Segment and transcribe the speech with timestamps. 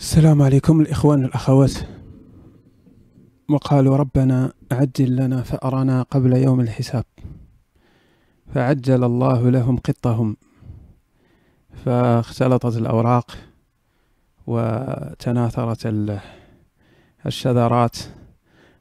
[0.00, 1.72] السلام عليكم الإخوان الأخوات
[3.48, 7.04] وقالوا ربنا عجل لنا فأرنا قبل يوم الحساب.
[8.54, 10.36] فعجل الله لهم قطهم.
[11.84, 13.36] فاختلطت الأوراق
[14.46, 15.86] وتناثرت
[17.26, 17.96] الشذرات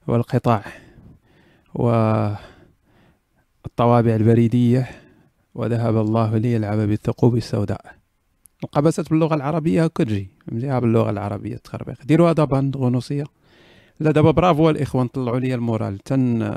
[0.07, 0.61] والقطع
[1.73, 2.45] والطوابع
[4.15, 4.89] البريدية.
[5.55, 7.98] وذهب الله ليلعب بالثقوب السوداء.
[8.63, 13.23] القبسات باللغة العربية هكا تجي فهمتيها باللغة العربية التخربيق ديروها دابا عند غنوصية.
[13.99, 15.97] لا دابا برافو الإخوان طلعوا لي المورال.
[15.97, 16.51] تن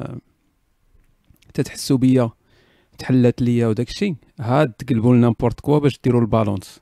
[1.54, 2.30] تتحسوا بيا
[2.98, 6.80] تحلات ليا وداك الشيء هاد تقلبوا n'importe quoi باش ديروا ال balance.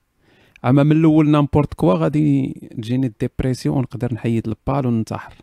[0.65, 5.35] أما من الأول n'importe quoi غادي تجيني la dépression ونقدر نحيد البال وننتحر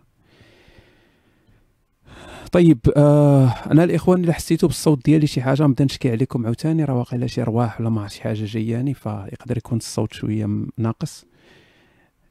[2.52, 6.96] طيب آه أنا الإخوان اللي حسيتوا بالصوت ديالي شي حاجة نبدا نشكي عليكم عاوتاني راه
[6.98, 11.26] واقيلا شي رواح ولا ما شي حاجة جاياني فيقدر يكون الصوت شوية ناقص.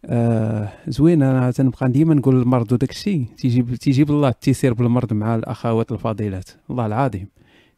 [0.04, 5.34] آه زوين أنا تنبقى ديما نقول للمرض وداك الشيء تيجيب تيجيب الله التيسير بالمرض مع
[5.34, 7.28] الأخوات الفاضلات الله العظيم.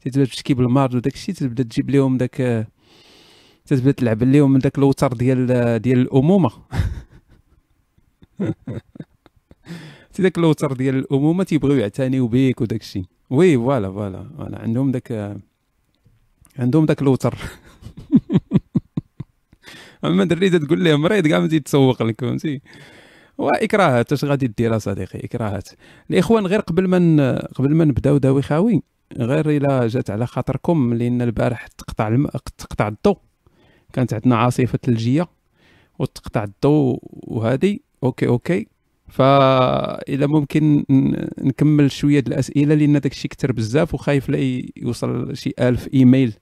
[0.00, 2.66] تبدا تشكي بالمرض وداك الشيء تبدا تجيب لهم داك
[3.66, 5.46] تبدا تلعب لهم داك الوتر ديال
[5.82, 6.50] ديال الأمومة.
[10.18, 14.58] c'est داك الوتر ديال الأمومة تيبغيو يعتنيو بيك وداك الشيء oui voilà voilà voilà.
[14.62, 15.36] عندهم داك
[16.58, 17.38] عندهم داك الوتر.
[20.04, 22.60] أما دري تقول ليه مريض كاع ما تيتسوق لك فهمتي؟
[23.38, 25.68] وإكراهات اش غادي دير اصديقي إكراهات.
[26.10, 28.82] الإخوان غير قبل ما قبل ما نبداو داوي خاوي
[29.16, 32.26] غير إلا جات على خاطركم لأن البارح تقطع الم...
[32.58, 33.18] تقطع الضوء.
[33.92, 35.28] كانت عندنا عاصفة ثلجيه
[35.98, 37.78] وتقطع الضوء وهذه.
[38.04, 38.77] okay okay.
[39.08, 40.84] فإذا ممكن
[41.38, 46.32] نكمل شوية الأسئلة لأن داك الشيء كثر بزاف وخايف لا يوصل شي ألف إيميل.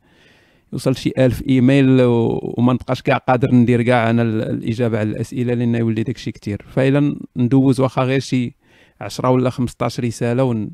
[0.73, 5.75] يوصل شي ألف إيميل وما نبقاش كاع قادر ندير كاع أنا الإجابة على الأسئلة لأن
[5.75, 8.55] يولي داك الشيء كثير فإلا ندوز واخا غير شي
[9.01, 10.71] 10 ولا 15 رسالة ون...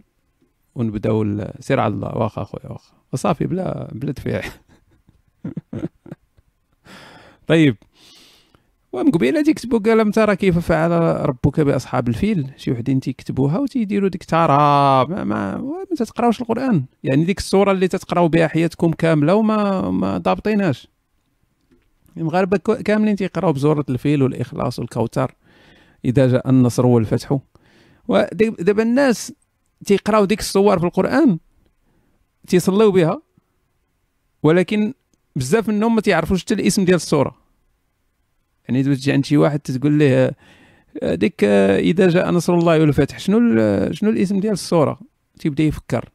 [0.75, 2.09] ونبدأو سير على الله.
[2.19, 2.93] واخا أخويا واخا.
[3.13, 4.43] وصافي بلا بلا دفيع
[7.49, 7.77] طيب.
[8.93, 10.91] ومن قبيلة تيكتبوا قال لم ترى كيف فعل
[11.29, 14.57] ربك بأصحاب الفيل؟ شي وحدين تيكتبوها وتيديروا ديك ترى.
[15.09, 16.85] ما, ما, ما تتقراوش القرآن.
[17.05, 20.89] يعني ديك الصورة اللي تتقراو بها حياتكم كاملة وما ما ضابطينهاش
[22.17, 25.35] المغاربة كاملين تيقراو بزورة الفيل والإخلاص والكوثر
[26.05, 27.39] إذا جاء النصر والفتح.
[28.09, 29.33] ودابا الناس
[29.87, 31.39] تيقراو ديك الصور في القرآن
[32.49, 33.23] تيصليو بها
[34.43, 34.95] ولكن
[35.37, 37.42] بزاف منهم ما تيعرفوش حتى الاسم ديال الصورة.
[38.69, 40.31] يعني تجي عند شي واحد تقول له
[41.03, 43.39] ديك إذا جاء نصر الله والفتح شنو
[43.93, 45.01] شنو الاسم ديال السوره
[45.39, 46.09] تيبدأ يفكر.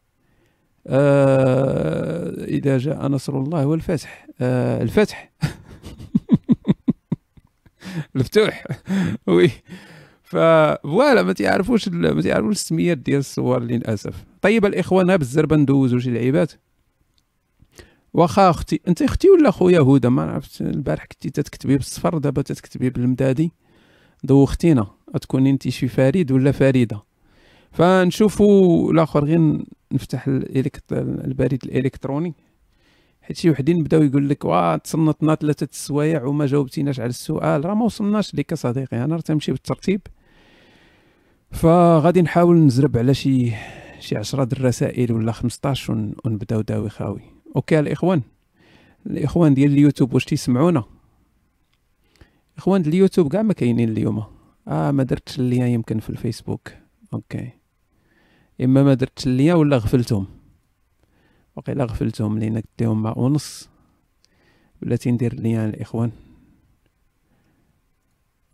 [0.87, 4.27] آه إذا جاء نصر الله والفتح.
[4.41, 5.31] آه الفتح.
[8.15, 8.63] الفتوح.
[9.27, 9.51] وي.
[10.23, 14.25] فوالا ما تعرفوش ما تعرفوش السميات ديال الصور للأسف.
[14.41, 16.51] طيب الإخوان بالزربه ندوزو شي لعيبات
[18.17, 22.89] واخا أختي انت أختي ولا خويا هدى؟ ما عرفت البارح كنتي تتكتبي بالصفر دابا تتكتبي
[22.89, 23.51] بالمدادي.
[24.23, 24.87] دوختينا
[25.21, 27.03] تكوني انت شي فريد ولا فريدة.
[27.71, 30.27] فنشوفوا الآخر غير نفتح
[30.91, 32.33] البريد الإلكتروني.
[33.21, 37.65] حيت شي وحدين بداو يقول لك واه تصنتنا ثلاثة السوايع وما جاوبتيناش على السؤال.
[37.65, 40.01] راه ما وصلناش لك صديقي أنا راه تمشي بالترتيب.
[41.51, 43.51] فغادي نحاول نزرب على شي
[43.99, 47.36] شي 10 الرسائل ولا 15 ونبداو داوي خاوي.
[47.55, 48.21] okay الإخوان.
[49.05, 50.83] الإخوان ديال اليوتيوب واش تيسمعونا؟
[52.57, 54.23] إخوان ديال اليوتيوب كاع ما كاينين اليوم.
[54.67, 56.71] آه ما درتش live يمكن في الفيسبوك.
[57.13, 57.49] okay.
[58.61, 60.27] إما ما درتش live ولا غفلتهم.
[61.55, 63.69] وقيلا غفلتهم لأن كديهم مع ونص.
[64.81, 66.11] بلاتي ندير ليا الإخوان.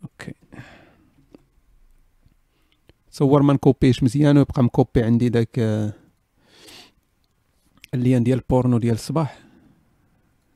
[0.02, 0.34] okay.
[3.10, 5.92] تصور ما نكوبيش مزيان ويبقى مكوبي عندي داك آه
[7.94, 9.38] lien ديال البورنو ديال الصباح.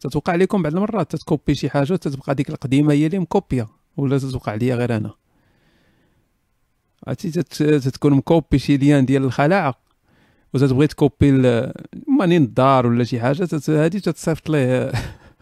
[0.00, 4.54] تتوقع لكم بعض المرات تتكوبي شي حاجة تتبقى ديك القديمة هي اللي مكوبية ولا تتوقع
[4.54, 5.14] ليا غير أنا؟
[7.06, 7.30] عرفتي
[7.78, 9.74] تتكون مكوبي شي ليان ديال الخلاعه
[10.54, 11.32] وتتبغي تكوبي
[12.18, 14.92] ماني الدار ولا شي حاجة هادي تتصيفط ليه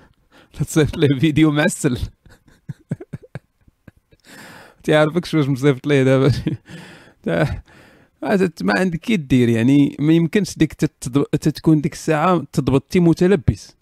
[0.58, 1.98] تتصيفط ليه فيديو معسل.
[4.84, 6.32] تعرفكش واش مصيفط ليه دابا؟
[8.22, 13.76] ما عندك كي دير يعني ما يمكنش ديك تتكون ديك الساعة تضبط متلبس.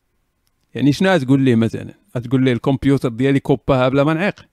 [0.75, 1.95] يعني شنو تقول ليه مثلا؟
[2.25, 4.47] تقول ليه الكمبيوتر ديالي كوباها بلا ما نعيق.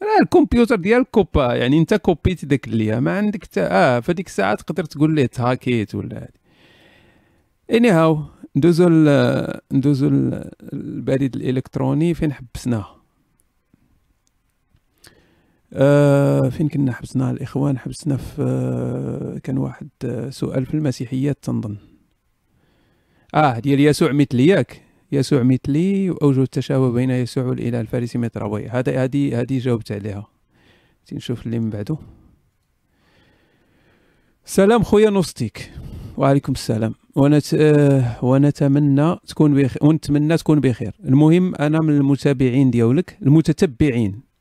[0.00, 4.54] لا الكمبيوتر ديالك كوبا يعني انت كوبيت داك اللي ما عندك تا آه فديك الساعة
[4.54, 6.40] تقدر تقول ليه تهاكيت ولا هادي.
[7.70, 8.24] اني هاو
[8.56, 8.88] ندوزو
[9.72, 10.08] ندوزو
[10.72, 13.03] البريد الإلكتروني فين حبسناه.
[15.76, 21.76] آه فين كنا حبسنا؟ الإخوان حبسنا في آه كان واحد آه سؤال في المسيحيات تنظن.
[23.34, 24.82] آه ديال يسوع مثلي ياك
[25.12, 30.26] يسوع مثلي وأوجه التشابه بين يسوع والاله الفارسي متروي هذا هذه هذه جاوبت عليها.
[31.12, 31.96] نشوف اللي من بعده.
[34.44, 35.72] سلام خويا نوستيك.
[36.16, 36.94] وعليكم السلام.
[37.16, 37.54] ونت...
[37.54, 40.92] آه، ونتمنى تكون بخير ونتمنى تكون بخير.
[41.04, 44.33] المهم أنا من المتابعين ديالك المتتبعين.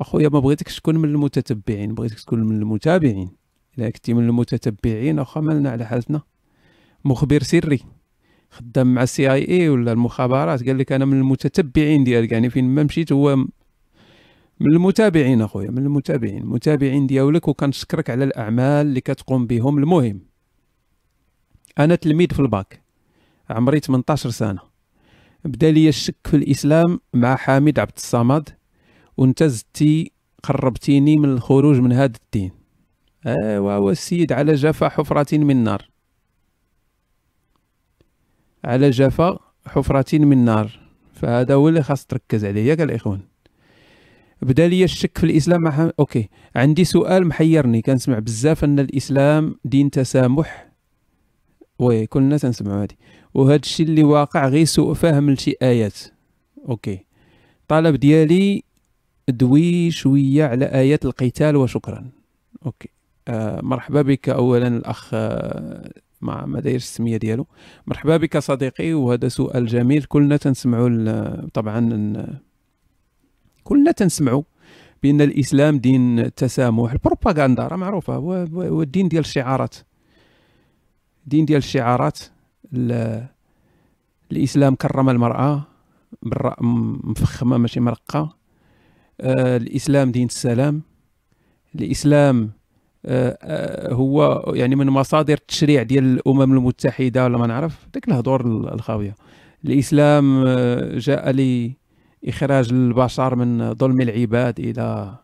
[0.00, 3.30] أخويا ما بغيتكش تكون من المتتبعين بغيتك تكون من المتابعين.
[3.78, 6.22] إلا كنتي من المتتبعين واخا مالنا على حالتنا.
[7.04, 7.80] مخبر سري.
[8.50, 12.32] خدام مع ال CIA ولا المخابرات؟ قال لك أنا من المتتبعين ديالك.
[12.32, 13.36] يعني فين ما مشيت هو
[14.60, 16.42] من المتابعين أخويا من المتابعين.
[16.42, 19.78] المتابعين ديالك وكنشكرك على الأعمال اللي كتقوم بهم.
[19.78, 20.20] المهم
[21.78, 22.82] أنا تلميذ في الباك.
[23.50, 24.60] عمري 18 سنة.
[25.44, 28.48] بدا لي الشك في الإسلام مع حامد عبد الصمد.
[29.16, 30.12] وانت زدتي
[30.42, 32.50] قربتيني من الخروج من هذا الدين.
[33.26, 35.90] أيوا هو السيد على جفا حفرة من نار.
[38.64, 40.80] على جفا حفرة من نار.
[41.12, 42.66] فهذا هو اللي خاص تركز عليه.
[42.66, 43.20] ياك الاخوان
[44.42, 45.60] بدا لي الشك في الإسلام.
[45.62, 46.28] مع okay.
[46.56, 47.82] عندي سؤال محيرني.
[47.82, 50.72] كنسمع بزاف أن الإسلام دين تسامح.
[51.78, 52.98] oui كلنا تنسمعوا هادي.
[53.34, 55.98] وهذا الشيء اللي واقع غير سوء فهم لشي آيات.
[56.68, 57.06] okay.
[57.68, 58.62] طلب ديالي
[59.28, 62.10] دوي شوية على آيات القتال وشكرا.
[62.66, 62.88] أوكي.
[63.28, 64.28] آه مرحبا بك.
[64.28, 65.90] اولا الأخ آه
[66.20, 67.46] ما ما دايرش السمية ديالو.
[67.86, 70.04] مرحبا بك صديقي وهذا سؤال جميل.
[70.04, 71.80] كلنا تنسمعوا طبعا
[73.64, 74.42] كلنا تنسمعوا
[75.02, 78.14] بأن الإسلام دين التسامح البروباغندا راه معروفة.
[78.14, 79.76] هو الدين ديال الشعارات.
[81.26, 82.18] دين ديال الشعارات.
[84.32, 85.62] الإسلام كرم المرأة
[87.04, 88.41] مفخمة ماشي مرقة.
[89.22, 90.82] الاسلام دين السلام.
[91.74, 92.50] الاسلام
[93.06, 98.46] آه آه هو يعني من مصادر التشريع ديال الأمم المتحدة ولا ما نعرف؟ ديك الهضور
[98.74, 99.14] الخاوية.
[99.64, 105.14] الاسلام آه، جاء لإخراج البشر من ظلم العباد إلى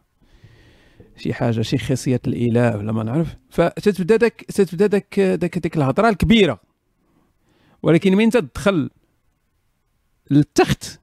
[1.16, 6.08] شي حاجة شي خاصيه الإله ولا ما نعرف؟ فتتبدأ داك تتبدأ داك داك ديك الهضرة
[6.08, 6.60] الكبيرة.
[7.82, 8.90] ولكن من تدخل
[10.30, 11.00] للتخت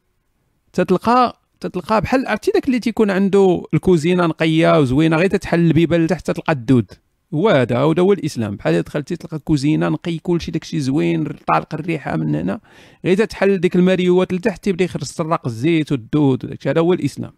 [0.74, 6.32] تتلقى تتلقى بحال عرفتي داك اللي تيكون عنده الكوزينة نقية وزوينة غير تتحل البيبان لتحت
[6.32, 6.92] تلقى الدود.
[7.34, 8.56] هو هذا هذا هو الإسلام.
[8.56, 12.60] بحال دخلتي تلقى كوزينة نقي كلشي داكشي زوين طالق الريحة من هنا
[13.06, 16.70] غير تتحل ديك الماريوات لتحت تيبدا يخرج السراق الزيت والدود وداكشي.
[16.70, 17.34] هذا هو الإسلام.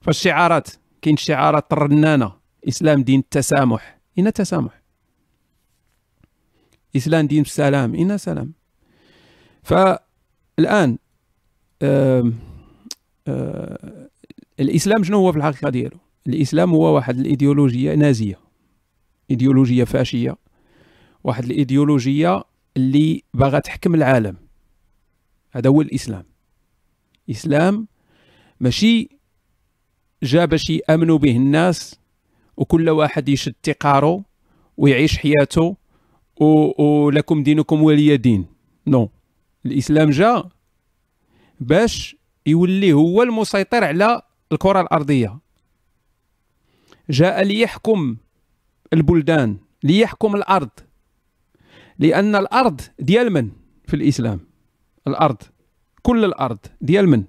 [0.00, 0.68] فالشعارات
[1.02, 2.32] كاين شعارات رنانه
[2.68, 4.00] إسلام دين التسامح.
[4.18, 4.82] اين التسامح
[6.96, 7.94] إسلام دين السلام.
[7.94, 8.52] اين سلام.
[9.62, 10.98] فالآن
[14.60, 15.96] الإسلام شنو هو في الحقيقة ديالو؟
[16.26, 18.38] الإسلام هو واحد الإيديولوجية نازية
[19.30, 20.36] إيديولوجية فاشية
[21.24, 22.44] واحد الإيديولوجية
[22.76, 24.36] اللي باغا تحكم العالم.
[25.52, 26.24] هذا هو الإسلام.
[27.30, 27.88] إسلام
[28.60, 29.08] ماشي
[30.22, 32.00] جا باش يأمنوا به الناس
[32.56, 34.22] وكل واحد يشد تقارو
[34.76, 35.76] ويعيش حياته
[36.78, 38.46] ولكم دينكم ولي دين.
[38.86, 39.10] نو.
[39.66, 40.48] الإسلام جا
[41.60, 44.22] باش يولي هو المسيطر على
[44.52, 45.38] الكرة الأرضية.
[47.10, 48.16] جاء ليحكم
[48.92, 50.70] البلدان ليحكم الأرض
[51.98, 53.50] لأن الأرض ديال من
[53.86, 54.40] في الإسلام؟
[55.06, 55.42] الأرض
[56.02, 57.24] كل الأرض ديال من؟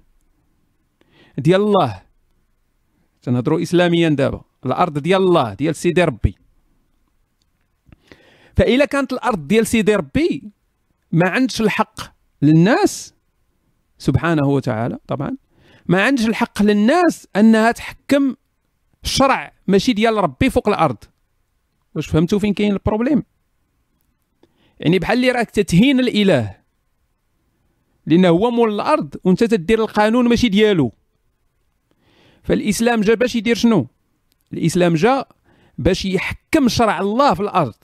[1.38, 2.02] ديال الله.
[3.22, 4.42] تنهضروا اسلاميا دابا.
[4.66, 6.34] الأرض ديال الله ديال سيدي ربي.
[8.56, 10.50] فإلا كانت الأرض ديال سيدي ربي
[11.12, 12.00] ما عندش الحق
[12.42, 13.14] للناس
[14.02, 14.98] سبحانه وتعالى.
[15.06, 15.36] طبعا
[15.86, 18.34] ما عندش الحق للناس أنها تحكم
[19.04, 20.96] الشرع ماشي ديال ربي فوق الأرض.
[21.94, 23.22] واش فهمتوا فين كاين البروبليم؟
[24.80, 26.56] يعني بحال اللي راك تتهين الإله
[28.06, 30.92] لأنه هو مول الأرض وأنت تدير القانون ماشي ديالو.
[32.42, 33.86] فالإسلام جا باش يدير شنو؟
[34.52, 35.24] الإسلام جا
[35.78, 37.74] باش يحكم شرع الله في الأرض.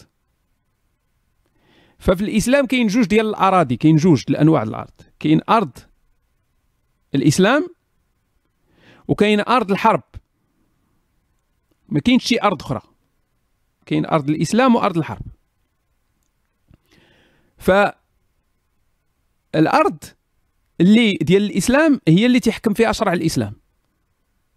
[1.99, 4.91] ففي الإسلام كاين جوج ديال الأراضي كاين جوج الانواع الأرض.
[5.21, 5.79] كاين أرض
[7.15, 7.69] الإسلام
[9.09, 10.03] وكاين أرض الحرب.
[11.89, 12.81] ما كاينش شي أرض أخرى.
[13.87, 15.23] كاين أرض الإسلام وأرض الحرب.
[17.59, 17.71] ف
[19.55, 19.99] الأرض
[20.81, 23.53] اللي ديال الإسلام هي اللي تيحكم فيها شرع الإسلام.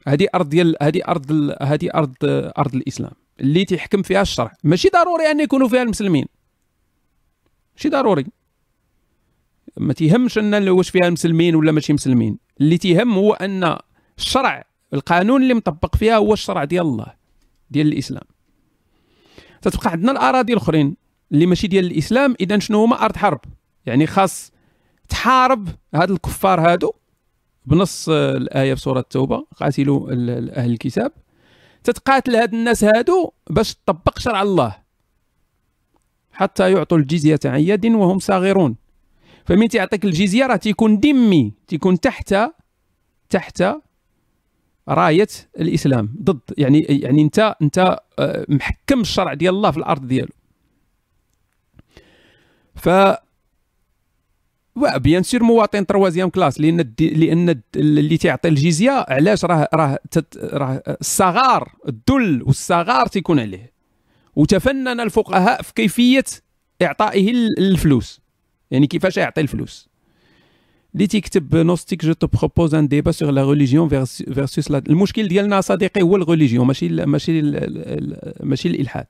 [0.07, 1.31] هذه أرض ديال هذه أرض
[1.61, 2.15] هذه أرض
[2.57, 4.53] أرض الإسلام اللي تيحكم فيها الشرع.
[4.63, 6.25] ماشي ضروري أن يكونوا فيها المسلمين.
[7.75, 8.25] ماشي ضروري.
[9.77, 12.37] ما تيهمش أن واش فيها المسلمين ولا ماشي مسلمين.
[12.61, 13.77] اللي تيهم هو أن
[14.17, 14.63] الشرع
[14.93, 17.13] القانون اللي مطبق فيها هو الشرع ديال الله
[17.69, 18.23] ديال الإسلام.
[19.61, 20.95] تتبقى عندنا الأراضي الأخرين
[21.31, 23.39] اللي ماشي ديال الإسلام اذا شنو هما؟ أرض حرب.
[23.85, 24.51] يعني خاص
[25.09, 26.93] تحارب هاد الكفار هادو
[27.65, 30.11] بنص الآية في سورة التوبة قاتلوا
[30.59, 31.11] أهل الكتاب.
[31.83, 34.75] تتقاتل هاد الناس هادو باش تطبق شرع الله.
[36.31, 38.75] حتى يعطوا الجزية عن يد وهم صاغرون.
[39.45, 42.35] فمن تعطيك الجزيه راه تيكون دمي تيكون تحت
[43.29, 43.63] تحت
[44.89, 45.27] راية
[45.59, 46.39] الإسلام ضد.
[46.57, 50.31] يعني يعني أنت أنت آه، محكم الشرع ديال الله في الأرض ديالو.
[52.75, 52.89] ف
[54.95, 59.99] bien sûr مواطن troisième classe لأن لأن اللي تيعطي الجزيه علاش راه راه
[60.43, 63.71] راه الصغار الذل والصغار تيكون عليه.
[64.35, 66.23] وتفنن الفقهاء في كيفية
[66.81, 68.20] إعطائه الفلوس.
[68.71, 69.89] يعني كيفاش يعطي الفلوس.
[70.93, 76.01] اللي تيكتب agnostique je te propose un débat sur la religion versus المشكل ديالنا صديقي
[76.01, 77.41] هو ال religion ماشي ماشي
[78.43, 79.07] ماشي الإلحاد.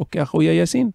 [0.00, 0.92] OK أخويا ياسين؟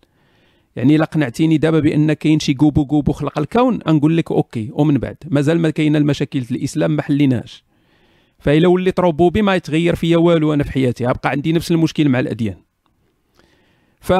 [0.75, 4.97] يعني إلا قنعتيني دابا بأن كاين شي كوبو كوبو خلق الكون نقول لك OK ومن
[4.97, 5.17] بعد.
[5.27, 7.63] مازال ما كاين المشاكل في الإسلام ما حليناش
[8.39, 12.19] فإلا وليت ربوبي ما يتغير فيا والو أنا في حياتي أبقى عندي نفس المشكل مع
[12.19, 12.57] الأديان.
[14.01, 14.13] ف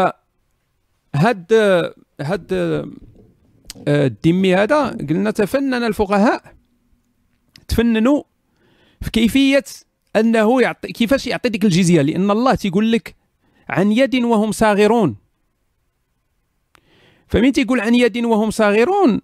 [1.16, 1.54] هاد
[2.22, 2.54] هاد
[3.88, 6.56] الدمي هذا قلنا تفنن الفقهاء.
[7.68, 8.24] تفننوا
[9.01, 9.63] في كيفية
[10.16, 13.16] أنه يعطي كيفاش يعطي ديك الجزية؟ لأن الله تيقول لك
[13.70, 15.16] عن يد وهم صاغرون.
[17.28, 19.22] فمن تيقول عن يد وهم صاغرون؟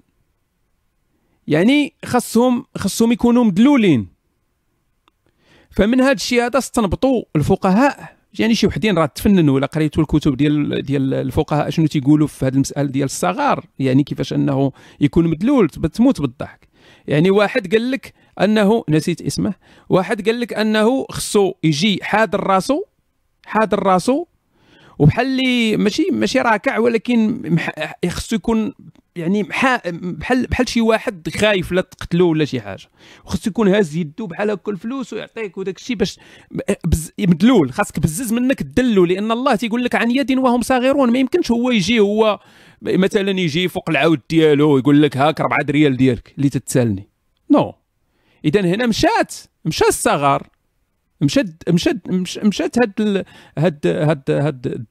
[1.48, 4.08] يعني خصهم خصهم يكونوا مدلولين.
[5.72, 8.17] فمن هذا الشيء هذا استنبطوا الفقهاء.
[8.40, 12.54] يعني شي وحدين راه تفننوا ولا قريتوا الكتب ديال ديال الفقهاء؟ شنو تيقولوا في هذه
[12.54, 16.68] المساله ديال الصغار؟ يعني كيفاش أنه يكون مدلول تموت بالضحك.
[17.08, 19.54] يعني واحد قال لك أنه نسيت اسمه
[19.90, 22.84] واحد قال لك أنه خصو يجي حاضر راسو
[23.46, 24.26] حاضر راسو
[25.00, 27.42] وبحال اللي ماشي ماشي راكع ولكن
[28.10, 28.74] خصو يكون
[29.18, 32.90] يعني بحال بحال شي واحد خايف لا تقتلو ولا شي حاجة
[33.26, 36.20] وخصو يكون هاز يدو بحال هكا الفلوس ويعطيك وداك الشيء باش.
[37.20, 41.52] مدلول خاصك بزز منك تدلو لأن الله تيقول لك عن يد وهم صاغرون ما يمكنش
[41.52, 42.40] هو يجي هو
[42.82, 47.10] مثلا يجي فوق العود ديالو يقول لك هاك 4 ريال ديالك اللي تتسالني
[47.52, 47.76] نو no.
[48.46, 49.34] اذا هنا مشات
[49.66, 50.48] مشى الصغار
[51.22, 52.10] مشات مشات
[52.44, 53.26] مشات هاد
[53.58, 54.86] هاد هاد هاد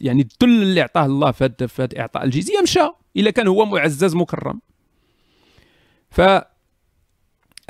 [0.00, 3.64] يعني الذل اللي عطاه الله في هاد في هاد إعطاء الجزية مشى الا كان هو
[3.64, 4.60] معزز مكرم.
[6.10, 6.20] ف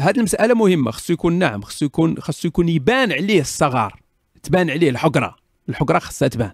[0.00, 4.00] هذه المسألة مهمة خصو يكون نعم خصو يكون خصو يكون يبان عليه الصغار
[4.42, 5.36] تبان عليه الحقرة
[5.68, 6.52] الحقرة خصها تبان.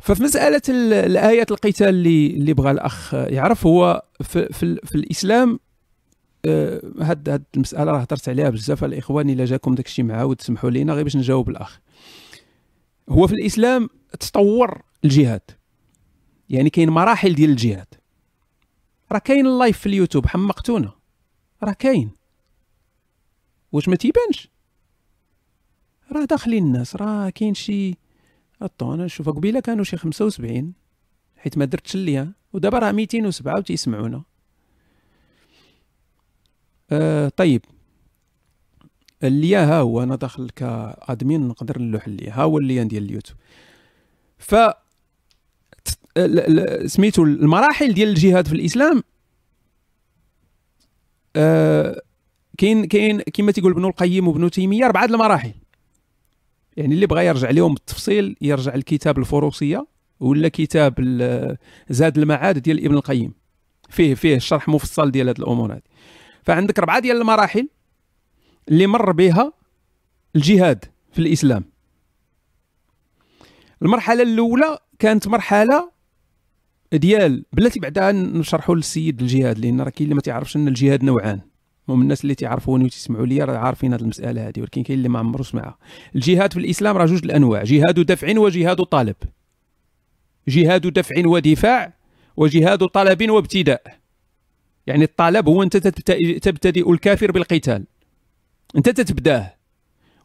[0.00, 5.58] ففي مسألة الآيات القتال اللي اللي بغى الأخ يعرف هو في, في, في الإسلام
[6.44, 10.70] آه، هاد هاد المسألة راه هضرت عليها بزاف الإخوان إلا جاكم داك الشيء معاود تسمحوا
[10.70, 11.80] لينا غير باش نجاوب الأخ.
[13.08, 13.88] هو في الإسلام
[14.20, 15.50] تطور الجهاد.
[16.50, 17.94] يعني كاين مراحل ديال الجهاد.
[19.12, 20.92] راه كاين ال live في اليوتيوب حمقتونا.
[21.62, 22.10] راه كاين.
[23.72, 24.48] واش ما تيبانش؟
[26.12, 27.94] راه داخلين الناس راه كاين شي
[28.62, 30.72] اطو أنا نشوف قبيلة كانوا شي 75
[31.36, 34.22] حيت ما درتش اللي ودابا راه 207 وتيسمعونا
[36.90, 37.64] آه طيب.
[39.28, 43.38] اللي ها هو أنا داخل كأدمين نقدر نلوح اللي ها هو اللي ديال اليوتيوب.
[44.38, 44.54] ف
[46.86, 49.02] سميتو المراحل ديال الجهاد في الإسلام
[51.36, 52.02] آه
[52.58, 55.52] كاين كاين كما تيقول ابن القيم وابن تيمية أربعة المراحل.
[56.76, 59.86] يعني اللي بغى يرجع لهم بالتفصيل يرجع لكتاب الفروسية
[60.20, 60.94] ولا كتاب
[61.90, 63.32] زاد المعاد ديال ابن القيم.
[63.88, 65.82] فيه فيه شرح مفصل ديال هذه الأمور هذه
[66.42, 67.68] فعندك اربعه ديال المراحل
[68.68, 69.52] اللي مر بها
[70.36, 71.64] الجهاد في الإسلام.
[73.82, 75.90] المرحلة الأولى كانت مرحلة
[76.92, 81.40] ديال بلاتي بعدا نشرحوا للسيد الجهاد لأن راه كاين اللي ما تعرفش أن الجهاد نوعان.
[81.88, 85.18] هم الناس اللي تعرفوني وتسمعوا لي راه عارفين هذه المسألة هذه ولكن كاين اللي ما
[85.18, 85.78] عمرو سمعها
[86.14, 89.16] الجهاد في الإسلام راه جوج الأنواع جهاد دفع وجهاد طالب.
[90.48, 91.92] جهاد دفع ودفاع
[92.36, 93.82] وجهاد طلب وابتداء.
[94.86, 97.84] يعني الطلب هو أنت تبتدئ الكافر بالقتال.
[98.76, 99.54] انت تتبداه.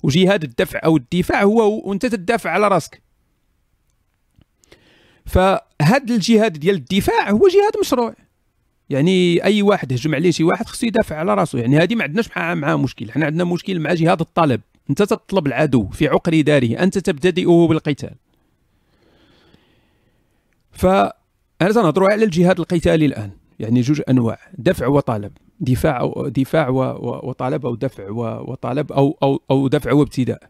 [0.04, 3.02] وجهاد الدفع أو الدفاع هو وانت تدافع على راسك.
[5.26, 8.16] فهاد الجهاد ديال الدفاع هو جهاد مشروع.
[8.90, 12.30] يعني أي واحد هجم عليه شي واحد خصو يدافع على راسه يعني هذه ما عندناش
[12.38, 13.12] معها مشكل.
[13.12, 14.62] حنا عندنا مشكل مع جهاد الطلب.
[14.90, 16.84] انت تطلب العدو في عقر داره.
[16.84, 18.16] أنت تبتدئه بالقتال.
[20.72, 20.86] ف
[21.62, 23.32] أنا تنهضروا على الجهاد القتالي الآن.
[23.60, 24.40] يعني جوج أنواع.
[24.58, 25.32] دفع وطلب.
[25.60, 28.10] دفاع دفاع وطلب أو دفع
[28.42, 30.50] وطلب أو أو أو دفع وابتداء.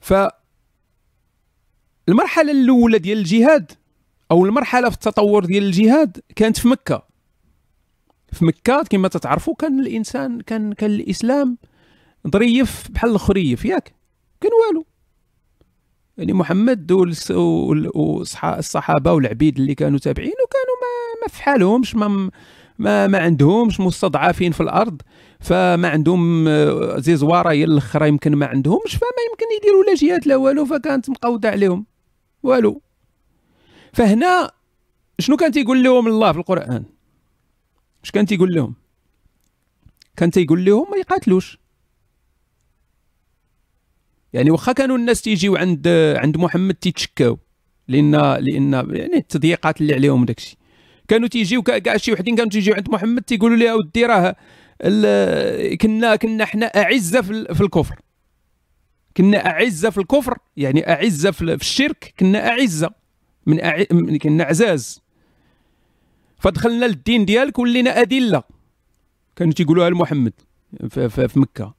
[0.00, 0.14] ف
[2.08, 3.72] المرحلة الأولى ديال الجهاد
[4.30, 7.02] أو المرحلة في التطور ديال الجهاد كانت في مكة.
[8.32, 11.58] في مكة كما تتعرفوا كان الانسان كان كان الإسلام
[12.28, 13.94] ظريف بحال الخريف ياك؟
[14.40, 14.86] كان والو.
[16.18, 16.92] يعني محمد
[17.94, 22.30] والصحابه والعبيد اللي كانوا تابعين وكانوا ما ما في حالهمش ما
[22.78, 25.02] ما, ما عندهمش مستضعفين في الأرض
[25.40, 30.26] فما عندهم آه، زي زوارة هي الأخرى يمكن ما عندهمش فما يمكن يديروا لا جهات
[30.26, 31.86] لا والو فكانت مقودة عليهم.
[32.42, 32.82] والو.
[33.92, 34.50] فهنا
[35.18, 36.84] شنو كان تيقول لهم الله في القرآن؟
[38.04, 38.74] اش كان تيقول لهم؟
[40.16, 41.58] كان تيقول لهم ما يقاتلوش.
[44.32, 47.38] يعني واخا كانوا الناس تيجيو عند عند محمد تيتشكاو
[47.88, 50.58] لأن لأن يعني التضييقات اللي عليهم داكشي
[51.08, 54.36] كانوا تيجيو كاع شي وحدين كانوا تيجيو عند محمد تيقولوا له أودي راه
[55.76, 58.00] كنا كنا حنا أعزة في الكفر.
[59.16, 62.90] كنا أعزة في الكفر يعني أعزة في الشرك كنا أعزة
[63.46, 63.82] من, أع...
[64.22, 65.02] كنا عزاز
[66.38, 68.42] فدخلنا للدين ديالك ولينا أدلة.
[69.36, 70.32] كانوا تيقولوها لمحمد
[70.90, 71.74] في, في, في مكة.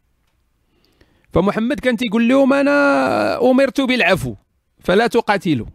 [1.33, 4.35] فمحمد كان تيقول لهم أنا أمرت بالعفو
[4.79, 5.67] فلا تقاتلوا.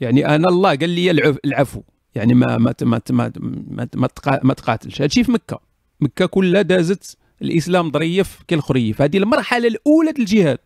[0.00, 1.10] يعني أنا الله قال لي
[1.44, 1.82] العفو.
[2.16, 4.08] يعني ما ما ما ما ما, ما,
[4.42, 5.02] ما تقاتلش.
[5.02, 5.60] هادشي في مكة.
[6.00, 10.58] مكة كلها دازت الإسلام ظريف كالخريف هذه المرحلة الأولى ديال الجهاد.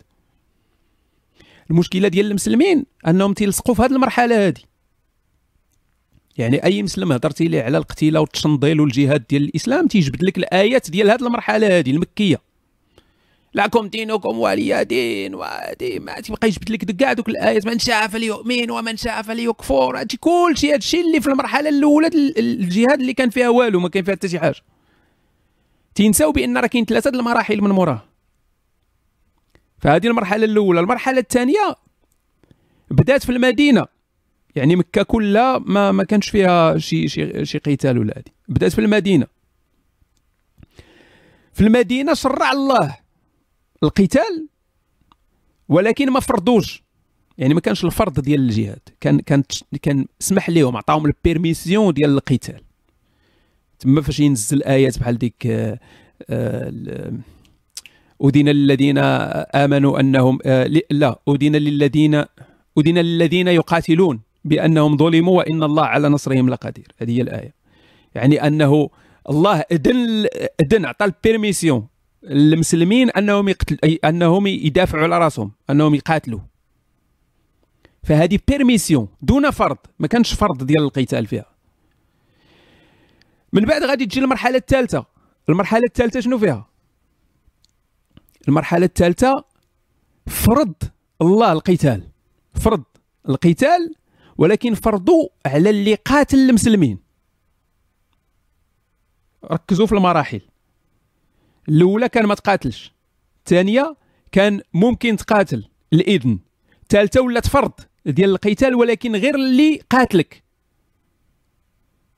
[1.71, 4.61] المشكلة ديال المسلمين أنهم تيلصقوا في هذه المرحلة هذه
[6.39, 11.11] يعني أي مسلم هضرتي ليه على القتيلة والتشنضيل والجهاد ديال الإسلام تيجبد لك الآيات ديال
[11.11, 12.41] هذه المرحلة هذه المكية.
[13.55, 17.67] لكم دينكم ولي دين ودي ما تبقى يجبد لك كاع دوك الآيات.
[17.67, 20.01] من شاء فليؤمن ومن شاء فليكفر.
[20.01, 22.07] هادشي كلشي هادشي اللي في المرحلة الأولى
[22.39, 24.63] الجهاد اللي كان فيها والو ما كان فيها حتى شي حاجة.
[25.95, 28.03] تنساو بأن راه كاين ثلاثة المراحل من موراه
[29.79, 30.81] فهذه المرحلة الأولى.
[30.81, 31.77] المرحلة الثانية
[32.91, 33.87] بدات في المدينة.
[34.55, 38.81] يعني مكة كلها ما ما كانش فيها شي شي شي قتال ولا هذه بدات في
[38.81, 39.27] المدينة.
[41.53, 42.97] في المدينة شرع الله.
[43.83, 44.49] القتال
[45.69, 46.83] ولكن ما فرضوش.
[47.39, 48.81] يعني ما كانش الفرض ديال الجهاد.
[49.01, 49.43] كان كان
[49.83, 52.61] كان سمح لهم عطاهم البيرميسيون ديال القتال.
[53.79, 55.79] تما فاش ينزل ايات بحال ديك آه،
[56.31, 56.73] آه،
[58.25, 62.15] أذن للذين آمنوا أنهم آه، لا أذن للذين
[62.79, 66.93] أذن للذين يقاتلون بأنهم ظلموا وإن الله على نصرهم لقدير.
[66.99, 67.55] هذه هي الآية.
[68.15, 68.91] يعني أنه
[69.31, 70.27] الله أذن
[70.61, 71.87] أذن عطى ال permission
[72.25, 76.41] المسلمين أنهم يقتل أنهم يدافعوا على رأسهم أنهم يقاتلوا.
[78.03, 81.47] فهذه permission دون فرض ما كانش فرض ديال القتال فيها.
[83.53, 85.07] من بعد غادي تجي المرحلة الثالثة.
[85.49, 86.69] المرحلة الثالثة شنو فيها؟
[88.49, 89.45] المرحلة الثالثة
[90.27, 90.75] فرض
[91.23, 92.09] الله القتال.
[92.55, 92.83] فرض
[93.29, 93.95] القتال
[94.39, 96.99] ولكن فرضوا على اللي قاتل المسلمين.
[99.45, 100.41] ركزوا في المراحل.
[101.71, 102.93] الأولى كان ما تقاتلش.
[103.39, 103.97] الثانية
[104.33, 106.39] كان ممكن تقاتل الإذن.
[106.83, 107.73] الثالثة ولات فرض
[108.07, 110.43] ديال القتال ولكن غير اللي قاتلك.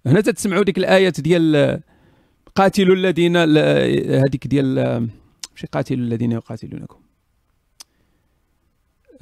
[0.07, 1.81] هنا تتسمعوا ديك الآيات ديال
[2.55, 4.75] قاتلوا الذين هذيك ديال
[5.53, 7.01] ماشي قاتلوا الذين يقاتلونكم.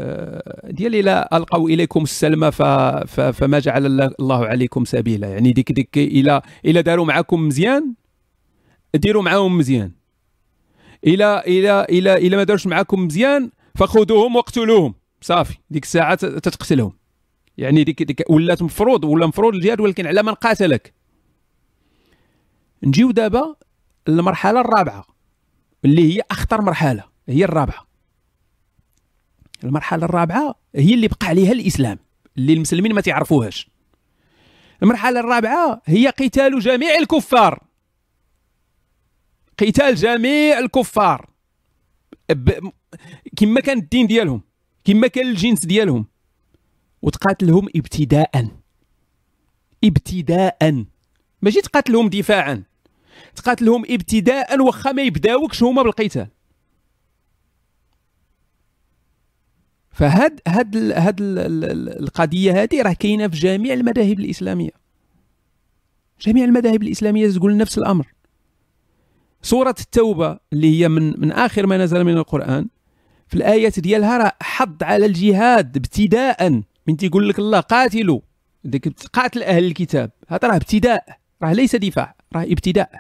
[0.01, 2.51] آه، ديال إلى ألقوا إليكم السلم
[3.11, 5.29] فما جعل الله عليكم سبيلا.
[5.29, 7.95] يعني ديك ديك إلى إلى داروا معكم مزيان
[8.95, 10.00] ديروا معاهم مزيان.
[11.07, 14.95] إلى إلى إلى إلى ما دارش معاكم مزيان فخذوهم واقتلوهم.
[15.21, 16.93] صافي ديك الساعة تتقتلهم.
[17.59, 20.95] يعني ديك ديك ولات مفروض ولا مفروض الجهاد ولكن على من قاتلك.
[22.83, 23.57] نجيو دابا
[24.09, 25.07] للمرحلة الرابعة
[25.85, 27.87] اللي هي أخطر مرحلة هي الرابعة.
[29.65, 31.99] المرحلة الرابعة هي اللي بقى عليها الإسلام
[32.39, 33.71] اللي المسلمين ما تعرفوهاش.
[34.83, 37.63] المرحلة الرابعة هي قتال جميع الكفار.
[39.61, 41.31] قتال جميع الكفار.
[43.37, 44.43] كما كان الدين ديالهم
[44.85, 46.07] كما كان الجنس ديالهم.
[47.03, 48.49] وتقاتلهم ابتداء.
[49.85, 50.85] ابتداء.
[51.43, 52.63] ماشي تقاتلهم دفاعا.
[53.37, 56.29] تقاتلهم ابتداء واخا ما يبداوكش هما بالقتال.
[59.91, 64.71] فهاد هاد هاد القضية هذه راه كاينة في جميع المذاهب الإسلامية.
[66.21, 68.07] جميع المذاهب الإسلامية تقول نفس الأمر.
[69.43, 72.67] سورة التوبة اللي هي من من آخر ما نزل من القرآن.
[73.29, 76.63] في الآيات ديالها راه حض على الجهاد ابتداء.
[76.87, 78.21] من تيقول لك الله قاتلوا.
[78.65, 81.05] ديك قاتل أهل الكتاب هذا راه ابتداء.
[81.43, 82.91] راه ليس دفاع راه ابتداء.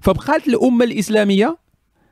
[0.00, 1.58] فبقات الأمة الإسلامية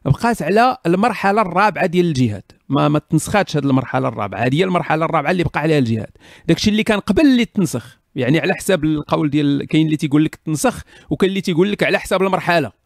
[0.04, 2.42] بقات على المرحلة الرابعة ديال الجهاد.
[2.68, 4.40] ما ما تنسخاتش هذه المرحلة الرابعة.
[4.40, 6.10] هذه هي المرحلة الرابعة اللي بقى عليها الجهاد.
[6.48, 7.98] داكشي اللي كان قبل اللي تنسخ.
[8.16, 11.98] يعني على حساب القول ديال كاين اللي تيقول لك تنسخ وكاين اللي تيقول لك على
[11.98, 12.83] حساب المرحلة.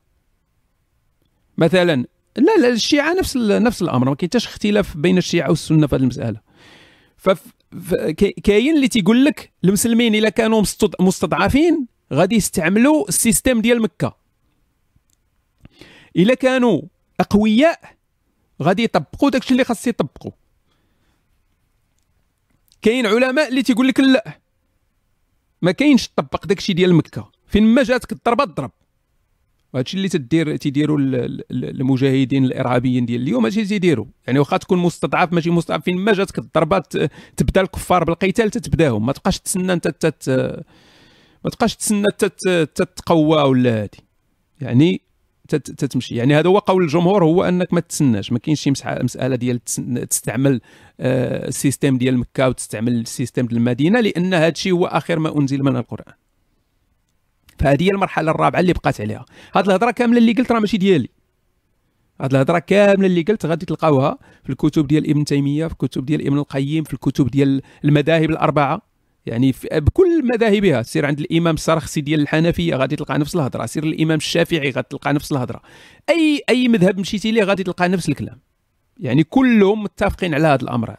[1.58, 5.96] مثلا لا لا الشيعة نفس نفس الأمر ما كاين حتى اختلاف بين الشيعة والسنة في
[5.96, 6.40] هذه المسألة.
[7.16, 10.62] فكاين اللي تيقول لك المسلمين إلا كانوا
[11.00, 14.16] مستضعفين غادي يستعملوا السيستم ديال مكة.
[16.16, 16.82] إلا كانوا
[17.20, 17.80] أقوياء
[18.62, 20.32] غادي يطبقوا داكشي اللي خاص يطبقوا.
[22.82, 24.40] كاين علماء اللي تيقول لك لا
[25.62, 27.30] ما كاينش طبق داكشي ديال مكة.
[27.46, 28.70] فين ما جاتك الضربة ضرب
[29.74, 30.98] وهادشي اللي تدير تيديروا
[31.50, 36.38] المجاهدين الإرهابيين ديال اليوم هادشي تيديروا يعني واخا تكون مستضعف ماشي مستضعف فين ما جاتك
[36.38, 36.78] الضربة
[37.36, 39.06] تبدأ الكفار بالقتال تتبداهم.
[39.06, 40.30] ما تبقاش تسنى أنت تت
[41.44, 42.06] ما تبقاش تسنى
[42.74, 43.98] تتقوى ولا هادي.
[44.60, 45.00] يعني
[45.48, 46.14] تتمشي.
[46.16, 48.32] يعني هذا هو قول الجمهور هو أنك ما تسناش.
[48.32, 49.64] ما كاينش شي مسألة ديال
[50.08, 50.60] تستعمل
[51.00, 55.18] آه، ال système ديال مكة وتستعمل ال système ديال المدينة لأن هذا الشيء هو آخر
[55.18, 56.14] ما أنزل من القرآن.
[57.58, 59.24] فهذه هي المرحلة الرابعة اللي بقات عليها.
[59.54, 61.08] هذه الهضرة كاملة اللي قلت راه ماشي ديالي.
[62.20, 66.26] هذه الهضرة كاملة اللي قلت غادي تلقاوها في الكتب ديال ابن تيمية في الكتب ديال
[66.26, 68.82] ابن القيم في الكتب ديال المذاهب الأربعة.
[69.26, 73.66] يعني بكل مذاهبها سير عند الإمام السرخسي ديال الحنفية غادي تلقى نفس الهضرة.
[73.66, 75.60] سير الإمام الشافعي غادي تلقى نفس الهضرة.
[76.10, 78.40] أي أي مذهب مشيتي ليه غادي تلقى نفس الكلام.
[79.00, 80.98] يعني كلهم متفقين على هذا الأمر هذا.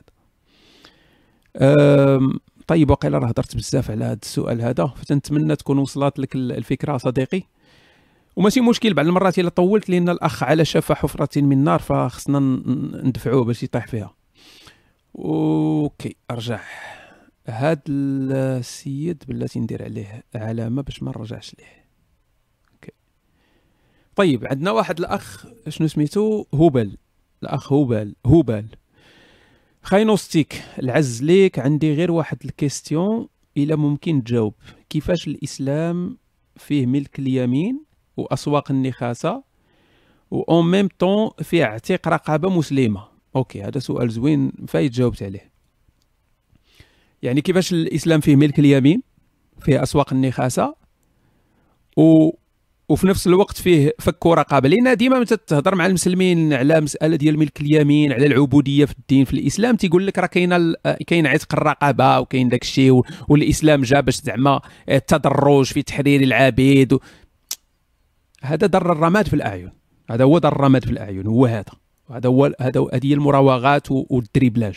[2.69, 7.43] طيب وقيلا راه هضرت بزاف على هذا السؤال هذا فتنتمنى تكون وصلت لك الفكرة صديقي.
[8.35, 12.39] وماشي مشكل بعض المرات إلا طولت لأن الأخ على شفا حفرة من نار فخصنا
[13.03, 14.13] ندفعوه باش يطيح فيها.
[15.15, 16.61] OK أرجع.
[17.47, 21.85] هاد السيد بلاتي ندير عليه علامة باش ما نرجعش ليه.
[22.73, 22.91] OK.
[24.15, 26.97] طيب عندنا واحد الأخ شنو سميتو؟ هوبل.
[27.43, 28.15] الأخ هوبل.
[28.25, 28.65] هوبل.
[29.83, 34.53] أخ agnostique العز ليك عندي غير واحد ال question إلا ممكن تجاوب.
[34.89, 36.17] كيفاش الإسلام
[36.57, 37.83] فيه ملك اليمين
[38.17, 39.43] وأسواق النخاسة
[40.31, 45.51] en même temps فيه عتيق رقابة مسلمة؟ OK هذا سؤال زوين فايت جاوبت عليه.
[47.21, 49.01] يعني كيفاش الإسلام فيه ملك اليمين؟
[49.59, 50.75] فيه أسواق النخاسة
[51.97, 52.31] و
[52.89, 57.39] وفي نفس الوقت فيه فك رقابه لأن ديما متى تهضر مع المسلمين على مسألة ديال
[57.39, 60.73] ملك اليمين على العبودية في الدين في الإسلام تيقول لك راه كاين
[61.07, 66.99] كاين عتق الرقابة وكاين داك الشيء والإسلام جا باش زعما التدرج في تحرير العبيد و...
[68.43, 69.71] هذا در الرماد في الأعين.
[70.09, 71.73] هذا هو در الرماد في الأعين هو هذا.
[72.11, 74.75] هذا هو هذا هذه المراوغات وال dribblage.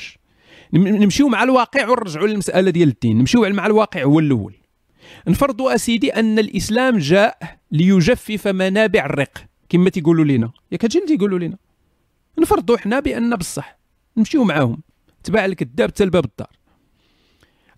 [0.72, 3.18] نمشيو مع الواقع ونرجعوا للمسألة ديال الدين.
[3.18, 4.61] نمشيو مع الواقع هو الأول.
[5.28, 9.44] نفرضوا أسيدي أن الإسلام جاء ليجفف منابع الرق.
[9.68, 11.56] كما تيقولوا لنا ياك هادشي اللي تيقولوا لنا
[12.38, 13.78] نفرضوا حنا بان بصح.
[14.16, 14.82] نمشيو معاهم.
[15.24, 16.50] تبع الكذاب حتى لباب الدار.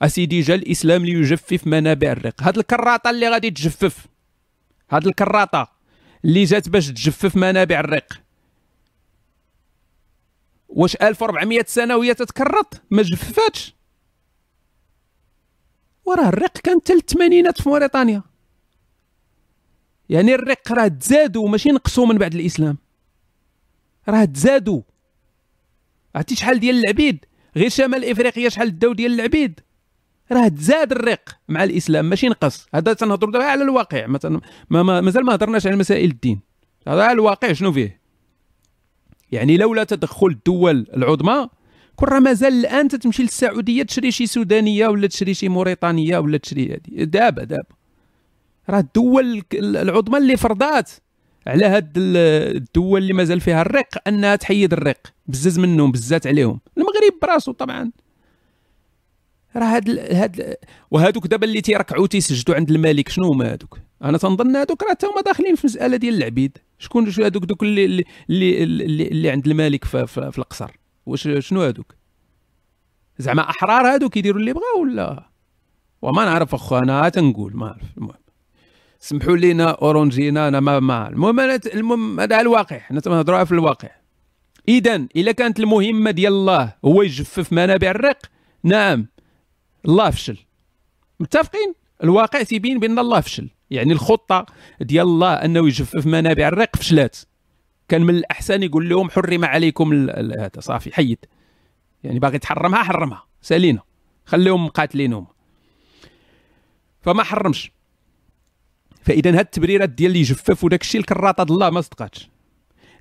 [0.03, 2.42] أسيدي جا الإسلام ليجفف منابع الرق.
[2.42, 4.07] هاد الكراطة اللي غادي تجفف.
[4.90, 5.73] هاد الكراطة
[6.25, 8.07] اللي جات باش تجفف منابع الرق.
[10.68, 13.75] واش 1400 سنه وهي تتكرط؟ ما جففاتش
[16.04, 18.22] وراه الرق كان حتى الثمانينات في موريتانيا
[20.08, 22.78] يعني الرق راه تزادوا ماشي نقصوا من بعد الإسلام.
[24.08, 24.82] راه تزادوا
[26.14, 27.24] عرفتي شحال ديال العبيد؟
[27.56, 29.60] غير شمال إفريقيا شحال داو ديال العبيد.
[30.32, 32.66] راه تزاد الرق مع الإسلام ماشي نقص.
[32.74, 34.06] هذا تنهضروا دابا على الواقع.
[34.06, 34.40] مثلا
[34.70, 36.40] ما مازال ما هضرناش على مسائل الدين.
[36.88, 38.00] هذا على الواقع شنو فيه؟
[39.32, 41.48] يعني لولا تدخل الدول العظمى
[41.96, 46.72] كون راه مازال الآن تتمشي للسعودية تشري شي سودانية ولا تشري شي موريتانيه ولا تشري
[46.72, 47.74] هذه دابا دابا.
[48.70, 50.90] راه الدول العظمى اللي فرضات
[51.46, 55.00] على هاد الدول اللي مازال فيها الرق أنها تحيد الرق.
[55.26, 56.61] بزز منهم بزات عليهم.
[56.76, 57.90] المغرب براسو طبعا.
[59.57, 60.57] راه هاد هاد
[60.90, 65.20] وهادوك دابا اللي تيركعوا تيسجدوا عند الملك شنو هما هادوك؟ أنا تنظن هادوك راه هما
[65.20, 66.59] داخلين في مسألة ديال العبيد.
[66.78, 67.85] شكون هادوك دوك اللي
[68.30, 71.94] اللي اللي, اللي عند الملك في, في, في القصر؟ واش شنو هادوك؟
[73.18, 75.30] زعما أحرار هادوك يديروا اللي بغاو ولا؟
[76.02, 78.24] وما نعرف اخو أنا تنقول ما عرف المهم
[79.04, 81.40] سمحوا لينا اورونجينا أنا ما ما المهم
[81.74, 82.78] المهم هذا الواقع.
[82.78, 83.90] حنا تنهضروا في الواقع.
[84.68, 88.18] اذا اذا كانت المهمة ديال الله هو يجفف منابع الرق
[88.62, 89.06] نعم
[89.84, 90.36] الله فشل.
[91.20, 93.48] متفقين؟ الواقع تيبين بأن الله فشل.
[93.70, 94.46] يعني الخطة
[94.80, 97.16] ديال الله أنه يجفف منابع الرق فشلات.
[97.88, 101.18] كان من الأحسن يقول لهم حرم عليكم هذا صافي حيد.
[102.05, 103.27] يعني باغي تحرمها حرمها.
[103.42, 103.83] سالينا.
[104.27, 105.27] خليهم مقاتلينهم.
[107.03, 107.70] فما حرمش.
[109.03, 112.29] فإذا هاد التبريرات ديال اللي يجفف وداك الشيء الكراطه الله ما صدقاتش.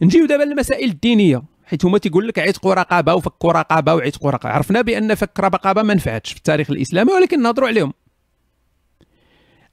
[0.01, 1.43] نجيو دابا للمسائل الدينية.
[1.65, 5.93] حيت هما تيقول لك عتقوا رقابه وفكوا رقابه وعتقوا رقابه عرفنا بأن فك رقابه ما
[5.93, 7.93] نفعتش في التاريخ الإسلامي ولكن نهضروا عليهم.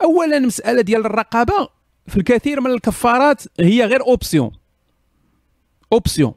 [0.02, 1.68] اولا مسألة ديال الرقابة
[2.06, 4.59] في الكثير من الكفارات هي غير option.
[5.92, 6.34] option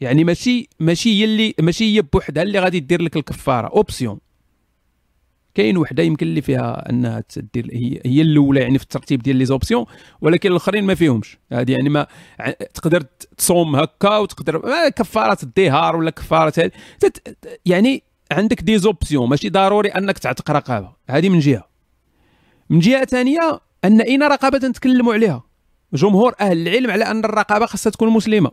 [0.00, 3.66] يعني ماشي ماشي هي اللي ماشي هي بوحدها اللي غادي دير لك الكفارة.
[3.68, 4.18] option
[5.54, 9.44] كاين وحدة يمكن اللي فيها أنها تدير هي هي الأولى يعني في الترتيب ديال les
[9.44, 9.86] options
[10.20, 11.38] ولكن الآخرين ما فيهمش.
[11.52, 12.06] هذه يعني ما
[12.74, 13.02] تقدر
[13.36, 14.62] تصوم هكا وتقدر
[14.96, 16.70] كفارة الظهار ولا كفارة
[17.66, 20.92] يعني عندك des options ماشي ضروري أنك تعتق رقابة.
[21.10, 21.68] هذه من جهة.
[22.70, 25.45] من جهة ثانية أن اين رقابة نتكلموا عليها.
[25.96, 28.50] جمهور أهل العلم على أن الرقابة خاصها تكون مسلمة.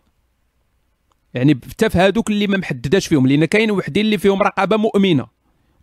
[1.34, 5.27] يعني حتى في هذوك اللي ما محدداش فيهم لأن كاين وحدين اللي فيهم رقابة مؤمنة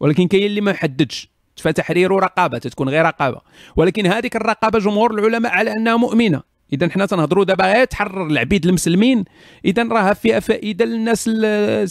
[0.01, 1.29] ولكن كاين اللي ما محددش.
[1.57, 3.41] فتحرير رقابة تكون غير رقابة.
[3.77, 6.43] ولكن هذيك الرقابة جمهور العلماء على أنها مؤمنة.
[6.73, 9.25] إذا حنا تنهضروا دابا غير تحرر العبيد المسلمين
[9.65, 11.31] إذا راه فيها فائدة للناس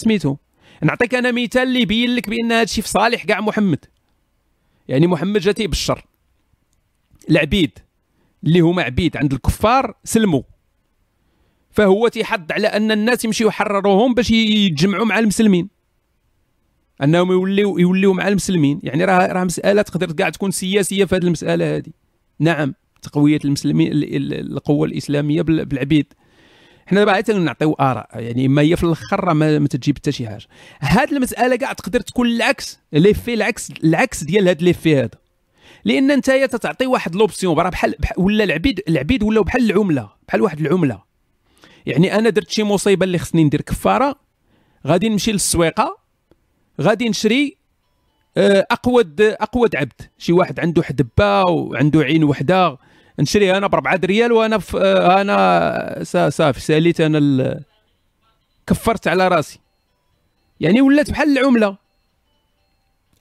[0.02, 0.36] سميتو.
[0.82, 3.86] نعطيك أنا مثال اللي يبين لك بأن هذا الشيء في صالح كاع محمد.
[4.88, 6.06] يعني محمد جا تيبشر
[7.30, 7.80] العبيد
[8.44, 10.42] اللي هما عبيد عند الكفار سلموا
[11.72, 15.70] فهو تيحض على أن الناس يمشيو يحرروهم باش يتجمعوا مع المسلمين.
[17.04, 18.80] أنهم يوليو يوليو مع المسلمين.
[18.84, 21.92] يعني راه راه مسألة تقدر كاع تكون سياسية في هذه المسألة هذه.
[22.40, 26.14] نعم تقوية المسلمين القوة الإسلامية بالعبيد.
[26.86, 28.10] حنا دابا عاد نعطيو آراء.
[28.14, 30.48] يعني ما هي في الأخر ما, ما تجيب حتى شي حاجة.
[30.80, 35.10] هذه المسألة كاع تقدر تكون العكس ليفي العكس العكس ديال هذا ليفي هذا
[35.86, 40.60] لأن انت تتعطي واحد لوبسيون راه بحال ولا العبيد العبيد ولاو بحال العملة بحال واحد
[40.60, 41.02] العملة.
[41.86, 44.16] يعني أنا درت شي مصيبة اللي خصني ندير كفارة
[44.88, 45.98] غادي نمشي للسويقة
[46.82, 47.58] غادي نشري
[48.38, 50.02] آه، اقود اقود عبد.
[50.18, 52.78] شي واحد عنده حدبه وعنده عين وحدة
[53.20, 57.60] نشريها أنا ب 4 ريال وأنا في آه، أنا صافي سأليت أنا
[58.68, 59.60] كفرت على راسي.
[60.60, 61.78] يعني ولات بحال العملة.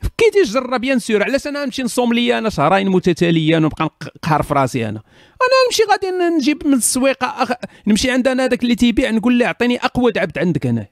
[0.00, 4.54] فكيتي الجرة بيان سور علاش أنا نمشي نصوم لي أنا شهرين متتاليين ونبقى نقهر في
[4.54, 5.02] راسي أنا.
[5.42, 6.06] أنا نمشي غادي
[6.36, 7.52] نجيب من السويقة أخ...
[7.86, 10.86] نمشي عند أنا هذاك اللي تيبيع نقول له أعطيني اقود عبد عندك هنا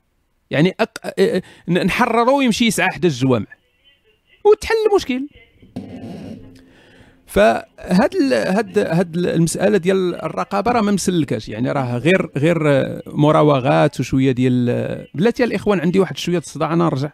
[0.51, 1.21] يعني أق...
[1.69, 3.47] نحررو ويمشي يسعى حدا الجوامع.
[4.45, 5.27] وتحل المشكل.
[7.27, 8.33] فهاد ال...
[8.33, 11.49] هاد هاد المسألة ديال الرقابة راه ما مسلكاش.
[11.49, 12.59] يعني راه غير غير
[13.07, 17.11] مراوغات وشوية ديال بلاتي الإخوان عندي واحد شوية الصداع أنا نرجع.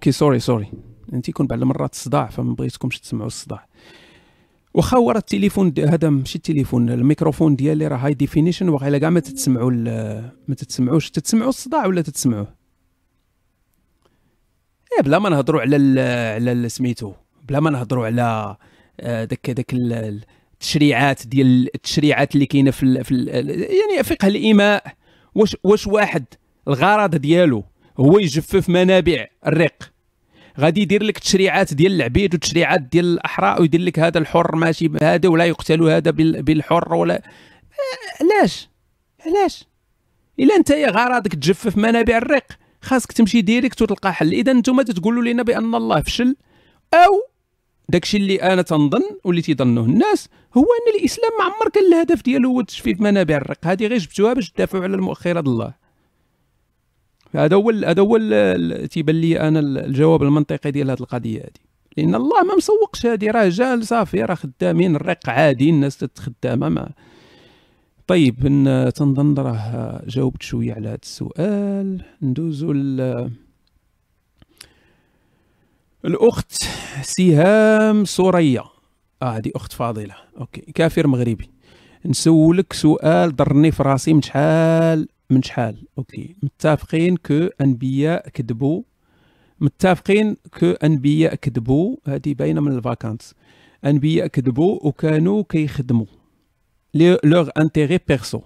[0.00, 0.72] OK sorry sorry
[1.12, 3.66] أنت يكون بعض المرات الصداع فما بغيتكمش تسمعوا الصداع.
[4.74, 9.20] واخا هو راه التليفون هذا ماشي التليفون الميكروفون ديالي راه high definition واخا كاع ما
[9.20, 9.70] تتسمعوا
[10.48, 11.10] ما تتسمعوش.
[11.10, 12.54] تتسمعوا الصداع ولا تتسمعوه؟
[14.92, 16.00] إيه بلا ما نهضروا على
[16.48, 17.12] على سميتو
[17.48, 18.56] بلا ما نهضروا على
[19.00, 24.94] آه، داك داك التشريعات ديال التشريعات اللي كاينة في, في يعني فقه الإيماء.
[25.34, 26.24] واش واش واحد
[26.68, 27.64] الغرض ديالو
[28.00, 29.90] هو يجفف منابع الرق.
[30.60, 35.28] غادي يدير لك تشريعات ديال العبيد وتشريعات ديال الاحرار ويدير لك هذا الحر ماشي هذا
[35.28, 37.22] ولا يقتل هذا بالحر ولا
[38.20, 38.68] علاش؟
[39.26, 39.64] علاش؟
[40.40, 42.46] إلا أنت يا غرضك تجفف منابع الرق.
[42.82, 44.32] خاصك تمشي ديريكت وتلقى حل.
[44.32, 46.36] إذا أنتم تقولوا لنا بأن الله فشل
[46.94, 47.22] أو
[47.88, 52.50] داكشي اللي أنا تنظن واللي تيظنوه الناس هو أن الإسلام ما عمر كان الهدف ديالو
[52.50, 53.66] هو تجفيف منابع الرق.
[53.66, 55.74] هذه غير جبتوها باش تدافعوا على المؤخرات الله.
[57.34, 58.16] هذا هو هذا هو
[58.86, 63.48] تيبان لي أنا الجواب المنطقي ديال هذه القضية هذه لأن الله ما مسوقش هذه راه
[63.48, 66.90] جال صافي راه خدامين الرق عادي الناس تتخدامه ما
[68.06, 68.36] طيب
[68.94, 72.04] تنظن راه جاوبت شوية على هذا السؤال.
[72.22, 72.72] ندوزو
[76.04, 76.52] الأخت
[77.02, 78.64] سهام سورية.
[79.22, 80.14] آه أخت فاضلة.
[80.40, 81.50] OK كافر مغربي.
[82.06, 86.36] نسولك سؤال ضرني في راسي من شحال؟ من شحال؟ OK.
[86.42, 88.82] متفقين que أنبياء كذبوا.
[89.60, 91.96] متفقين que أنبياء كذبوا.
[92.06, 93.34] هذه باينة من ال vacances.
[93.84, 96.06] أنبياء كذبوا وكانوا كيخدموا.
[97.24, 98.40] leur intérêt perso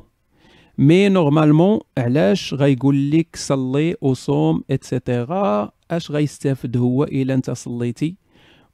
[0.78, 8.16] mais normalement علاش غيقول لك صلي وصوم et cetera أش غيستافد هو إلا أنت صليتي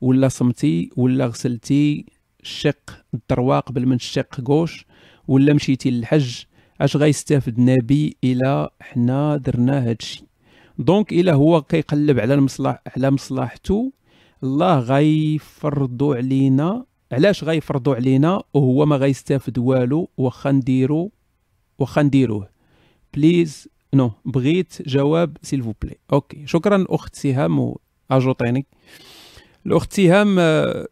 [0.00, 2.06] ولا صمتي ولا غسلتي؟
[2.42, 4.86] الشق ال droite قبل من الشق gauche
[5.28, 6.42] ولا مشيتي للحج؟
[6.80, 10.24] اش غيستافد نبي إلى حنا درنا هادشي.
[10.78, 13.92] donc إلى هو كيقلب على المصلح على مصلحته
[14.42, 16.84] الله غيفرضوا علينا.
[17.12, 21.12] علاش غيفرضوا علينا؟ وهو ما غيستافد والو واخا نديرو
[21.78, 22.48] واخا نديروه.
[23.14, 27.74] please no بغيت جواب s'il vous plaît OK شكرا أخت سهام
[28.10, 28.66] اجوطيني
[29.66, 30.86] الأخت تيهام آه،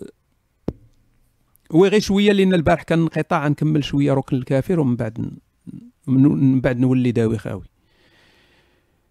[1.70, 5.30] oui غير شوية لأن البارح كان انقطاع نكمل شوية ركن الكافر ومن بعد
[6.08, 7.64] من بعد نولي داوي خاوي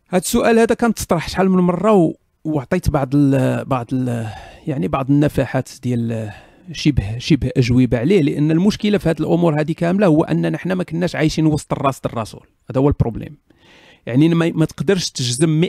[0.10, 2.14] هذا السؤال هذا كان تطرح شحال من مرة.
[2.44, 3.66] وعطيت بعض ال...
[3.66, 4.28] بعض ال...
[4.68, 6.32] يعني بعض النفحات ديال
[6.72, 10.84] شبه شبه أجوبة عليه لأن المشكلة في هذه الأمور هذه كاملة هو أننا حنا ما
[10.84, 13.38] كناش عايشين وسط الرأس الرسول هذا هو البروبليم
[14.08, 15.66] يعني ما, ما تقدرش تجزم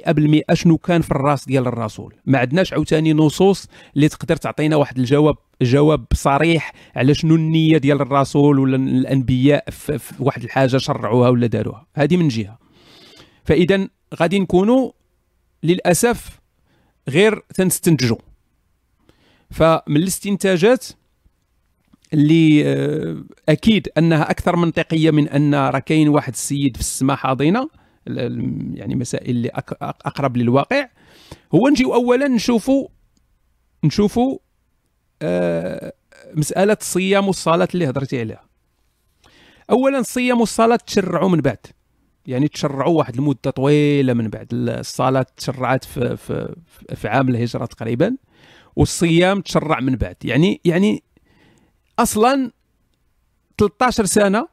[0.51, 2.15] 100% شنو كان في الراس ديال الرسول.
[2.27, 8.01] ما عندناش عاوتاني نصوص اللي تقدر تعطينا واحد الجواب جواب صريح على شنو النية ديال
[8.01, 11.87] الرسول ولا الأنبياء في, في واحد الحاجة شرعوها ولا داروها.
[11.95, 12.59] هذه من جهة.
[13.45, 13.89] فإذا
[14.21, 14.91] غادي نكونوا
[15.63, 16.41] للأسف
[17.09, 18.19] غير تنستنتجوا
[19.51, 20.87] فمن الاستنتاجات
[22.13, 27.69] اللي آه، أكيد أنها أكثر منطقية من أن راه كاين واحد السيد في السماء حاضنة.
[28.75, 29.49] يعني مسائل اللي
[29.83, 30.89] أقرب للواقع.
[31.55, 32.89] هو نجيو اولا نشوفوا
[33.85, 34.39] نشوفوا
[35.23, 35.93] آه
[36.35, 38.45] مسألة الصيام والصلاة اللي هضرتي عليها.
[39.71, 41.67] اولا الصيام والصلاة تشرعوا من بعد.
[42.27, 44.49] يعني تشرعوا واحد المدة طويلة من بعد.
[44.53, 46.57] الصلاة تشرعت في في
[46.95, 48.17] في عام الهجرة تقريبا
[48.77, 50.17] والصيام تشرع من بعد.
[50.25, 51.03] يعني يعني
[51.99, 52.53] أصلا
[53.59, 54.49] 13 سنة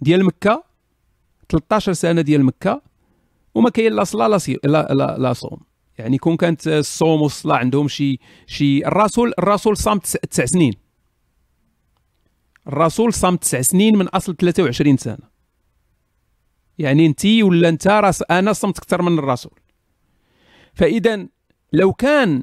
[0.00, 0.64] ديال مكة
[1.48, 2.82] 13 سنة ديال مكة
[3.58, 5.60] وما كاين لا صلاة لا, لا, لا, لا صوم.
[5.98, 10.74] يعني كون كانت الصوم والصلاة عندهم شي شي الرسول الرسول صام تسع سنين.
[12.68, 15.18] الرسول صام تسع سنين من أصل 23 سنة.
[16.78, 19.58] يعني انت ولا انت راس أنا صمت أكثر من الرسول.
[20.74, 21.26] فإذا
[21.72, 22.42] لو كان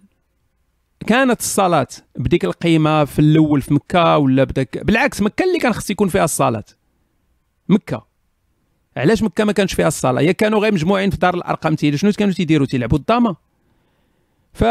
[1.08, 5.90] كانت الصلاة بديك القيمة في الأول في مكة ولا بدك بالعكس مكة اللي كان خص
[5.90, 6.66] يكون فيها الصلاة.
[7.70, 8.15] مكة.
[8.98, 12.12] علاش مكة ما كانش فيها الصلاة يا كانوا غير مجموعين في دار الأرقام تيلي شنو
[12.12, 13.36] كانوا تيديروا؟ تيلعبوا الضامة
[14.54, 14.64] ف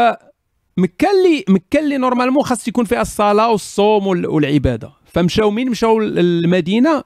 [0.77, 4.91] مكة اللي مكة اللي نورمالمون خاص يكون فيها الصلاة والصوم والعبادة.
[5.05, 7.03] فمشاو مين؟ مشاو المدينة.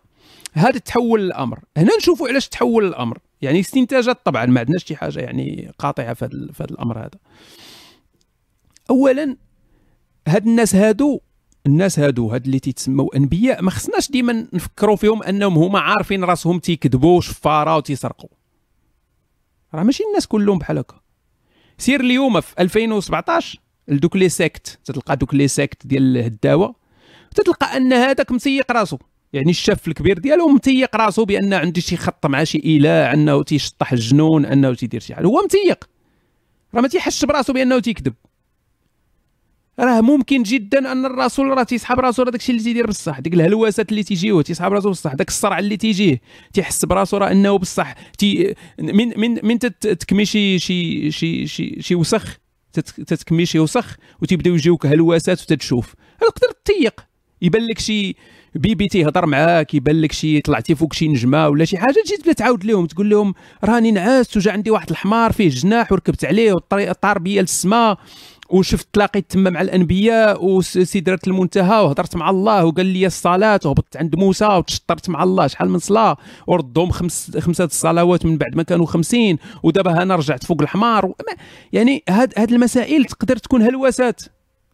[0.54, 1.60] هذا تحول الأمر.
[1.78, 3.18] هنا نشوفوا علاش تحول الأمر.
[3.42, 7.20] يعني استنتاجات طبعا ما عندناش شي حاجة يعني قاطعة في هذا الأمر هذا.
[8.90, 9.38] اولا
[10.28, 11.20] هاد الناس هادو
[11.66, 16.60] الناس هادو هاد اللي تيتسموا أنبياء ما خصناش ديما نفكروا فيهم أنهم هما عارفين راسهم
[16.60, 18.30] تيكذبوا شفارة وتيسرقوا
[19.74, 21.00] راه ماشي الناس كلهم بحال هكا.
[21.78, 26.76] سير اليوم في 2017 لدوك les sectes تلقى دوك les sectes ديال دابا
[27.36, 28.98] تتلقى أن هذاك متيق راسو.
[29.34, 33.92] يعني الشاف الكبير ديالو متيق راسو بأن عنده شي خط مع شي إله أنه تيشطح
[33.92, 35.26] الجنون أنه تيدير شي حاجة.
[35.26, 35.90] هو متيق.
[36.76, 38.14] راه ما تيحسش براسو بأنه تيكذب.
[39.80, 43.20] راه ممكن جدا أن الرسول راه تيسحب راسو راه داكشي اللي تيدير بصح.
[43.20, 45.14] ديك الهلوسات اللي تيجيوه تيسحب راسو بصح.
[45.14, 46.22] داك الصرع اللي تيجيه
[46.54, 47.94] تيحس براسو راه أنه بصح.
[48.18, 52.38] تي من من من تتكمي شي شي شي شي, شي وسخ.
[53.08, 55.94] تتكمي شي وسخ وتيبداو يجيوك هلوسات وتتشوف.
[56.20, 57.06] تقدر تيق
[57.42, 58.16] يبان لك شي
[58.56, 62.34] بيبي تيهضر معاك يبان لك شي طلعتي فوق شي نجمة ولا شي حاجة تجي تبدأ
[62.34, 66.92] تعاود لهم تقول لهم راني نعاست وجا عندي واحد الحمار فيه جناح وركبت عليه والطريق
[66.92, 67.98] طار بيا للسماء.
[68.50, 74.16] وشفت تلاقيت تما مع الأنبياء وسدرة المنتهى وهضرت مع الله وقال لي الصلاة وهبطت عند
[74.16, 75.48] موسى وتشطرت مع الله.
[75.48, 79.38] شحال من صلاة؟ وردهم خمس خمسة الصلوات من بعد ما كانوا خمسين.
[79.64, 81.14] ودابا أنا رجعت فوق الحمار.
[81.74, 84.22] يعني هاد هاد المسائل تقدر تكون هلوسات.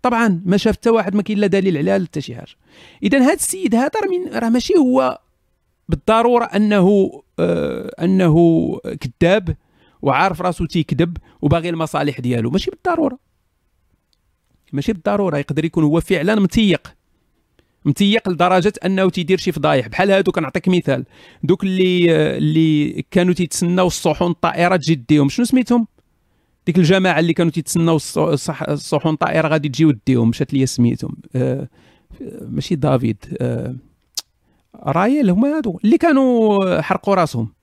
[0.01, 2.55] طبعا ما شاف حتى واحد ما كاين لا دليل عليها حتى شي حاجة.
[3.03, 3.91] اذا هذا السيد هذا
[4.33, 5.19] راه ماشي هو
[5.89, 8.35] بالضرورة أنه آه أنه
[9.21, 9.55] كذاب
[10.01, 12.49] وعارف راسو تيكذب وباغي المصالح ديالو.
[12.49, 13.24] ماشي بالضرورة.
[14.75, 16.95] ماشي بالضرورة يقدر يكون هو فعلا متيق.
[17.85, 19.87] متيق لدرجة أنه تيدير شي فضايح.
[19.87, 21.05] بحال هادو كنعطيك مثال.
[21.43, 25.87] دوك اللي اللي كانوا تيتسناو الصحون الطائره تجي ديهم شنو سميتهم؟
[26.65, 31.15] ديك الجماعة اللي كانوا تيتسناو الصحون الطائره غادي تجي وديهم مشات لي سميتهم.
[31.35, 31.69] آه
[32.41, 33.37] ماشي دافيد.
[33.41, 33.75] آه
[34.75, 35.79] رايل هما هادو.
[35.83, 37.53] اللي كانوا حرقوا راسهم.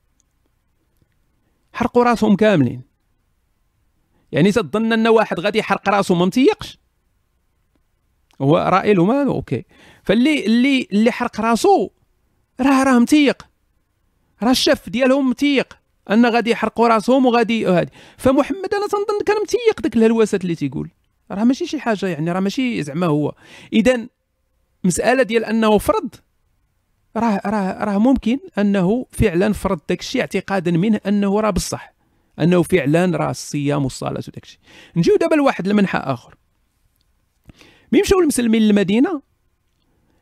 [1.72, 2.82] حرقوا راسهم كاملين.
[4.32, 6.81] يعني تظن أن واحد غادي يحرق راسه ما متيقش؟
[8.42, 9.64] هو رائل وما أوكي.
[10.04, 11.90] فاللي اللي اللي حرق راسو
[12.60, 13.46] راه راه متيق.
[14.42, 15.78] راه الشف ديالهم متيق.
[16.10, 20.90] أن غادي يحرقوا راسهم وغادي هادي فمحمد أنا تنظن كان متيق ديك الهلوسات اللي تيقول.
[21.30, 23.34] راه ماشي شي حاجة يعني راه ماشي زعما هو.
[23.72, 24.06] اذا
[24.84, 26.14] مسألة ديال أنه فرض
[27.16, 31.94] راه راه راه ممكن أنه فعلا فرض داك الشيء اعتقادا منه أنه راه بصح.
[32.40, 34.60] أنه فعلا راه الصيام والصلاة وداك الشيء
[34.96, 36.34] نجيو دابا لواحد المنحى آخر.
[37.92, 39.22] ملي مشاو المسلمين للمدينة.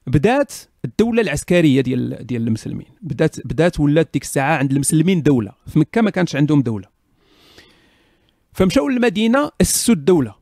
[0.07, 0.53] بدات
[0.85, 2.87] الدولة العسكرية ديال ديال المسلمين.
[3.03, 5.53] بدات بدات ولات ديك الساعة عند المسلمين دولة.
[5.67, 6.89] في مكة ما كانش عندهم دولة.
[8.53, 10.35] فمشاو للمدينة أسسوا الدولة.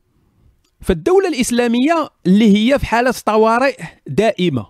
[0.80, 3.76] فالدولة الإسلامية اللي هي في حالة طوارئ
[4.06, 4.66] دائمة.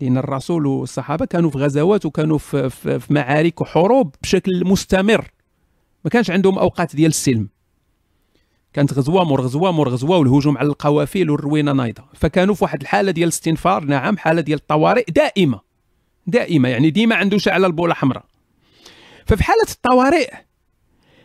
[0.00, 5.30] لأن الرسول والصحابة كانوا في غزوات وكانوا في, في, في معارك وحروب بشكل مستمر.
[6.04, 7.48] ما كانش عندهم أوقات ديال السلم.
[8.76, 12.04] كانت غزوة مور غزوة مور غزوة والهجوم على القوافل والروينة نايضة.
[12.14, 15.60] فكانوا في واحد الحالة ديال الاستنفار نعم حالة ديال الطوارئ دائمة
[16.26, 18.24] دائمة يعني ديما عنده شعله البولة حمراء.
[19.26, 20.30] ففي حالة الطوارئ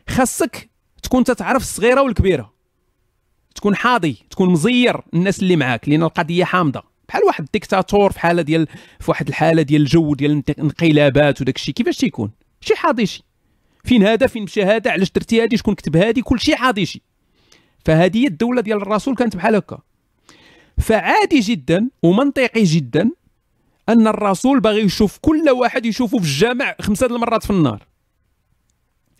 [0.09, 0.69] خاصك
[1.03, 2.53] تكون تتعرف الصغيرة والكبيرة.
[3.55, 6.83] تكون حاضي تكون مزير الناس اللي معاك لأن القضية حامضة.
[7.07, 8.67] بحال واحد الديكتاتور في حالة ديال
[8.99, 12.31] في واحد الحالة ديال الجو ديال الانقلابات وداك الشيء كيفاش تيكون؟
[12.61, 13.23] شي حاضي شي.
[13.83, 17.10] فين هذا؟ فين مشى هذا؟ علاش درتي هذه؟ شكون كتب هذه؟ كل شيء حاضي شي.
[17.85, 19.79] فهذه الدولة ديال الرسول كانت بحال هكا.
[20.77, 23.09] فعادي جدا ومنطقي جدا
[23.89, 27.87] أن الرسول باغي يشوف كل واحد يشوفه في الجامع خمسة المرات في النهار.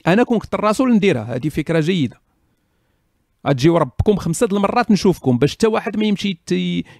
[0.08, 2.22] أنا كون كنت الرسول نديرها هذه فكرة جيدة.
[3.48, 6.40] غتجيو ربكم خمسة المرات نشوفكم باش حتى واحد ما يمشي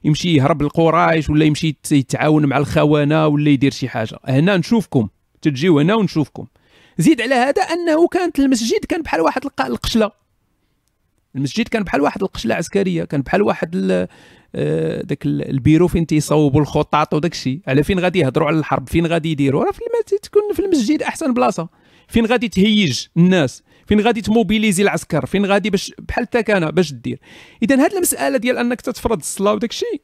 [0.04, 4.20] يمشي يهرب لقريش ولا يمشي يتعاون مع الخونه ولا يدير شي حاجة.
[4.26, 5.08] هنا نشوفكم.
[5.42, 6.48] تجيو هنا ونشوفكم.
[6.98, 10.12] زيد على هذا أنه كانت المسجد كان بحال واحد القشلة.
[11.36, 14.08] المسجد كان بحال واحد القشلة عسكرية كان بحال واحد
[14.56, 17.60] آه، داك البيرو فين تيصوبوا الخطاط وداك الشيء.
[17.68, 19.82] على فين غادي يهضروا على الحرب؟ فين غادي يديروا؟ راه في
[20.22, 21.70] تكون في المسجد أحسن بلاصة.
[22.08, 27.20] فين غادي تهيج الناس؟ فين غادي تموبيليزي العسكر؟ فين غادي باش بحال التكانه باش دير
[27.64, 30.02] اذا هذه المسألة ديال أنك تتفرض الصلاة وداك الشيء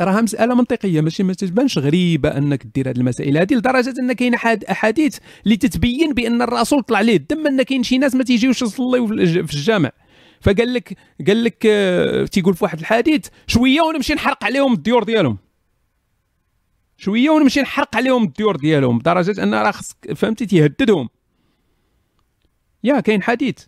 [0.00, 3.38] راها مسألة منطقية ماشي؟ ما تبانش غريبة أنك دير هذه المسائل.
[3.38, 4.34] هذه لدرجة أن كاين
[4.70, 9.06] أحاديث اللي تتبين بأن الرسول طلع ليه الدم أن كاين شي ناس ما تيجيوش يصليو
[9.46, 9.90] في الجامع.
[10.40, 15.38] فقال لك قال لك آه، تيقول في واحد الحديث شوية ونمشي نحرق عليهم الديور ديالهم.
[16.96, 21.08] شوية ونمشي نحرق عليهم الديور ديالهم لدرجة أن راه خصك فهمتي؟ تيهددهم.
[22.84, 23.58] يا كاين حديث.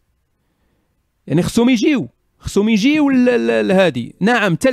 [1.27, 2.09] يعني خصهم يجيو
[2.39, 4.15] خصهم يجيو لهادي.
[4.21, 4.71] نعم حتى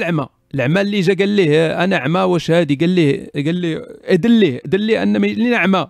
[0.55, 4.61] العمى اللي جا قال ليه أنا عمى واش هادي؟ قال ليه قال ليه أدل ليه
[4.65, 5.87] أدل ليه أن لينا عمى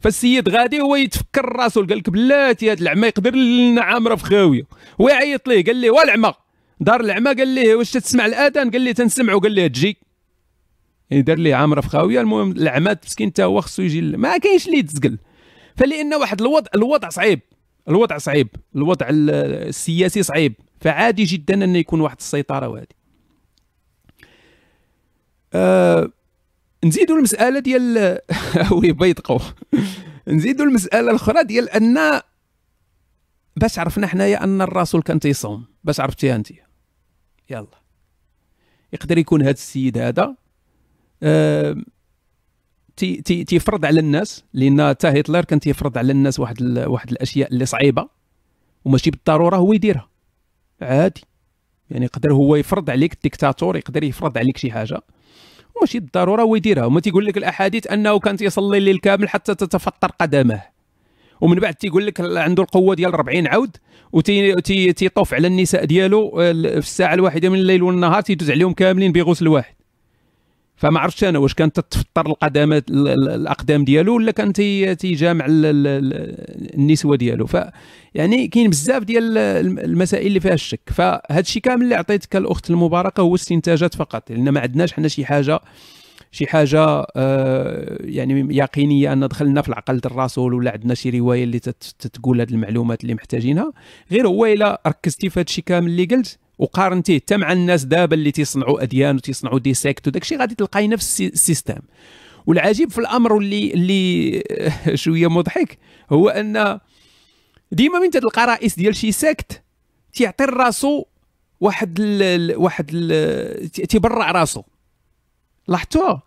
[0.00, 4.62] فالسيد غادي هو يتفكر الرسول قال لك بلاتي هذا العمى يقدر لنا عامره في خاوية.
[4.98, 6.32] ويعيط ليه قال ليه والعمى
[6.80, 9.98] دار العمى قال ليه واش تسمع الآذان؟ قال ليه تنسمعوا قال ليه تجي.
[11.10, 12.20] يعني دار ليه عامرة في خاوية.
[12.20, 15.18] المهم العمى مسكين حتى هو خصو يجي ما كاينش اللي يتسقل
[15.76, 17.40] فلأن واحد الوضع الوضع صعيب.
[17.88, 18.48] الوضع صعيب.
[18.76, 20.54] الوضع السياسي صعيب.
[20.80, 22.86] فعادي جدا أن يكون واحد السيطرة وهذه
[25.56, 26.08] آه
[26.84, 28.18] نزيدوا المسألة ديال
[28.78, 29.38] وي بيدقوا
[30.28, 32.20] نزيدوا المسألة الأخرى ديال أن
[33.56, 35.64] باش عرفنا حنايا أن الرسول كان تيصوم.
[35.84, 36.48] باش عرفتيها أنت.
[37.50, 37.66] يلا.
[38.92, 40.34] يقدر يكون هذا السيد هذا
[41.22, 41.76] آه
[42.96, 47.52] تي تي تيفرض على الناس لأن حتى هتلر كان تيفرض على الناس واحد واحد الأشياء
[47.52, 48.08] اللي صعيبة
[48.84, 50.08] وماشي بالضرورة هو يديرها.
[50.82, 51.24] عادي.
[51.90, 55.02] يعني يقدر هو يفرض عليك الديكتاتور يقدر يفرض عليك شي حاجة.
[55.76, 60.10] وماشي بالضرورة هو يديرها وما تيقول لك الأحاديث أنه كان تيصلي الليل كامل حتى تتفطر
[60.20, 60.62] قدمه.
[61.40, 63.76] ومن بعد تيقول لك عنده القوة ديال 40 عود
[64.12, 69.75] وتيطوف على النساء ديالو في الساعة الواحدة من الليل والنهار تيدوز عليهم كاملين بغسل واحد.
[70.76, 74.52] فما عرفتش أنا واش كانت تفطر القدمات الأقدام ديالو ولا كان
[74.98, 75.46] تيجامع
[76.78, 77.46] النسوة ديالو.
[77.46, 77.56] ف
[78.14, 79.38] يعني كاين بزاف ديال
[79.78, 80.80] المسائل اللي فيها الشك.
[80.86, 84.30] فهذا الشيء كامل اللي عطيتك الأخت المباركة هو استنتاجات فقط.
[84.30, 85.60] لأن ما عندناش حنا شي حاجة
[86.32, 91.58] شي حاجة آه يعني يقينية أن دخلنا في العقل الرسول ولا عندنا شي رواية اللي
[91.58, 93.72] تتقول هذه المعلومات اللي محتاجينها.
[94.12, 98.14] غير هو إلا ركزتي في هذا الشيء كامل اللي قلت وقارنتيه حتى مع الناس دابا
[98.14, 101.78] اللي تيصنعوا أديان وتيصنعوا des sectes وداك الشيء غادي تلقاي نفس ال système.
[102.46, 104.42] والعجيب في الأمر واللي اللي
[105.02, 105.78] شوية مضحك
[106.10, 106.80] هو أن
[107.72, 109.62] ديما من تلقى رئيس ديال شي secte
[110.12, 111.04] تيعطي راسو
[111.60, 114.62] واحد ال واحد ال تيبرع راسو.
[115.68, 116.22] لاحظتوها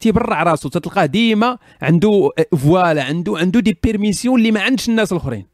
[0.00, 0.68] تيبرع راسو.
[0.68, 5.46] تتلقاه ديما عنده voilà عنده عنده des permissions اللي ما عندش الناس الأخرين.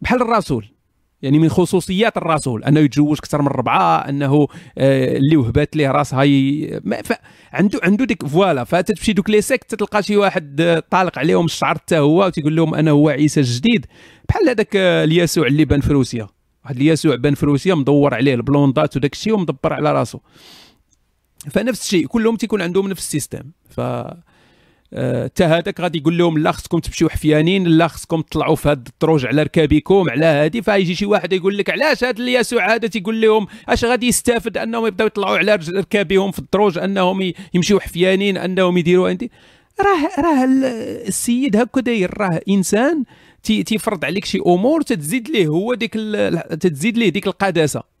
[0.00, 0.73] بحال الرسول.
[1.24, 4.48] يعني من خصوصيات الرسول أنه يتزوج أكثر من ربعة أنه
[4.78, 6.80] آه، اللي وهبات ليه راسها ي...
[7.52, 11.74] عنده عنده ديك voilà فتمشي دوك les sectes تلقى شي واحد آه، طالق عليهم الشعر
[11.74, 13.86] حتى هو وتيقول لهم أنا هو عيسى الجديد.
[14.28, 16.28] بحال هذاك آه، اليسوع اللي بان في روسيا
[16.64, 20.20] واحد اليسوع بان في روسيا مدور عليه البلوندات وداك الشيء ومدبر على راسه.
[21.50, 23.42] فنفس الشيء كلهم تيكون عندهم نفس ال système.
[23.70, 23.80] ف
[24.94, 29.26] حتى هذاك غادي يقول لهم لا خصكم تمشيو حفيانين لا خصكم تطلعوا في هذا الدروج
[29.26, 33.46] على ركابكم على هذه فيجي شي واحد يقول لك علاش هذا اليسوع هذا تيقول لهم
[33.68, 39.10] اش غادي يستافد انهم يبداو يطلعوا على ركابهم في الدروج انهم يمشيو حفيانين انهم يديروا
[39.10, 39.24] انت.
[39.80, 40.44] راه راه
[41.08, 43.04] السيد هكا داير راه انسان
[43.42, 45.94] تيفرض عليك شي امور تتزيد ليه هو ديك
[46.60, 47.93] تتزيد ليه ديك القداسة.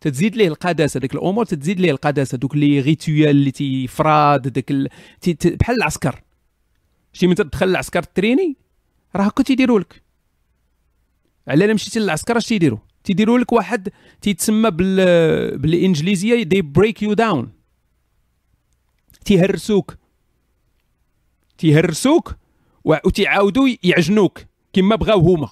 [0.00, 4.88] تتزيد ليه القداسة ديك الأمور تتزيد ليه القداسة دوك les rituels اللي تيفراد داك ال...
[5.20, 5.34] تي...
[5.56, 6.22] بحال العسكر.
[7.12, 8.56] شي من تدخل العسكر تريني
[9.16, 10.02] راه هكا تيديروا لك.
[11.48, 13.88] على لا مشيتي للعسكر اش تيديروا تيديروا لك واحد
[14.20, 15.58] تيتسمى بال...
[15.58, 17.52] بالإنجليزية they break you down
[19.24, 19.96] تيهرسوك.
[21.58, 22.36] تيهرسوك
[22.84, 24.40] وتيعاودوا يعجنوك
[24.72, 25.48] كما بغاو هما.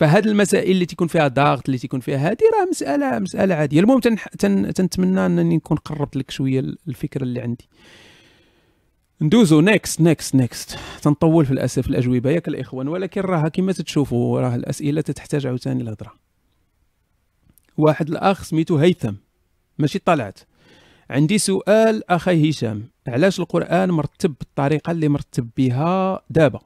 [0.00, 3.80] فهاد المسائل اللي تيكون فيها ضغط اللي تيكون فيها هذه راه مسألة مسألة عادية.
[3.80, 4.16] المهم تن...
[4.38, 4.74] تن...
[4.74, 7.68] تنتمنى أنني نكون قربت لك شوية الفكرة اللي عندي.
[9.20, 9.60] ندوزو.
[9.60, 14.54] next next next تنطول في الاسئله في الأجوبة ياك الإخوان ولكن راه كما تتشوفوا راه
[14.54, 16.12] الأسئلة تحتاج عاوتاني الهضره
[17.76, 19.14] واحد الأخ سميتو هيثم.
[19.78, 20.38] ماشي طلعت.
[21.10, 22.88] عندي سؤال أخي هشام.
[23.06, 26.60] علاش القرآن مرتب بالطريقة اللي مرتب بها دابا؟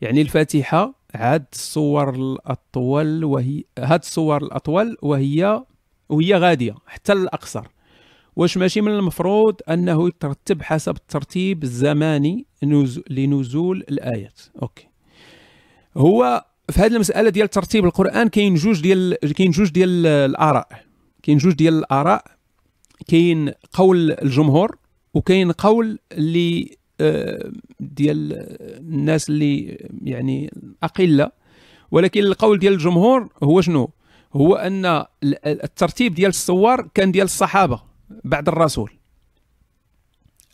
[0.00, 5.64] يعني الفاتحة عاد الصور الأطول وهي هاد الصور الأطول وهي
[6.08, 7.66] وهي غادية حتى الأقصر.
[8.36, 12.46] واش ماشي من المفروض أنه يترتب حسب الترتيب الزماني
[13.10, 14.40] لنزول الآيات.
[14.62, 14.88] أوكي.
[15.96, 20.68] هو في هذه المسألة ديال ترتيب القرآن كاين جوج ديال كاين جوج ديال الآراء.
[21.22, 22.24] كاين جوج ديال الآراء.
[23.08, 24.78] كاين قول الجمهور
[25.14, 26.76] وكاين قول اللي
[27.80, 28.32] ديال
[28.78, 29.66] الناس اللي
[30.02, 31.30] يعني أقلة.
[31.90, 33.90] ولكن القول ديال الجمهور هو شنو؟
[34.32, 35.04] هو أن
[35.46, 37.82] الترتيب ديال الصور كان ديال الصحابة
[38.24, 38.92] بعد الرسول.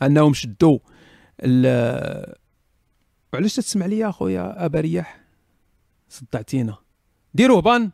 [0.02, 0.78] أنهم شدوا
[3.32, 5.20] وعلاش تسمع لي أخويا أبا رياح؟
[6.08, 6.76] صدعتينا.
[7.34, 7.90] ديروا بان.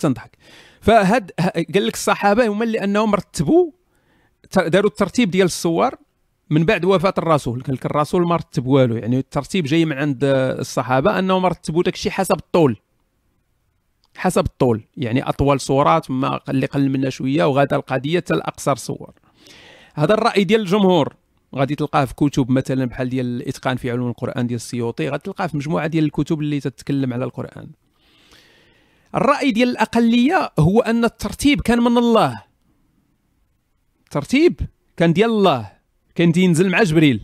[0.00, 0.38] تنضحك.
[0.80, 1.30] فهاد
[1.74, 3.70] قال لك الصحابة هما اللي أنهم رتبوا
[4.56, 5.94] داروا الترتيب ديال الصور
[6.50, 7.62] من بعد وفاة الرسول.
[7.62, 8.96] قال لك الرسول ما رتب والو.
[8.96, 12.76] يعني الترتيب جاي من عند الصحابة انهم رتبوا داك الشيء حسب الطول.
[14.16, 14.80] حسب الطول.
[14.96, 19.12] يعني أطول صورات ما اللي قل منها شوية وغادا القضية حتى الأقصر صور.
[19.94, 21.16] هذا الرأي ديال الجمهور.
[21.54, 25.46] غادي تلقاه في كتب مثلا بحال ديال الإتقان في علوم القرآن ديال السيوطي غادي تلقاه
[25.46, 27.70] في مجموعة ديال الكتب اللي تتكلم على القرآن.
[29.14, 32.42] الرأي ديال الأقلية هو أن الترتيب كان من الله.
[34.04, 34.60] الترتيب
[34.96, 35.79] كان ديال الله.
[36.14, 37.20] كان تينزل مع جبريل.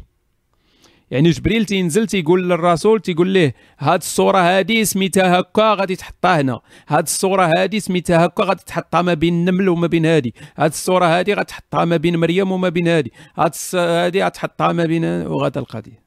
[1.10, 6.60] يعني جبريل تينزل تيقول للرسول تيقول ليه هاد الصورة هادي سميتها هكا غادي تحطها هنا.
[6.88, 10.34] هاد الصورة هادي سميتها هكا غادي تحطها ما بين النمل وما بين هادي.
[10.56, 13.12] هاد الصورة هادي غتحطها ما بين مريم وما بين هادي.
[13.36, 16.06] هاد هادي غتحطها ما بين وغادا القضية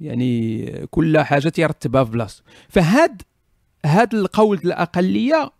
[0.00, 2.42] يعني كل حاجة تيرتبها في بلاصتو.
[2.68, 3.22] فهاد
[3.84, 5.50] هاد القول الأقلية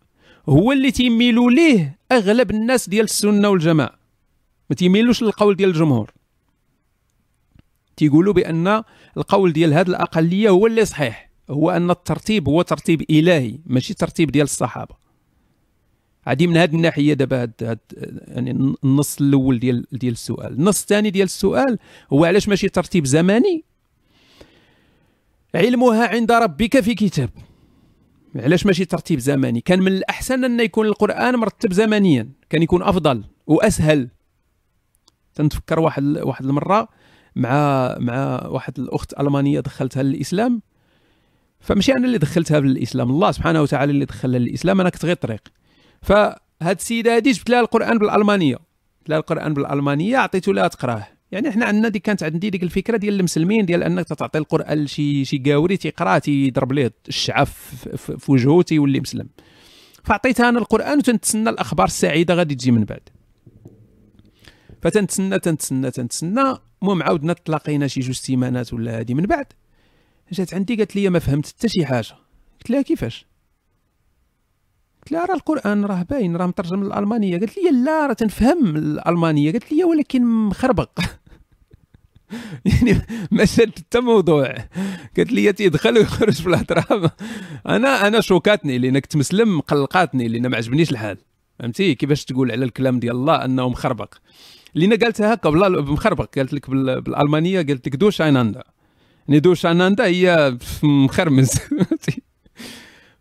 [0.48, 3.99] هو اللي تيميلوا ليه أغلب الناس ديال السنة والجماعة.
[4.70, 6.10] ما تيميلوش للقول ديال الجمهور.
[7.96, 8.82] تيقولوا بأن
[9.16, 11.30] القول ديال هذه الأقلية هو اللي صحيح.
[11.50, 14.94] هو أن الترتيب هو ترتيب إلهي ماشي ترتيب ديال الصحابة.
[16.26, 17.78] عادي من هذه الناحية دابا هاد,
[18.28, 18.50] يعني
[18.84, 20.52] النص الأول ديال ديال السؤال.
[20.52, 21.78] النص الثاني ديال السؤال
[22.12, 23.64] هو علاش ماشي ترتيب زماني؟
[25.54, 27.30] علمها عند ربك في كتاب.
[28.36, 33.24] علاش ماشي ترتيب زمني كان من الأحسن أن يكون القرآن مرتب زمنيا كان يكون أفضل
[33.46, 34.08] وأسهل.
[35.42, 36.88] تنتفكر واحد واحد المرة
[37.36, 40.62] مع مع واحد الأخت ألمانية دخلتها للإسلام.
[41.60, 45.40] فماشي أنا اللي دخلتها للإسلام الله سبحانه وتعالى اللي دخلها للإسلام أنا كنت غير طريق.
[46.02, 48.54] فهاد السيدة هذه جبت لها القرآن بالألمانية.
[48.54, 51.06] جبت لها القرآن بالألمانية عطيته لها تقراه.
[51.32, 55.24] يعني إحنا عندنا دي كانت عندي ديك الفكرة ديال المسلمين ديال أنك تعطي القرآن لشي
[55.24, 59.28] شي قاوري تيقرا تيضرب ليه الشعف في وجهه تيولي مسلم.
[60.04, 63.08] فعطيتها أنا القرآن وتنتسنى الأخبار السعيدة غادي تجي من بعد.
[64.82, 69.46] فتنتسنى تنتسنى تنتسنى المهم عاودنا تلاقينا شي جوج سيمانات ولا هادي من بعد.
[70.32, 72.14] جات عندي قالت لي ما فهمت حتى شي حاجة.
[72.58, 73.26] قلت لها كيفاش؟
[75.02, 77.38] قلت لها راه القرآن راه باين راه مترجم للألمانية.
[77.38, 79.52] قالت لي لا راه تنفهم الألمانية.
[79.52, 80.90] قالت لي ولكن مخربق.
[82.64, 83.00] يعني
[83.30, 84.54] ما شد حتى موضوع.
[85.16, 87.12] قالت لي تيدخل ويخرج في الهضره
[87.66, 91.18] أنا أنا شوكاتني لأن كنت مسلم مقلقاتني لأن ما عجبنيش الحال.
[91.58, 94.14] فهمتي؟ كيفاش تقول على الكلام ديال الله أنه مخربق.
[94.74, 98.62] لينا قالتها بلا مخربق قالت لك بالألمانية قالت لك durcheinander.
[99.28, 101.50] يعني durcheinander هي مخربز.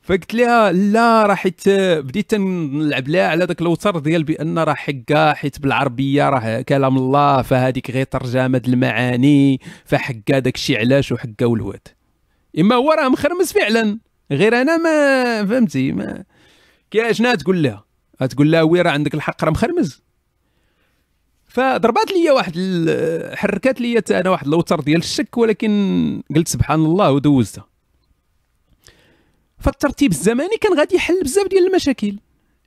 [0.10, 1.70] فقلت لها لا راه حيت
[2.00, 7.42] بديت نلعب لها على ذاك الوتر ديال بأن راه حكا حيت بالعربية راه كلام الله
[7.42, 11.88] فهذيك غير ترجمة المعاني فحكا داك الشيء علاش وحكا والواد
[12.60, 14.00] إما هو راه مخرمز فعلا
[14.32, 16.24] غير أنا ما فهمتي ما
[16.92, 17.86] كي شنو تقول لها؟
[18.30, 20.04] تقول لها وي راه عندك الحق راه مخرمز.
[21.50, 22.54] فضربات لي واحد
[23.34, 27.70] حركات لي أنا واحد الوتر ديال الشك ولكن قلت سبحان الله ودوزتها
[29.60, 32.16] فالترتيب الزمني كان غادي يحل بزاف ديال المشاكل.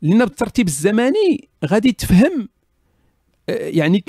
[0.03, 2.49] لأن بالترتيب الزمني غادي تفهم
[3.49, 4.05] آه، يعني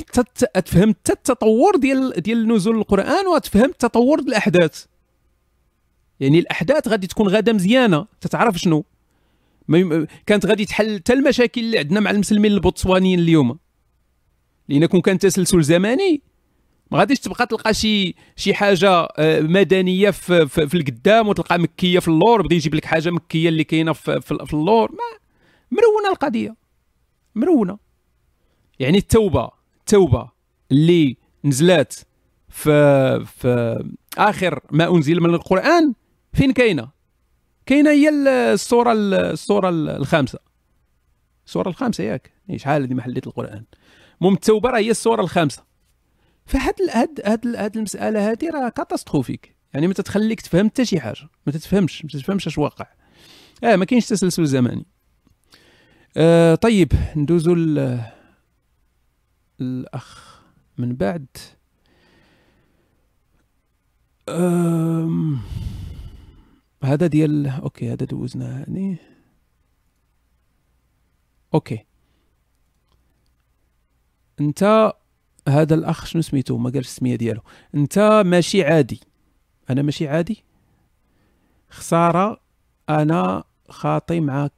[0.66, 4.86] تفهم حتى التطور ديال ديال نزول القرآن وتفهم التطور ديال الأحداث.
[6.20, 8.86] يعني الأحداث غادي تكون غادا مزيانة تتعرف شنو.
[10.26, 13.60] كانت غادي تحل حتى المشاكل اللي عندنا مع المسلمين البوتسوانيين اليوم.
[14.70, 16.22] لأن كون كان تسلسل زمني
[16.92, 22.00] ما غاديش تبقى تلقى شي شي حاجة آه، مدنية في, في, في القدام وتلقى مكية
[22.00, 24.92] في اللور بدا يجيب لك حاجة مكية اللي كاينة في, في, في اللور.
[24.92, 25.20] ما
[25.72, 26.56] مرونة القضية.
[27.36, 27.78] مرونة.
[28.80, 30.30] يعني التوبة التوبة
[30.72, 31.94] اللي نزلات
[32.50, 33.84] في في
[34.18, 35.94] آخر ما أنزل من القرآن
[36.34, 36.90] فين كاينة؟
[37.66, 38.10] كاينة هي
[38.54, 40.40] الصورة الصورة الخامسة.
[41.46, 42.32] الصورة الخامسة ياك.
[42.50, 43.64] إيه، شحال هذه محلية القرآن؟
[44.24, 45.64] المهم التوبه راه هي الصورة الخامسة.
[46.46, 49.56] فهاد هاد هاد هاد المسألة هادي راه كاتاستروفيك.
[49.74, 51.30] يعني ما تتخليك تفهم حتى شي حاجة.
[51.46, 52.86] ما تتفهمش ما تتفهمش اش واقع.
[53.64, 54.86] آه ما كاينش تسلسل زمني.
[56.18, 57.56] آه طيب ندوزو
[59.62, 60.42] الاخ
[60.78, 61.28] من بعد.
[64.30, 65.40] أم...
[66.84, 68.98] هذا ديال OK هذا دوزناه هاني.
[71.54, 71.86] OK.
[74.42, 74.94] انت
[75.50, 77.42] هذا الأخ شنو سميتو؟ ما قالش السمية ديالو.
[77.76, 79.00] انت ماشي عادي.
[79.70, 80.44] أنا ماشي عادي.
[81.70, 82.40] خسارة
[82.90, 84.50] أنا خاطي مع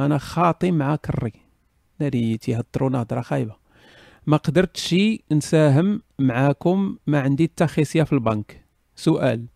[0.00, 1.32] أنا خاطي مع كري
[2.00, 3.56] ناري تيهضروا هضره خايبة.
[4.26, 4.96] ما قدرتش
[5.32, 8.64] نساهم معاكم ما عندي حتى خصيه في البنك.
[8.96, 9.46] سؤال.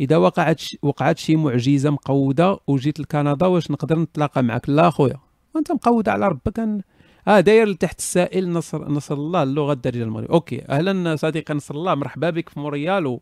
[0.00, 0.62] إذا وقعت.
[0.82, 5.16] وقعت شي معجزة مقودة وجيت لكندا واش نقدر نتلاقى معك؟ لا اخويا
[5.54, 6.84] وأنت مقود على ربك.
[7.30, 11.94] آه داير تحت السائل نصر نصر الله اللغة الدارجة المغرب OK أهلا صديقي نصر الله
[11.94, 13.20] مرحبا بك في مونريال و...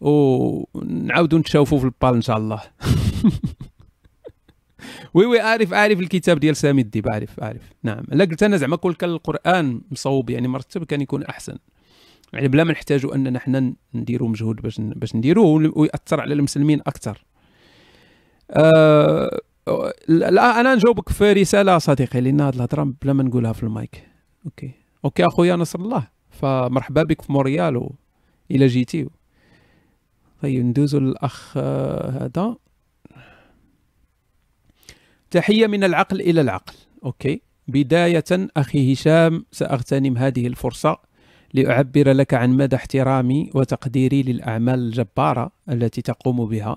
[0.00, 2.62] ونعاودوا نتشافوا في البال إن شاء الله.
[5.14, 8.04] oui oui عارف عارف الكتاب ديال سامي الديب عارف عارف نعم.
[8.08, 11.56] لا قلت أنا زعما كل كان القرآن مصوب يعني مرتب كان يكون أحسن.
[12.32, 17.24] يعني بلا ما نحتاجوا أننا حنا نديروا مجهود باش باش نديروه ويأثر على المسلمين أكثر.
[18.50, 24.08] آه أنا نجاوبك في رسالة صديقي لأن هذه الهضرة بلا ما نقولها في ال mic.
[24.44, 24.70] OK.
[25.04, 26.08] OK أخويا نصر الله.
[26.30, 27.94] فمرحبا بك في مونريال و...
[28.50, 29.06] إلى جيتي
[30.42, 32.56] طيب ندوزو للأخ آه، هذا.
[35.30, 36.74] تحية من العقل إلى العقل.
[37.04, 37.42] OK.
[37.68, 38.24] بداية
[38.56, 40.98] أخي هشام سأغتنم هذه الفرصة
[41.54, 46.76] لأعبر لك عن مدى احترامي وتقديري للأعمال الجبارة التي تقوم بها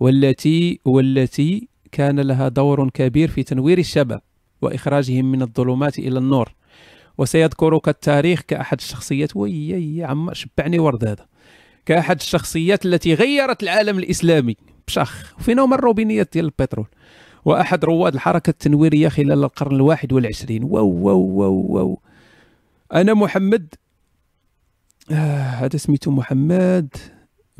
[0.00, 4.20] والتي والتي كان لها دور كبير في تنوير الشباب
[4.62, 6.54] وإخراجهم من الظلمات إلى النور.
[7.18, 11.26] وسيذكرك التاريخ كأحد الشخصيات وي عم شبعني ورد هذا
[11.86, 14.56] كأحد الشخصيات التي غيرت العالم الإسلامي.
[14.86, 16.86] بشخ وفينا الروبينيات ديال البترول.
[17.44, 20.64] وأحد رواد الحركة التنويرية خلال القرن الواحد والعشرين.
[20.64, 22.00] wow wow wow wow.
[22.94, 23.74] أنا محمد
[25.10, 26.96] آه هذا سميتو محمد.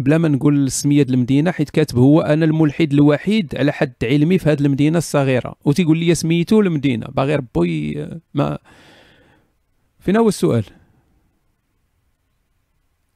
[0.00, 4.48] بلا ما نقول ديال المدينة حيت كاتب هو أنا الملحد الوحيد على حد علمي في
[4.50, 5.56] هذه المدينة الصغيرة.
[5.64, 7.06] وتيقول لي سميتو المدينة.
[7.06, 8.58] باغي ربو ي- ما
[10.00, 10.64] فين هو السؤال؟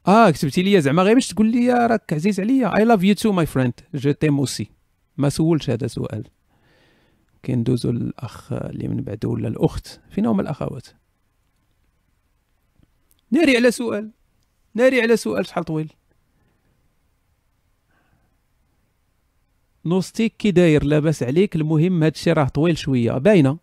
[0.07, 2.77] آه كتبتي لي زعما غير باش تقول لي راك عزيز عليا.
[2.77, 4.67] I love you too my friend je t'aime aussi
[5.17, 6.23] ما سولش هذا سؤال
[7.45, 9.99] كندوزو للاخ اللي من بعده ولا الأخت.
[10.09, 10.87] فين هما الأخوات.
[13.31, 14.11] ناري على سؤال.
[14.73, 15.91] ناري على سؤال شحال طويل؟
[19.85, 23.57] نوستيك كي داير لاباس عليك المهم هادشي راه طويل شوية باينة.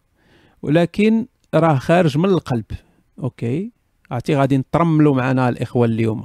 [0.63, 2.65] ولكن راه خارج من القلب.
[3.19, 3.71] OK؟
[4.11, 6.25] عرفتي غادي نترملوا معنا الإخوة اليوم.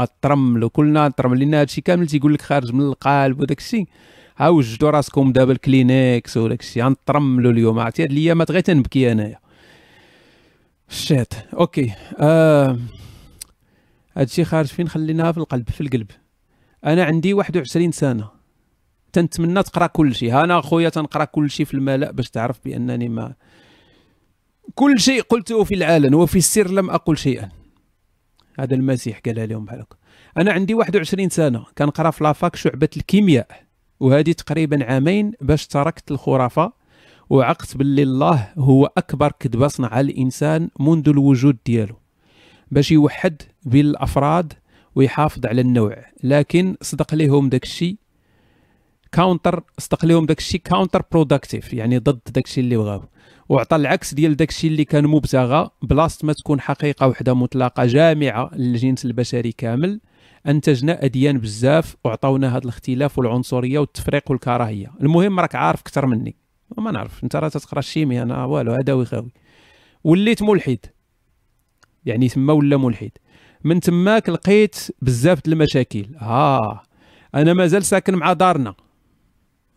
[0.00, 3.86] غترملوا كلنا نترمل لأن هادشي كامل تيقول لك خارج من القلب وداك الشيء
[4.36, 7.78] ها وجدوا راسكم دابا الكلينكس وداك الشيء غنترملوا اليوم.
[7.78, 9.38] عرفتي؟ هاد الايامات غير تنبكي أنايا.
[10.88, 11.92] شات OK.
[12.18, 12.78] آه.
[14.16, 16.10] هادشي خارج فين؟ خليناها في القلب في القلب.
[16.84, 18.35] أنا عندي 21 سنة.
[19.16, 20.44] تنتمنى تقرا كل شيء.
[20.44, 23.34] أنا اخويا تنقرا كل شيء في الملأ باش تعرف بأنني ما
[24.74, 27.48] كل شيء قلته في العلن وفي السر لم أقل شيئا.
[28.58, 29.84] هذا المسيح قالها لهم بحال
[30.38, 33.48] أنا عندي 21 سنة كنقرا في لافاك شعبة الكيمياء.
[34.00, 36.72] وهذه تقريبا عامين باش تركت الخرافة.
[37.30, 41.96] وعقت باللي الله هو أكبر كذبه صنعها الإنسان منذ الوجود ديالو
[42.70, 44.52] باش يوحد بين الافراد
[44.94, 46.04] ويحافظ على النوع.
[46.22, 47.96] لكن صدق لهم داك الشيء.
[49.12, 53.02] counter صدق لهم داك الشيء counter productive يعني ضد داك الشيء اللي بغاو.
[53.48, 58.50] وعطى العكس ديال داك الشيء اللي كان مبتغى بلاصة ما تكون حقيقة وحدة مطلقة جامعة
[58.54, 60.00] للجنس البشري كامل.
[60.46, 64.92] أنتجنا أديان بزاف وعطاونا هذا الاختلاف والعنصرية والتفريق والكراهية.
[65.00, 66.36] المهم راك عارف أكثر مني.
[66.78, 69.32] ما نعرف أنت راه تقرا ال chimie أنا والو هذا ويخاوي
[70.04, 70.78] وليت ملحد.
[72.04, 73.10] يعني تما ولا ملحد.
[73.64, 76.06] من تماك لقيت بزاف د المشاكل.
[76.18, 76.82] ها آه.
[77.34, 78.74] أنا مازال ساكن مع دارنا.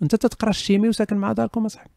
[0.04, 1.90] انت تتقرأ الشيمي وساكن مع داركم اصاحبي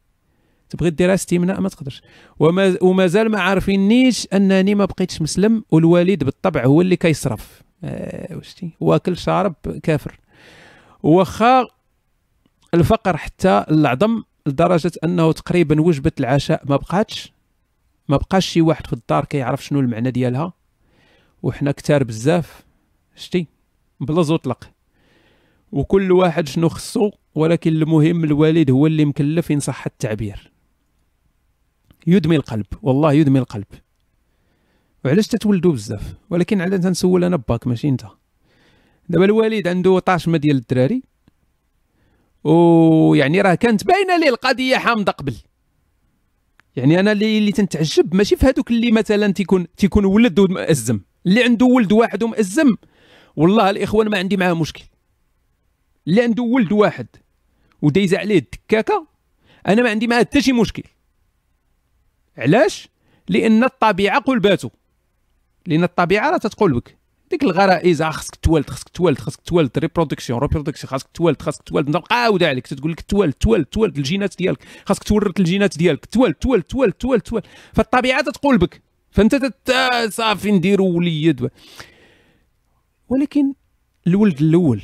[0.71, 2.03] تبغي دير استمناء ما تقدرش.
[2.39, 7.63] وما ومازال ما عارفينيش أنني ما بقيتش مسلم والوالد بالطبع هو اللي كيصرف.
[7.85, 8.41] آه
[8.81, 10.21] واكل شارب كافر.
[11.03, 11.67] واخا
[12.75, 17.33] الفقر حتى العظم لدرجة أنه تقريبا وجبة العشاء ما بقاتش.
[18.09, 20.53] ما بقاش شي واحد في الدار كيعرف شنو المعنى ديالها.
[21.43, 22.65] وحنا كتار بزاف.
[23.17, 23.47] شتي
[24.01, 24.72] بلا زوطلق
[25.73, 30.53] وكل واحد شنو خصو ولكن المهم الوالد هو اللي مكلف ان صح التعبير.
[32.07, 33.67] يدمي القلب والله يدمي القلب.
[35.05, 38.05] وعلاش تتولدوا بزاف؟ ولكن عاد تنسول أنا باك ماشي انت.
[39.09, 41.03] دابا الوالد عنده طاشمه ديال الدراري
[42.45, 45.35] ويعني راه كانت باينة ليه القضية حامضة قبل.
[46.77, 51.43] يعني أنا اللي اللي تنتعجب ماشي في هذوك اللي مثلا تيكون تيكون ولد مأزم اللي
[51.45, 52.77] عنده ولد واحد ومأزم
[53.37, 54.85] والله الإخوان ما عندي معاه مشكل.
[56.09, 57.07] اللي عنده ولد واحد.
[57.83, 59.07] ودايز عليه الدكاكة
[59.69, 60.83] أنا ما عندي معاه حتى شي مشكل.
[62.39, 62.89] علاش؟
[63.29, 64.71] لأن الطبيعة قلباتو
[65.67, 66.99] لأن الطبيعة راه تتقول بك
[67.31, 72.23] ديك الغرائز خاصك تولد خاصك تولد خاصك تولد reproduction reproduction خاصك تولد خاصك تولد نبقى
[72.23, 72.67] عاود عليك.
[72.67, 74.65] تقول لك تولد تولد تولد الجينات ديالك.
[74.87, 76.07] خاصك تورث الجينات ديالك.
[76.07, 79.53] تولد تولد تولد تولد تولد فالطبيعة تتقول بك فأنت
[80.09, 81.51] صافي نديروا وليد.
[83.09, 83.53] ولكن
[84.07, 84.83] الولد الأول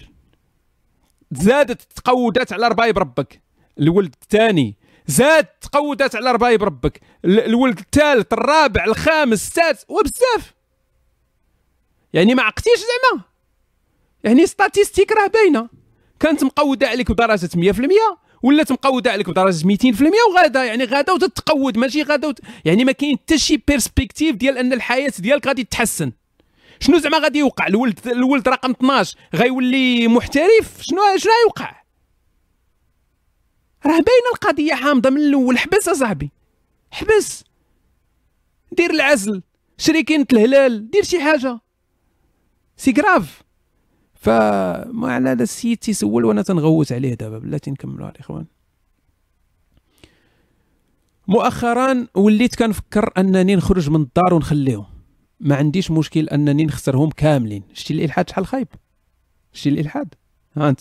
[1.33, 3.41] زادت تقودات على ربايب ربك.
[3.79, 4.76] الولد الثاني
[5.07, 7.01] زاد تقودات على ربايب ربك.
[7.24, 10.55] الولد الثالث الرابع الخامس السادس وبزاف.
[12.12, 13.22] يعني ما عقتيش زعما؟
[14.24, 15.68] يعني ستاتيستيك راه باينة.
[16.20, 22.03] كانت مقودة عليك بدرجة 100% ولات مقوده عليك بدرجة 200% وغادا يعني غادا وتتقود ماشي
[22.03, 22.41] غادا وت...
[22.64, 26.12] يعني ما كاين حتى شي perspective ديال أن الحياة ديالك غادي تتحسن
[26.81, 31.83] شنو زعما غادي يوقع؟ الولد الولد رقم 12 غيولي محترف؟ شنو شنو غيوقع؟
[33.87, 35.59] راه باينة القضية حامضة من الأول.
[35.59, 36.31] حبس أصاحبي.
[36.91, 37.45] حبس.
[38.72, 39.43] دير العزل.
[39.79, 40.91] شري كاينة الهلال.
[40.91, 41.61] دير شي حاجة.
[42.76, 43.43] c'est grave
[44.14, 47.39] فما على هذا السيد تيسول وأنا تنغوت عليه دابا.
[47.39, 48.47] بلاتي نكملوا الاخوان
[51.29, 54.97] مؤخرا وليت كنفكر أنني نخرج من الدار ونخليهم.
[55.41, 57.62] ما عنديش مشكل أنني نخسرهم كاملين.
[57.72, 58.68] شتي الإلحاد شحال خايب؟
[59.53, 60.14] شتي الإلحاد.
[60.57, 60.80] ها أنت.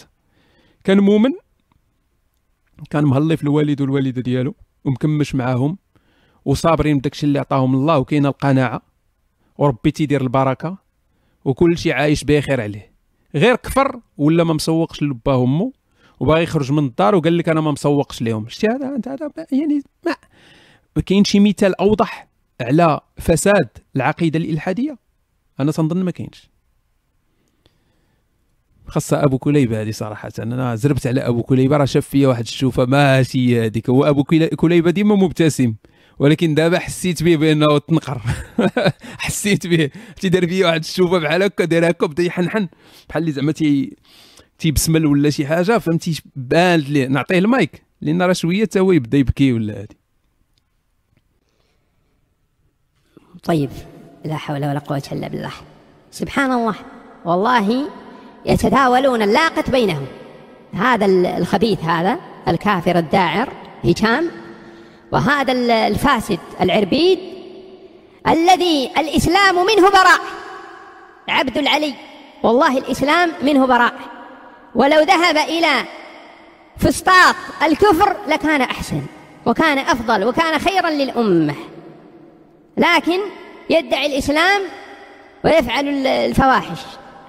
[0.84, 1.32] كان مؤمن
[2.90, 4.56] كان مهلي في الوالد والوالدة ديالو
[4.86, 5.78] ومكمش معاهم
[6.46, 8.82] وصابرين بداكشي اللي عطاهم الله وكاينة القناعة
[9.58, 10.78] وربي تيدير البركة
[11.46, 12.92] وكل شيء عايش بخير عليه.
[13.36, 15.72] غير كفر ولا ما مسوقش لباه أمه
[16.20, 18.50] وباغي يخرج من الدار وقال لك أنا ما مسوقش لهم.
[18.50, 19.82] شتي هذا أنت هذا يعني
[20.96, 22.27] ما كاين شي مثال أوضح
[22.62, 24.98] على فساد العقيدة الإلحادية
[25.60, 26.50] أنا تنظن ما كاينش.
[28.88, 32.86] خاصة أبو كليبة هذه صراحة أنا زربت على أبو كليبة راه شاف فيا واحد الشوفة
[32.86, 33.90] ماشي هذيك.
[33.90, 34.24] هو أبو
[34.56, 35.76] كليبة ديما مبتسم
[36.20, 38.22] ولكن دابا حسيت به بأنه تنقر.
[39.26, 39.90] حسيت به
[40.20, 42.68] تيدار فيا واحد الشوفة بحال هكا داير هكا بدأ يحنحن.
[43.10, 43.96] بحال اللي زعما تي
[44.60, 47.08] تيبسمل ولا شي حاجة فهمتي؟ بان ليه.
[47.08, 49.98] نعطيه المايك لأن راه شوية تا هو يبدأ يبكي ولا هادي
[53.48, 53.70] طيب
[54.26, 55.52] لا حول ولا قوة إلا بالله.
[56.12, 56.76] سبحان الله
[57.26, 57.88] والله
[58.46, 60.06] يتداولون اللاقط بينهم.
[60.74, 61.06] هذا
[61.38, 63.50] الخبيث هذا الكافر الداعر
[63.84, 64.32] هشام
[65.12, 65.52] وهذا
[65.88, 67.20] الفاسد العربيد
[68.28, 70.22] الذي الإسلام منه براء.
[71.30, 71.94] عبد العلي
[72.44, 73.94] والله الإسلام منه براء.
[74.76, 75.74] ولو ذهب إلى
[76.78, 79.02] فسطاط الكفر لكان أحسن
[79.46, 81.56] وكان أفضل وكان خيرا للأمة.
[82.78, 83.20] لكن
[83.70, 84.62] يدعي الإسلام
[85.46, 86.80] ويفعل الفواحش.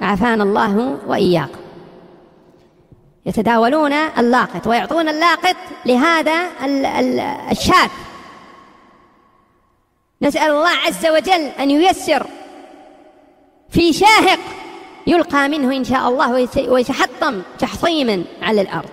[0.01, 1.59] عافانا الله وإياكم.
[3.27, 6.47] يتداولون اللاقط ويعطون اللاقط لهذا
[7.51, 7.91] الشاب
[10.23, 12.27] نسأل الله عز وجل أن ييسر
[13.71, 14.39] في شاهق
[15.07, 18.89] يلقى منه إن شاء الله ويتحطم تحطيما على الأرض.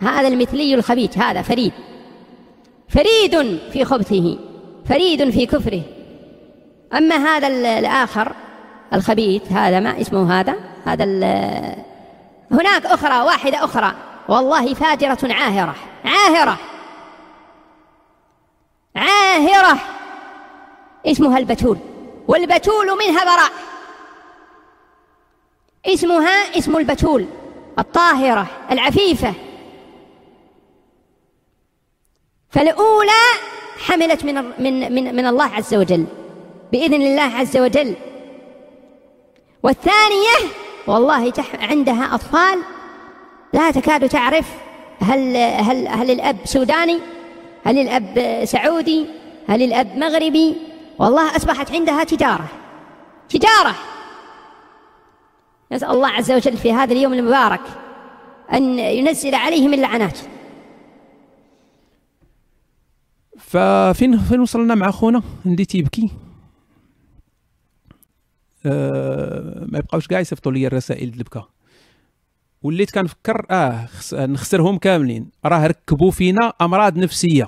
[0.00, 1.72] هذا المثلي الخبيث هذا فريد.
[2.88, 4.38] فريد في خبثه.
[4.88, 5.82] فريد في كفره.
[6.94, 7.46] أما هذا
[7.78, 8.32] الآخر
[8.92, 10.54] الخبيث هذا ما اسمه هذا؟
[10.86, 11.04] هذا
[12.50, 13.94] هناك أخرى واحدة أخرى.
[14.28, 15.74] والله فاجرة عاهرة.
[18.94, 19.78] عاهرة.
[21.06, 21.78] اسمها البتول.
[22.28, 23.52] والبتول منها براء.
[25.86, 27.26] اسمها اسم البتول.
[27.78, 29.34] الطاهرة العفيفة.
[32.50, 33.22] فالأولى
[33.78, 36.04] حملت من من من من الله عز وجل
[36.72, 37.94] بإذن الله عز وجل.
[39.62, 40.36] والثانية
[40.86, 42.58] والله عندها أطفال
[43.52, 44.46] لا تكاد تعرف
[45.00, 46.98] هل هل هل الأب سوداني
[47.64, 49.06] هل الأب سعودي
[49.48, 50.56] هل الأب مغربي.
[50.98, 52.44] والله أصبحت عندها تجارة
[53.28, 53.74] تجارة.
[55.72, 57.60] نسأل الله عز وجل في هذا اليوم المبارك
[58.52, 60.18] أن ينزل عليهم اللعنات.
[63.48, 66.10] ففين فين وصلنا مع خونا اللي تيبكي؟
[68.66, 71.44] أه ما يبقاوش كاع يصيفطوا لي الرسائل البكا
[72.62, 75.30] وليت كنفكر آه نخسرهم كاملين.
[75.44, 77.46] راه ركبوا فينا أمراض نفسية.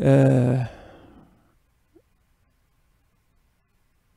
[0.00, 0.68] آه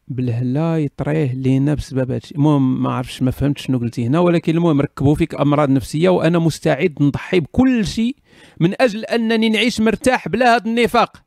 [0.07, 2.35] بالهلا يطريه لينا بسبب هادشي.
[2.35, 6.39] المهم ما عرفتش ما فهمتش شنو قلتي هنا ولكن المهم ركبوا فيك أمراض نفسية وأنا
[6.39, 8.15] مستعد نضحي بكل شيء
[8.59, 11.23] من أجل أنني نعيش مرتاح بلا هذا النفاق.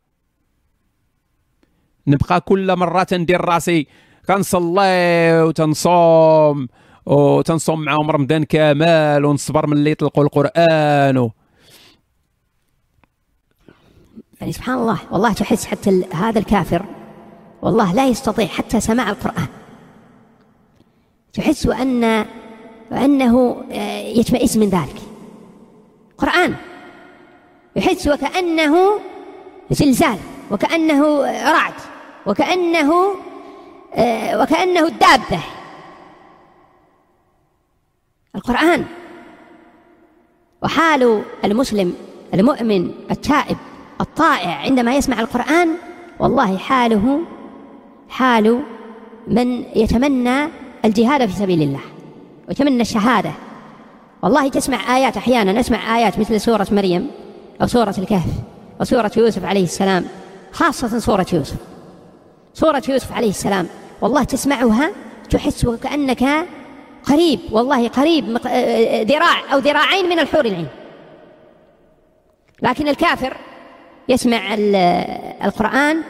[2.07, 3.87] نبقى كل مرة تندير راسي.
[4.29, 6.69] كنصلي وتنصوم
[7.07, 11.19] وتنصوم معاهم رمضان كامل ونصبر من اللي يطلقوا القرآن.
[11.19, 11.33] و...
[14.41, 16.85] يعني سبحان الله والله تحس حتى هذا الكافر
[17.67, 19.47] والله لا يستطيع حتى سماع القرآن.
[21.33, 22.27] تحس أن
[22.91, 25.03] وأنه آه، يتمئز من ذلك.
[26.19, 26.55] قرآن.
[27.77, 29.01] يحس وكأنه
[29.71, 30.19] زلزال
[30.51, 31.21] وكأنه
[31.53, 31.75] رعد
[32.27, 33.15] وكأنه
[33.95, 35.41] آه، وكأنه الدابة
[38.35, 38.85] القرآن.
[40.63, 41.95] وحال المسلم
[42.35, 43.57] المؤمن التائب
[44.01, 45.75] الطائع عندما يسمع القرآن
[46.21, 47.21] والله حاله
[48.09, 48.63] حال
[49.29, 50.49] من يتمنى
[50.85, 51.81] الجهاد في سبيل الله
[52.49, 53.33] ويتمنى الشهادة.
[54.23, 57.11] والله تسمع آيات أحيانا نسمع آيات مثل سورة مريم
[57.63, 58.31] أو سورة الكهف
[58.81, 60.05] وسورة يوسف عليه السلام
[60.53, 61.57] خاصة سورة يوسف.
[62.55, 63.67] سورة يوسف عليه السلام
[64.01, 64.91] والله تسمعها
[65.31, 66.25] تحس وكأنك
[67.05, 68.39] قريب والله قريب
[69.09, 70.69] ذراع أو ذراعين من الحور العين.
[72.63, 73.37] لكن الكافر
[74.09, 74.55] يسمع
[75.45, 76.03] القرآن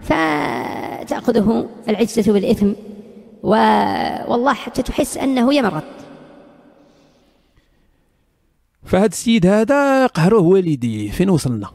[0.00, 2.72] فتأخذه العجزة بالإثم
[3.42, 5.82] والله حتى تحس أنه يمرض.
[8.84, 11.70] فهاد السيد هذا قهروه والديه فين وصلنا؟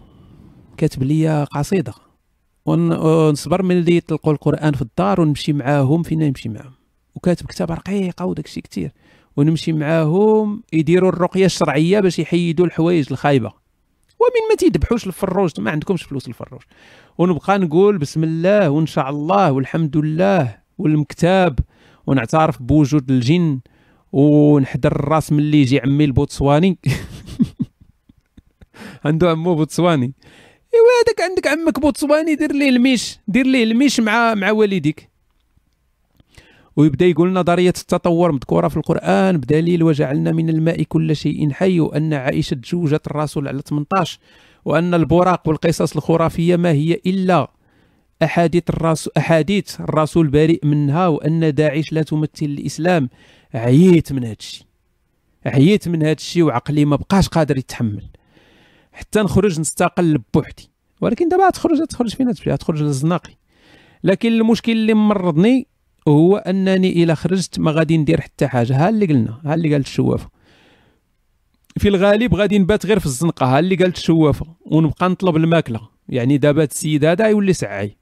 [0.78, 1.94] كاتب لي قصيدة.
[2.66, 6.74] ونصبر من اللي يطلقوا القرآن في الدار ونمشي معاهم فين نمشي معاهم.
[7.16, 8.92] وكاتب كتاب رقيقة وداك الشيء كثير
[9.38, 13.61] ونمشي معاهم يديروا الرقية الشرعية باش يحيدوا الحوايج الخايبة.
[14.22, 16.62] ومن ما تيذبحوش الفروج ما عندكمش فلوس الفروج
[17.18, 21.60] ونبقى نقول بسم الله وإن شاء الله والحمد لله والمكتاب
[22.08, 23.60] ونعترف بوجود الجن
[24.12, 26.78] ونحدر الراس من اللي يجي عمي البوتسواني.
[29.06, 30.14] عنده عمو بوتسواني.
[30.74, 35.11] ايوا هذاك عندك عمك بوتسواني دير ليه الميش دير ليه الميش مع مع والديك.
[36.76, 42.14] ويبدا يقول نظرية التطور مذكورة في القرآن بدليل وجعلنا من الماء كل شيء حي وأن
[42.14, 44.20] عائشة تزوجت الرسول على 18
[44.66, 47.48] وأن البراق والقصص الخرافية ما هي إلا
[48.24, 53.10] أحاديث الرسول أحاديث الرسول بريء منها وأن داعش لا تمثل الإسلام.
[53.54, 54.66] عييت من هذا الشيء
[55.46, 58.04] عييت من هذا الشيء وعقلي ما بقاش قادر يتحمل.
[58.92, 60.70] حتى نخرج نستقل بوحدي
[61.02, 63.34] ولكن دابا تخرج تخرج فين تخرج للزناقي
[64.04, 65.68] لكن المشكل اللي مرضني
[66.08, 68.76] هو أنني إلى خرجت ما غادي ندير حتى حاجة.
[68.86, 70.30] ها اللي قلنا ها اللي قالت الشوافة.
[71.78, 74.46] في الغالب غادي نبات غير في الزنقة ها اللي قالت الشوافة.
[74.66, 75.90] ونبقى نطلب الماكلة.
[76.10, 77.98] يعني دابا السيد هذا يولي سعاي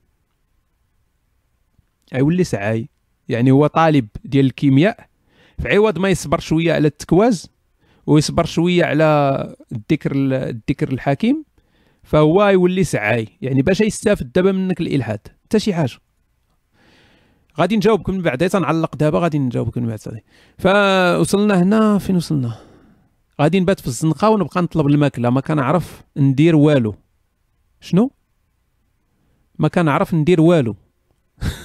[2.14, 2.89] يولي سعاي
[3.30, 5.10] يعني هو طالب ديال الكيمياء.
[5.62, 7.50] في عوض ما يصبر شوية على التكواز
[8.08, 9.06] ويصبر شوية على
[9.72, 11.45] الذكر الذكر الحكيم
[12.04, 15.28] فهو يولي سعاي يعني باش يستافد دابا منك الإلحاد.
[15.45, 15.97] حتى شي حاجة.
[17.60, 19.99] غادي نجاوبكم من بعد تنعلق دابا غادي نجاوبكم من بعد
[20.57, 22.55] فوصلنا هنا فين وصلنا؟
[23.41, 25.30] غادي نبات في الزنقة ونبقى نطلب الماكلة.
[25.30, 26.95] ما كنعرف ندير والو.
[27.82, 28.12] شنو؟
[29.60, 30.76] ما كنعرف ندير والو.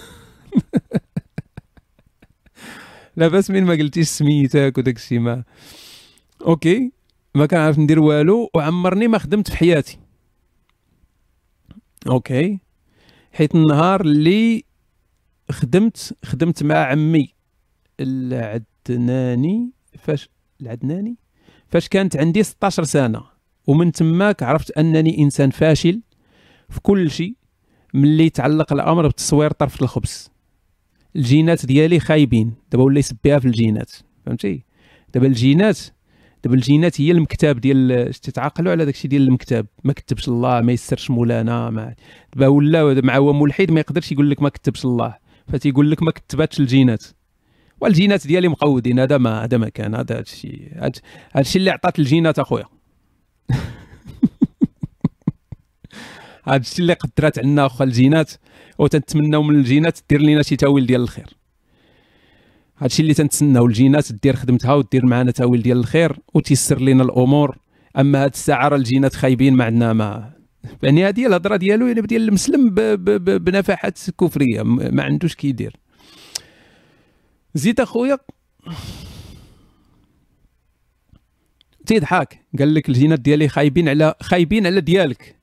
[3.17, 5.45] لا بس من ما قلتيش سميتك وداك الشيء ما.
[6.47, 6.93] أوكي.
[7.35, 8.51] ما كنعرف ندير والو.
[8.55, 9.99] وعمرني ما خدمت في حياتي.
[12.07, 12.59] أوكي.
[13.33, 14.65] حيت النهار اللي
[15.51, 17.35] خدمت خدمت مع عمي
[18.01, 20.29] العدناني فاش
[20.61, 21.17] العدناني؟
[21.69, 23.23] فاش كانت عندي 16 سنة.
[23.67, 26.01] ومن تماك عرفت أنني إنسان فاشل
[26.69, 27.35] في كل شيء
[27.95, 30.31] ملي يتعلق الأمر بتصوير طرف الخبز.
[31.17, 32.55] الجينات ديالي خايبين.
[32.73, 33.93] دابا ولا يسبيها في الجينات
[34.27, 34.65] فهمتي؟
[35.15, 35.79] دابا الجينات
[36.45, 39.67] دابا الجينات هي المكتاب ديال تتعاقلوا على داكشي ديال المكتاب.
[39.85, 41.95] ما كتبش الله ما يسرش مولانا ما
[42.35, 45.24] دابا ولا مع هو ملحد ما يقدرش يقول لك ما كتبش الله.
[45.53, 47.05] فتيقول لك ما كتباتش الجينات.
[47.81, 50.93] والجينات ديالي مقودين هذا ما هذا ما كان هذا الشيء هذا
[51.37, 52.65] الشيء اللي عطات الجينات أخويا.
[56.49, 58.33] هذا الشيء اللي قدرات عندنا أخويا الجينات
[58.79, 61.37] وتنتمناو من الجينات دير لنا شي تاويل ديال الخير.
[62.77, 67.59] هذا الشيء اللي تنتسناو الجينات دير خدمتها ودير معنا تاويل ديال الخير وتيسر لنا الأمور.
[67.99, 70.34] أما هاد الساعة راه الجينات خايبين ما عندنا ما
[70.83, 72.71] يعني هذه الهضرة ديالو يعني ديال المسلم
[73.15, 75.77] بنفحات كفرية ما عندوش كيدير.
[77.55, 78.19] زيد أخويا
[81.87, 85.37] تيضحك قال لك الجينات ديالي خايبين على خايبين على ديالك.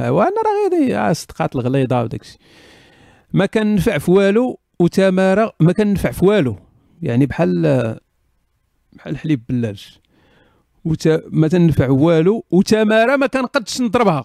[0.00, 2.38] وأنا راه غير صدقات الغليظة وداك الشيء.
[3.32, 6.56] ما كنفع في والو وتماره ما كنفع في والو.
[7.02, 7.62] يعني بحال
[8.92, 10.00] بحال الحليب بلاش.
[10.84, 11.08] وت...
[11.26, 14.24] ما تنفع والو وتماره ما كنقدش نضربها.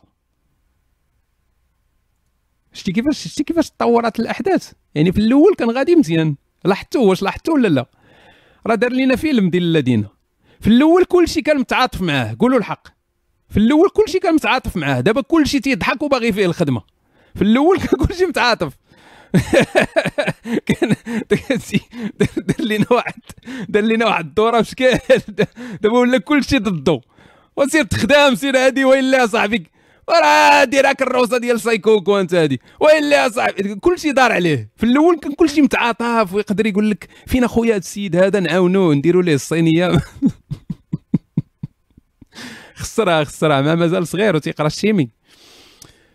[2.73, 7.53] شتي كيفاش شتي كيفاش تطورات الأحداث؟ يعني في الأول كان غادي مزيان لاحظتوا واش لاحظتوا
[7.53, 7.85] ولا لا؟
[8.67, 10.05] راه دار لينا فيلم ديال الذين.
[10.61, 12.87] في الأول كلشي كان متعاطف معاه قولوا الحق.
[13.49, 16.81] في الأول كلشي كان متعاطف معاه دابا كلشي تيضحك وباغي فيه الخدمة.
[17.35, 18.73] في الأول كان كلشي متعاطف.
[20.65, 20.95] كان
[22.37, 23.21] دار لينا واحد
[23.69, 24.85] دار لينا واحد الدورة بشكل
[25.81, 27.01] دابا ولا كلشي ضده.
[27.57, 29.67] وسير تخدام سير هادي ويلا صاحبي.
[30.09, 32.61] راه دير هاك الروسة ديال سايكوكو انت هادي.
[32.79, 34.69] ويلا صاحبي كلشي دار عليه.
[34.77, 39.23] في الأول كان كلشي متعاطف ويقدر يقول لك فين أخويا هذا السيد هذا؟ نعاونوه نديروا
[39.23, 39.91] ليه الصينية.
[42.75, 43.61] خسرها خسرها.
[43.61, 45.09] ما مازال صغير وتيقرا ال chimie.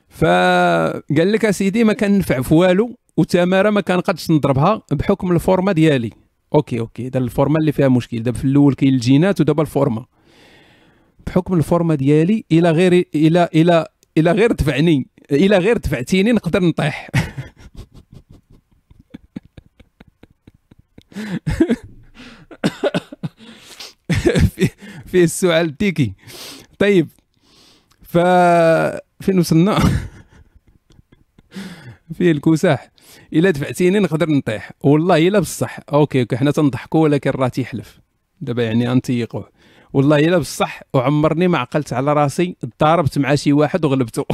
[0.08, 6.10] فقال لك أسيدي ما كنفع في والو وتمارة ما كنقدش نضربها بحكم الفورما ديالي.
[6.54, 7.08] أوكي أوكي.
[7.08, 8.22] دا الفورما اللي فيها مشكل.
[8.22, 10.04] دابا في الأول كاين الجينات ودابا الفورما.
[11.26, 13.86] بحكم الفورما ديالي إلى غير إلى إلى
[14.18, 17.10] إلى غير دفعني إلى غير دفعتيني نقدر نطيح.
[24.56, 24.68] في
[25.06, 26.12] فيه السؤال التيكي
[26.78, 27.08] طيب
[28.02, 28.18] ف
[29.20, 29.78] فين وصلنا؟
[32.14, 32.90] فيه الكساح
[33.32, 34.72] الا دفعتيني نقدر نطيح.
[34.80, 35.80] والله إلا بصح.
[35.92, 38.00] أوكي أوكي حنا تنضحكوا ولكن راه تيحلف.
[38.40, 39.48] دابا يعني انتيقوه
[39.92, 44.24] والله إلا بصح وعمرني ما عقلت على راسي ضاربت مع شي واحد وغلبته.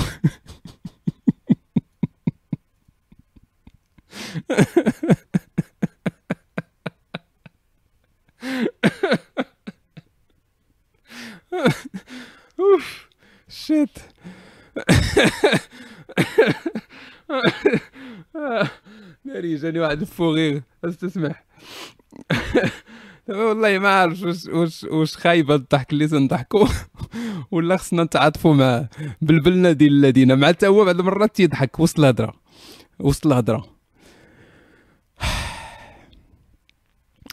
[12.61, 13.09] أوف
[13.49, 13.99] shit
[19.25, 21.45] ناري جاني واحد ال fou rire استسمح.
[23.29, 26.67] والله ما عارف واش واش واش خايبة الضحك اللي تنضحكوا
[27.51, 28.89] ولا خصنا نتعاطفوا معاه
[29.23, 30.39] بلبلنا ديال الذين.
[30.39, 32.35] مع حتى هو بعض المرات تيضحك وسط الهضرة.
[32.99, 33.65] وسط الهضرة.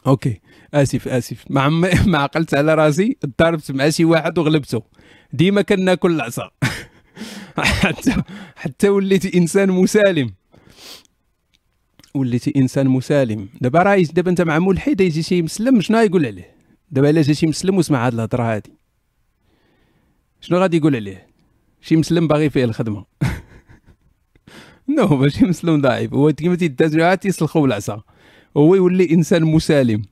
[0.07, 0.41] أوكي.
[0.73, 1.45] آسف آسف.
[1.49, 1.81] ما عم
[2.11, 3.17] ما عقلت على راسي.
[3.39, 4.83] ضربت مع شي واحد وغلبته.
[5.33, 6.51] ديما كناكل العصا.
[7.57, 8.15] حتى
[8.55, 10.38] حتى وليت إنسان مسالم.
[12.15, 13.49] وليتي إنسان مسالم.
[13.61, 16.55] دابا راه دابا أنت مع ملحد يجي شي مسلم شنو يقول عليه؟
[16.91, 18.73] دابا إلا جا شي مسلم وسمع هاد الهضرة هادي.
[20.41, 21.27] شنو غادي يقول عليه؟
[21.81, 23.05] شي مسلم باغي فيه الخدمة.
[24.97, 26.13] نو ماشي مسلم ضعيف.
[26.13, 28.01] هو كيما تيدازو تيسلخو بالعصا.
[28.57, 30.05] هو يولي إنسان مسالم.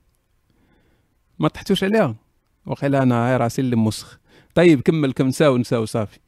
[1.38, 2.16] ما طحتوش عليها؟
[2.66, 4.20] وقيلا أنا راسي اللي مسخ.
[4.54, 6.18] طيب كمل كم نساو نساو صافي.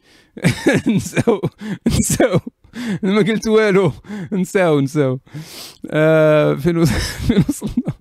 [0.97, 1.41] نساو
[1.87, 2.41] نساو.
[3.03, 3.93] ما قلت والو.
[4.33, 5.21] نساو نساو.
[5.91, 6.77] آه فين
[7.49, 7.93] وصلنا؟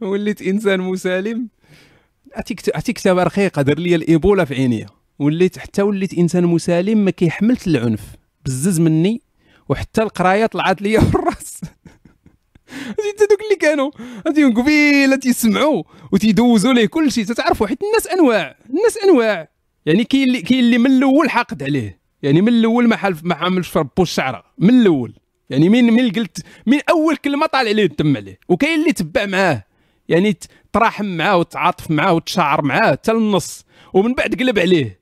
[0.00, 1.48] وليت إنسان مسالم.
[2.36, 2.60] عطيك
[2.96, 4.86] كتابه رقيقه دار لي الإيبولا في عينيا
[5.18, 8.00] وليت حتى وليت إنسان مسالم ما كيحملش العنف.
[8.46, 9.22] بزز مني
[9.68, 11.60] وحتى القراية طلعت لي في الراس
[12.90, 13.90] انت دوك اللي كانوا.
[14.26, 15.82] غادي قبيلة تيسمعوا
[16.12, 18.56] وتيدوزوا ليه كل شيء تتعرفوا حيت الناس أنواع.
[18.70, 19.48] الناس أنواع.
[19.86, 22.00] يعني كاين اللي كاين اللي من الأول حاقد عليه.
[22.22, 25.12] يعني من الأول ما حلف ما عملش في ربو الشعره من الأول.
[25.50, 28.38] يعني من من قلت من أول كلمة طالع عليه الدم عليه.
[28.48, 29.64] وكاين اللي تبع معاه.
[30.08, 30.36] يعني
[30.72, 35.00] تراحم معاه وتعاطف معاه وتشعر معاه حتى النص ومن بعد قلب عليه.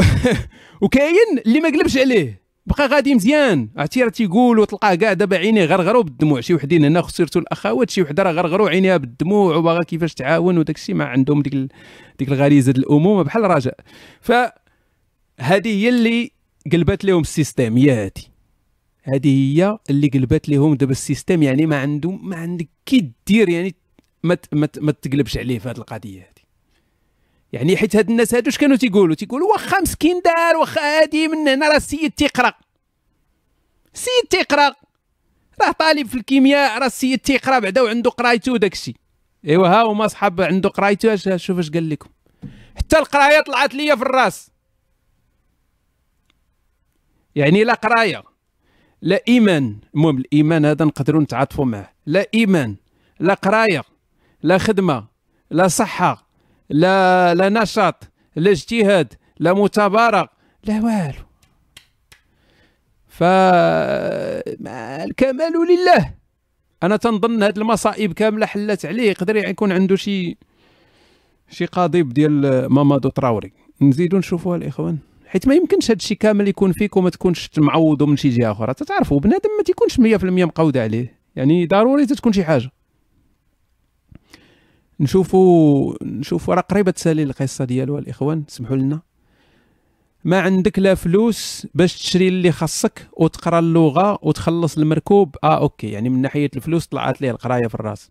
[0.82, 2.44] وكاين اللي ما قلبش عليه.
[2.66, 3.68] بقى غادي مزيان.
[3.76, 6.40] عرفتي تيقول وتلقاه كاع دابا عينيه غرغروا بالدموع.
[6.40, 10.76] شي وحدين هنا خسرتوا الأخوات شي وحدة راه غرغروا عينيها بالدموع وباغا كيفاش تعاون وداك
[10.76, 11.54] الشيء ما عندهم ديك
[12.18, 13.76] ديك الغريزة الأمومة بحال الرجاء
[14.20, 14.32] ف
[15.40, 16.30] هذه هي اللي
[16.72, 18.34] قلبت لهم ال système هي هادي.
[19.02, 23.48] هذه هي اللي قلبت لهم دابا ال système يعني ما عنده ما عندك كي دير
[23.48, 23.74] يعني
[24.22, 26.44] ما ما, ما تقلبش عليه في هذه القضية هذه
[27.52, 31.48] يعني حيت هاد الناس هادو اش كانوا تيقولوا؟ تيقولوا واخا مسكين دار واخا هادي من
[31.48, 32.52] هنا راه السيد تيقرأ.
[33.94, 34.74] السيد تيقرأ.
[35.62, 38.94] راه طالب في الكيمياء راه السيد تيقرأ بعدا وعنده قرايته وداكشي.
[39.48, 42.08] ايوا ها هما صحاب عنده قرايته شوف اش قال لكم.
[42.76, 44.50] حتى القراية طلعت ليا في الراس.
[47.36, 48.22] يعني لا قراية
[49.02, 49.76] لا إيمان.
[49.94, 51.92] المهم الإيمان هذا نقدروا نتعاطفوا معه.
[52.06, 52.76] لا إيمان
[53.20, 53.82] لا قراية
[54.42, 55.06] لا خدمة
[55.50, 56.28] لا صحة
[56.70, 58.04] لا لا نشاط
[58.36, 60.28] لا اجتهاد لا مثابره
[60.64, 61.24] لا والو.
[63.08, 63.22] ف
[65.04, 66.14] الكمال لله.
[66.82, 70.36] أنا تنظن هاد المصائب كاملة حلات عليه يقدر يكون عنده شي
[71.50, 73.52] شي قضيب ديال مامادو تراوري.
[73.80, 74.98] نزيدو نشوفوها الاخوان
[75.34, 78.74] حيت ما يمكنش هاد الشيء كامل يكون فيك وما تكونش معوض من شي جهة أخرى.
[78.74, 81.18] تتعرفوا بنادم ما تيكونش 100% مقود عليه.
[81.36, 82.70] يعني ضروري تكون شي حاجة.
[85.00, 89.00] نشوفوا نشوفوا راه قريبة تسالي القصة ديالو الإخوان سمحوا لنا.
[90.24, 95.36] ما عندك لا فلوس باش تشري اللي خاصك وتقرا اللغة وتخلص المركوب.
[95.44, 98.10] آه أوكي يعني من ناحية الفلوس طلعت ليه القراية في الرأس.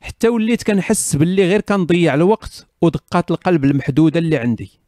[0.00, 4.80] حتى وليت كنحس باللي غير كنضيع الوقت ودقات القلب المحدودة اللي عندي.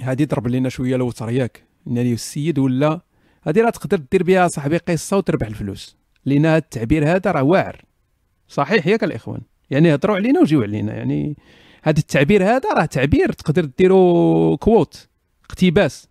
[0.00, 3.00] هادي ضرب لنا شوية الوتر ياك يعني السيد ولا
[3.44, 5.96] هادي راه تقدر دير بها صاحبي قصه وتربح الفلوس.
[6.24, 7.82] لأن هاد التعبير هذا راه واعر.
[8.48, 9.40] صحيح ياك الإخوان.
[9.70, 10.94] يعني هضروا علينا وجيو علينا.
[10.94, 11.36] يعني
[11.82, 15.08] هذا التعبير هذا راه تعبير تقدر ديرو quote
[15.44, 16.08] اقتباس.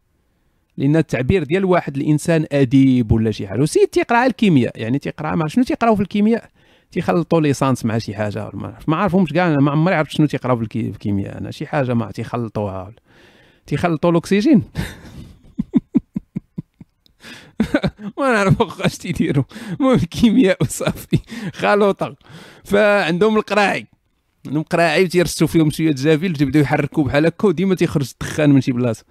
[0.77, 3.61] لأن التعبير ديال واحد الإنسان أديب ولا شي حاجة.
[3.61, 4.79] وسيد تيقرأ الكيمياء.
[4.79, 6.49] يعني تيقرأ ما شنو تيقراو في الكيمياء؟
[6.91, 8.51] تيخلطوا l'essence مع شي حاجة.
[8.87, 9.59] ما عارفهمش كاع.
[9.59, 11.37] ما عمري عرفت شنو تيقراو في الكيمياء.
[11.37, 12.91] أنا شي حاجة ما تيخلطوها.
[13.71, 14.63] تيخلطوا الاكسجين
[18.17, 19.43] ما نعرف واش تيديروا
[19.79, 21.19] المهم الكيمياء وصافي.
[21.53, 22.15] خلوطه
[22.63, 23.87] فعندهم القراعي.
[24.47, 28.71] عندهم قراعي تيرسوا فيهم شوية جافيل تيبداو يحركوا بحال هكا وديما تيخرج الدخان من شي
[28.71, 29.05] بلاصة.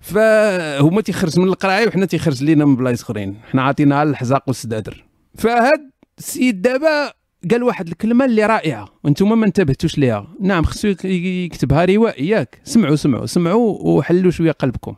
[0.00, 3.40] فهما تيخرج من القراعي وحنا تيخرج لينا من بلايص اخرين.
[3.50, 5.04] حنا عاطيناها الحزاق والسدادر.
[5.38, 7.12] فهاد السيد دابا
[7.50, 8.88] قال واحد الكلمة اللي رائعة.
[9.04, 10.34] وأنتم ما انتبهتوش ليها.
[10.40, 14.94] نعم خصو يكتبها روائي ياك سمعوا سمعوا سمعوا وحلوا شوية قلبكم.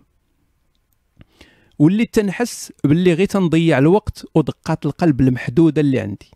[1.78, 6.30] وليت تنحس باللي غير تنضيع الوقت ودقات القلب المحدودة اللي عندي.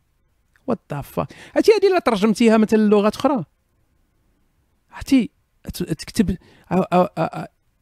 [0.67, 3.45] what the fuck عرفتي هذه الا ترجمتيها مثلا للغات أخرى؟
[4.91, 5.31] عرفتي؟
[5.75, 6.37] تكتب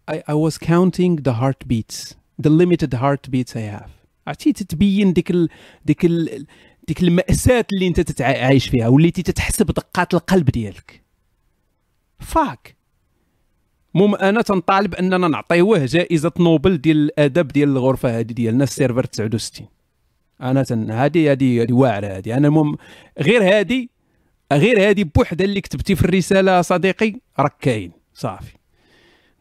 [0.09, 2.15] I, was counting the heartbeats.
[2.43, 3.91] The limited heartbeats I have.
[4.27, 5.49] عرفتي؟ تتبين ديك ال...
[5.85, 6.47] ديك ال...
[6.89, 11.03] ديك المأساة اللي انت تتعايش فيها وليتي تتحس بدقات القلب ديالك.
[12.19, 12.77] fuck
[13.95, 19.05] مم أنا تنطالب أننا نعطيوه جائزة نوبل ديال الأدب ديال الغرفة هذه ديالنا ال server
[19.05, 19.69] 69
[20.41, 22.37] أنا تن هذه هذه هذه واعرة هذه.
[22.37, 22.77] أنا المهم
[23.21, 23.87] غير هذه
[24.53, 27.93] غير هذه بوحدة اللي كتبتي في الرسالة صديقي راك كاين.
[28.15, 28.53] صافي.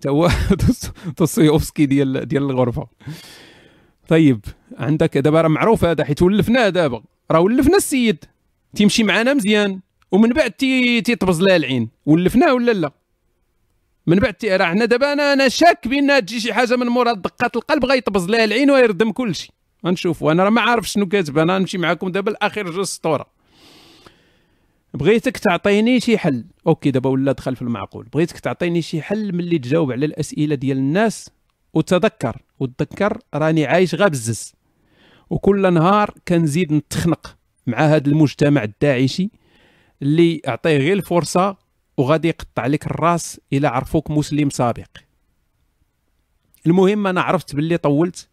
[0.02, 0.30] تا هو
[1.20, 2.88] دوستويفسكي ديال ديال الغرفة.
[4.08, 4.46] طيب
[4.78, 7.04] عندك دابا راه معروف هذا حيت ولفناه دابا.
[7.32, 8.26] راه ولفنا السيد.
[8.76, 9.80] تيمشي معنا مزيان.
[10.12, 11.90] ومن بعد تي تيطبز لها العين.
[12.06, 12.92] ولفناه ولا لا؟
[14.08, 17.56] من بعد راه حنا دابا أنا أنا شاك بان تجي شي حاجة من مورا دقات
[17.56, 19.52] القلب غيطبز لها العين ويردم كل شيء
[19.86, 21.38] غنشوفوا أنا راه ما عارف شنو كاتب.
[21.38, 23.26] أنا نمشي معكم دابا الاخير جوج سطورة.
[24.94, 26.46] بغيتك تعطيني شي حل.
[26.68, 28.06] أوكي دابا ولا دخل في المعقول.
[28.14, 31.30] بغيتك تعطيني شي حل ملي تجاوب على الأسئلة ديال الناس.
[31.74, 32.42] وتذكر.
[32.60, 34.55] وتذكر راني عايش غا بزز
[35.30, 37.38] وكل نهار كنزيد نتخنق
[37.68, 39.30] مع هذا المجتمع الداعشي
[40.02, 41.58] اللي اعطيه غير الفرصة
[41.98, 44.88] وغادي يقطع لك الراس إلى عرفوك مسلم سابق.
[46.68, 48.30] المهم أنا عرفت باللي طولت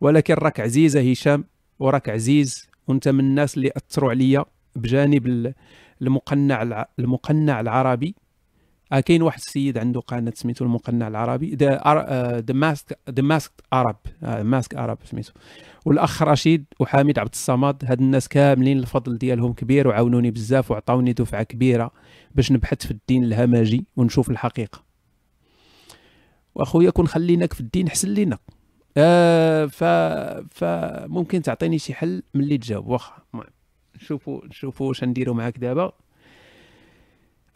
[0.00, 1.44] ولكن راك عزيزة هشام
[1.78, 4.44] وراك عزيز وأنت من الناس اللي أثروا عليا
[4.76, 5.54] بجانب
[6.02, 8.14] المقنع المقنع العربي.
[9.00, 14.98] كاين واحد السيد عنده قناة سميتو المقنع العربي The Masked The Masked Arab ماسك ارب
[15.04, 15.32] سميتو.
[15.84, 21.42] والأخ رشيد وحامد عبد الصمد هاد الناس كاملين الفضل ديالهم كبير وعاونوني بزاف وعطاوني دفعة
[21.42, 21.90] كبيرة
[22.34, 24.82] باش نبحث في الدين الهمجي ونشوف الحقيقة.
[26.54, 28.38] وأخويا كون خليناك في الدين حسن لينا.
[28.96, 29.84] آه ف
[30.50, 32.88] فممكن تعطيني شي حل من اللي تجاوب.
[32.88, 33.22] واخا
[33.96, 35.92] نشوفوا نشوفوا واش نديروا معاك دابا.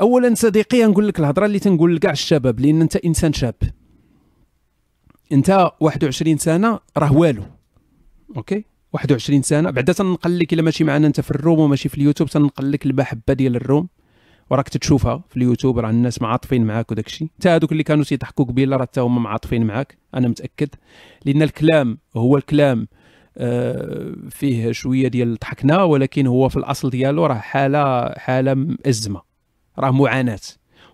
[0.00, 3.54] اولا صديقي نقول لك الهضرة اللي تنقول لكاع الشباب لأن أنت إنسان شاب.
[5.32, 7.42] أنت 21 سنة راه والو.
[8.36, 9.70] أوكي؟ 21 سنة.
[9.70, 12.86] بعدا تنقل لك إلا ماشي معنا أنت في ال room وماشي في اليوتيوب تنقل لك
[12.86, 13.88] المحبة ديال الروم.
[14.50, 17.28] وراك تتشوفها في اليوتيوب راه الناس معاطفين معاك وداك الشيء.
[17.38, 20.68] حتى هذوك اللي كانوا تيضحكوا قبيلة راه حتى هما معاطفين معاك أنا متأكد.
[21.24, 22.88] لأن الكلام هو الكلام
[23.38, 29.25] آه، فيه شوية ديال الضحكنا ولكن هو في الأصل ديالو راه حالة حالة مأزمه
[29.78, 30.40] راه معاناة.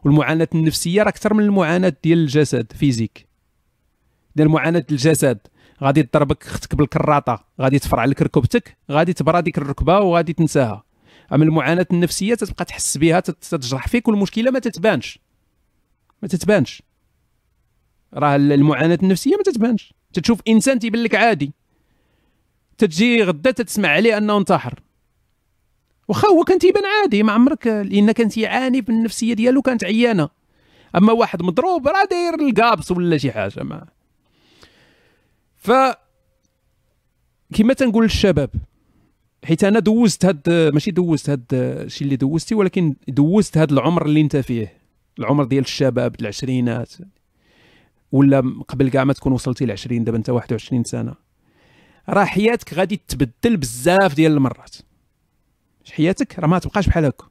[0.05, 3.27] والمعاناة النفسية راه أكثر من المعاناة ديال الجسد فيزيك.
[4.37, 5.39] ديال معاناة الجسد.
[5.83, 10.85] غادي تضربك أختك بالكراطة غادي تفرع لك ركبتك غادي تبرى ديك الركبة وغادي تنساها.
[11.33, 15.19] أما المعاناة النفسية تتبقى تحس بها تتجرح فيك والمشكلة ما تتبانش.
[16.23, 16.83] ما تتبانش.
[18.15, 19.95] راه المعاناة النفسية ما تتبانش.
[20.13, 21.53] تتشوف إنسان تيبان لك عادي.
[22.79, 24.81] تتجي غدا تتسمع عليه أنه انتحر.
[26.13, 30.29] واخا هو كان تيبان عادي ما عمرك لأن كان تيعاني في النفسية ديالو كانت عيانة.
[30.97, 33.87] أما واحد مضروب راه داير الكابس ولا شي حاجة ما.
[35.57, 35.71] ف
[37.55, 38.51] كما تنقول للشباب
[39.45, 44.21] حيت أنا دوزت هاد ماشي دوزت هاد الشيء اللي دوزتي ولكن دوزت هاد العمر اللي
[44.21, 44.73] أنت فيه.
[45.19, 46.93] العمر ديال الشباب العشرينات.
[48.13, 51.15] ولا قبل كاع ما تكون وصلتي ل 20 دابا أنت 21 سنة.
[52.09, 54.77] راه حياتك غادي تبدل بزاف ديال المرات.
[55.91, 57.27] حياتك؟ راه ما تبقاش بحال هكا.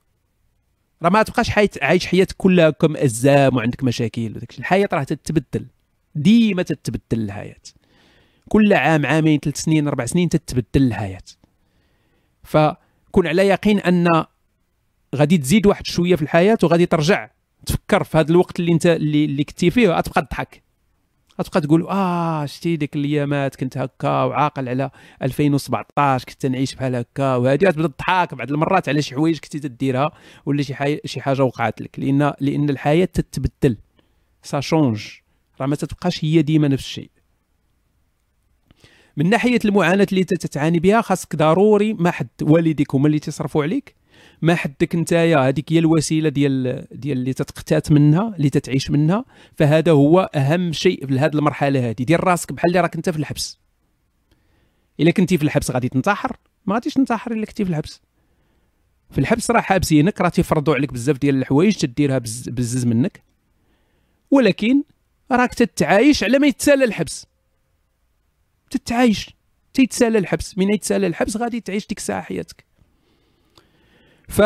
[1.04, 1.52] راه ما تبقاش
[1.82, 5.66] عايش حياتك كلها كم أزام وعندك مشاكل وداك الحياة راه تتبدل.
[6.16, 7.62] ديما تتبدل الحياة.
[8.50, 11.24] كل عام عامين ثلاث سنين أربع سنين تتبدل الحياة.
[12.44, 14.26] فكون على يقين أن
[15.16, 17.30] غادي تزيد واحد شوية في الحياة وغادي ترجع
[17.66, 20.64] تفكر في هذا الوقت اللي أنت اللي, اللي كنتي فيه غتبقى تضحك.
[21.42, 24.92] غتبقى تقول آه شتي ديك الأيامات كنت هكا وعاقل على
[25.22, 30.12] 2017 كنت نعيش بحال هكا وهذه غتبدا تضحك بعض المرات على شي حوايج كنتي تديرها
[30.46, 32.00] ولا شي حاجة شي حاجة وقعت لك.
[32.00, 33.78] لأن لأن الحياة تتبدل.
[34.44, 35.08] سا شونج
[35.62, 37.10] راه ما تتبقاش هي ديما نفس الشيء.
[39.18, 43.96] من ناحية المعاناة اللي تتعاني بها خاصك ضروري ما حد والديك هما اللي تصرفوا عليك
[44.42, 49.26] ما حدك نتايا؟ هذيك هي الوسيلة ديال ديال اللي تتقتات منها اللي تتعيش منها.
[49.56, 53.18] فهذا هو أهم شيء في هذه المرحلة هذه دير راسك بحال اللي راك أنت في
[53.18, 53.60] الحبس.
[55.00, 56.38] إلا كنتي في الحبس غادي تنتحر.
[56.66, 58.02] ما غاديش تنتحر إلا كنتي في الحبس.
[59.10, 63.24] في الحبس راه حابسينك راه تيفرضوا عليك بزاف ديال الحوايج تديرها بزز منك.
[64.32, 64.84] ولكن
[65.32, 67.28] راك تتعايش على ما يتسالى الحبس.
[68.70, 69.30] تتعايش.
[69.74, 70.58] تيتسالى الحبس.
[70.58, 72.71] من يتسالى الحبس غادي تعيش ديك الساعة حياتك.
[74.32, 74.42] ف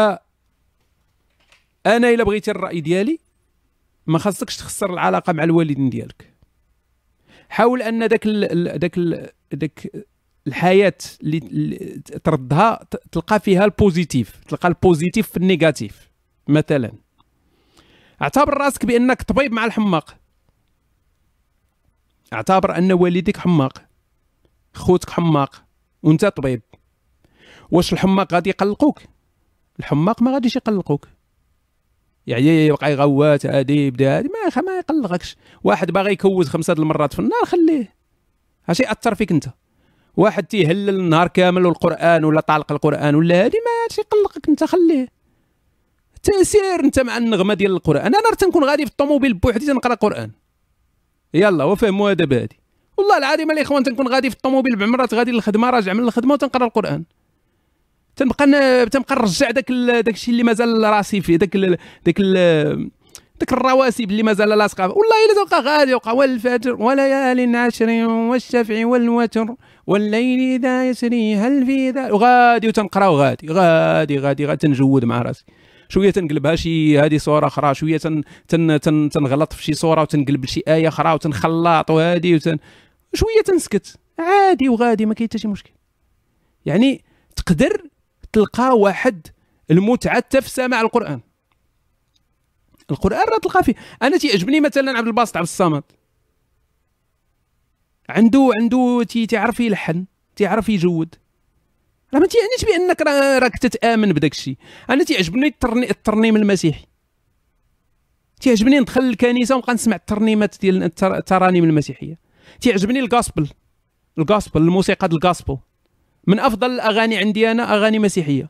[1.86, 3.20] أنا إلا بغيتي الرأي ديالي
[4.08, 6.34] ما خاصكش تخسر العلاقة مع الوالدين ديالك.
[7.50, 10.06] حاول أن داك ال داك ال داك
[10.48, 11.78] الحياة اللي
[12.24, 12.80] تردها
[13.12, 16.10] تلقى فيها ال positif تلقى ال positif في ال négatif
[16.48, 16.92] مثلا.
[18.22, 20.18] اعتبر رأسك بأنك طبيب مع الحماق.
[22.34, 23.82] اعتبر أن والديك حماق
[24.74, 25.64] خوتك حماق
[26.04, 26.62] وأنت طبيب.
[27.72, 29.02] واش الحماق غادي يقلقوك؟
[29.80, 31.08] الحماق ما غاديش يقلقوك.
[32.28, 35.36] يعني يبقى يغوات هادي يبدا هادي ما ما يقلقكش.
[35.64, 37.96] واحد باغي يكوز خمسة المرات في النار خليه.
[38.70, 39.46] اش يأثر فيك انت.
[40.18, 45.08] واحد تيهلل النهار كامل والقرآن ولا طالق القرآن ولا هادي ما يقلقك انت خليه.
[46.24, 48.06] تسير انت مع النغمة ديال القرآن.
[48.06, 50.32] أنا راه تنكون غادي في الطوموبيل بوحدي تنقرأ قرآن.
[51.34, 52.60] يلا وفهموا هذا بادي
[52.98, 57.04] والله العظيم الاخوان تنكون غادي في الطوموبيل بعمرات غادي للخدمة راجع من الخدمة وتنقرأ القرآن.
[58.16, 58.46] تنبقى
[58.86, 61.58] تنبقى نرجع داك داك الشيء اللي مازال راسي فيه داك
[62.06, 62.22] داك
[63.40, 64.84] داك الرواسب اللي مازال لاصقة.
[64.84, 69.56] والله إلا تبقى غادي يبقى والفجر وليال عشر والشفع والوتر
[69.88, 75.44] والليل إذا يسري هل في ذا؟ وغادي وتنقرا وغادي غادي غادي غادي تنجود مع راسي.
[75.90, 80.46] شوية تنقلبها شي هذه صورة أخرى شوية تن تن تن تنغلط في شي صورة وتنقلب
[80.46, 82.58] لشي آية أخرى وتنخلط وهذه وتن
[83.14, 83.98] شوية تنسكت.
[84.20, 85.72] عادي وغادي ما كاين حتى شي مشكل.
[86.66, 87.04] يعني
[87.36, 87.82] تقدر
[88.36, 89.28] تلقى واحد
[89.72, 91.22] المتعه حتى في سماع القرآن.
[92.92, 93.76] القرآن راه تلقى فيه.
[94.02, 95.84] أنا تيعجبني مثلا عبد الباسط عبد الصمد.
[98.10, 100.06] عنده عنده تي تيعرف يلحن
[100.36, 101.16] تيعرف يجود.
[102.14, 103.02] راه ما تيعنيش بأنك
[103.42, 104.58] راك تتآمن بداك الشيء.
[104.90, 105.56] أنا تيعجبني
[105.90, 106.86] الترنيم المسيحي.
[108.42, 112.20] تيعجبني ندخل الكنيسة ونبقى نسمع الترنيمات ديال الترانيم المسيحية.
[112.62, 113.50] تيعجبني الغاسبل.
[114.18, 115.58] الغاسبل الموسيقى ديال الغاسبل.
[116.28, 118.50] من أفضل الأغاني عندي أنا أغاني مسيحية.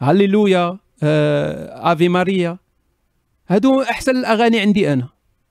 [0.00, 2.58] هللويا آه، آفي ماريا.
[3.48, 5.08] هادو أحسن الأغاني عندي أنا.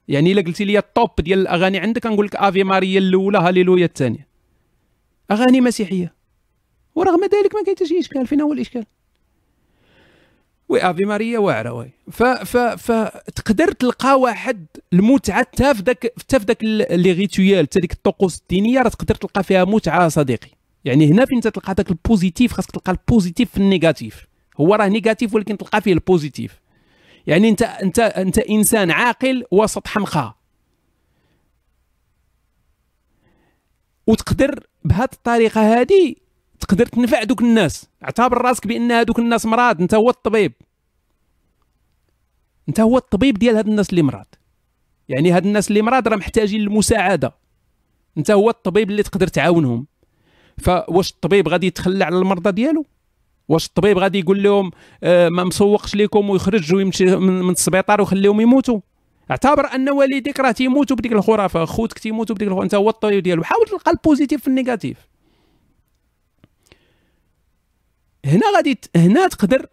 [0.07, 4.27] يعني إلا قلتي لي الطوب ديال الأغاني عندك نقول لك آفي ماريا الأولى هللويا الثانية.
[5.32, 6.14] أغاني مسيحية.
[6.95, 8.27] ورغم ذلك ما كاين حتى شي إشكال.
[8.27, 8.86] فين هو الإشكال.
[10.69, 11.91] Oui Ave Maria واعرة oui.
[12.11, 17.80] ف ف فتقدر تلقى واحد المتعة حتى في ذاك حتى في ذاك les rituels حتى
[17.80, 20.55] ديك الطقوس الدينية راه تقدر تلقى فيها متعة صديقي.
[20.86, 24.27] يعني هنا فين تلقى ذاك ال positif؟ خاصك تلقى ال positif في ال négatif.
[24.60, 26.61] هو راه négatif ولكن تلقى فيه ال positif.
[27.28, 30.36] يعني انت انت انت انسان عاقل وسط حمقى.
[34.07, 36.16] وتقدر بهذه الطريقة هذه
[36.60, 37.90] تقدر تنفع دوك الناس.
[38.03, 40.53] اعتبر راسك بأن هذوك الناس مراد انت هو الطبيب.
[42.70, 44.36] انت هو الطبيب ديال هاد الناس اللي مراد.
[45.10, 47.36] يعني هاد الناس اللي مراد راه محتاجين المساعده
[48.18, 49.88] انت هو الطبيب اللي تقدر تعاونهم.
[50.57, 52.86] فواش الطبيب غادي يتخلى على المرضى ديالو؟
[53.49, 54.72] واش الطبيب غادي يقول لهم
[55.03, 58.80] آه ما مسوقش لكم ويخرج ويمشي من السبيطار ويخليهم يموتوا؟
[59.32, 63.44] اعتبر أن والديك راه تيموتوا بديك الخرافة خوتك تيموتوا بديك الخرافة أنت هو الطبيب ديالو.
[63.44, 64.98] حاول تلقى ال positif في ال négatif.
[68.26, 69.65] هنا غادي هنا تقدر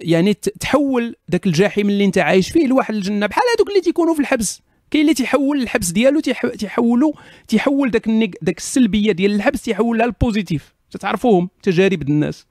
[0.00, 4.20] يعني تحول ذاك الجحيم اللي أنت عايش فيه لواحد الجنة بحال هذوك اللي تيكونوا في
[4.20, 4.62] الحبس.
[4.90, 6.20] كاين اللي تيحول الحبس ديالو
[6.58, 7.12] تيحولوا
[7.48, 8.08] تيحول ذاك
[8.44, 10.74] ذاك السلبية ديال الحبس تيحولها لل positif.
[11.00, 12.46] تعرفوهم تجارب الناس.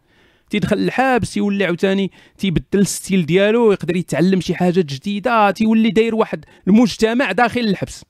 [0.49, 6.15] تيدخل الحبس يولي عاوتاني تيبدل ال style ديالو يقدر يتعلم شي حاجة جديدة تيولي داير
[6.15, 8.05] واحد المجتمع داخل الحبس.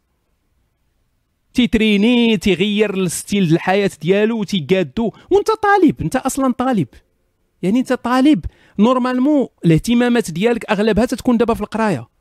[1.54, 5.12] تيتريني تيغير ال style الحياة ديالو تيقادو.
[5.32, 6.88] وانت طالب انت أصلا طالب.
[7.62, 8.46] يعني انت طالب.
[8.80, 12.19] normalement الاهتمامات ديالك أغلبها تتكون دابا في القراية.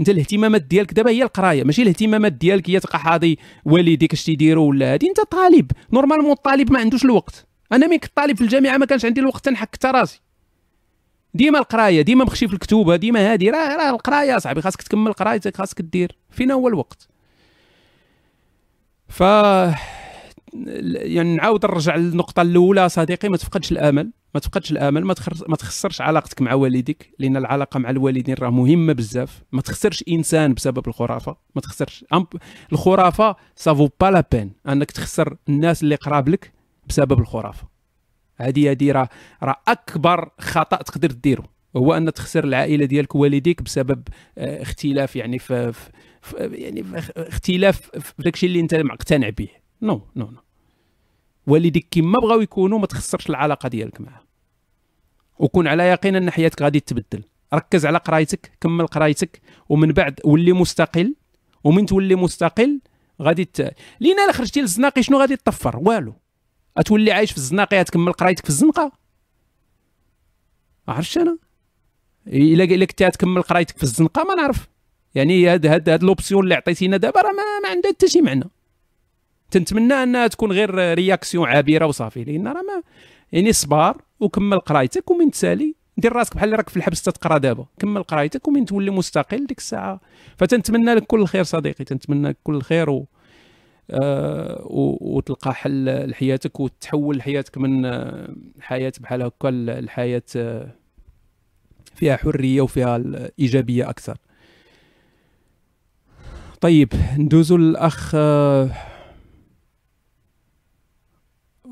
[0.00, 4.68] انت الاهتمامات ديالك دابا هي القرايه ماشي الاهتمامات ديالك هي تبقى حاضي والديك اش تيديروا
[4.68, 5.70] ولا هادي انت طالب.
[5.92, 7.46] normalement الطالب ما عندوش الوقت.
[7.72, 10.20] أنا ملي كنت طالب في الجامعة ما كانش عندي الوقت تنحك حتى راسي.
[11.34, 15.56] ديما القراية ديما مخشي في الكتوبة ديما هادي راه راه القراية صاحبي خاصك تكمل قرايتك
[15.56, 17.08] خاصك دير فين هو الوقت.
[19.08, 19.22] ف
[20.54, 26.42] يعني نعاود نرجع للنقطة الأولى صديقي ما تفقدش الآمل ما تفقدش الآمل ما, تخسرش علاقتك
[26.42, 29.42] مع والديك لأن العلاقة مع الوالدين راه مهمة بزاف.
[29.52, 32.04] ما تخسرش إنسان بسبب الخرافة ما تخسرش.
[32.72, 36.52] الخرافة سافو با لا بين أنك تخسر الناس اللي قراب لك
[36.88, 37.68] بسبب الخرافة.
[38.36, 39.08] هذه هذه راه
[39.42, 41.44] راه أكبر خطأ تقدر ديرو
[41.76, 44.02] هو أن تخسر العائلة ديالك ووالديك بسبب
[44.38, 45.72] آه، اختلاف يعني في,
[46.22, 49.48] في يعني في اختلاف في داكشي اللي أنت مقتنع به.
[49.82, 50.43] non non non.
[51.46, 54.22] والديك كما بغاو يكونوا ما تخسرش العلاقة ديالك معاه.
[55.38, 57.24] وكون على يقين أن حياتك غادي تبدل.
[57.54, 61.14] ركز على قرايتك كمل قرايتك ومن بعد ولي مستقل
[61.64, 62.80] ومن تولي مستقل
[63.22, 63.60] غادي ت...
[64.00, 66.14] لينا إلا خرجتي للزناقي شنو غادي تطفر والو.
[66.78, 68.92] غتولي عايش في الزناقي تكمل قرايتك في الزنقة؟
[70.88, 71.38] عرفتش أنا
[72.26, 74.68] إلا الا كنتي تكمل قرايتك في الزنقة ما نعرف.
[75.14, 78.50] يعني هاد هاد هاد l'option اللي عطيتينا دابا راه ما, ما عندها حتى شي معنى.
[79.54, 82.82] تنتمنى أنها تكون غير réaction عابرة وصافي لأن راه ما
[83.32, 87.66] يعني صبار وكمل قرايتك ومن تسالي دير راسك بحال راك في الحبس تقرا دابا.
[87.78, 90.00] كمل قرايتك ومن تولي مستقل ديك الساعة.
[90.36, 93.06] فتنتمنى لك كل الخير صديقي تنتمنى لك كل الخير و...
[93.90, 94.66] آه
[95.00, 100.68] وتلقى حل لحياتك وتحول حياتك من آه حياة بحال هكا الحياة آه
[101.94, 103.02] فيها حرية وفيها
[103.38, 104.18] إيجابية أكثر.
[106.60, 108.70] طيب ندوزو للأخ آه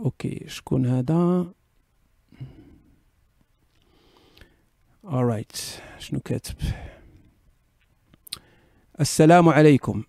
[0.05, 1.53] أوكي شكون هذا؟
[5.07, 5.57] Alright
[5.99, 6.55] شنو كاتب؟
[9.01, 10.03] السلام عليكم.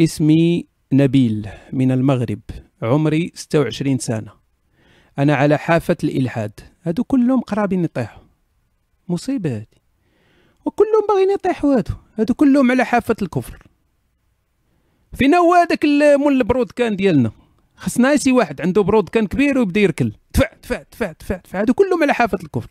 [0.00, 2.40] اسمي نبيل من المغرب
[2.82, 4.32] عمري 26 سنة.
[5.18, 6.60] أنا على حافة الإلحاد.
[6.82, 8.22] هادو كلهم قرابين يطيحوا.
[9.08, 9.82] مصيبة هادي.
[10.64, 11.94] وكلهم باغيين يطيحوا هادو.
[12.18, 13.62] هادو كلهم على حافة الكفر.
[15.14, 15.84] فينا هو هذاك
[16.18, 17.30] مول ال brodequin ديالنا.
[17.82, 20.12] خصنا شي واحد عنده brodequin كبير ويبدا يركل.
[20.34, 21.60] دفع دفع دفع دفع دفع.
[21.60, 22.70] هادو كلهم على حافة الكفر.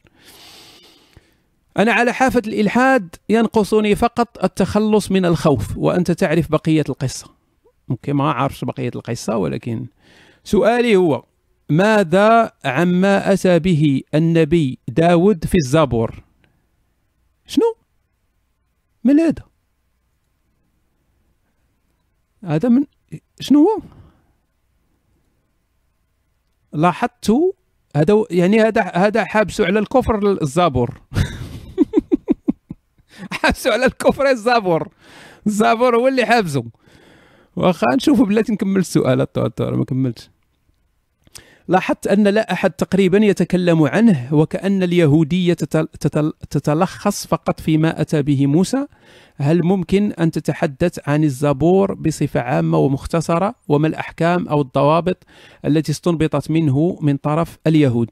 [1.78, 7.32] أنا على حافة الإلحاد ينقصني فقط التخلص من الخوف وأنت تعرف بقية القصة.
[7.88, 9.86] ممكن ما أعرفش بقية القصة ولكن
[10.44, 11.24] سؤالي هو
[11.70, 16.24] ماذا عما أتى به النبي داود في الزبور
[17.48, 17.76] شنو؟
[19.04, 19.44] من هذا؟
[22.44, 22.84] هذا من
[23.40, 24.01] شنو هو؟
[26.74, 27.32] لاحظت
[27.96, 31.02] هذا يعني هذا هذا حابس على الكفر الزبور
[33.32, 34.88] حابسوا على الكفر الزبور
[35.48, 36.64] الزبور هو اللي حابسه.
[37.56, 39.28] واخا نشوفوا بلاتي نكمل السؤال.
[39.60, 40.30] ما كملتش.
[41.72, 45.54] لاحظت أن لا أحد تقريبا يتكلم عنه وكأن اليهودية
[46.50, 48.86] تتلخص فقط فيما أتى به موسى.
[49.38, 55.24] هل ممكن أن تتحدث عن الزبور بصفة عامة ومختصرة؟ وما الأحكام أو الضوابط
[55.66, 58.10] التي استنبطت منه من طرف اليهود؟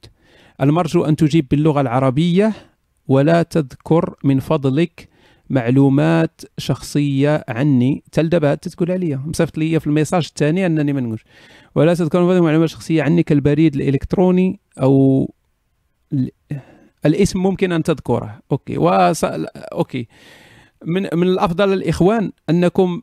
[0.62, 2.54] المرجو أن تجيب باللغة العربية
[3.08, 5.10] ولا تذكر من فضلك
[5.50, 8.04] معلومات شخصية عني.
[8.12, 11.24] تلدبها تقول عليا مصيفط لي في ال message الثاني أنني ما نقولش.
[11.76, 15.34] ولا تذكر معلومات شخصيه عني كالبريد الإلكتروني أو
[17.06, 18.40] الاسم ممكن أن تذكره.
[18.52, 18.78] أوكي.
[18.78, 19.24] وص...
[19.24, 20.08] أوكي.
[20.86, 23.02] من من الأفضل الإخوان أنكم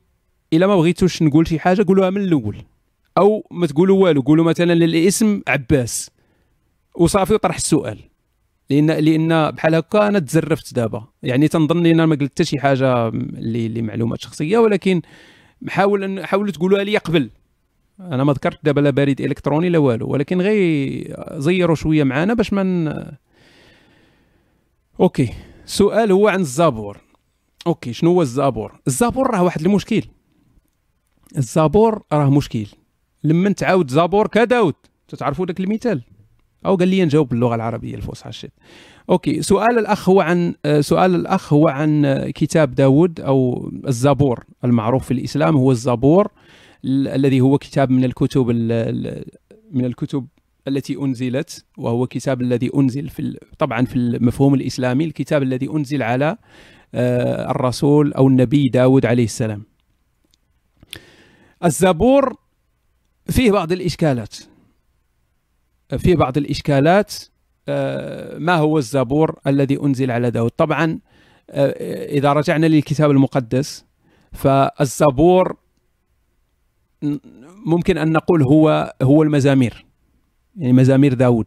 [0.52, 2.56] إلا ما بغيتوش نقول شي حاجة قولوها من الأول.
[3.18, 6.10] أو ما تقولوا والو قولوا مثلا الاسم عباس.
[6.94, 7.98] وصافي وطرح السؤال.
[8.70, 11.04] لأن لأن بحال هكا أنا تزرفت دابا.
[11.22, 15.02] يعني تنظن ان ما قلت حتى شي حاجة اللي اللي معلومات شخصية ولكن
[15.68, 17.30] حاول ان حاولوا تقولوها لي قبل.
[18.00, 22.52] أنا ما ذكرت دابا لا بريد إلكتروني لا والو ولكن غير زيروا شوية معنا باش
[22.52, 23.16] ما
[25.00, 25.32] OK.
[25.66, 26.98] سؤال هو عن الزابور.
[27.66, 30.02] OK شنو هو الزابور؟ الزابور راه واحد المشكل.
[31.36, 32.66] الزابور راه مشكل.
[33.24, 34.74] لما تعاود زابور كداود.
[35.18, 36.02] تعرفوا ذاك المثال؟
[36.66, 38.50] أو قال لي نجاوب باللغة العربية الفصحى الشيء.
[39.10, 45.10] أوكي سؤال الأخ هو عن سؤال الأخ هو عن كتاب داود أو الزبور المعروف في
[45.10, 46.28] الإسلام هو الزبور
[46.84, 48.46] الذي هو كتاب من الكتب
[49.72, 50.26] من الكتب
[50.68, 56.36] التي أنزلت وهو كتاب الذي أنزل في طبعا في المفهوم الإسلامي الكتاب الذي أنزل على
[56.94, 59.62] آه، الرسول أو النبي داود عليه السلام.
[61.64, 62.36] الزبور
[63.30, 64.36] فيه بعض الإشكالات.
[65.98, 67.14] فيه بعض الإشكالات
[67.68, 70.98] آه، ما هو الزبور الذي أنزل على داود؟ طبعا
[71.50, 73.84] آه، إذا رجعنا للكتاب المقدس
[74.32, 75.56] فالزبور
[77.66, 79.86] ممكن أن نقول هو هو المزامير
[80.56, 81.46] يعني مزامير داود.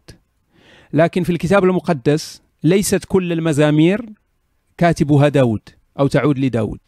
[0.92, 4.06] لكن في الكتاب المقدس ليست كل المزامير
[4.78, 5.62] كاتبها داود
[5.98, 6.80] أو تعود لداود.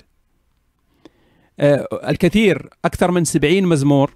[1.60, 4.14] آه، الكثير أكثر من سبعين مزمور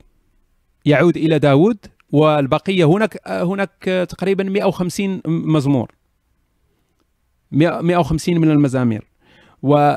[0.85, 1.79] يعود إلى داود
[2.13, 5.93] والبقية هناك هناك تقريبا 150 مزمور.
[7.51, 9.07] 150 من المزامير.
[9.63, 9.97] و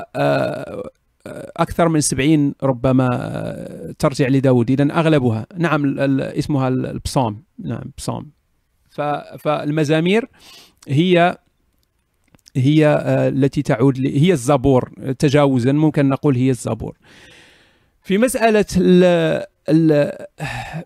[1.26, 7.44] آه، أكثر من 70 ربما آه، ترجع لداود إذا أغلبها نعم اسمها البصام.
[7.58, 8.30] نعم بصام.
[9.38, 10.26] فالمزامير
[10.88, 11.38] هي
[12.56, 14.90] هي آه، التي تعود هي الزبور.
[15.18, 16.98] تجاوزا ممكن نقول هي الزبور.
[18.10, 19.04] في مسألة ال
[19.68, 20.12] ال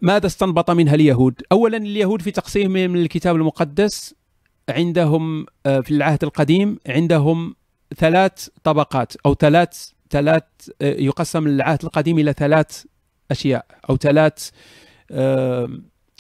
[0.03, 4.15] ماذا استنبط منها اليهود؟ أولا اليهود في تقسيمهم من الكتاب المقدس
[4.69, 7.55] عندهم آه، في العهد القديم عندهم
[7.97, 10.43] ثلاث طبقات أو ثلاث ثلاث
[10.83, 12.85] آه، يقسم العهد القديم إلى ثلاث
[13.31, 14.51] أشياء أو ثلاث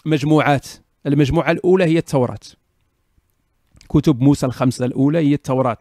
[0.06, 0.66] مجموعات.
[1.06, 2.44] المجموعة الأولى هي التوراة.
[3.88, 5.78] كتب موسى الخمسة الأولى هي التوراة.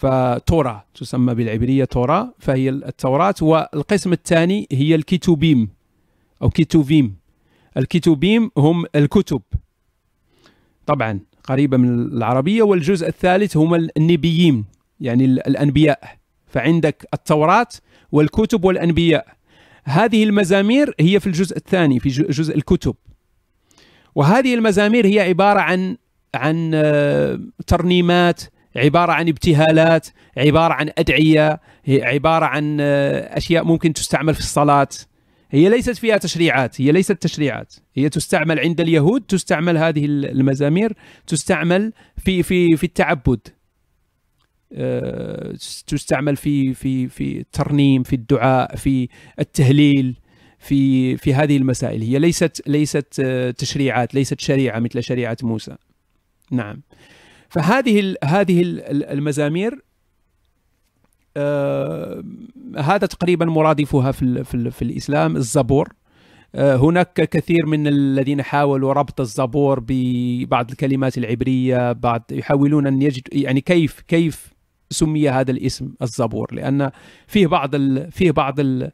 [0.00, 5.68] فتورا تسمى بالعبرية تورا فهي التوراة والقسم الثاني هي الكتوبيم
[6.42, 7.16] أو كتوبيم
[7.76, 9.42] الكتوبيم هم الكتب.
[10.86, 14.64] طبعا قريبة من العربية والجزء الثالث هم النبيين
[15.00, 16.16] يعني الأنبياء.
[16.46, 17.68] فعندك التوراة
[18.12, 19.26] والكتب والأنبياء.
[19.84, 22.94] هذه المزامير هي في الجزء الثاني في جزء الكتب.
[24.14, 25.96] وهذه المزامير هي عبارة عن
[26.34, 28.42] عن آه، ترنيمات
[28.76, 34.88] عبارة عن ابتهالات عبارة عن أدعية هي عبارة عن آه، أشياء ممكن تستعمل في الصلاة.
[35.50, 37.74] هي ليست فيها تشريعات هي ليست تشريعات.
[37.94, 40.92] هي تستعمل عند اليهود تستعمل هذه المزامير
[41.26, 43.40] تستعمل في في في التعبد.
[44.72, 45.52] آه،
[45.86, 50.16] تستعمل في في في الترنيم في الدعاء في التهليل
[50.58, 52.02] في في هذه المسائل.
[52.02, 53.20] هي ليست ليست
[53.58, 55.76] تشريعات ليست شريعة مثل شريعة موسى.
[56.50, 56.82] نعم.
[57.50, 59.82] فهذه هذه المزامير
[61.36, 62.24] آه
[62.76, 65.88] هذا تقريبا مرادفها في, في, في الإسلام الزبور.
[66.54, 73.22] آه هناك كثير من الذين حاولوا ربط الزبور ببعض الكلمات العبرية بعض يحاولون أن يجد
[73.32, 74.52] يعني كيف كيف
[74.90, 76.90] سمي هذا الاسم الزبور؟ لأن
[77.26, 78.92] فيه بعض ال فيه بعض ال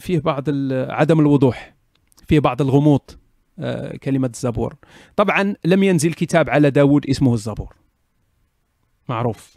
[0.00, 1.74] فيه بعض عدم الوضوح
[2.28, 3.00] فيه بعض الغموض.
[4.02, 4.74] كلمة الزبور
[5.16, 7.76] طبعا لم ينزل كتاب على داود اسمه الزبور.
[9.08, 9.56] معروف.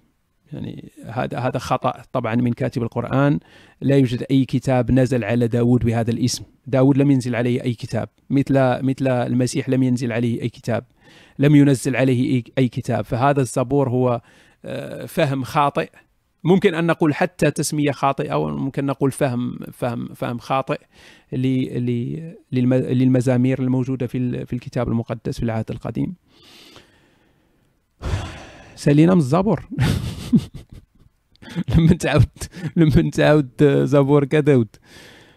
[0.54, 3.40] يعني هذا هذا خطأ طبعا من كاتب القرآن.
[3.82, 6.44] لا يوجد أي كتاب نزل على داود بهذا الاسم.
[6.68, 8.10] داود لم ينزل عليه أي كتاب.
[8.30, 8.54] مثل
[8.84, 10.86] مثل المسيح لم ينزل عليه أي كتاب.
[11.40, 13.06] لم ينزل عليه أي كتاب.
[13.06, 14.22] فهذا الزبور هو
[14.66, 15.90] آه، فهم خاطئ.
[16.46, 20.80] ممكن أن نقول حتى تسمية خاطئة أو ممكن نقول فهم فهم فهم خاطئ
[22.52, 26.16] للمزامير الموجودة في في الكتاب المقدس في العهد القديم.
[28.76, 29.68] سالينا من الزبور.
[31.78, 32.26] لما تعاود
[32.76, 33.52] لما تعاود
[33.84, 34.76] زبور كداود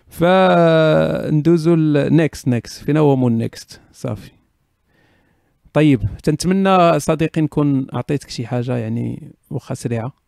[0.08, 4.30] فندوزو ال next next فينا هو مو ال next صافي.
[5.72, 10.27] طيب تنتمنى صديقي نكون أعطيتك شي حاجة يعني واخا سريعه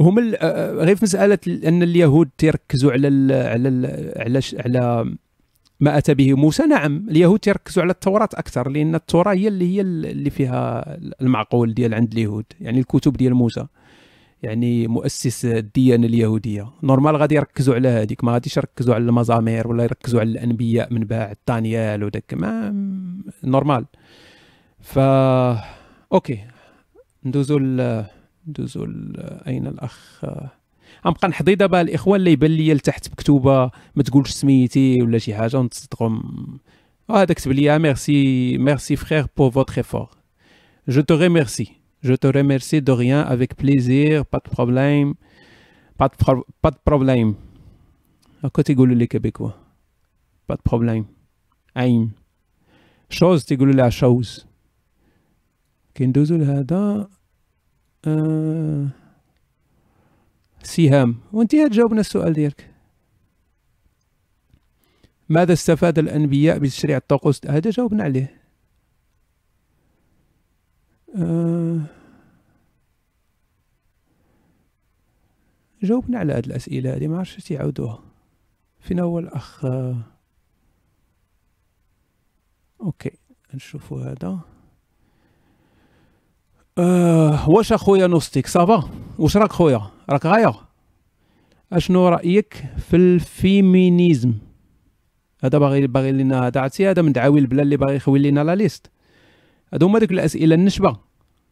[0.00, 5.14] هم آه، غير في مسألة أن اليهود تيركزوا على ال على ال على على
[5.80, 9.80] ما أتى به موسى نعم اليهود تركزوا على التوراة أكثر لأن التوراة هي اللي هي
[9.80, 10.84] اللي فيها
[11.20, 13.66] المعقول ديال عند اليهود يعني الكتب ديال موسى
[14.42, 19.84] يعني مؤسس الديانة اليهودية نورمال غادي يركزوا على هذيك ما غاديش يركزوا على المزامير ولا
[19.84, 22.74] يركزوا على الأنبياء من بعد دانيال وداك ما
[23.44, 23.84] normal
[24.80, 24.98] ف
[26.12, 26.44] OK
[27.24, 27.58] ندوزو.
[28.48, 28.86] ندوزو.
[29.46, 30.24] أين الأخ؟
[31.06, 35.58] غنبقى نحضي دابا الإخوان اللي يبان لي لتحت مكتوبة ما تقولش سميتي ولا شي حاجة
[35.58, 36.58] ونتصدقهم
[37.10, 40.08] هذا كتب لي merci merci frère pour votre effort
[40.88, 41.72] je te remercie
[42.04, 45.14] je te remercie de rien avec plaisir pas de problème
[46.00, 46.10] pas
[46.64, 47.34] de problème
[48.44, 49.50] هكا تيقولوا les Québécois
[50.48, 51.06] pas de problème
[51.76, 52.10] une
[53.10, 54.46] chose تيقولوا لها chose
[55.96, 57.08] كندوزو لهذا
[58.06, 58.88] آه
[60.62, 62.70] سهام وانت تجاوبنا السؤال ديالك.
[65.28, 68.40] ماذا استفاد الأنبياء بتشريع الطقوس هذا جاوبنا عليه.
[71.16, 71.80] أه
[75.82, 78.02] جاوبنا على هذه الأسئلة هذه ما عرفتش تيعاودوها.
[78.80, 79.64] فين هو الأخ؟
[82.80, 83.18] OK
[83.54, 84.53] نشوفوا هذا.
[86.78, 90.54] أه واش أخويا نوستيك ça va؟ واش راك خويا؟ راك غاية.
[91.72, 94.34] أشنو رأيك في ال féminisme؟
[95.44, 98.54] هذا باغي باغي لنا هذا عرفتي هذا من دعاوي البلا اللي باغي يخوي لنا la
[98.54, 98.90] liste.
[99.72, 100.96] هادو هما دوك الأسئلة النشبة.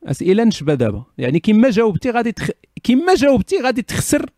[0.05, 1.05] أسئلة نشبة دابا.
[1.19, 2.51] يعني كيما جاوبتي غادي تخ...
[2.83, 4.31] كيما جاوبتي غادي تخسر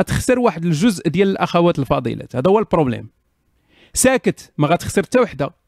[0.00, 3.08] غتخسر واحد الجزء ديال الأخوات الفاضلات هذا هو ال problème.
[3.94, 5.63] ساكت ما غتخسر حتى وحدة.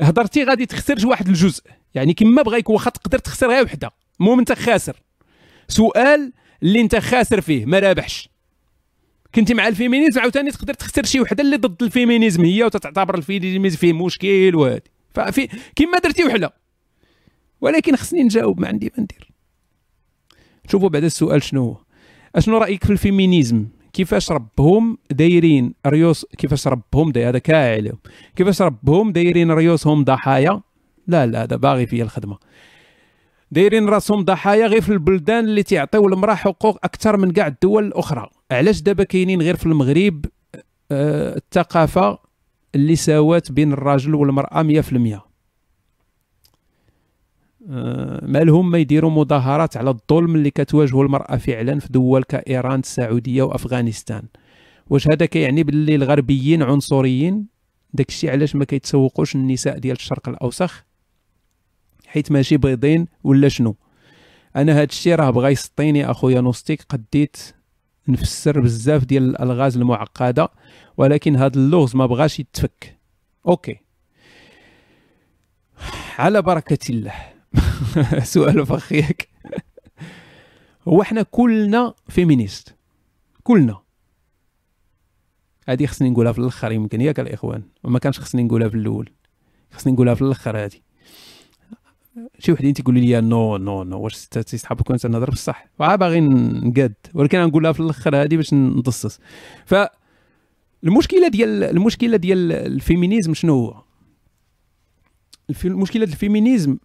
[0.00, 1.62] هضرتي غادي تخسر واحد الجزء.
[1.94, 3.90] يعني كما بغا واخا تقدر تخسر غير وحدة.
[4.20, 5.02] المهم انت خاسر.
[5.68, 6.32] سؤال
[6.62, 8.28] اللي انت خاسر فيه ما رابحش.
[9.34, 13.18] كنتي مع ال féminisme عاوتاني تقدر تخسر شي وحدة اللي ضد ال féminisme هي وتعتبر
[13.18, 14.90] ال féminisme فيه مشكل وهادي.
[15.14, 16.50] ففي كما درتي وحله
[17.60, 19.30] ولكن خصني نجاوب ما عندي ما ندير.
[20.70, 21.76] شوفوا بعد السؤال شنو هو.
[22.34, 23.66] أشنو رأيك في ال féminisme؟
[23.96, 27.98] كيفاش ربهم دايرين ريوس كيفاش ربهم داير هذا كاع عليهم.
[28.36, 30.60] كيفاش ربهم دايرين ريوسهم ضحايا؟
[31.06, 32.38] لا لا هذا باغي فيا الخدمة.
[33.50, 38.30] دايرين راسهم ضحايا غير في البلدان اللي تيعطيو المرأة حقوق أكثر من كاع الدول الأخرى.
[38.50, 40.24] علاش دابا كاينين غير في المغرب
[40.90, 42.18] آه الثقافة
[42.74, 45.22] اللي ساوات بين الراجل والمرأة 100% آه
[48.22, 54.22] مالهم ما يديروا مظاهرات على الظلم اللي كتواجهه المرأة فعلا في دول كإيران السعودية وأفغانستان.
[54.90, 57.46] واش هذا كيعني باللي الغربيين عنصريين؟
[57.94, 60.84] داكشي علاش ما كيتسوقوش النساء ديال الشرق الأوسخ؟
[62.06, 63.76] حيت ماشي بيضين ولا شنو؟
[64.56, 67.36] أنا هاد الشيء راه بغا يسطيني أخويا نوستيك قديت
[68.08, 70.48] نفسر بزاف ديال الألغاز المعقدة
[70.96, 72.98] ولكن هاد اللغز ما بغاش يتفك.
[73.48, 73.76] OK.
[76.18, 77.35] على بركة الله.
[78.34, 79.28] سؤال فخيك.
[80.88, 82.74] هو إحنا كلنا féministes
[83.42, 83.80] كلنا.
[85.68, 89.10] هذه خصني نقولها في الأخر يمكن ياك الاخوان وما كانش خصني نقولها في الأول.
[89.72, 90.78] خصني نقولها في الأخر هذه
[92.38, 94.00] شي وحدين تيقولوا لي non non non.
[94.00, 96.94] واش تيسحب كون تنهضر بصح باغي نقاد.
[97.14, 99.20] ولكن نقولها في الأخر هذه باش نضصص
[99.66, 99.74] ف
[100.84, 103.82] المشكلة ديال المشكلة ديال ال féminisme شنو هو؟
[105.64, 106.76] المشكلة ديال ال féminisme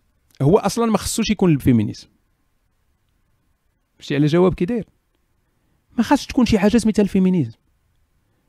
[0.42, 2.08] هو أصلا ما خصوش يكون ال féminisme.
[4.00, 4.86] ماشي على جواب كي داير.
[5.98, 7.58] ما خاصش تكون شي حاجة سميتها ال féminisme.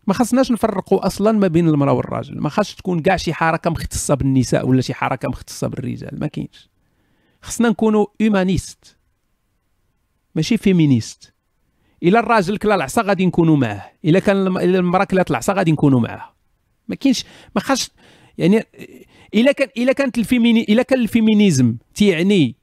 [0.06, 2.40] ما خصناش نفرقوا أصلا ما بين المرأة والراجل.
[2.40, 6.20] ما خاصش تكون كاع شي حركة مختصة بالنساء ولا شي حركة مختصة بالرجال.
[6.20, 6.70] ما كاينش.
[7.43, 8.97] خصنا نكونوا humanistes
[10.35, 11.35] ماشي féministes
[12.02, 13.93] إلا الراجل كلا العصا غادي نكونوا معاه.
[14.05, 16.35] إلا كان المرأة كلات العصا غادي نكونوا معاها.
[16.89, 17.24] ما كاينش
[17.55, 17.90] ما خاصش
[18.39, 18.64] يعني
[19.35, 22.57] الا كان الا كانت ال fémini الا كان ال féminisme تيعني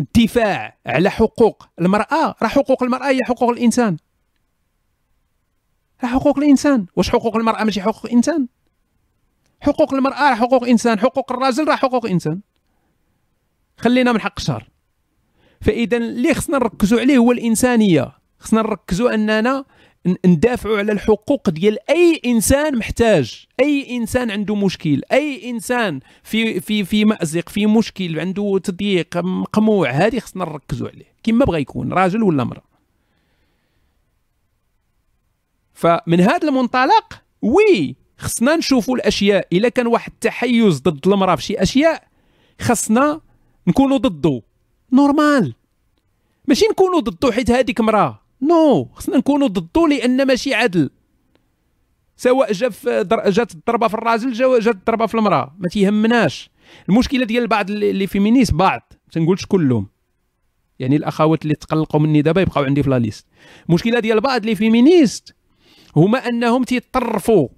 [0.00, 2.34] الدفاع على حقوق المرأة.
[2.42, 3.96] راه حقوق المرأة هي حقوق الإنسان.
[6.04, 6.86] راه حقوق الإنسان.
[6.96, 8.46] واش حقوق المرأة؟ ماشي حقوق الإنسان.
[9.60, 12.40] حقوق المرأة راه حقوق إنسان حقوق الراجل راه حقوق إنسان.
[13.76, 14.68] خلينا من حق الشهر
[15.60, 18.12] فإذا اللي خصنا نركزوا عليه؟ هو الإنسانية.
[18.38, 19.64] خصنا نركزوا أننا
[20.06, 26.84] ندافعوا على الحقوق ديال أي إنسان محتاج أي إنسان عنده مشكل أي إنسان في في
[26.84, 31.12] في مأزق في مشكل عنده تضييق مقموع هذه خصنا نركزوا عليه.
[31.22, 32.62] كما بغى يكون راجل ولا امراه
[35.72, 39.48] فمن هذا المنطلق وي خصنا نشوفوا الأشياء.
[39.52, 42.08] إلا كان واحد التحيز ضد المرأة في شي أشياء
[42.60, 43.20] خصنا
[43.66, 44.42] نكونوا ضده.
[44.92, 45.54] normal.
[46.48, 48.21] ماشي نكونوا ضده حيت هذيك مرأة.
[48.42, 50.90] non خصنا نكونوا ضده لأن ماشي عدل.
[52.16, 52.70] سواء جا
[53.02, 53.30] در...
[53.30, 56.50] جات الضربة في الراجل جا جات الضربة في المرأة ما تيهمناش.
[56.88, 59.86] المشكلة ديال بعض les féministes بعض ما تنقولش كلهم.
[60.78, 63.26] يعني الأخوات اللي تقلقوا مني دابا يبقاو عندي في la liste.
[63.68, 65.34] المشكلة ديال بعض les féministes
[65.96, 67.48] هما أنهم تيطرفوا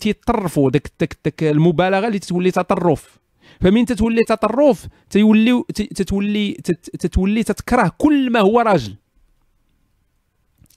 [0.00, 3.18] تيطرفوا داك داك داك المبالغة اللي تتولي تطرف.
[3.60, 6.52] فمن تتولي تطرف تيولي تتولي
[6.98, 8.96] تتولي تتكره كل ما هو راجل.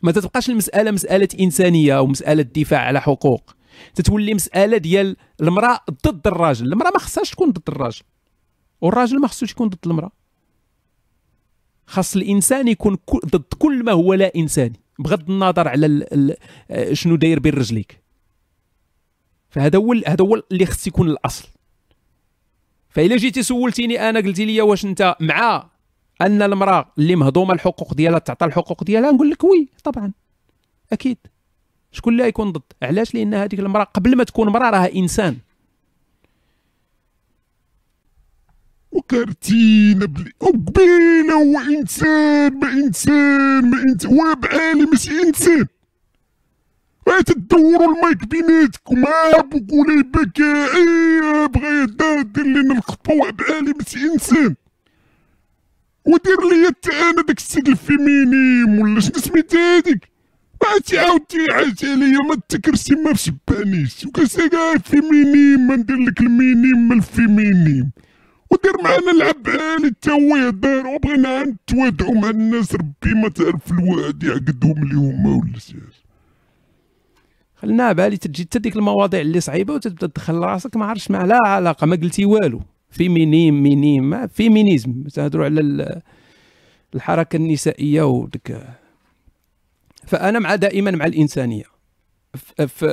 [0.06, 3.56] ما تتبقاش المسألة مسألة إنسانية أو مسألة دفاع على حقوق.
[3.96, 6.74] تتولي مسألة ديال المرأة ضد الراجل.
[6.74, 8.02] المرأة ما خصهاش تكون ضد الراجل.
[8.82, 10.12] والراجل ما خصوش يكون ضد المرأة.
[11.88, 14.80] خاص الإنسان يكون ضد كل ما هو لا إنساني.
[15.00, 16.36] بغض النظر على ال ال
[16.72, 18.04] آه، شنو داير بين رجليك.
[19.50, 21.48] فهذا هو هذا هو اللي خص يكون الأصل.
[22.90, 25.70] فإلا جيتي سولتيني أنا قلتي لي واش أنت مع
[26.22, 30.12] أن المرأة اللي مهضومة الحقوق ديالها تعطى الحقوق ديالها نقول لك وي طبعا.
[30.94, 31.18] أكيد.
[31.92, 35.38] شكون اللي يكون ضد؟ علاش؟ لأن هذيك المرأة قبل ما تكون مرأة راها إنسان.
[38.92, 45.66] وكارتينا بلي وقبيله هو انسان ما إنسان ما انسان هو بعالي ماشي إنسان.
[47.26, 49.02] تدوروا المايك بيناتكم
[49.52, 50.72] بقول لي بكاء
[51.48, 54.56] بغا يدا دير لنا الخطوة بعالي ماشي إنسان.
[56.06, 56.72] ودير لي
[57.10, 60.10] أنا داك السيد الفيمينيم ولا شنو سميت هذيك
[60.64, 66.96] ما تعاود تعاد عليا ما تكرسي ما فشبانيش وكاسا الفيمينيم ما ندير لك المينيم ما
[66.96, 67.92] الفيمينيم
[68.52, 70.88] ودير معنا لعب عالي تا هو يهضر.
[70.88, 75.76] وبغينا نتوادعو مع الناس ربي ما تعرف الواد يعقدهم اليوم ولا شي
[77.56, 81.40] خلنا بآلي تجي حتى ديك المواضيع اللي صعيبة وتبدأ تدخل راسك ما عرفتش ما لا
[81.46, 82.62] علاقة ما قلتي والو.
[82.96, 85.04] féminim minim féminisme.
[85.04, 86.02] تهضروا على
[86.96, 88.58] الحركة النسائية وديك.
[90.08, 91.64] فأنا مع دائما مع الإنسانية.
[92.68, 92.86] ف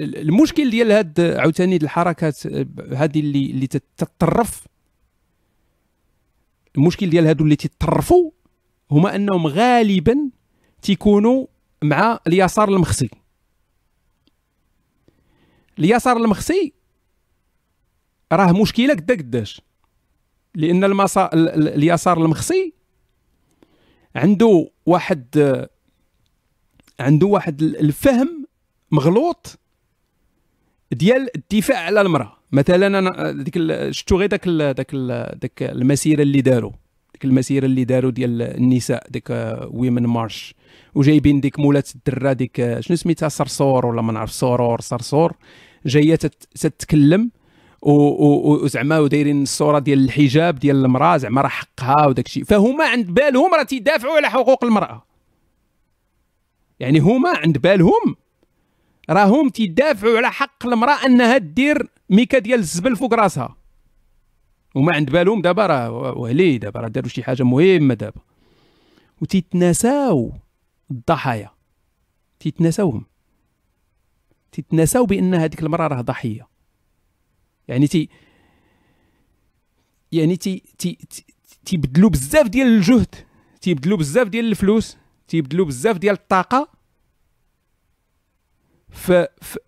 [0.00, 2.46] المشكل ديال هاد عاوتاني الحركات
[2.92, 4.66] هذه اللي اللي تتطرف.
[6.76, 8.30] المشكل ديال هادو اللي تيتطرفوا
[8.90, 10.30] هما أنهم غالبا
[10.82, 11.46] تيكونوا
[11.82, 13.10] مع اليسار المخصي
[15.78, 16.72] اليسار المخصي
[18.32, 19.60] راه مشكلة قدا قداش.
[20.54, 22.72] لأن المسار اليسار المخصي
[24.16, 25.26] عنده واحد
[27.00, 28.46] عنده واحد الفهم
[28.92, 29.58] مغلوط
[30.92, 32.36] ديال الدفاع على المرأة.
[32.52, 33.58] مثلا أنا ديك
[33.90, 34.94] شفتوا غير داك داك
[35.34, 36.72] داك المسيرة اللي داروا
[37.12, 39.30] ديك المسيرة اللي داروا ديال النساء ديك
[39.70, 40.54] women march
[40.94, 45.36] وجايبين ديك مولات الدرة ديك شنو سميتها صرصور ولا ما نعرف صرور صرصور.
[45.86, 46.16] جاية
[46.54, 47.30] تتكلم.
[47.82, 53.54] وزعما ودايرين الصورة ديال الحجاب ديال المرأة زعما راه حقها وداك الشيء فهما عند بالهم
[53.54, 55.04] راه تيدافعوا على حقوق المرأة.
[56.80, 58.16] يعني هما عند بالهم
[59.10, 63.56] راهم تيدافعوا على حق المرأة أنها دير ميكا ديال الزبل فوق راسها.
[64.74, 68.20] وما عند بالهم دابا راه وهلي دابا راه داروا شي حاجة مهمة دابا.
[69.20, 70.32] وتيتناساو
[70.90, 71.50] الضحايا.
[72.40, 73.04] تيتناساوهم.
[74.52, 76.49] تيتناساو بأن هذيك المرأة راه ضحية.
[77.70, 78.08] يعني تي
[80.12, 80.98] يعني تي تي
[81.64, 83.14] تيبدلوا بزاف ديال الجهد
[83.60, 84.96] تيبدلوا بزاف ديال الفلوس
[85.28, 86.68] تيبدلوا بزاف ديال الطاقة
[88.88, 89.58] ف, ف...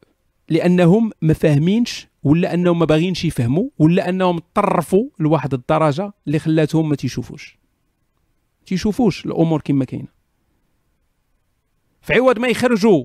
[0.48, 6.88] لأنهم ما فاهمينش ولا أنهم ما باغينش يفهموا ولا أنهم تطرفوا لواحد الدرجة اللي خلاتهم
[6.88, 7.58] ما تيشوفوش.
[8.66, 10.08] تيشوفوش الأمور كما كاينة.
[12.00, 13.04] في عوض ما يخرجوا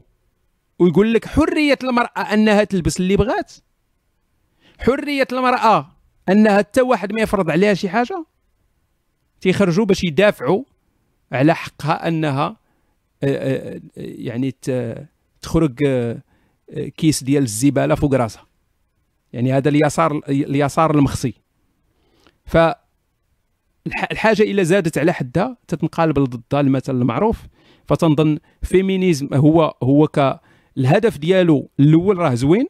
[0.80, 3.54] ويقول لك حرية المرأة أنها تلبس اللي بغات
[4.80, 5.92] حرية المرأة
[6.30, 8.26] أنها حتى واحد ما يفرض عليها شي حاجة؟
[9.42, 10.64] تيخرجوا باش يدافعوا
[11.32, 12.58] على حقها أنها
[13.24, 14.56] آه، آه، يعني
[15.42, 16.22] تخرج آه،
[16.98, 18.48] كيس ديال الزبالة فوق راسها.
[19.34, 21.34] يعني هذا اليسار اليسار المخصي.
[22.46, 22.58] ف
[24.12, 27.42] الحاجة إلا زادت على حدها تتنقلب ضدها المثل المعروف.
[27.86, 30.40] فتنظن féminisme هو هو ك
[30.78, 32.68] الهدف ديالو الأول راه زوين.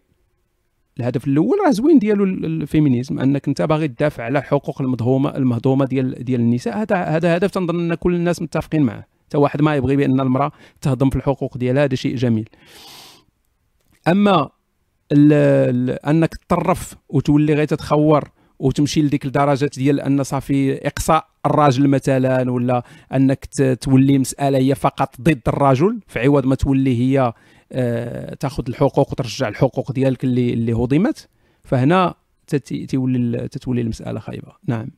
[1.00, 5.86] الهدف الأول راه زوين ديالو ال féminisme أنك أنت باغي تدافع على الحقوق المظهومه المهضومة
[5.86, 6.78] ديال ديال النساء.
[6.78, 9.06] هذا هذا هدف تنظن أن كل الناس متفقين معه.
[9.28, 10.52] حتى واحد ما يبغي بأن المرأة
[10.82, 12.50] تهضم في الحقوق ديالها هذا شيء جميل.
[14.08, 14.50] أما
[15.12, 18.30] ال ال أنك تطرف وتولي غير تتخور
[18.60, 22.84] وتمشي لديك الدرجات ديال أن صافي إقصاء الراجل مثلا ولا
[23.14, 23.46] أنك
[23.82, 27.34] تولي مسألة هي فقط ضد الرجل في عوض ما تولي هي
[28.40, 31.30] تاخذ الحقوق وترجع الحقوق ديالك اللي اللي هضمت.
[31.64, 32.16] فهنا
[32.48, 34.52] تتولي تتولي المسألة خايبة.
[34.68, 34.90] نعم.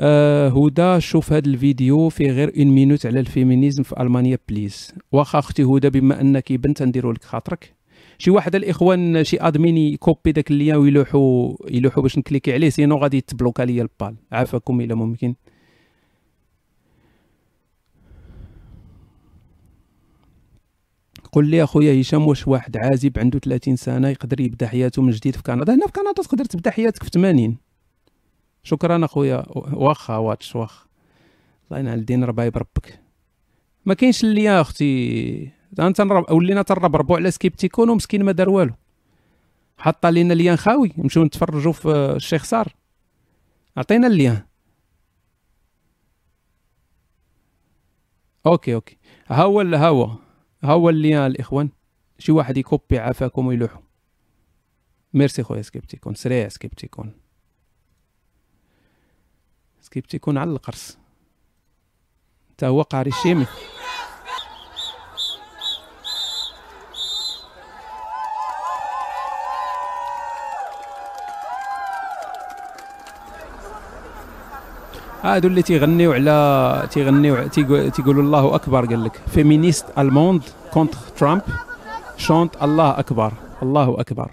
[0.00, 4.94] آه هدى شوف هذا الفيديو فيه غير une minute على ال féminisme في ألمانيا please
[5.12, 7.74] واخا أختي هدى بما أنك بنت نديرو لك خاطرك.
[8.18, 12.96] شي واحد الإخوان شي admin يكوبي داك ال lien ويلوحوا يلوحوا باش نكليكي عليه sinon
[12.96, 14.16] غادي تبلوكا ليا البال.
[14.32, 15.34] عافاكم إلى ممكن.
[21.32, 25.36] قول لي أخويا هشام واش واحد عازب عنده 30 سنة يقدر يبدأ حياته من جديد
[25.36, 27.56] في كندا؟ هنا في كندا تقدر تبدأ حياتك في 80
[28.62, 29.44] شكرا أخويا.
[29.56, 30.86] واخا واتش واخا.
[31.70, 33.00] الله ينعل الدين ربايب ربك
[33.86, 36.00] ما كاينش اللي أختي أنت
[36.30, 38.74] ولينا تنربربوا على سكيبتيكون ومسكين ما دار والو.
[39.78, 42.74] حط لينا ليان خاوي نمشيو نتفرجوا في الشيخ صار
[43.76, 44.42] عطينا الليان.
[48.46, 48.96] أوكي أوكي.
[49.26, 50.27] ها هو ها هو.
[50.64, 51.70] هو الليان الاخوان
[52.18, 53.82] شي واحد يكوبي عافاكم ويلوحوا.
[55.14, 57.12] ميرسي خويا سكيبتيكون سريع سكيبتيكون.
[59.80, 60.98] سكيبتيكون على القرص.
[62.58, 63.46] تا هو قاري الشيمي
[75.34, 79.20] هادو اللي تيغنيو على تيغنيو تيقولوا الله أكبر قال لك.
[79.26, 80.42] فيمينيست الموند
[80.72, 81.42] contre Trump
[82.16, 83.32] chantent الله أكبر.
[83.62, 84.30] الله أكبر.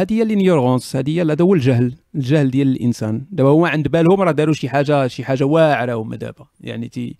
[0.00, 1.94] هذه هي l'ignorance هذه هي هذا هو الجهل.
[2.14, 3.22] الجهل ديال الإنسان.
[3.30, 6.46] دابا هما عند بالهم راه داروا شي حاجة شي حاجة واعرة هما دابا.
[6.60, 7.16] يعني تي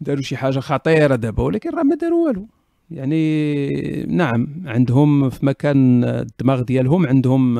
[0.00, 2.46] داروا شي حاجة خطيرة دابا ولكن راه ما داروا والو.
[2.90, 7.58] يعني نعم عندهم في مكان الدماغ ديالهم عندهم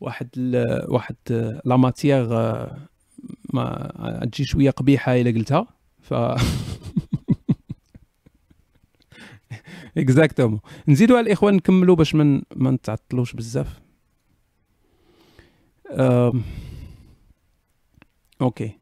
[0.00, 1.16] واحد ال واحد
[1.64, 2.28] la matière
[3.54, 5.66] ما تجي شوية قبيحة إلا قلتها.
[6.00, 6.14] ف
[9.98, 13.80] exactement نزيدوا الإخوان نكملوا باش من ما نتعطلوش بزاف.
[18.40, 18.78] okay.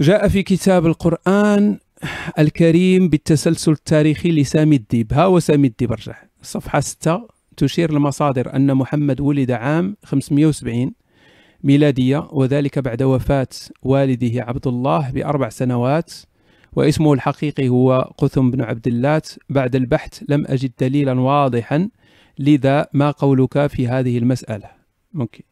[0.00, 1.78] جاء في كتاب القرآن
[2.38, 5.12] الكريم بالتسلسل التاريخي لسامي الديب.
[5.12, 6.22] ها هو سامي الديب رجع.
[6.42, 10.92] صفحة 6 تشير المصادر أن محمد ولد عام 570
[11.64, 13.48] ميلادية وذلك بعد وفاة
[13.82, 16.12] والده عبد الله بأربع سنوات
[16.72, 19.28] واسمه الحقيقي هو قثم بن عبد اللات.
[19.48, 21.88] بعد البحث لم أجد دليلا واضحا
[22.38, 24.70] لذا ما قولك في هذه المسألة.
[25.12, 25.42] ممكن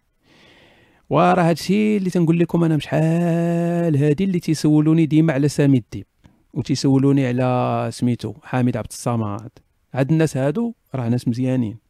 [1.10, 6.06] وراه هادشي اللي تنقول لكم أنا شحال هادي اللي تيسولوني ديما على سامي الديب
[6.54, 9.50] وتيسولوني على سميتو حامد عبد الصمد.
[9.94, 11.89] هاد الناس هادو راه ناس مزيانين.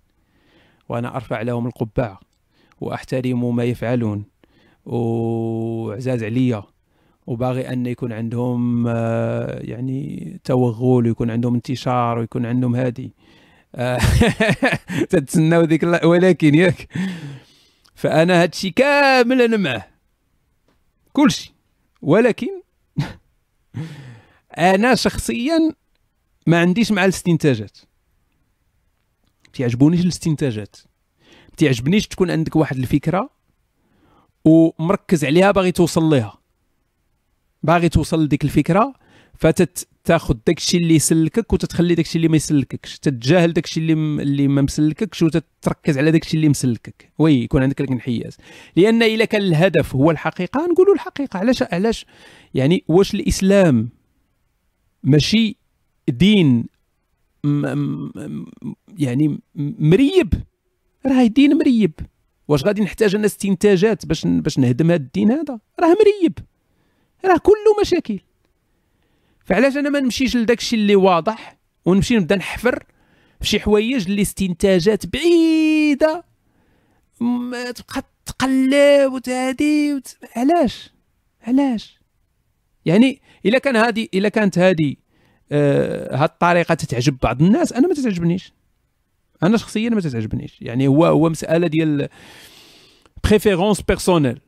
[0.91, 2.21] وأنا أرفع لهم القبعة
[2.81, 4.25] واحترم ما يفعلون.
[4.87, 6.63] وعزاز عليا.
[7.27, 13.13] وباغي أن يكون عندهم آه، يعني توغل ويكون عندهم انتشار ويكون عندهم هادي.
[13.75, 13.99] آه،
[15.11, 16.89] تتسناو ديك ولكن ياك.
[17.95, 19.87] فأنا هادشي كامل أنا معاه.
[21.13, 21.55] كلشي.
[22.03, 22.49] ولكن
[24.75, 25.73] أنا شخصيا
[26.47, 27.90] ما عنديش مع الاستنتاجات.
[29.53, 30.77] تيعجبونيش الاستنتاجات.
[31.57, 33.31] تيعجبنيش تكون عندك واحد الفكرة
[34.45, 36.39] ومركز عليها باغي توصل ليها.
[37.63, 38.95] باغي توصل لديك الفكرة
[39.35, 42.99] فتاخذ داكشي اللي يسلكك وتتخلي داكشي اللي ما يسلككش.
[42.99, 44.23] تتجاهل داكشي اللي.
[44.23, 47.13] اللي ما مسلككش وتتركز على داكشي اللي مسلكك.
[47.19, 48.37] وي يكون عندك الانحياز
[48.77, 51.39] لأن إلا كان الهدف هو الحقيقة نقولوا الحقيقة.
[51.39, 52.07] علاش علاش؟
[52.55, 53.89] يعني واش الإسلام
[55.03, 55.57] ماشي
[56.09, 56.65] دين
[58.99, 59.41] يعني
[59.79, 60.35] مريب.
[61.07, 61.93] راه دين مريب.
[62.49, 66.39] واش غادي نحتاج أنا استنتاجات باش باش نهدم هذا الدين هذا؟ راه مريب.
[67.25, 68.21] راه كله مشاكل.
[69.45, 72.85] فعلاش أنا ما نمشيش لداك الشيء اللي واضح ونمشي نبدا نحفر
[73.41, 76.25] في شي حوايج اللي استنتاجات بعيدة؟
[77.75, 80.17] تبقى تقلب وتهدي وت...
[80.37, 80.91] علاش؟
[81.43, 82.01] علاش؟
[82.85, 84.97] يعني إلا كان هذه إلا كانت هذه
[85.53, 87.73] آه هاد الطريقة تتعجب بعض الناس.
[87.73, 88.53] أنا ما تتعجبنيش.
[89.43, 90.63] أنا شخصيا ما تتعجبنيش.
[90.63, 92.09] يعني هو هو مسألة ديال
[93.25, 94.41] préférence personnelle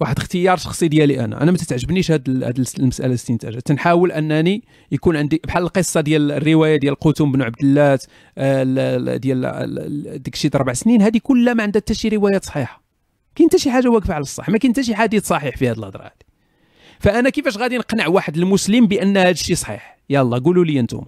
[0.00, 1.42] واحد اختيار شخصي ديالي أنا.
[1.42, 3.58] أنا ما تتعجبنيش هاد هاد المسألة الاستنتاج.
[3.58, 8.04] تنحاول أنني يكون عندي بحال القصة ديال الرواية ديال قوتم بن عبد اللات
[8.38, 11.02] آه، ديال ديك شي أربع سنين.
[11.02, 12.82] هذه كلها ما عندها حتى شي روايات صحيحة.
[13.34, 14.48] كاين حتى شي حاجة واقفة على الصح.
[14.48, 16.29] ما كاين حتى شي حديث صحيح في هذه الهضرة هذه
[17.00, 21.04] فأنا كيفاش غادي نقنع واحد المسلم بأن هذا الشيء صحيح؟ يلا قولوا لي أنتم.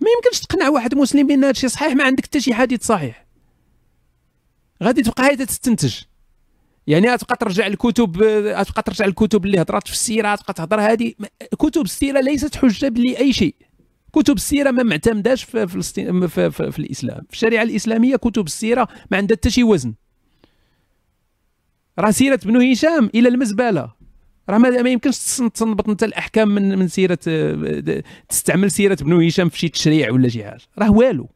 [0.00, 3.26] ما يمكنش تقنع واحد مسلم بأن هذا الشيء صحيح ما عندك حتى شي حديث صحيح.
[4.82, 5.94] غادي تبقى هاي تستنتج.
[6.86, 11.14] يعني غتبقى ترجع الكتب غتبقى ترجع الكتب اللي هضرات في السيرة غتبقى تهضر هذه.
[11.58, 13.54] كتب السيرة ليست حجة لاي شيء.
[14.12, 17.24] كتب السيرة ما معتمداش في فلسطين في, في, في الإسلام.
[17.28, 19.94] في الشريعة الإسلامية كتب السيرة ما عندها حتى شي وزن.
[21.98, 23.92] راه سيرة بنو هشام إلى المزبلة.
[24.50, 25.18] راه ما يمكنش
[25.54, 27.18] تنبط أنت الأحكام من من سيرة
[28.28, 30.60] تستعمل سيرة بنو هشام في شي تشريع ولا شي حاجة.
[30.78, 31.28] راه والو.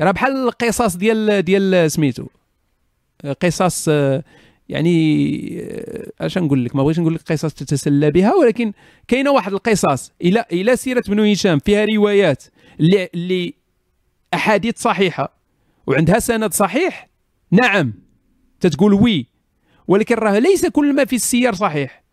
[0.00, 2.26] راه بحال القصص ديال ديال سميتو.
[3.42, 3.88] قصص
[4.68, 4.94] يعني
[6.20, 8.72] أش نقول لك؟ ما بغيتش نقول لك قصص تتسلى بها ولكن
[9.08, 12.44] كاينة واحد القصص إلى إلى سيرة بنو هشام فيها روايات
[12.80, 13.54] اللي اللي
[14.34, 15.32] أحاديث صحيحة
[15.86, 17.08] وعندها سند صحيح؟
[17.50, 17.92] نعم.
[18.60, 19.26] تتقول وي.
[19.88, 22.04] ولكن راه ليس كل ما في السير صحيح.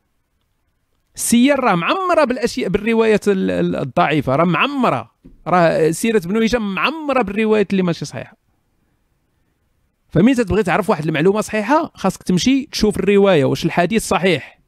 [1.16, 4.36] السير راه معمرة بالاشياء بالروايات الضعيفة.
[4.36, 5.12] راه معمرة.
[5.48, 8.38] راه سيرة بنو هشام معمرة بالروايات اللي ماشي صحيحة.
[10.10, 14.60] فمين تبغي تعرف واحد المعلومة صحيحة خاصك تمشي تشوف الرواية واش الحديث صحيح.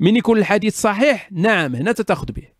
[0.00, 2.57] من يكون الحديث صحيح؟ نعم هنا تتأخذ به.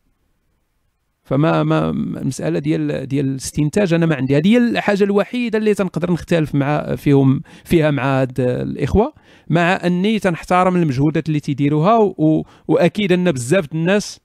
[1.28, 4.36] فما ما المساله ديال ديال الاستنتاج أنا ما عندي.
[4.36, 9.12] هذه هي الحاجة الوحيدة اللي تنقدر نختلف مع فيهم فيها مع هاد الإخوة
[9.48, 12.14] مع أني تنحترم المجهودات اللي تيديروها
[12.68, 14.20] وأكيد أن بزاف الناس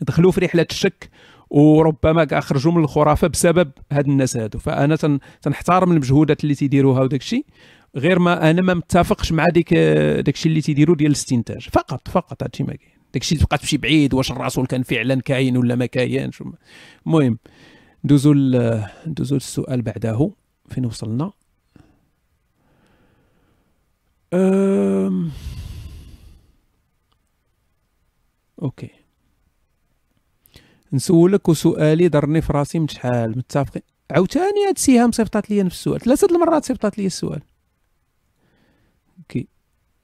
[0.00, 1.10] دخلوا في رحلة الشك
[1.50, 4.58] وربما كاع خرجوا من الخرافة بسبب هاد الناس هادو.
[4.58, 4.96] فأنا
[5.42, 7.44] تنحترم المجهودات اللي تيديروها وداك الشيء
[7.96, 11.68] غير ما أنا ما متفقش مع ديك داك الشيء اللي تيديروا ديال الاستنتاج.
[11.72, 12.97] فقط فقط هادشي ما كاين.
[13.18, 16.42] داك الشيء تبقى تمشي بعيد واش الرسول كان فعلا كاين ولا ما كاينش.
[17.06, 17.38] المهم
[18.04, 18.32] ندوزو
[19.06, 20.30] ندوزو للسؤال بعده.
[20.68, 21.32] فين وصلنا؟
[24.34, 25.30] أم...
[28.62, 28.90] okay.
[30.92, 36.00] نسولك وسؤالي ضرني في راسي من شحال؟ متفقين؟ عاوتاني هاد السهام صيفطات لي في السؤال.
[36.00, 37.42] ثلاثة المرات صيفطات لي السؤال.
[39.18, 39.48] okay.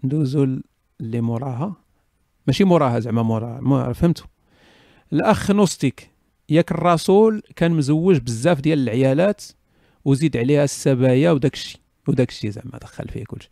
[0.05, 0.59] ندوزو
[1.01, 1.84] اللي موراها
[2.47, 4.27] ماشي موراها زعما موراها فهمتوا
[5.13, 6.11] الأخ نوستيك
[6.49, 9.43] ياك الرسول كان مزوج بزاف ديال العيالات
[10.05, 13.49] وزيد عليها السبايا وداك الشيء وداك الشيء زعما دخل فيه كلشي.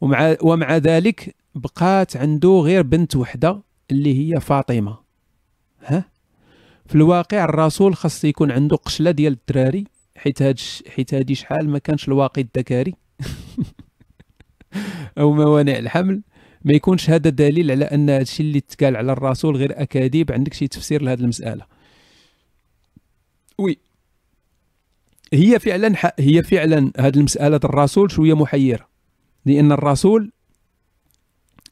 [0.00, 4.98] ومع ومع ذلك بقات عنده غير بنت وحدة اللي هي فاطمة.
[5.84, 6.04] ها؟
[6.86, 9.84] في الواقع الرسول خاص يكون عنده قشلة ديال الدراري
[10.16, 12.94] حيت هاد حيت هادي شحال ما كانش الواقي الذكري
[15.18, 16.22] أو موانع الحمل.
[16.64, 20.54] ما يكونش هذا دليل على أن هذا الشيء اللي تقال على الرسول غير أكاذيب عندك
[20.54, 21.66] شي تفسير لهذه المسألة.
[23.58, 23.78] وي.
[25.32, 28.88] هي فعلا هي فعلا هذه المسألة الرسول شوية محيرة.
[29.46, 30.32] لأن الرسول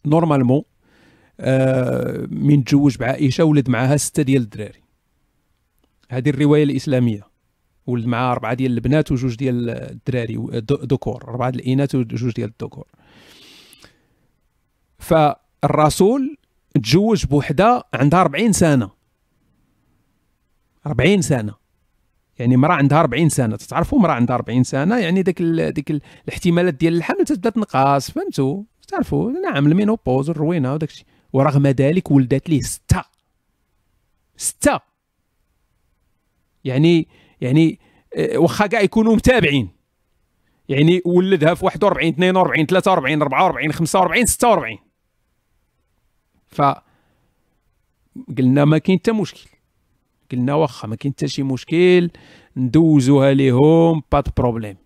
[0.07, 0.63] نورمالمون
[1.41, 4.83] آه من تزوج بعائشة ولد معها ستة ديال الدراري.
[6.11, 7.31] هذه الرواية الإسلامية.
[7.87, 10.37] ولد معها أربعة ديال البنات وجوج ديال الدراري
[10.71, 12.87] ذكور أربعة الإناث وجوج ديال الذكور
[15.01, 16.37] فالرسول
[16.83, 18.91] تزوج بوحدة عندها 40 سنة.
[20.87, 21.55] 40 سنة.
[22.39, 23.57] يعني مرأة عندها 40 سنة.
[23.57, 28.11] تعرفوا مرأة عندها 40 سنة؟ يعني ديك ديك الاحتمالات ديال الحمل تبدأ تنقص.
[28.11, 31.07] فهمتوا تعرفوا؟ نعم المينوبوز الروينه وداك الشيء.
[31.33, 33.05] ورغم ذلك ولدت ليه ستة.
[34.37, 34.81] ستة.
[36.65, 37.09] يعني
[37.41, 37.79] يعني
[38.17, 39.69] آه، واخا كاع يكونوا متابعين.
[40.69, 44.90] يعني ولدها في 41 42 43 44 45 46
[46.51, 46.63] ف
[48.39, 49.51] قلنا ما كاين حتى مشكل.
[50.33, 52.11] قلنا واخا ما كاين حتى شي مشكل
[52.57, 54.77] ندوزوها ليهم pas problème.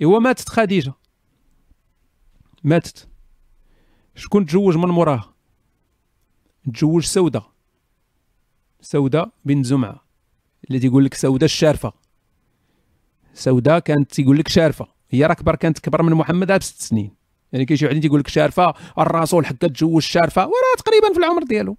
[0.00, 0.92] ايوا ماتت خديجة.
[2.64, 3.08] ماتت.
[4.14, 5.34] شكون تزوج من موراها؟
[6.74, 7.42] تزوج سودة.
[8.80, 10.04] سودة بنت زمعة
[10.68, 11.92] اللي تيقول لك سودة الشارفة.
[13.34, 14.88] سودة كانت تيقول لك شارفة.
[15.10, 17.15] هي راه كبر كانت كبر من محمد بست سنين.
[17.52, 20.42] يعني كاين شي واحد تيقول لك شارفة الرسول حكا تزوج شارفة.
[20.42, 21.76] وراه تقريبا في العمر ديالو.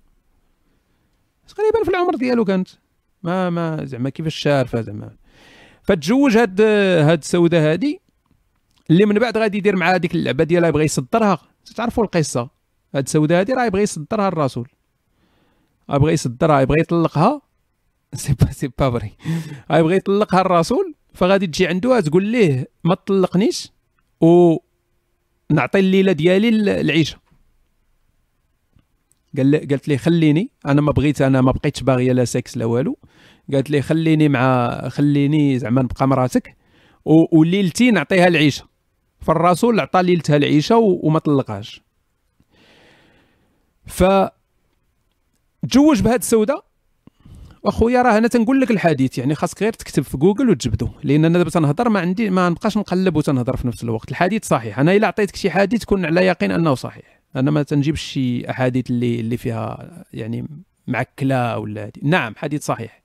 [1.48, 2.68] تقريبا في العمر ديالو كانت.
[3.24, 5.16] ما ما زعما كيفاش شارفة زعما.
[5.84, 8.02] فتزوج هاد هاد سودة هادي
[8.90, 11.40] اللي من بعد غادي يدير مع هذيك اللعبة ديالها يبغي يصدرها.
[11.76, 12.50] تعرفوا القصة؟
[12.96, 14.70] هاد سودة هادي راه يبغي يصدرها الرسول.
[15.90, 17.42] يبغي يصدرها يبغي يطلقها.
[18.14, 19.18] c'est pas c'est pas vrai
[19.72, 20.94] يبغي يطلقها الرسول.
[21.14, 23.72] فغادي تجي عنده تقول ليه ما تطلقنيش؟
[24.22, 24.58] و
[25.52, 26.50] نعطي الليلة ديالي
[26.82, 27.18] العيشة.
[29.38, 32.98] قال قالت لي خليني أنا ما بغيت أنا ما بقيتش باغية لا سكس لا والو.
[33.54, 36.58] قالت لي خليني مع خليني زعما نبقى مراتك
[37.06, 38.68] وليلتي نعطيها العيشة.
[39.22, 41.82] فالرسول عطى ليلتها العيشة وما طلقهاش.
[43.86, 44.04] ف
[45.72, 46.67] تزوج بهاد سودة
[47.64, 51.38] واخويا راه أنا تنقول لك الحديث يعني خاصك غير تكتب في جوجل وتجبدو لأن أنا
[51.38, 54.12] دابا تنهضر ما عندي ما نبقاش نقلب وتنهضر في نفس الوقت.
[54.12, 54.80] الحديث صحيح.
[54.80, 57.20] أنا إلا عطيتك شي حديث تكون على يقين أنه صحيح.
[57.36, 60.48] أنا ما تنجيبش شي أحاديث اللي اللي فيها يعني
[60.88, 62.02] معكلة ولا هادي.
[62.04, 63.02] نعم حديث صحيح.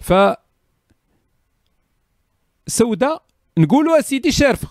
[0.00, 0.12] ف
[2.66, 3.22] سوداء
[3.58, 4.68] نقولوا أسيدي شارفة.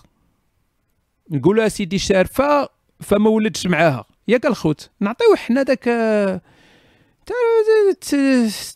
[1.30, 2.68] نقولوا أسيدي شارفة
[3.00, 4.04] فما ولدش معاها.
[4.28, 5.88] ياك الخوت نعطيو حنا داك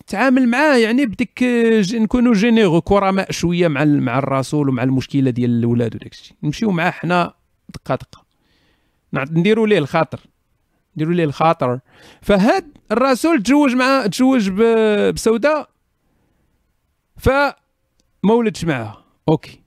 [0.07, 1.43] تعامل معاه يعني بديك
[1.95, 6.37] نكونوا جينيرو كرماء شوية مع مع الرسول ومع المشكلة ديال الاولاد وداك الشيء.
[6.43, 7.35] نمشيو معاه حنا
[7.69, 8.25] دقه دقه
[9.15, 10.21] نديروا ليه الخاطر.
[10.97, 11.81] نديروا ليه الخاطر.
[12.23, 14.51] فهاد الرسول تزوج مع تزوج
[15.13, 15.71] بسوداء
[17.17, 17.29] ف
[18.23, 19.05] ما ولدش معاها.
[19.29, 19.63] أوكي.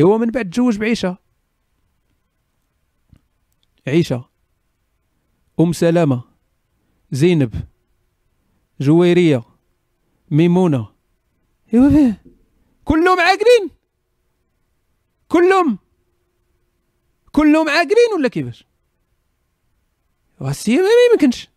[0.00, 1.16] هو من بعد تزوج بعيشة.
[3.86, 4.24] عيشة.
[5.60, 6.22] أم سلامة.
[7.10, 7.54] زينب.
[8.80, 9.42] جويريه
[10.30, 10.88] ميمونة.
[11.74, 12.22] ايوا فيه
[12.84, 13.70] كلهم عاقلين
[15.28, 15.78] كلهم؟
[17.32, 18.66] كلهم عاقلين ولا كيفاش؟
[20.40, 21.48] وهالسي ما يمكنش.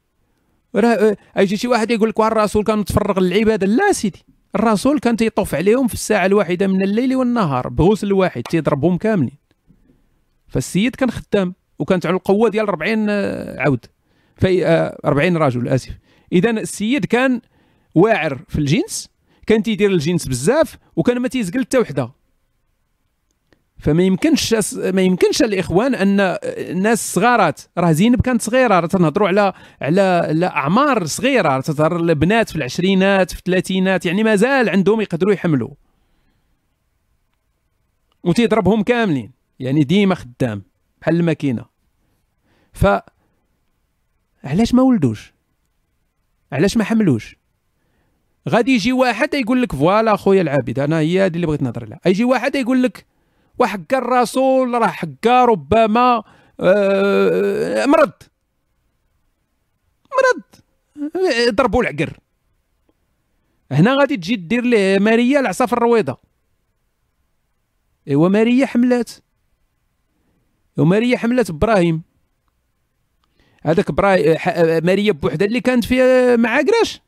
[0.76, 3.68] راه يجي شي واحد يقول لك الرسول كان متفرغ للعبادة.
[3.68, 4.26] لا سيدي
[4.56, 9.38] الرسول كان تيطوف عليهم في الساعة الواحدة من الليل والنهار بغسل واحد تيضربهم كاملين.
[10.48, 13.10] فالسيد كان خدام وكانت على القوة ديال 40
[13.60, 13.86] عود.
[14.38, 14.66] في
[15.06, 15.94] 40 رجل آسف.
[16.31, 17.41] اذا السيد كان
[17.95, 19.10] واعر في الجنس
[19.47, 22.11] كان تيدير الجنس بزاف وكان ما تيزقل حتى وحدة.
[23.77, 29.53] فما يمكنش ما يمكنش الإخوان أن الناس صغارات راه زينب كانت صغيرة راه تنهضروا على
[29.81, 35.69] على أعمار صغيرة تظهر البنات في العشرينات في الثلاثينات يعني مازال عندهم يقدروا يحملوا.
[38.23, 40.64] وتيضربهم كاملين يعني ديما خدام
[41.01, 41.65] بحال الماكينة.
[42.73, 42.88] ف
[44.43, 45.34] علاش ما ولدوش؟
[46.52, 47.36] علاش ما حملوش؟
[48.50, 52.00] غادي يجي واحد يقول لك فوالا خويا العابد أنا هي هذه اللي بغيت نهضر عليها.
[52.06, 53.06] يجي واحد يقول لك
[53.60, 56.24] وحق الرسول راه حقا ربما
[56.60, 58.12] آه مرض.
[60.12, 60.44] مرض.
[61.50, 62.20] ضربوا العقر.
[63.72, 66.18] هنا غادي تجي دير ليه ماريا العصا في الرويضة.
[68.08, 69.12] إيوا ماريا حملات.
[70.78, 72.09] وماريا حملات إبراهيم.
[73.64, 74.38] هذاك براي
[74.81, 77.02] ماريا بوحدها اللي كانت فيها مع عكراش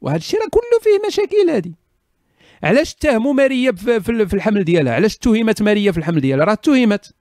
[0.00, 1.72] وهذا الشيء راه كله فيه مشاكل هذه.
[2.62, 7.14] علاش اتهموا ماريا في الحمل ديالها؟ علاش اتهمت ماريا في الحمل ديالها؟ راه اتهمت.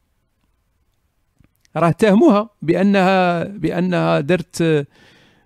[1.76, 4.88] راه اتهموها بأنها بأنها درت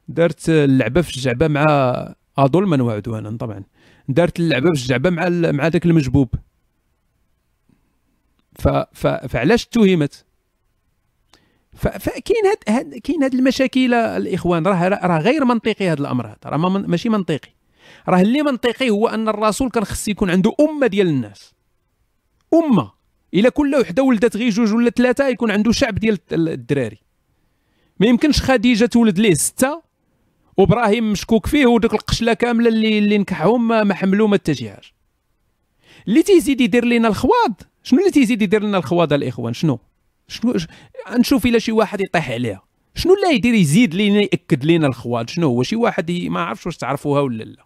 [0.07, 1.65] درت اللعبة في الجعبة مع
[2.37, 3.63] اظلما وعدوانا طبعا.
[4.07, 6.35] دارت اللعبة في الجعبة مع مع ذاك المجبوب.
[8.55, 8.67] ف
[9.27, 10.25] فعلاش اتهمت؟
[11.79, 14.67] فكاين هاد كاين هاد المشاكل الإخوان.
[14.67, 16.37] راه راه غير منطقي هذا الأمر هذا.
[16.45, 17.49] راه ماشي منطقي.
[18.09, 21.53] راه اللي منطقي هو أن الرسول كان خص يكون عنده أمة ديال الناس.
[22.53, 22.91] أمة.
[23.33, 26.97] إلا كل وحدة ولدت غير جوج ولا ثلاثة يكون عنده شعب ديال الدراري.
[27.99, 29.81] ما يمكنش خديجة تولد ليه ستة
[30.57, 34.93] وإبراهيم مشكوك فيه وديك القشلة كاملة اللي اللي نكحهم ما حملوا ما اتجهاش.
[36.07, 39.79] اللي تيزيد يدير لنا الخواض؟ شنو اللي تيزيد يدير لنا الخواض الإخوان؟ شنو؟
[40.29, 40.53] شنو
[41.11, 42.63] نشوف إلا شي واحد يطيح عليها.
[42.95, 46.77] شنو لا يدير يزيد لينا يأكد لينا الخواض شنو هو؟ شي واحد ما عرفش واش
[46.77, 47.65] تعرفوها ولا لا.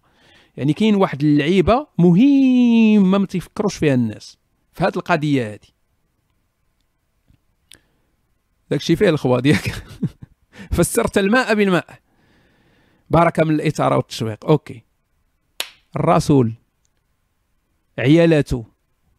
[0.57, 4.37] يعني كاين واحد اللعيبة مهمه ما تيفكروش فيها الناس.
[4.73, 5.59] في هذه القضية هذه
[8.69, 9.73] داكشي فيه الخواض ياك.
[10.75, 11.99] فسرت الماء بالماء.
[13.09, 14.45] بركه من الاثاره والتشويق.
[14.45, 14.83] OK.
[15.95, 16.53] الرسول
[17.99, 18.65] عيالاته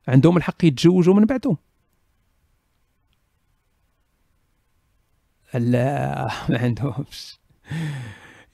[0.08, 1.56] عندهم الحق يتزوجوا من بعده
[5.54, 7.38] لا ما عندهمش.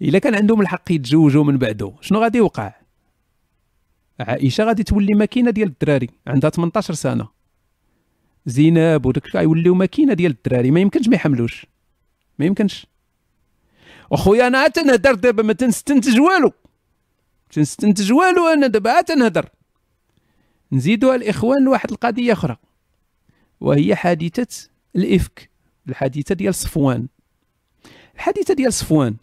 [0.03, 2.75] إلا كان عندهم الحق يتزوجوا من بعده شنو غادي يوقع؟
[4.21, 6.09] عائشه غادي تولي ماكينة ديال الدراري.
[6.27, 7.29] عندها 18 سنة.
[8.47, 10.71] زينب وداك غيوليو ماكينة ديال الدراري.
[10.71, 11.67] ما يمكنش ما يحملوش.
[12.39, 12.87] ما يمكنش.
[14.13, 16.53] أخويا أنا تنهدر دابا ما تنستنتج والو.
[17.51, 19.49] تنستنتج والو أنا دابا تنهدر.
[20.73, 22.57] نزيدوا الإخوان لواحد القضية أخرى.
[23.61, 25.50] وهي حادثة الإفك.
[25.89, 27.07] الحادثة ديال صفوان.
[28.15, 29.17] الحادثة ديال صفوان.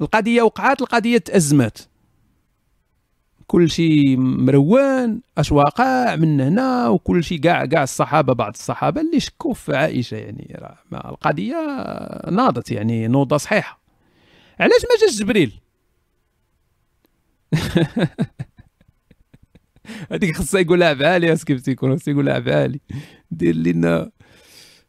[0.00, 1.78] القضية وقعات القضية تازمات
[3.46, 9.20] كل شيء مروان أش واقع من هنا؟ وكل شيء كاع كاع الصحابة بعض الصحابة اللي
[9.20, 10.60] شكوا في عائشة يعني.
[10.92, 11.56] القضية
[12.30, 13.80] ناضت يعني نوضة صحيحة.
[14.60, 15.60] علاش ما جاش جبريل؟
[20.12, 22.80] هذيك خصها يقولها بعالي كيف تيكون خصها يقولها بعالي
[23.30, 24.10] دير لنا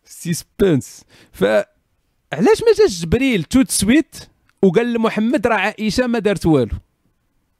[0.03, 4.15] suspense فعلاش ما جاش جبريل tout de suite
[4.61, 6.76] وقال لمحمد راه عائشة ما دارت والو؟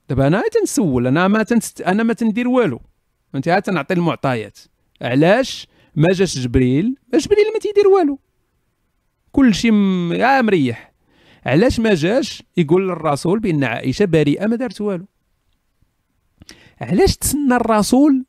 [0.10, 1.82] دابا أنا تنسول أنا ما تنست...
[1.82, 2.82] أنا ما تندير والو.
[3.36, 4.60] أنت ها تنعطي المعطيات.
[5.02, 8.20] علاش ما جاش جبريل؟ جبريل ما تيدير والو.
[9.32, 10.14] كلشي م...
[10.14, 10.94] يا مريح.
[11.46, 15.06] علاش ما جاش يقول للرسول بأن عائشة بريئة ما دارت والو؟
[16.82, 18.26] علاش تسنى الرسول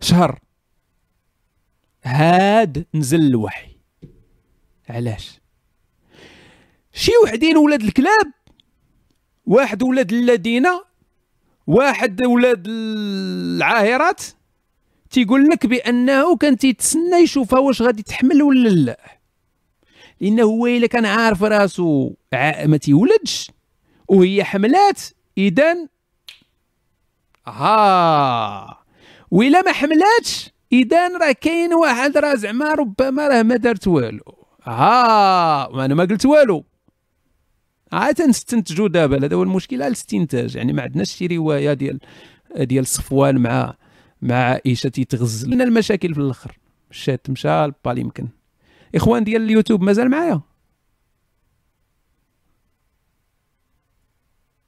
[0.00, 0.38] شهر؟
[2.04, 3.68] هاد نزل الوحي.
[4.88, 5.40] علاش؟
[6.92, 8.32] شي وحدين ولاد الكلاب
[9.46, 10.66] واحد ولاد الذين
[11.66, 14.22] واحد ولاد العاهرات
[15.10, 19.18] تيقول لك بأنه كان تيتسنى يشوفها واش غادي تحمل ولا لا.
[20.20, 22.12] لأنه هو إلا كان عارف راسو
[22.64, 23.50] ما تيولدش
[24.08, 25.00] وهي حملات
[25.38, 25.88] اذا
[27.48, 28.84] ها.
[29.30, 34.46] وإلا ما حملاتش؟ اذا راه كاين واحد راه زعما ربما راه ما دارت والو.
[34.64, 36.64] ها أنا ما قلت والو.
[37.92, 39.24] عاد تنستنتجوا دابا.
[39.26, 40.56] هذا هو المشكل الاستنتاج.
[40.56, 42.00] يعني ما عندناش شي رواية ديال
[42.56, 43.74] ديال صفوان مع
[44.22, 46.58] مع عائشة تيتغزل لنا المشاكل في الآخر.
[46.90, 48.28] مشات مشى البال يمكن.
[48.94, 50.40] إخوان ديال اليوتيوب مازال معايا؟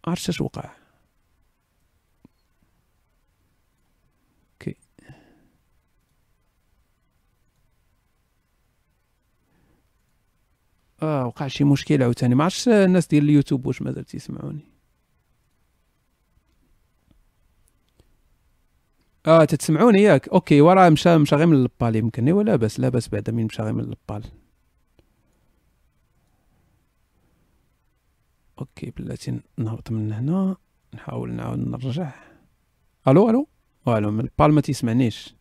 [0.06, 0.79] عرفت اش وقع؟
[11.02, 12.34] آه وقع شي مشكل عاوتاني.
[12.34, 14.64] ما عرفتش الناس ديال اليوتيوب واش مازال تيسمعوني
[19.26, 23.08] آه تتسمعوني ياك؟ OK وراه مشى مشى غير من البال يمكن ولا بس لا بس
[23.08, 24.24] بعدا من مشى غير من البال.
[28.58, 30.56] OK بلاتي نهبط من هنا
[30.94, 32.12] نحاول نعاود نرجع.
[33.08, 33.48] ألو ألو؟
[33.88, 35.34] ألو من البال ما تيسمعنيش.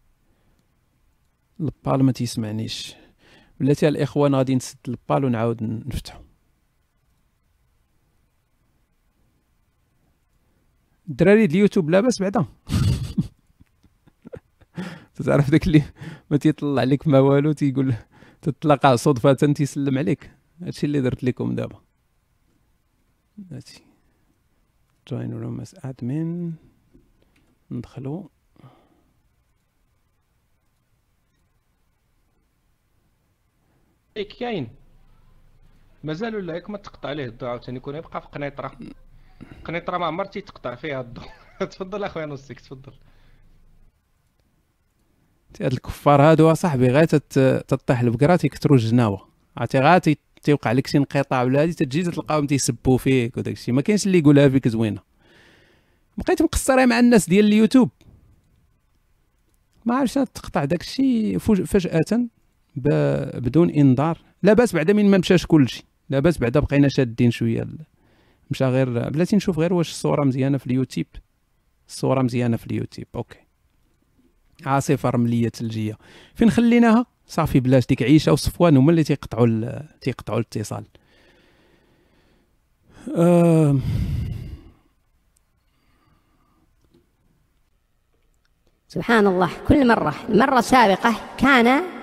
[1.60, 2.96] البال ما تيسمعنيش.
[3.60, 6.24] بلاتي الإخوان غادي نسد البال ونعاود نفتحو.
[11.10, 12.46] الدراري ديال اليوتيوب لاباس بعدا.
[15.26, 15.84] تعرف داك اللي
[16.32, 17.94] ما تيطلع لك ما والو تيقول
[18.42, 20.32] تتلاقى صدفة تيسلم عليك.
[20.62, 21.82] هادشي اللي درت لكم دابا.
[23.52, 23.84] هاتي
[25.10, 25.74] join room as
[27.72, 28.32] ندخلو.
[34.20, 34.70] ايك كاين
[36.04, 38.72] مازال ولا ما تقطع عليه الضوء عاوتاني يكون يبقى في قنيطرة.
[39.66, 41.26] قنيطرة ما عمر تيتقطع فيها الضوء.
[41.72, 42.94] تفضل أخويا نصيك تفضل.
[45.62, 49.28] هاد الكفار هادو اصاحبي غير تطيح البقره تيكثروا الجناوه
[49.58, 53.82] عرفتي غير تيوقع لك شي انقطاع ولا هادي تجي تلقاهم تيسبوا فيك وداك الشيء ما
[53.82, 55.02] كاينش اللي يقولها فيك زوينة.
[56.18, 57.90] بقيت مقصرة مع الناس ديال اليوتيوب.
[59.86, 62.30] ما عرفتش تقطع داك الشيء فجأة.
[62.76, 64.18] بدون انذار.
[64.44, 65.84] لا باس بعدا من ما مشاش كلشي.
[66.10, 67.68] لا باس بعدا بقينا شادين شوية
[68.52, 71.08] مشى غير بلاتي نشوف غير واش الصورة مزيانة في اليوتيوب.
[71.88, 73.08] الصورة مزيانة في اليوتيوب.
[73.16, 73.40] OK.
[74.66, 75.98] عاصفة رملية ثلجية.
[76.36, 78.78] فين خليناها؟ صافي بلاش ديك عيشة وصفوان.
[78.78, 80.84] هما اللي تيقطعوا تيقطعوا الاتصال.
[83.16, 83.80] أه
[88.88, 89.50] سبحان الله.
[89.68, 90.16] كل مرة.
[90.30, 91.99] المرة السابقة كان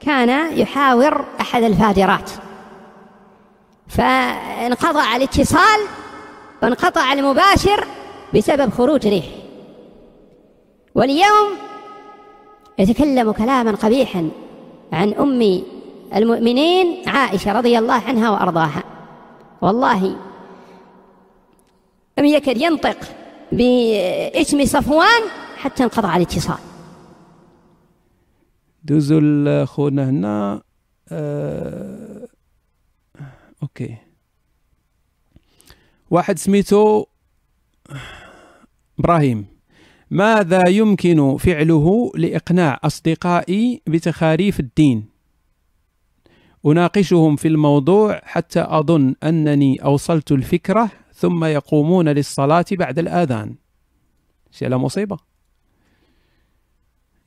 [0.00, 2.30] كان يحاور أحد الفاجرات.
[3.88, 5.80] فانقطع الاتصال
[6.62, 7.86] وانقطع المباشر
[8.34, 9.24] بسبب خروج ريح.
[10.94, 11.48] واليوم
[12.78, 14.30] يتكلم كلاما قبيحا
[14.92, 15.62] عن أم
[16.16, 18.82] المؤمنين عائشة رضي الله عنها وأرضاها.
[19.62, 20.16] والله
[22.18, 22.96] لم يكد ينطق
[23.52, 25.22] باسم صفوان
[25.56, 26.58] حتى انقطع الاتصال.
[28.84, 30.62] دوزو لخونا هنا
[31.08, 32.28] أه...
[33.62, 33.96] OK.
[36.10, 37.04] واحد سميتو
[38.98, 39.46] إبراهيم.
[40.10, 45.08] ماذا يمكن فعله لإقناع أصدقائي بتخاريف الدين؟
[46.66, 53.54] أناقشهم في الموضوع حتى أظن أنني أوصلت الفكرة ثم يقومون للصلاة بعد الأذان.
[54.50, 55.18] شي على مصيبة.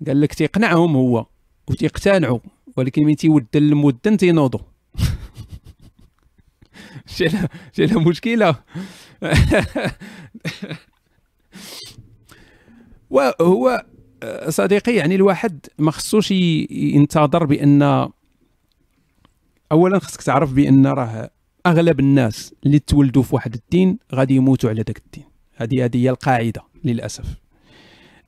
[0.08, 1.26] قال لك تيقنعهم هو.
[1.68, 2.40] وتيقتنعوا
[2.78, 4.60] ولكن من تيود المدن تينوضوا
[7.16, 7.30] شي
[7.80, 8.56] مشكلة.
[13.10, 13.86] وهو
[14.50, 18.10] صديقي يعني الواحد ما خصوش ينتظر بأن
[19.72, 21.30] اولا خصك تعرف بأن راه
[21.66, 25.24] أغلب الناس اللي تولدوا في واحد الدين غادي يموتوا على ذاك الدين.
[25.56, 27.26] هذه هذه هي القاعدة للأسف.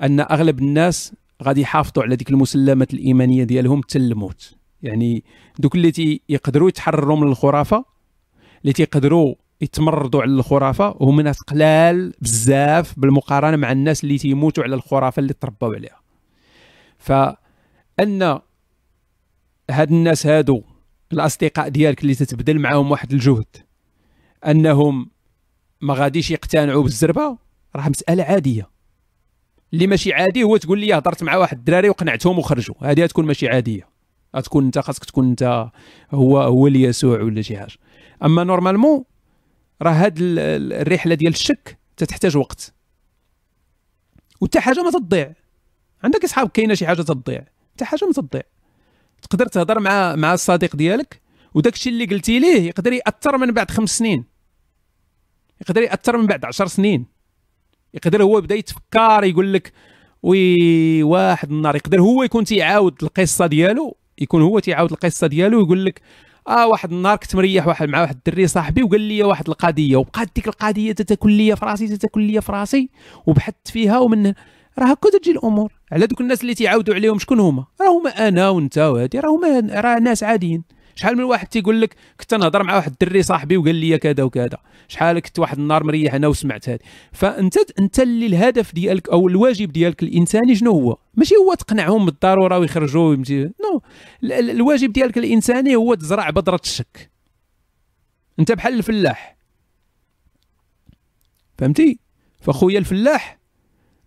[0.02, 1.14] أن أغلب الناس
[1.44, 5.24] غادي يحافظوا على ديك المسلمات الإيمانية ديالهم حتى الموت يعني
[5.60, 7.86] دوك اللي يقدروا يتحرروا من الخرافة
[8.62, 14.76] اللي تيقدروا يتمردوا على الخرافة هما ناس قلال بزاف بالمقارنة مع الناس اللي تيموتوا على
[14.76, 16.00] الخرافة اللي تربوا عليها.
[16.98, 17.12] ف
[18.00, 18.40] ان
[19.72, 20.64] هاد الناس هادو
[21.14, 23.58] الأصدقاء ديالك اللي تتبذل معاهم واحد الجهد
[24.48, 25.10] أنهم
[25.82, 27.38] ما غاديش يقتنعوا بالزربة
[27.76, 28.75] راه مسألة عادية.
[29.76, 32.76] اللي ماشي عادي هو تقول لي هضرت مع واحد الدراري وقنعتهم وخرجوا.
[32.82, 33.88] هذه تكون ماشي عادية.
[34.36, 35.70] غتكون أنت خاصك تكون أنت
[36.12, 37.78] هو هو اللي يسوع ولا شي حاجة.
[38.24, 39.04] أما نورمالمون
[39.82, 42.74] راه هاد الرحلة ديال الشك تتحتاج وقت.
[44.42, 45.34] وتا حاجة ما تضيع.
[46.04, 47.46] عندك أصحاب كاينة شي حاجة تضيع.
[47.74, 48.44] حتى حاجة ما تضيع.
[49.22, 51.22] تقدر تهضر مع مع الصديق ديالك
[51.54, 54.26] وداك الشيء اللي قلتي ليه يقدر يأثر من بعد خمس سنين.
[55.62, 57.15] يقدر يأثر من بعد عشر سنين.
[57.96, 59.72] يقدر هو بدا يتفكر يقول لك
[60.24, 65.86] وي واحد النهار يقدر هو يكون تيعاود القصة ديالو يكون هو تيعاود القصة ديالو ويقول
[65.86, 66.02] لك
[66.48, 70.30] آه واحد النهار كنت مريح واحد مع واحد الدري صاحبي وقال لي واحد القضية وبقات
[70.36, 72.90] ديك القضية تتاكل لي في راسي تتاكل لي في راسي
[73.26, 74.34] وبحثت فيها ومن
[74.80, 75.74] راه هكا تجي الأمور.
[75.92, 79.82] على دوك الناس اللي تيعاودوا عليهم شكون هما؟ راه هما أنا وأنت وهادي راه هما
[79.82, 80.64] راه ناس عاديين.
[80.96, 84.58] شحال من واحد تيقول لك كنت نهضر مع واحد الدري صاحبي وقال لي كذا وكذا.
[84.88, 86.80] شحال كنت واحد النهار مريح أنا وسمعت هذه.
[87.12, 92.60] فأنت أنت اللي الهدف ديالك أو الواجب ديالك الإنساني شنو هو؟ ماشي هو تقنعهم بالضرورة
[92.60, 93.44] ويخرجوا ويمشي.
[93.44, 93.82] نو.
[94.24, 97.12] الواجب ديالك الإنساني هو تزرع بذره الشك.
[98.40, 99.38] أنت بحال الفلاح.
[101.58, 102.00] فهمتي؟
[102.42, 103.40] فخويا الفلاح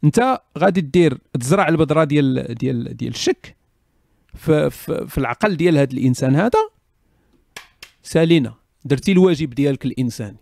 [0.04, 3.56] أنت غادي دير تزرع البذره ديال ديال ديال الشك
[4.34, 6.77] في, في, في العقل ديال هذا الإنسان هذا.
[8.08, 8.54] سالينا
[8.84, 10.38] درتي الواجب ديالك الإنساني.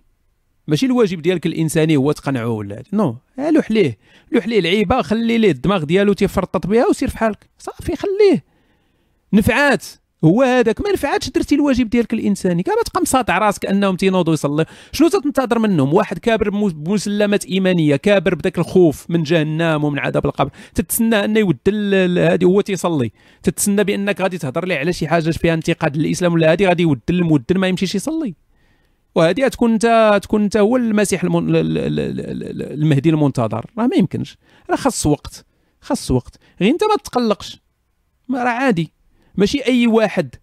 [0.68, 3.98] ماشي الواجب ديالك الإنساني هو تقنعه ولا نو لوح ليه.
[4.32, 7.50] لوح ليه العيبة خلي ليه الدماغ ديالو تيفرطط بها وسير في حالك.
[7.58, 8.44] صافي خليه.
[9.32, 9.86] نفعات.
[10.24, 12.62] هو هذاك ما نفعتش درتي الواجب ديالك الإنساني.
[12.62, 14.64] كما تبقى مصاطع راسك أنهم تينوضوا يصلي.
[14.92, 20.50] شنو تنتظر منهم؟ واحد كابر بمسلمات إيمانية كابر بداك الخوف من جهنم ومن عذاب القبر.
[20.74, 23.12] تتسنى أنه يودل هذه هو تيصلي.
[23.42, 27.02] تتسنى بأنك غادي تهضر ليه على شي حاجة فيها انتقاد للإسلام ولا هذه غادي يودل
[27.10, 28.34] المودل ما يمشيش يصلي.
[29.14, 31.46] وهذه تكون انت تكون انت هو المسيح المن...
[31.48, 33.66] المهدي المنتظر.
[33.78, 34.38] راه ما يمكنش.
[34.70, 35.44] راه خاص وقت.
[35.80, 36.38] خاص وقت.
[36.60, 37.60] غير انت ما تقلقش.
[38.30, 38.95] راه عادي.
[39.36, 40.34] ماشي أي واحد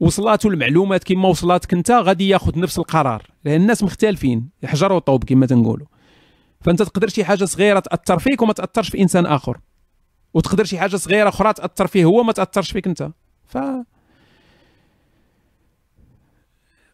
[0.00, 3.26] وصلاتو المعلومات كما وصلاتك أنت غادي ياخذ نفس القرار.
[3.44, 5.86] لأن الناس مختلفين حجر وطوب كما تنقولوا.
[6.60, 9.58] فأنت تقدر شي حاجة صغيرة تأثر فيك وما تأثرش في إنسان آخر.
[10.34, 13.10] وتقدر شي حاجة صغيرة أخرى تأثر فيه هو ما تأثرش فيك أنت.
[13.44, 13.58] ف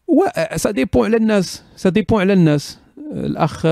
[0.07, 0.23] و
[0.55, 2.79] ça dépend على الناس ça dépend على الناس.
[3.11, 3.65] الأخ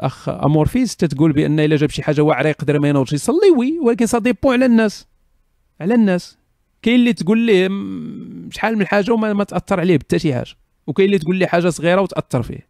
[0.00, 4.06] أخ أمورفيس تتقول بأن إلا جاب شي حاجة واعرة يقدر ما ينوضش يصلي oui ولكن
[4.06, 5.09] ça dépend على الناس.
[5.80, 6.38] على الناس.
[6.82, 7.68] كاين اللي تقول ليه
[8.50, 10.54] شحال من حاجة وما ما تأثر عليه حتى شي حاجة.
[10.86, 12.68] وكاين اللي تقول ليه حاجة صغيرة وتأثر فيه.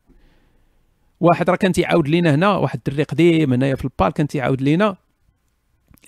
[1.21, 4.97] واحد راه كان تيعاود لينا هنا واحد الدري قديم هنايا في البال كان تيعاود لينا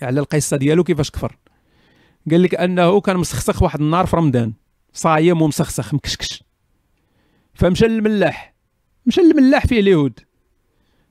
[0.01, 1.37] على القصة ديالو كيفاش كفر.
[2.31, 4.53] قال لك أنه كان مسخسخ واحد النهار في رمضان.
[4.93, 6.43] صايم ومسخسخ مكشكش.
[7.53, 8.53] فمشى للملاح.
[9.05, 10.19] مشى للملاح فيه اليهود.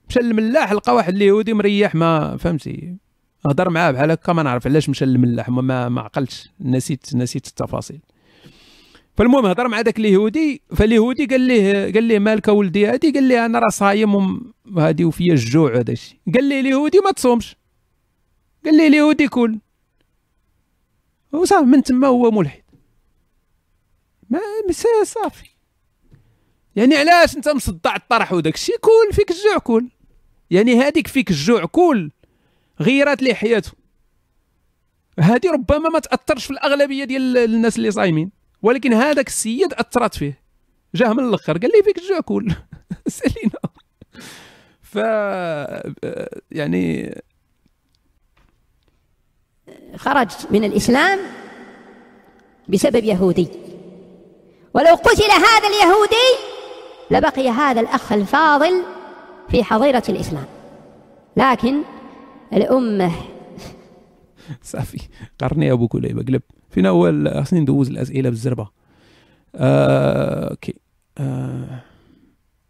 [0.09, 2.95] مشى للملاح لقى واحد اليهودي مريح ما فهمتي؟
[3.45, 7.99] هضر معاه بحال هكا ما نعرف علاش مشى للملاح ما, ما عقلتش نسيت نسيت التفاصيل.
[9.17, 13.45] فالمهم هضر مع ذاك اليهودي فاليهودي قال ليه قال ليه مالك ولدي؟ هادي قال ليه
[13.45, 14.41] أنا راه صايم
[14.75, 16.17] وهادي وفيا الجوع هذا الشيء.
[16.33, 17.55] قال ليه اليهودي ما تصومش.
[18.65, 19.59] قال ليه اليهودي كل.
[21.31, 22.63] وصافي من تما هو ملحد.
[24.29, 24.39] ما
[25.03, 25.49] صافي.
[26.75, 29.89] يعني علاش أنت مصدع الطرح وداك الشيء؟ كل فيك الجوع كل.
[30.49, 32.11] يعني هذيك فيك الجوع كل.
[32.81, 33.71] غيرت ليه حياته
[35.19, 38.31] هذه ربما ما تأثرش في الأغلبية ديال الناس اللي صايمين
[38.61, 40.43] ولكن هذاك السيد أثرت فيه.
[40.95, 42.53] جاه من الأخر قال لي فيك الجوع كل
[43.07, 43.59] سألينا.
[44.81, 44.95] ف
[46.51, 47.15] يعني
[49.95, 51.19] خرج من الإسلام
[52.69, 53.47] بسبب يهودي.
[54.73, 56.53] ولو قتل هذا اليهودي
[57.11, 58.83] لبقي هذا الأخ الفاضل
[59.49, 60.45] في حظيرة الإسلام.
[61.37, 61.83] لكن
[62.53, 63.11] الأمة.
[64.61, 64.99] صافي
[65.39, 66.23] قرني أبو كليبة.
[66.23, 66.41] قلب.
[66.69, 68.69] فينا هو خصني ندوز الأسئلة بالزربة.
[69.55, 70.73] آه، أوكي.
[71.17, 71.81] آه،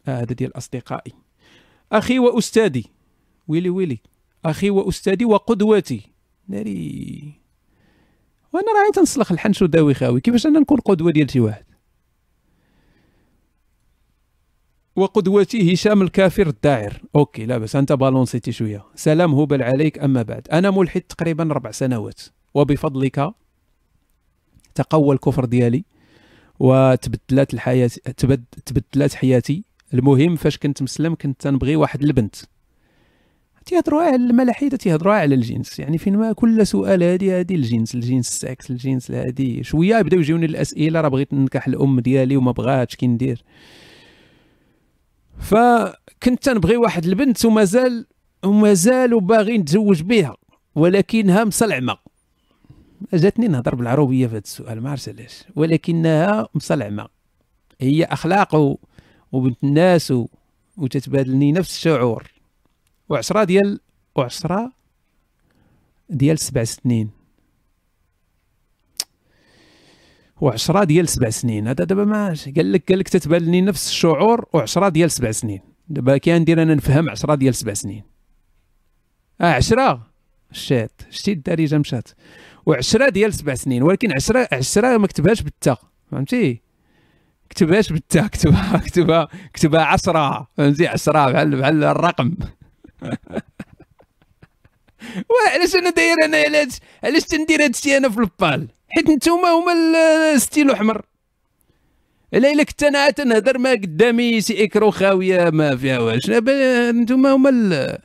[0.05, 1.11] هذا ديال أصدقائي.
[1.91, 2.85] أخي وأستاذي.
[3.47, 3.99] ويلي ويلي.
[4.45, 6.01] أخي وأستاذي وقدوتي.
[6.47, 7.33] ناري.
[8.53, 10.21] وأنا راهي تنسلخ الحنش وداوي خاوي.
[10.21, 11.65] كيفاش أنا نكون قدوة ديال شي واحد؟
[14.95, 17.01] وقدوتي هشام الكافر الداعر.
[17.15, 18.85] OK لا بس أنت بالونسيتي شوية.
[18.95, 20.47] سلام هبل عليك أما بعد.
[20.51, 22.21] أنا ملحد تقريبا ربع سنوات
[22.53, 23.33] وبفضلك
[24.75, 25.83] تقوى الكفر ديالي
[26.59, 27.89] وتبدلات الحياة
[28.65, 29.63] تبدلات حياتي.
[29.93, 32.35] المهم فاش كنت مسلم كنت تنبغي واحد البنت.
[33.65, 35.79] تيهضروا على الملاحدة تيهضروا على الجنس.
[35.79, 40.45] يعني فين ما كل سؤال هادي هادي الجنس الجنس السكس الجنس هادي شوية بداو يجيوني
[40.45, 43.43] الأسئلة راه بغيت ننكح الأم ديالي وما بغاتش كي ندير.
[45.43, 48.05] فكنت تنبغي واحد البنت ومازال
[48.43, 50.35] ومازال باغي نتزوج بها
[50.75, 51.97] ولكنها مصلعمه
[53.13, 57.07] جاتني نهضر بالعربيه في هذا السؤال ما عرفت علاش ولكنها مصلعمه
[57.81, 58.77] هي أخلاق.
[59.31, 60.13] وبنت الناس.
[60.77, 62.31] وتتبادلني نفس الشعور
[63.09, 63.79] وعشرة ديال
[64.15, 64.71] وعشرة
[66.09, 67.09] ديال سبع سنين
[70.43, 71.67] وعشرة ديال سبع سنين.
[71.67, 75.61] هذا دابا ما قال لك قال لك تتبادلني نفس الشعور وعشرة ديال سبع سنين.
[75.87, 78.03] دابا كي ندير أنا نفهم عشرة ديال سبع سنين.
[79.41, 80.07] آه عشرة؟
[80.51, 82.09] شات شتي الدارجه مشات.
[82.65, 83.83] وعشرة ديال سبع سنين.
[83.83, 85.77] ولكن عشرة عشرة ما كتبهاش بالتا
[86.11, 86.61] فهمتي؟
[87.49, 90.47] كتبهاش بالتا كتبها كتبها كتبها عشرة.
[90.57, 92.35] فهمتي؟ عشرة بحال بحال الرقم.
[95.29, 99.73] وعلاش أنا داير أنا علاش علاش تندير هادشي أنا في البال؟ حيت نتوما هما
[100.35, 101.05] الستيلو أحمر.
[102.33, 106.29] إلا إلا كنت أنا تنهضر ما قدامي شي إكرو خاوية ما فيها واش.
[106.29, 107.97] نتوما هما ال...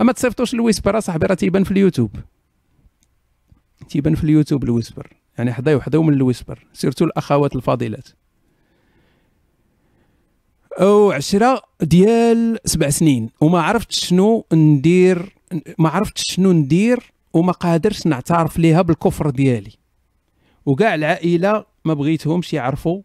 [0.00, 2.10] ما تصيفطوش ال whisper أصاحبي راه تيبان في اليوتيوب.
[3.88, 5.12] تيبان في اليوتيوب ال whisper.
[5.38, 6.66] يعني حضيو حضيو من ال whisper.
[6.72, 8.08] سيرتو الأخوات الفاضلات
[10.80, 13.30] أو عشرة ديال سبع سنين.
[13.40, 15.34] وما عرفتش شنو ندير
[15.78, 19.72] ما عرفتش شنو ندير وما قادرش نعترف ليها بالكفر ديالي.
[20.66, 23.02] وكاع العائلة ما بغيتهمش يعرفوا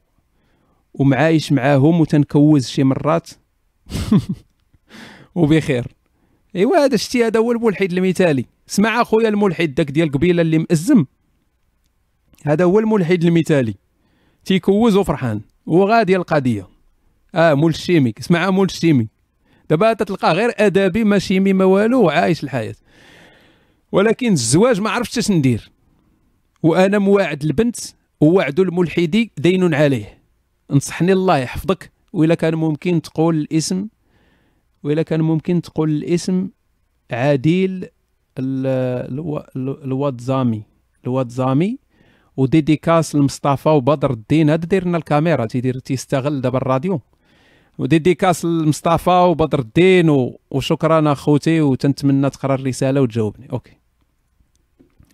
[0.93, 3.29] ومعايش معاهم وتنكوز شي مرات.
[5.35, 5.87] وبخير.
[6.55, 8.45] إيوا هذا شتي هذا هو الملحد المثالي.
[8.67, 11.05] سمع أخويا الملحد داك ديال قبيلة اللي مأزم.
[12.45, 13.75] هذا هو الملحد المثالي.
[14.45, 15.41] تيكوز وفرحان.
[15.65, 16.67] وغادي القضية
[17.35, 18.13] آه مول الشيمي.
[18.19, 19.07] اسمعها مول الشيمي.
[19.69, 22.75] دابا تلقاه غير ادبي ما شيمي ما والو وعايش الحياة.
[23.91, 25.71] ولكن الزواج ما عرفتش اش ندير.
[26.63, 27.75] وأنا مواعد البنت
[28.21, 30.19] ووعد الملحدي دين عليه.
[30.71, 31.91] نصحني الله يحفظك.
[32.13, 33.87] وإلا كان ممكن تقول الاسم
[34.83, 36.49] وإلا كان ممكن تقول الاسم
[37.11, 37.87] عادل
[39.59, 40.63] الوادزامي.
[41.03, 41.77] الوادزامي
[42.37, 44.49] و dédicace لمصطفى وبدر الدين.
[44.49, 47.01] هذا داير لنا الكاميرا تيدير تيستغل دابا الراديو.
[47.77, 50.33] و dédicace لمصطفى وبدر الدين.
[50.51, 53.51] وشكرا اخوتي وتنتمنى تقرا الرسالة وتجاوبني.
[53.51, 53.78] أوكي.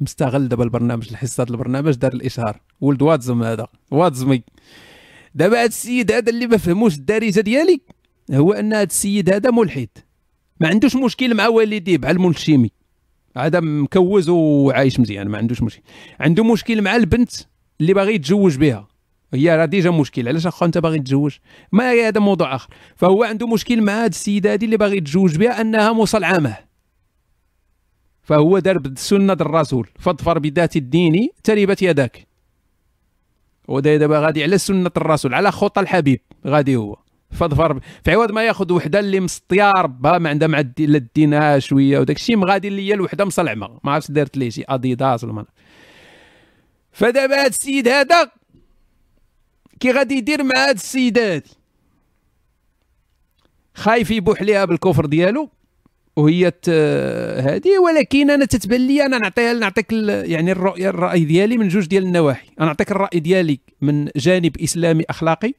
[0.02, 2.62] مستغل دابا البرنامج الحصات البرنامج دار الإشهار.
[2.82, 4.44] ولد واد زم هذا وادزمي.
[5.36, 7.82] دابا هذا السيد هذا اللي ما فهموش الدارجة ديالي
[8.32, 9.88] هو أن هذا السيد هذا ملحد.
[10.60, 12.72] ما عندوش مشكل مع والديه بحال الملشيمي
[13.38, 15.82] هذا مكوز وعايش مزيان ما عندوش مشكل.
[16.20, 17.32] عنده مشكل مع البنت
[17.82, 18.88] اللي باغي يتزوج بها.
[19.34, 21.38] هي راه ديجا مشكل علاش أخو أنت باغي تتزوج
[21.72, 22.70] ما هذا موضوع آخر.
[22.96, 26.58] فهو عنده مشكل مع هذه السيده هذه اللي باغي يتزوج بها أنها مصلعمه.
[28.26, 32.28] فهو دار سنة الرسول فاظفر بذات الدين تربت يداك.
[33.68, 36.98] ودابا غادي على سنة الرسول على خطى الحبيب غادي هو.
[37.32, 42.16] فظفر في عوض ما ياخذ وحده اللي مسطيه ربها ما عندها مع الدين شوية وداك
[42.16, 45.46] الشيء مغادي ليا الوحدة مصلعمه ما عرفتش دارت ليه شي اديداس ولا ما
[46.92, 48.32] فدابا هذا السيد هذا
[49.80, 51.50] كي غادي يدير مع هاد السيده هادي
[53.76, 55.50] خايف يبوح ليها بالكفر ديالو.
[56.16, 56.52] وهي
[57.40, 62.04] هذه ولكن أنا تتبان لي أنا نعطيها نعطيك يعني الرؤيه الرأي ديالي من جوج ديال
[62.04, 62.48] النواحي.
[62.60, 65.54] أنا نعطيك الرأي ديالي من جانب إسلامي أخلاقي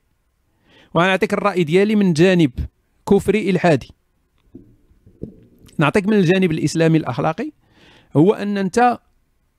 [0.95, 2.51] وأنا نعطيك الرأي ديالي من جانب
[3.09, 3.91] كفري إلحادي.
[5.79, 7.53] نعطيك من الجانب الإسلامي الأخلاقي
[8.17, 8.99] هو أن أنت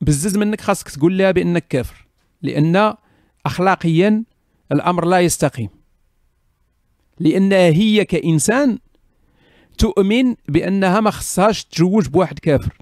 [0.01, 2.07] بزز منك خاصك تقول لها بأنك كافر
[2.41, 2.93] لأن
[3.45, 4.23] اخلاقيا
[4.71, 5.69] الأمر لا يستقيم.
[7.19, 8.79] لانها هي كإنسان
[9.77, 12.77] تؤمن بأنها ما خصهاش تتزوج بواحد كافر.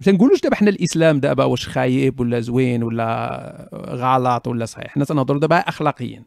[0.00, 4.86] ما تنقولوش دابا حنا الإسلام دابا واش خايب ولا زوين ولا غلط ولا صحيح.
[4.90, 6.22] حنا تنهضروا دابا اخلاقيا.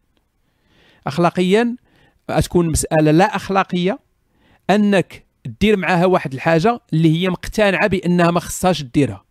[1.08, 1.76] اخلاقيا
[2.44, 4.00] تكون مسألة لا أخلاقية
[4.70, 5.26] أنك
[5.62, 9.26] دير معاها واحد الحاجة اللي هي مقتنعة بأنها ما خصهاش ديرها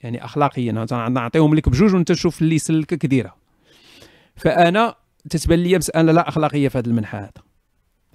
[0.00, 0.72] يعني اخلاقيا
[1.08, 3.36] نعطيهم لك بجوج وأنت تشوف اللي يسلكك ديرها.
[4.36, 4.94] فأنا
[5.30, 7.49] تتبان لي مسألة لا أخلاقية في هذا المنحى هذا.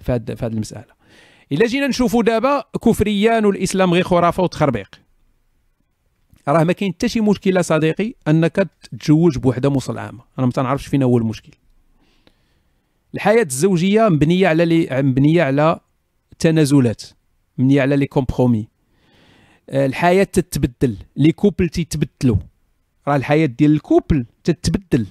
[0.06, 0.96] في هذه المسألة.
[1.52, 5.00] إلا جينا نشوفوا دابا كفريان والاسلام غير خرافة وتخربيق.
[6.48, 11.02] راه ما كاين حتى شي مشكلة صديقي أنك تتزوج بوحدة مصلعمه أنا ما تنعرفش فين
[11.02, 11.52] هو المشكل.
[13.14, 15.80] الحياة الزوجية مبنية على les مبنية على
[16.38, 17.02] تنازلات
[17.58, 18.68] مبنية على les compromis
[19.68, 22.36] الحياة تتبدل les couples تيتبدلوا
[23.08, 25.06] راه الحياة ديال ال couple تتبدل.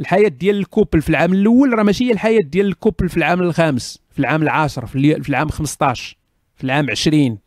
[0.00, 3.16] الحياة ديال ال couple في العام الأول راه ماشي هي الحياة ديال ال couple في
[3.16, 6.16] العام الخامس في العام العاشر في, في العام 15
[6.56, 7.38] في العام 20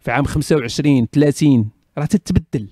[0.00, 2.68] في عام 25 30 راه تتبدل.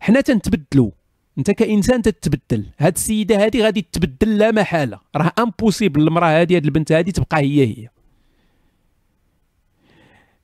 [0.00, 0.90] حنا تنتبدلوا
[1.38, 2.66] انت كإنسان تتبدل.
[2.78, 5.00] هاد السيدة هادي غادي تتبدل لا محالة.
[5.16, 7.88] راه impossible المرأة هادي هاد البنت هادي تبقى هي هي.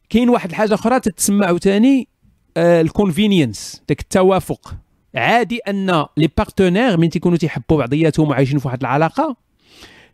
[0.09, 2.09] كاين واحد الحاجة أخرى تتسمى عاوتاني
[2.57, 4.75] آه ال convenience داك التوافق.
[5.15, 9.37] عادي أن les partenaires من تيكونوا تيحبوا بعضياتهم وعايشين في واحد العلاقة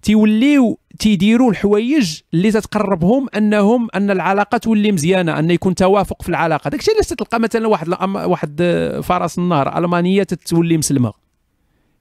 [0.03, 6.71] تيوليو تيديروا الحوايج اللي تتقربهم أنهم أن العلاقة تولي مزيانة أن يكون توافق في العلاقة
[6.71, 8.63] داكشي علاش تلقى مثلا واحد واحد
[9.03, 11.13] فرس النهر ألمانية تتولي مسلمة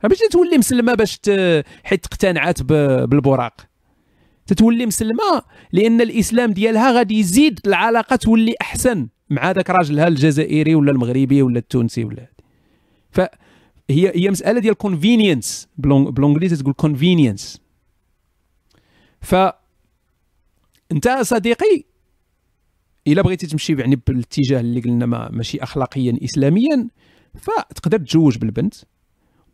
[0.03, 1.19] باش تولي مسلمة باش
[1.84, 3.53] حيت اقتنعت بالبراق
[4.47, 5.41] تتولي مسلمة
[5.72, 11.59] لأن الإسلام ديالها غادي يزيد العلاقة تولي أحسن مع ذاك راجلها الجزائري ولا المغربي ولا
[11.59, 12.35] التونسي ولا.
[13.16, 17.61] فهي هي مسألة ديال convenience بالانجليزي تقول convenience
[19.22, 19.36] ف
[20.92, 21.84] انت صديقي
[23.08, 26.88] إلا بغيتي تمشي يعني بالاتجاه اللي قلنا ما ماشي اخلاقيا اسلاميا
[27.36, 28.76] فتقدر تتزوج بالبنت.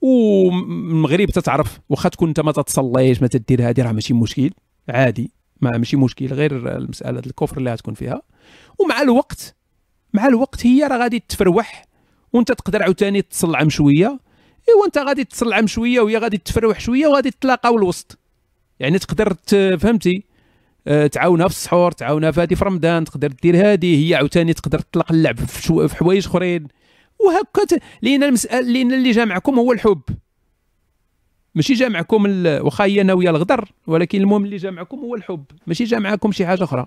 [0.01, 4.51] والمغرب تتعرف واخا تكون انت ما تتصليش ما تدير هذه راه ماشي مشكل.
[4.89, 5.31] عادي
[5.61, 8.21] ما ماشي مشكل غير المسألة الكفر اللي غتكون فيها.
[8.79, 9.55] ومع الوقت
[10.13, 11.85] مع الوقت هي راه غادي تفروح
[12.33, 14.19] وانت تقدر عاوتاني تصلعم شوية.
[14.69, 18.17] ايوا انت غادي تصلعم شوية وهي غادي تفروح شوية وغادي تتلاقاو الوسط.
[18.79, 19.33] يعني تقدر
[19.77, 20.23] فهمتي؟
[20.87, 24.79] آه، تعاونها في السحور تعاونها في هذه في رمضان تقدر دير هذه هي عاوتاني تقدر
[24.79, 26.67] تطلق اللعب في, حوايج أخرين.
[27.19, 30.01] وهكا لأن المسألة لأن اللي جامعكم هو الحب.
[31.55, 35.43] ماشي جامعكم ال- واخا هي ناويه الغدر ولكن المهم اللي جامعكم هو الحب.
[35.67, 36.85] ماشي جامعكم شي حاجة أخرى.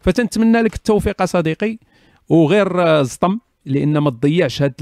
[0.00, 1.78] فتنتمنى لك التوفيق صديقي.
[2.28, 3.38] وغير آه، زطم.
[3.66, 4.74] لأن ما تضيعش هاد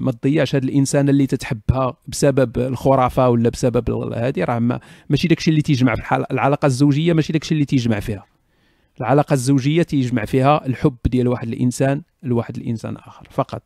[0.00, 4.44] ما تضيعش هاد الإنسان اللي تتحبها بسبب الخرافة ولا بسبب هادي.
[4.44, 8.24] راه ما- ماشي داكشي اللي تيجمع في العلاقة الزوجية ماشي داكشي اللي تيجمع فيها.
[9.00, 13.62] العلاقة الزوجية تيجمع فيها الحب ديال واحد الإنسان لواحد الإنسان آخر فقط.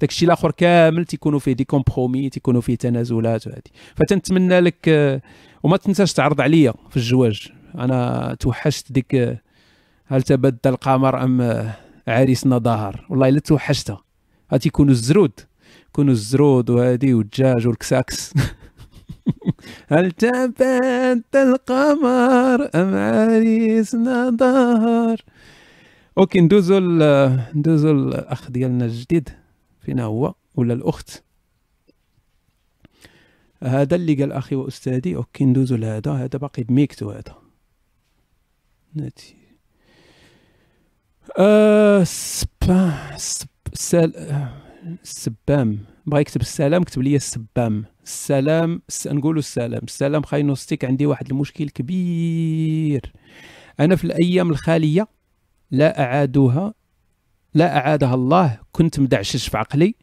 [0.00, 3.70] داكشي الآخر كامل تيكونوا فيه des compromis تيكونوا فيه تنازلات وهادي.
[3.96, 4.88] فتنتمنى لك
[5.62, 9.38] وما تنساش تعرض عليا في الزواج أنا توحشت ديك
[10.06, 11.70] هل تبدل القمر أم
[12.08, 14.04] عريسنا ظهر والله إلا توحشتها
[14.52, 15.40] غادي يكونوا الزرود.
[15.88, 18.34] يكونوا الزرود وهادي والدجاج والكساكس.
[19.92, 25.20] هل تبدل القمر أم عريسنا ظهر
[26.18, 26.78] أوكي ندوزو
[27.54, 29.28] ندوزو الأخ ديالنا الجديد.
[29.80, 31.22] فين هو ولا الأخت؟
[33.62, 35.16] هذا اللي قال أخي وأستاذي.
[35.16, 36.12] أوكي ندوزو لهذا.
[36.12, 37.34] هذا باقي بميكتو هذا.
[38.94, 39.43] ناتي
[41.36, 44.12] سبا سب سال
[45.02, 48.82] السبام بغا يكتب السلام كتب لي السبام السلام.
[49.06, 49.80] نقولوا السلام.
[49.84, 53.12] السلام خاينوستيك عندي واحد المشكل كبير.
[53.80, 55.08] أنا في الأيام الخالية
[55.70, 56.74] لا أعادوها
[57.54, 58.58] لا أعادها الله.
[58.72, 59.94] كنت مدعشش في عقلي.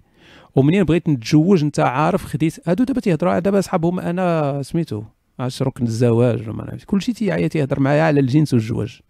[0.55, 2.69] ومنين بغيت نتزوج انت عارف خديت.
[2.69, 5.03] هادو دابا تيهضروا دابا صحابهم أنا سميتو
[5.39, 6.49] عاش ركن الزواج
[6.85, 9.01] كلشي تيعيا تيهضر معايا على الجنس والزواج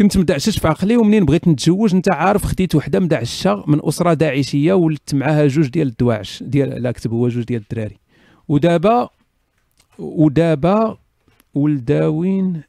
[0.00, 4.72] كنت مدعشش في عقلي ومنين بغيت نتزوج انت عارف خديت وحدة مدعشه من أسرة داعشية
[4.72, 7.96] ولدت معاها جوج ديال الدواعش ديال لا كتب هو جوج ديال الدراري.
[8.48, 9.08] ودابا
[9.98, 10.98] ودابا
[11.54, 12.62] ولداوين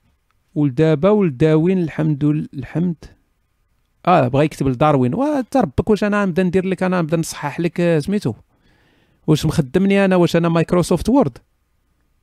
[0.56, 2.96] ولدابا ولداوين الحمد لله الحمد.
[4.08, 5.14] آه بغا يكتب لداروين.
[5.16, 8.34] وانت ربك واش أنا نبدا ندير لك؟ أنا نبدا نصحح لك آه، سميتو.
[9.28, 11.38] واش مخدمني أنا؟ واش أنا مايكروسوفت وورد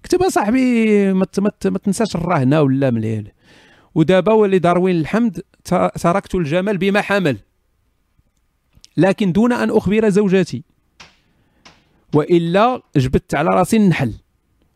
[0.03, 3.31] كتب صاحبي ما ت- ما ت- ما تنساش الرهنه ولا مليل.
[3.99, 5.43] ودابا ولي داروين الحمد
[6.03, 7.39] تركت الجمال بما حمل.
[8.97, 10.65] لكن دون أن أخبر زوجتي
[12.15, 14.15] وإلا جبت على راسي النحل.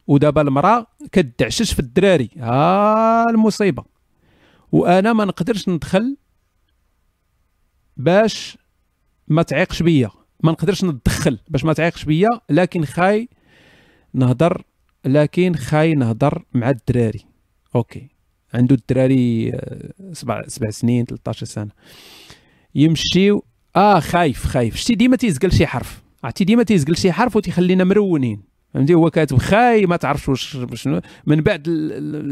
[0.07, 2.31] ودابا المرأة كتدعشش في الدراري.
[2.37, 3.85] ها المصيبة.
[4.73, 6.17] وأنا ما نقدرش ندخل
[7.97, 8.59] باش
[9.29, 10.11] ما تعيقش بيا.
[10.41, 12.29] ما نقدرش نتدخل باش ما تعيقش بيا.
[12.51, 13.29] لكن خاي
[14.15, 14.63] نهضر
[15.05, 17.27] لكن خاي نهضر مع الدراري.
[17.77, 18.12] أوكي.
[18.55, 21.71] عنده الدراري آه، سبع سبع سنين 13 سنة.
[22.75, 23.45] يمشيو
[23.77, 24.77] آه خايف خايف.
[24.77, 26.03] شتي ديما تيزقل شي حرف.
[26.25, 28.43] عرفتي؟ ديما تيزقل شي حرف وتيخلينا مرونين.
[28.75, 31.01] فهمتي؟ هو كاتب خاي ما تعرفش واش شنو.
[31.27, 31.69] من بعد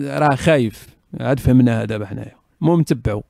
[0.07, 0.87] راه خايف.
[1.21, 2.35] عاد فهمناها دابا حنايا.
[2.63, 3.23] المهم تبعوا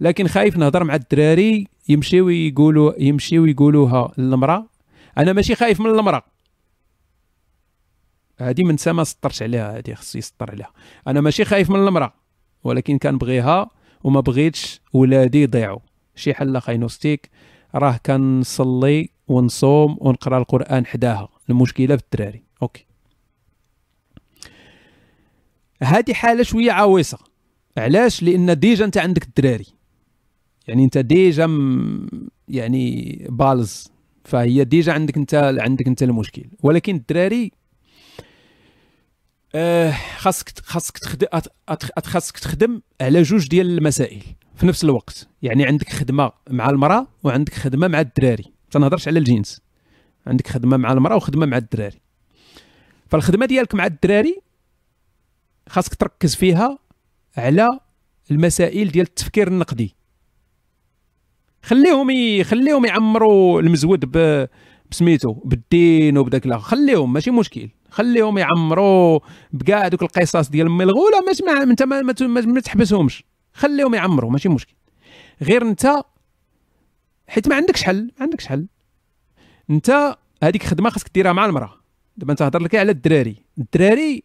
[0.00, 4.66] لكن خايف نهضر مع الدراري يمشيو يقولوا يمشيو يقولوها للمرأة.
[5.18, 6.22] أنا ماشي خايف من المرأة.
[8.38, 10.72] هذه من سما سطرش عليها هذه خصو يسطر عليها.
[11.06, 12.19] أنا ماشي خايف من المرأة.
[12.64, 13.70] ولكن كنبغيها
[14.04, 15.78] وما بغيتش ولادي يضيعوا.
[16.14, 17.30] شي حل خاي نوستيك
[17.74, 21.28] راه كنصلي ونصوم ونقرأ القرآن حداها.
[21.50, 22.42] المشكلة في الدراري.
[22.62, 22.86] أوكي.
[25.82, 27.18] هذه حالة شوية عويصة.
[27.76, 29.66] علاش؟ لأن déjà أنت عندك الدراري.
[30.68, 31.48] يعني أنت déjà
[32.48, 33.90] يعني بالز.
[34.24, 36.44] فهي déjà عندك أنت عندك أنت المشكل.
[36.62, 37.52] ولكن الدراري
[40.16, 41.26] خاصك خاصك تخدم
[42.04, 44.22] خاصك تخدم على جوج ديال المسائل
[44.56, 45.28] في نفس الوقت.
[45.42, 48.52] يعني عندك خدمة مع المرأة وعندك خدمة مع الدراري.
[48.70, 49.60] تنهضرش على الجنس.
[50.26, 52.00] عندك خدمة مع المرأة وخدمة مع الدراري.
[53.08, 54.40] فالخدمة ديالك مع الدراري
[55.68, 56.78] خاصك تركز فيها
[57.36, 57.68] على
[58.30, 59.94] المسائل ديال التفكير النقدي.
[61.62, 62.08] خليهم.
[62.44, 64.46] خليهم يعمروا المزود ب...
[64.90, 66.64] بسميتو بالدين وبداك الآخر.
[66.64, 67.68] خليهم ماشي مشكل.
[67.90, 69.20] خليهم يعمروا
[69.52, 73.24] بكاع دوك القصص ديال امي الغولة ماشي ما أنت ما, ما, ما, ما تحبسهمش.
[73.52, 74.74] خليهم يعمروا ماشي مشكل.
[75.42, 76.02] غير أنت
[77.28, 78.66] حيت ما عندكش حل ما عندكش حل.
[79.70, 81.72] أنت هذيك خدمة خاصك ديرها مع المرأة.
[82.16, 83.36] دابا أنت هضر لك على الدراري.
[83.58, 84.22] الدراري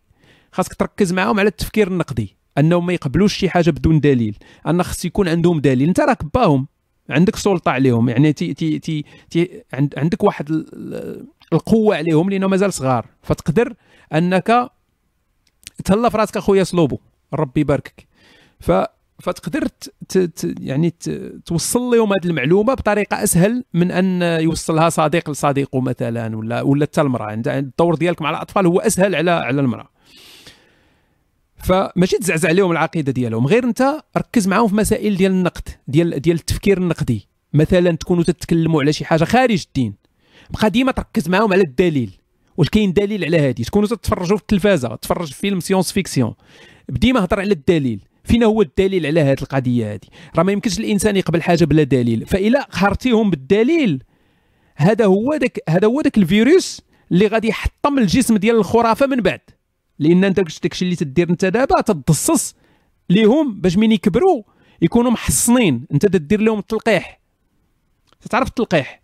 [0.51, 4.37] خاصك تركز معاهم على التفكير النقدي أنهم ما يقبلوش شي حاجة بدون دليل
[4.67, 5.87] أن خص يكون عندهم دليل.
[5.87, 6.67] أنت راك باهم.
[7.10, 12.30] عندك سلطة عليهم يعني تي تي تي, تي عند عندك واحد ال- ال- القوة عليهم
[12.30, 13.06] لأنه مازال صغار.
[13.22, 13.73] فتقدر
[14.14, 14.69] أنك
[15.86, 16.98] تهلا في راسك أخويا سلوبو
[17.34, 18.07] ربي يباركك.
[18.60, 18.72] ف
[19.19, 19.68] فتقدر
[20.10, 20.18] ت...
[20.18, 20.56] ت...
[20.60, 21.10] يعني ت...
[21.45, 27.02] توصل لهم هذه المعلومة بطريقة أسهل من أن يوصلها صديق لصديقه مثلا ولا ولا حتى
[27.02, 27.26] المرأة.
[27.26, 29.90] عند- الدور ديالك مع الأطفال هو أسهل على على المرأة.
[31.57, 33.48] فماشي تزعزع عليهم العقيدة ديالهم.
[33.48, 37.27] غير انت ركز معاهم في مسائل ديال النقد ديال ديال التفكير النقدي.
[37.53, 39.94] مثلا تكونوا تتكلموا على شي حاجة خارج الدين.
[40.49, 42.11] بقى ديما تركز معاهم على الدليل.
[42.57, 46.34] واش كاين دليل على هذه تكونوا تتفرجوا في التلفازة تفرج في فيلم science-fiction.
[46.90, 47.99] بديما هضر على الدليل.
[48.23, 52.26] فين هو الدليل على هذه القضية هذه راه ما يمكنش الإنسان يقبل حاجة بلا دليل.
[52.26, 54.03] فإلا قهرتيهم بالدليل
[54.76, 59.41] هذا هو داك هذا هو داك الفيروس اللي غادي يحطم الجسم ديال الخرافة من بعد.
[59.99, 62.55] لأن انت داكشي اللي تدير انت دابا تدصص
[63.09, 64.43] ليهم باش من يكبروا
[64.81, 65.88] يكونوا محصنين.
[65.93, 67.19] انت تدير لهم التلقيح.
[68.30, 69.01] تعرف التلقيح؟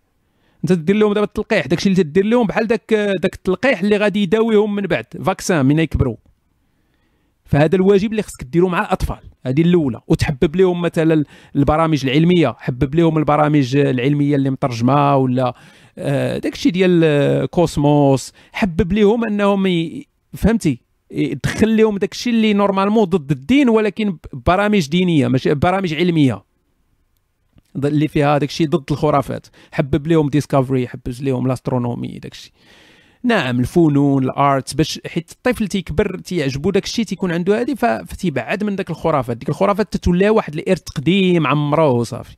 [0.64, 1.66] انت تدير لهم دابا التلقيح.
[1.66, 5.06] داكشي اللي تدير لهم بحال داك داك التلقيح اللي غادي يداويهم من بعد.
[5.24, 6.16] فاكسان من يكبروا
[7.44, 9.20] فهذا الواجب اللي خصك ديرو مع الأطفال.
[9.46, 10.00] هذه الأولى.
[10.06, 11.24] وتحبب لهم مثلا
[11.56, 12.56] البرامج العلمية.
[12.58, 15.54] حبب لهم البرامج العلمية اللي مترجمة ولا
[15.98, 18.32] آه، داكشي ديال آه، كوسموس.
[18.52, 19.66] حبب لهم أنهم
[20.34, 20.80] فهمتي؟
[21.44, 26.44] دخل لهم داكشي اللي normalement ضد الدين ولكن برامج دينية ماشي برامج علمية.
[27.76, 29.46] اللي فيها داكشي ضد الخرافات.
[29.72, 32.52] حبب لهم Discovery حبب لهم ال astronomie داكشي.
[33.24, 37.74] نعم الفنون ال art باش حيت الطفل تيكبر تيعجبو داك الشيء تيكون عنده هذه
[38.06, 39.36] فتيبعد من داك الخرافات.
[39.36, 42.36] ديك الخرافات تتولى واحد الإرث قديم عمره وصافي.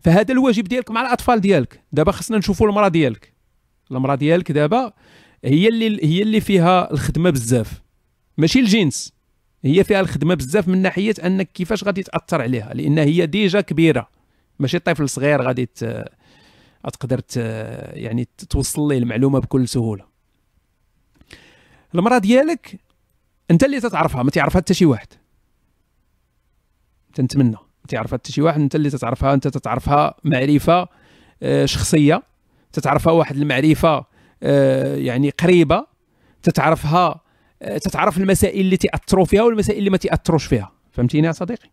[0.00, 1.82] فهذا الواجب ديالك مع الأطفال ديالك.
[1.92, 3.32] دابا خصنا نشوفوا المرأة ديالك.
[3.90, 4.92] المرأة ديالك دابا
[5.44, 7.82] هي اللي هي اللي فيها الخدمة بزاف.
[8.38, 9.12] ماشي الجنس.
[9.64, 14.08] هي فيها الخدمة بزاف من ناحية أنك كيفاش غادي تأثر عليها لأن هي ديجا كبيرة.
[14.58, 15.68] ماشي طفل صغير غادي.
[16.92, 17.20] تقدر.
[17.92, 20.04] يعني توصل ليه المعلومة بكل سهولة.
[21.94, 22.80] المرأة ديالك
[23.50, 25.08] أنت اللي تتعرفها ما تعرفها حتى شي واحد.
[27.14, 27.50] تنتمنى.
[27.50, 30.88] ما تعرفها حتى شي واحد أنت اللي تتعرفها أنت تتعرفها معرفة
[31.42, 32.22] آه، شخصية.
[32.72, 34.09] تتعرفها واحد المعرفة
[34.96, 35.86] يعني قريبة
[36.42, 37.20] تتعرفها
[37.62, 40.72] آه، تتعرف المسائل اللي تاثروا فيها والمسائل اللي ما تأثروش فيها.
[40.92, 41.70] فهمتيني يا صديقي؟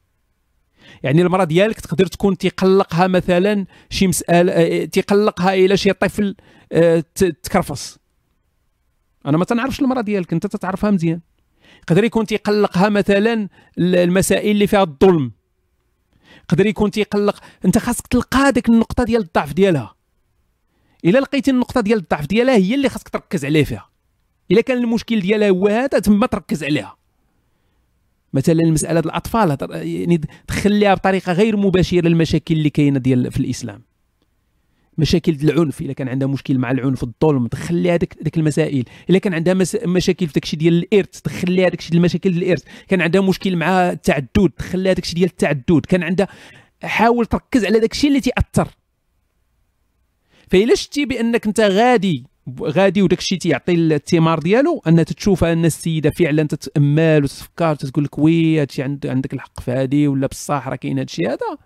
[1.04, 6.36] يعني المرأة ديالك تقدر تكون تقلقها مثلا شي مسألة آه، تقلقها إلى شي طفل
[6.72, 7.04] آه،
[7.44, 7.98] تكرفص.
[9.26, 11.20] أنا ما تنعرفش المرأة ديالك أنت تتعرفها مزيان.
[11.82, 13.34] يقدر يكون تيقلقها مثلا
[13.78, 15.32] ال- المسائل اللي فيها الظلم.
[16.44, 19.96] يقدر يكون تيقلق أنت خاصك تلقى ديك النقطة ديال الضعف ديالها.
[21.06, 23.90] إلا لقيتي النقطة ديال الضعف ديالها هي اللي خاصك تركز عليه فيها.
[24.52, 26.98] إلا كان المشكل ديالها هو هذا تما تركز عليها.
[28.34, 33.82] مثلا مساله الأطفال هضر- يعني تخليها بطريقة غير مباشرة المشاكل اللي كاينة ديال في الإسلام.
[34.98, 38.86] مشاكل العنف إلا كان عندها مشكل مع العنف الظلم تخليها ديك ديك المسائل.
[39.10, 39.78] إلا كان عندها مس...
[39.86, 42.64] مشاكل في داكشي ديال الإرث تخليها داكشي ديال المشاكل ديال الإرث.
[42.88, 45.86] كان عندها مشكل مع التعدد تخليها داكشي ديال التعدد.
[45.90, 46.28] كان عندها
[46.84, 48.68] حاول تركز على داكشي اللي تاثر
[50.52, 52.26] فإلا شتي بانك انت غادي
[52.62, 58.20] غادي وداك الشيء تيعطي الثمار ديالو ان تتشوف ان السيدة فعلا تتأمل وتتفكر تقول لك
[58.20, 61.58] oui هادشي عند عندك الحق في هذه ولا بصح راه كاين هادشي هذا.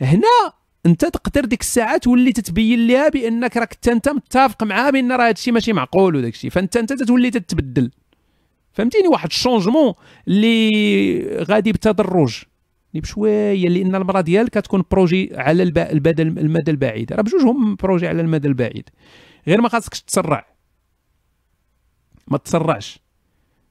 [0.00, 0.52] هنا
[0.86, 5.52] انت تقدر ديك الساعة تولي تتبين لها بأنك راك انت متفق معاه بأن راه هادشي
[5.52, 7.90] ماشي معقول وداك الشيء فأنت أنت تتولي تتبدل.
[8.72, 9.94] فهمتيني؟ واحد ال changement
[10.28, 12.42] اللي غادي بتدرج.
[12.90, 18.06] اللي بشوية لأن المراه ديالك كتكون projet على الب- البدل المدى البعيد راه بجوجهم projet
[18.08, 18.88] على المدى البعيد
[19.48, 20.46] غير ما خاصكش تسرع
[22.28, 23.00] ما تسرعش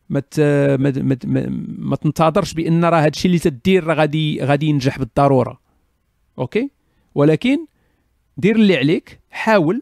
[0.10, 0.22] ما.
[0.38, 1.18] ما, ما,
[1.80, 5.60] ما, تنتظرش بأن راه هادشي اللي تدير راه غادي غادي ينجح بالضرورة
[6.40, 6.70] okay
[7.16, 7.58] ولكن
[8.38, 9.82] دير اللي عليك حاول.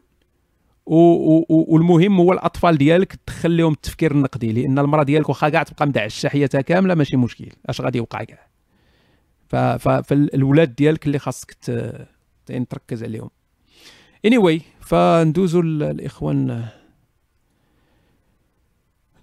[0.86, 6.28] والمهم هو الأطفال ديالك تدخل لهم التفكير النقدي لأن المراه ديالك واخا كاع تبقى مدعشه
[6.28, 8.46] حياتها كاملة ماشي مشكل أش غادي يوقع كاع.
[9.48, 11.56] فالولاد ديالك اللي خاصك
[12.46, 13.30] تركز عليهم.
[14.26, 16.68] Anyway فندوزو الإخوان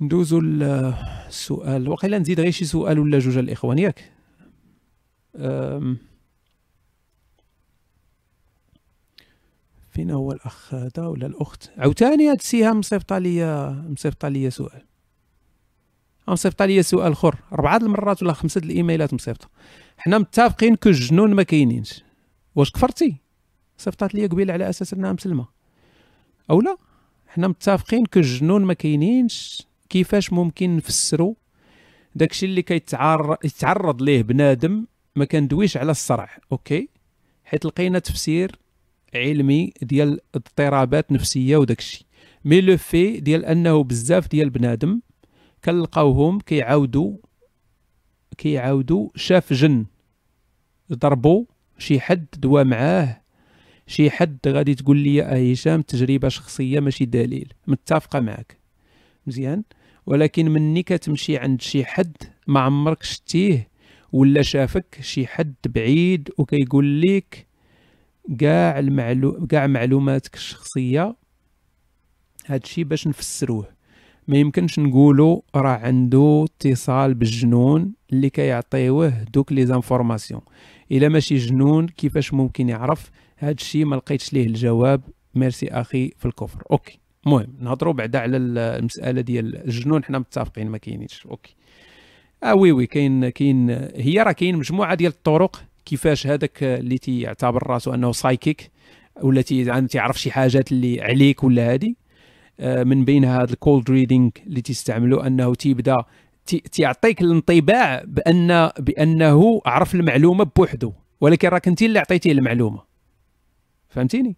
[0.02, 1.90] ندوزو السؤال.
[1.90, 4.12] وقيلا نزيد غير شي سؤال ولا جوج الإخوان ياك؟
[9.92, 14.82] فين هو الأخ هذا ولا الأخت؟ عاوتاني هاد السيهام مصيفطة ليا مصيفطة ليا سؤال.
[16.28, 19.50] مصيفطة ليا سؤال اخر أربعة المرات ولا خمسة الإيميلات مصيفطة.
[19.98, 22.04] حنا متفقين que الجنون ما كاينينش.
[22.56, 23.16] واش كفرتي؟
[23.78, 25.48] صيفطات ليا قبيلة على أساس أنها مسلمة.
[26.50, 26.78] أو لا؟
[27.28, 31.34] حنا متفقين que الجنون ما كاينينش كيفاش ممكن نفسروا
[32.16, 34.86] داكشي اللي كيتعرض يتعرض ليه بنادم
[35.16, 36.90] ما كندويش على الصرع okay؟
[37.44, 38.60] حيت لقينا تفسير
[39.16, 42.06] علمي ديال اضطرابات نفسية وداكشي.
[42.46, 45.02] مي لو في ديال أنه بزاف ديال بنادم
[45.66, 47.18] كنلقاوهم كيعاودوا
[48.38, 49.86] كيعاودوا شاف جن
[50.94, 51.46] ضربوا
[51.78, 53.22] شي حد دوا معاه
[53.88, 58.58] شي حد غادي تقول لي آه هشام تجربة شخصية ماشي دليل متفقة معك
[59.28, 59.64] مزيان؟
[60.06, 62.18] ولكن مني كتمشي عند شي حد
[62.48, 63.70] ما عمرك شتيه
[64.12, 67.48] ولا شافك شي حد بعيد وكيقول لك
[68.40, 71.16] كاع المعلو كاع معلوماتك الشخصية.
[72.46, 73.75] هادشي باش نفسروه.
[74.28, 80.42] ما يمكنش نقولوا راه عنده اتصال بالجنون اللي كيعطيوه دوك les informations.
[80.92, 85.02] إلا ماشي جنون كيفاش ممكن يعرف؟ هادشي ما لقيتش ليه الجواب.
[85.36, 86.64] ميرسي أخي في الكفر.
[86.72, 87.00] okay.
[87.26, 90.04] المهم نهضروا بعدا على المسألة ديال الجنون.
[90.04, 91.26] حنا متفقين ما كاينينش.
[91.26, 91.56] okay.
[92.44, 92.86] آه oui oui.
[92.88, 98.72] كاين كاين هي راه كاين مجموعة ديال الطرق كيفاش هذاك اللي تيعتبر راسو أنه psychic
[99.22, 99.42] ولا
[99.90, 101.98] تيعرف شي حاجات اللي عليك ولا هادي.
[102.60, 106.04] من بينها هذا ال cold reading اللي تيستعملوا أنه تيبدأ
[106.72, 112.82] تيعطيك الانطباع بان بأنه عرف المعلومة بوحده ولكن راك انت اللي عطيتيه المعلومة.
[113.90, 114.36] فهمتيني؟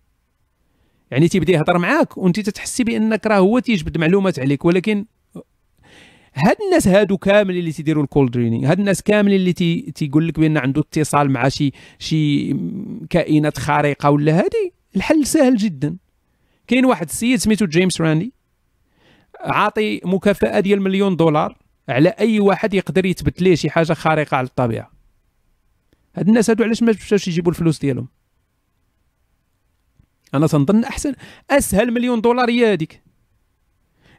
[1.11, 5.05] يعني تيبدأ يهضر معاك وانت تتحسي بأنك راه هو تيجبد معلومات عليك ولكن
[6.33, 10.27] هاد الناس هادو كامل اللي تيديروا ال cold reading هاد الناس كامل اللي تي تيقول
[10.27, 12.53] لك بأن عنده اتصال مع شي شي
[13.09, 15.97] كائنات خارقة ولا هادي الحل سهل جدا.
[16.67, 18.33] كاين واحد السيد سميتو جيمس راندي
[19.39, 21.57] عاطي مكافأة ديال مليون دولار
[21.89, 24.91] على أي واحد يقدر يثبت ليه شي حاجة خارقة على الطبيعة.
[26.15, 28.07] هاد الناس هادو علاش ما مشاوش يجيبوا الفلوس ديالهم؟
[30.33, 31.13] أنا تنظن أحسن
[31.49, 33.06] أسهل مليون دولار هي هذيك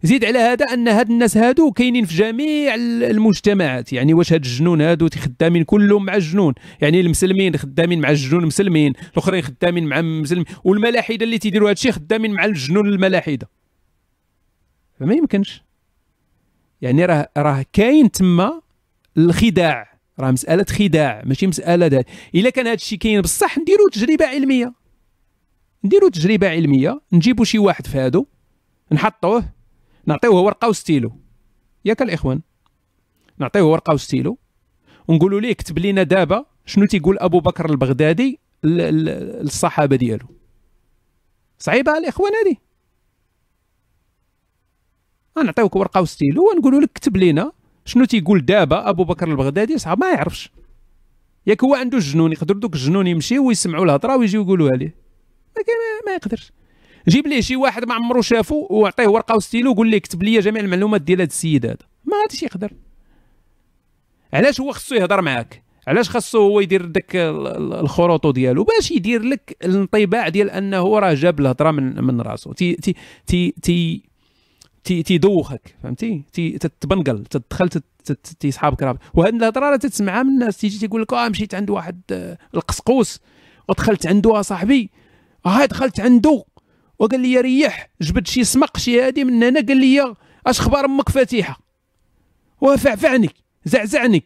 [0.03, 3.93] زيد على هذا أن هاد الناس هادو كاينين في جميع المجتمعات.
[3.93, 6.55] يعني واش هاد الجنون هادو خدامين كلهم مع الجنون.
[6.81, 12.33] يعني المسلمين خدامين مع الجنون المسلمين الأخرين خدامين مع المسلمين والملاحدة اللي تيديروا هادشي خدامين
[12.33, 13.49] مع الجنون الملاحدة.
[15.01, 15.63] فما يمكنش.
[16.81, 18.61] يعني راه راه كاين تما
[19.17, 19.99] الخداع.
[20.21, 22.05] راه مسألة خداع ماشي مسألة دا
[22.35, 24.73] إلا كان هادشي كاين بصح نديروا تجربة علمية.
[25.85, 28.27] نديروا تجربة علمية نجيبوا شي واحد في هادو
[28.93, 29.58] نحطوه.
[30.09, 31.21] نعطيوه ورقة وستيلو.
[31.85, 32.41] ياك الإخوان.
[33.39, 34.39] نعطيوه ورقة وستيلو.
[35.09, 40.27] ونقولوا ليه كتب لنا دابا شنو تيقول أبو بكر البغدادي للصحابة ديالو.
[41.59, 42.57] صعيبة الإخوان هذه
[45.45, 47.53] نعطيوك ورقة وستيلو ونقولوا لك كتب لنا
[47.85, 50.53] شنو تيقول دابا أبو بكر البغدادي صعب ما يعرفش.
[51.47, 54.95] ياك هو عنده الجنون يقدر دوك الجنون يمشيو ويسمعوا الهضرة ويجيو يقولوها ليه.
[56.07, 56.53] ما يقدرش.
[57.09, 60.63] جيب ليه شي واحد ما عمرو شافو وعطيه ورقة وستيلو وقول ليه كتب لي جميع
[60.63, 61.77] المعلومات ديال هذا السيد هذا.
[62.05, 62.73] ما غاديش يقدر.
[64.33, 69.57] علاش هو خصو يهضر معاك؟ علاش خاصو هو يدير داك الخروطو ديالو؟ باش يدير لك
[69.65, 72.53] الانطباع ديال أنه راه جاب الهضرة من من راسو.
[72.53, 72.95] تي تي
[73.27, 74.03] تي تي
[74.85, 76.23] تي تيدوخك فهمتي؟
[76.61, 77.69] تتبنقل تدخل
[78.41, 78.99] تي صحابك راه.
[79.15, 80.57] وهاد الهضرة راه تسمعها من الناس.
[80.57, 83.21] تيجي تيقول لك آه مشيت عند واحد آه، القسقوس.
[83.69, 84.91] ودخلت عنده صاحبي.
[85.47, 86.45] آه دخلت عنده
[86.99, 90.15] وقال لي ريح جبد شي سمق شي هادي من هنا قال لي
[90.47, 91.61] أش خبار أمك فاتحه
[92.61, 93.31] وفعفعني
[93.65, 94.25] زعزعني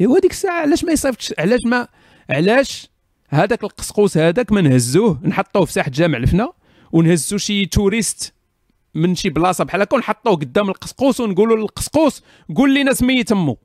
[0.00, 1.88] ايوا ديك الساعة علاش ما يصيفطش؟ علاش ما
[2.30, 2.90] علاش
[3.28, 6.52] هذاك القسقوس هذاك ما نهزوه؟ نحطوه في ساحة جامع الفنا
[6.92, 8.34] ونهزو شي touriste
[8.94, 12.22] من شي بلاصة بحال هكا ونحطوه قدام القسقوس ونقولوا للقسقوس
[12.56, 13.58] قول لنا سميت أمو.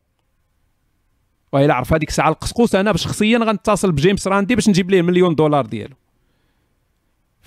[1.53, 5.65] وإلا عرف هذيك الساعة القسقوس أنا شخصيا غنتصل بجيمس راندي باش نجيب ليه مليون دولار
[5.65, 5.95] ديالو.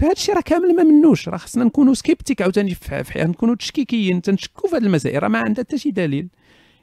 [0.00, 4.22] فهذا الشيء راه كامل ما منوش راه خصنا نكونوا sceptiques عاوتاني في في- نكونوا تشكيكيين
[4.22, 6.28] تنشكوا في هذه المسائل راه ما عندها حتى شي دليل.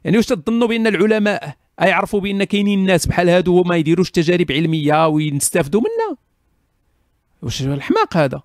[0.03, 5.07] يعني واش تظنوا بأن العلماء يعرفوا بأن كاينين ناس بحال هادو وما يديروش تجارب علمية
[5.07, 6.17] ويستافدوا منها؟
[7.41, 8.41] واش الحماق هذا؟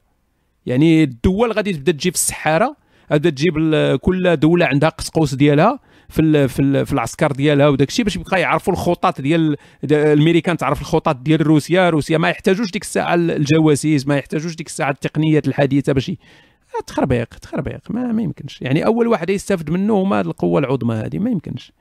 [0.67, 2.77] يعني الدول غادي تبدا تجي في السحارة
[3.13, 3.55] غادا تجيب
[4.01, 5.79] كل دولة عندها قسقوس ديالها
[6.13, 10.57] في ال في, ال في العسكر ديالها وداك الشيء باش يبقى يعرفوا الخطط ديال الامريكان
[10.57, 15.49] تعرف الخطط ديال روسيا روسيا ما يحتاجوش ديك الساعة الجواسيس ما يحتاجوش ديك الساعة التقنيات
[15.49, 18.63] الحديثة باش آه، تخربيق تخربيق ما, ما يمكنش.
[18.63, 21.73] يعني أول واحد يستافد منه هما القوة العظمى هذه ما يمكنش.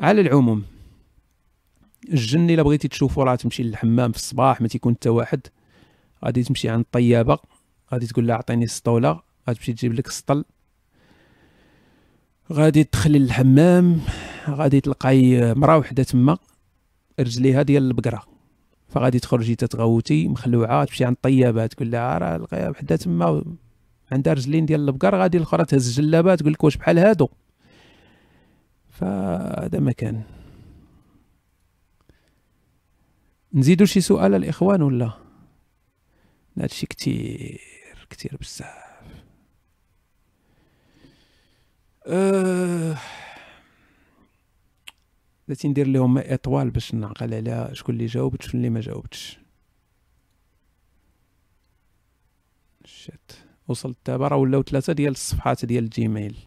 [0.00, 0.64] على العموم
[2.12, 5.40] الجن إلا بغيتي تشوفو راه تمشي للحمام في الصباح ما تيكون حتى واحد.
[6.24, 7.38] غادي تمشي عند الطيابة
[7.92, 9.33] غادي تقول لها عطيني السطولة.
[9.48, 10.44] غادي تمشي تجيب لك السطل.
[12.52, 14.00] غادي تدخلي للحمام
[14.48, 16.38] غادي تلقاي مرا وحدة تما
[17.20, 18.22] رجليها ديال البقرة.
[18.88, 23.44] فغادي تخرجي تتغوتي مخلوعة تمشي عند الطيابه تقول لها راه لقيها وحدة تما
[24.12, 27.28] عندها رجلين ديال البقر غادي الأخرى تهز الجلابة تقول لك واش بحال هادو.
[28.90, 30.22] فهذا ما كان.
[33.54, 35.10] نزيدوا شي سؤال الإخوان ولا؟
[36.58, 37.60] هادشي كتير
[38.10, 38.83] كتير بزاف.
[42.06, 42.96] أه...
[45.48, 49.38] بغيتي ندير لهم إطوال باش نعقل على شكون اللي جاوبت شكون اللي ما جاوبتش.
[52.84, 53.32] شات
[53.68, 56.38] وصلت دابا راه ولاو ثلاثة ديال الصفحات ديال الجيميل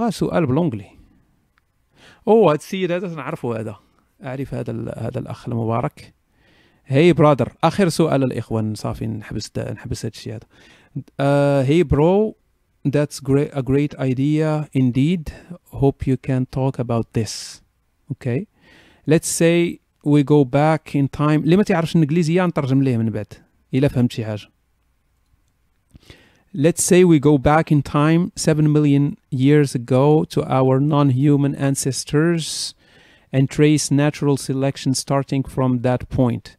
[0.00, 0.90] آه سؤال بالونجلي
[2.28, 3.76] أو هذا السيد هذا تنعرفه هذا.
[4.24, 6.14] أعرف هذا هذا الأخ المبارك.
[6.86, 10.46] هي برادر آخر سؤال الإخوان صافي نحبس نحبس هذا.
[10.97, 12.35] الشيء هذا هي برو
[12.87, 15.31] that's great a great idea indeed
[15.71, 17.61] hope you can talk about this
[18.11, 18.47] okay
[19.05, 23.33] let's say we go back in time اللي ما تعرفش الانجليزيه نترجم ليه من بعد
[23.73, 24.47] الا فهمت شي حاجه
[26.53, 32.73] Let's say we go back in time 7 million years ago to our non-human ancestors
[33.31, 36.57] and trace natural selection starting from that point.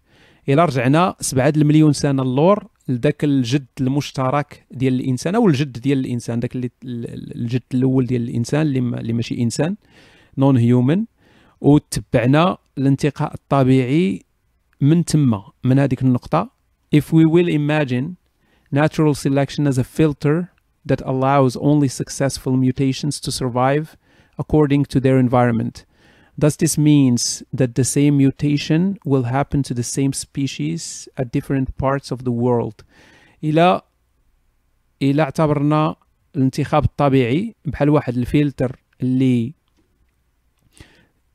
[0.49, 6.40] إلا رجعنا 7 المليون سنة اللور لذاك الجد المشترك ديال الإنسان أو الجد ديال الإنسان
[6.40, 6.52] ذاك
[6.86, 9.76] الجد الأول ديال الإنسان اللي, ما اللي ماشي إنسان
[10.38, 11.06] نون هيومن
[11.62, 14.24] وتبعنا الانتقاء الطبيعي
[14.82, 16.50] من تما من هذيك النقطة
[16.96, 18.18] if we will imagine
[18.72, 20.52] natural selection as a filter
[20.86, 23.96] that allows only successful mutations to survive
[24.38, 25.86] according to their environment.
[26.38, 31.68] Thus, this means that the same mutation will happen to the same species at different
[31.78, 32.84] parts of the world.
[33.44, 33.82] إلى
[35.02, 35.96] إلى اعتبرنا
[36.36, 39.54] الانتخاب الطبيعي بحال واحد الفلتر اللي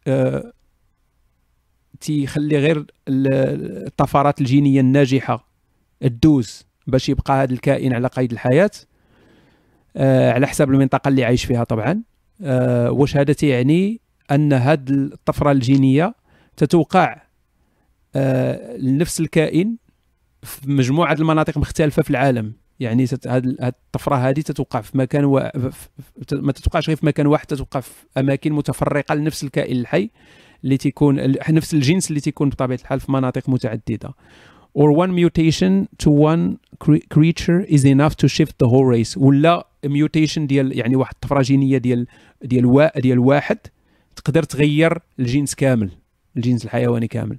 [0.06, 0.52] آه
[2.00, 2.76] تيخلي غير
[3.08, 5.48] ال- الطفرات الجينية الناجحة
[6.00, 8.70] تدوز باش يبقى هذا الكائن على قيد الحياة.
[9.96, 12.02] آه على حساب المنطقة اللي عايش فيها طبعا.
[12.42, 14.00] آه واش هذا تيعني؟
[14.30, 16.14] أن هذه الطفرة الجينية
[16.56, 17.22] تتوقع
[18.16, 19.76] آه لنفس الكائن
[20.42, 22.52] في مجموعة المناطق مختلفة في العالم.
[22.80, 25.50] يعني تت- هاد ال- هاد الطفرة هذه تتوقع في مكان و...
[26.32, 30.10] ما تتوقعش غير في مكان واحد تتوقع في أماكن متفرقة لنفس الكائن الحي
[30.64, 34.14] اللي تيكون نفس الجنس اللي تيكون بطبيعة الحال في مناطق متعددة.
[34.78, 39.16] Or one mutation to one cre- creature is enough to shift the whole race.
[39.16, 42.06] ولا mutation ديال يعني واحد الطفرة جينية ديال
[42.44, 43.58] ديال ديال واحد
[44.20, 45.90] تقدر تغير الجنس كامل
[46.36, 47.38] الجنس الحيواني كامل.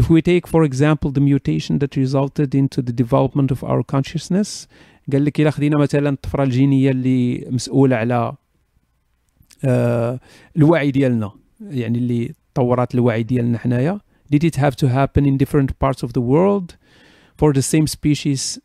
[0.00, 4.68] If we take for example the mutation that resulted into the development of our consciousness
[5.12, 8.34] قال لك إلا خدينا مثلا الطفرة الجينية اللي مسؤولة على
[9.64, 10.20] آه
[10.56, 14.00] الوعي ديالنا يعني اللي طورات الوعي ديالنا حنايا.
[14.34, 16.76] Did it have to happen in different parts of the world
[17.40, 18.58] for the same species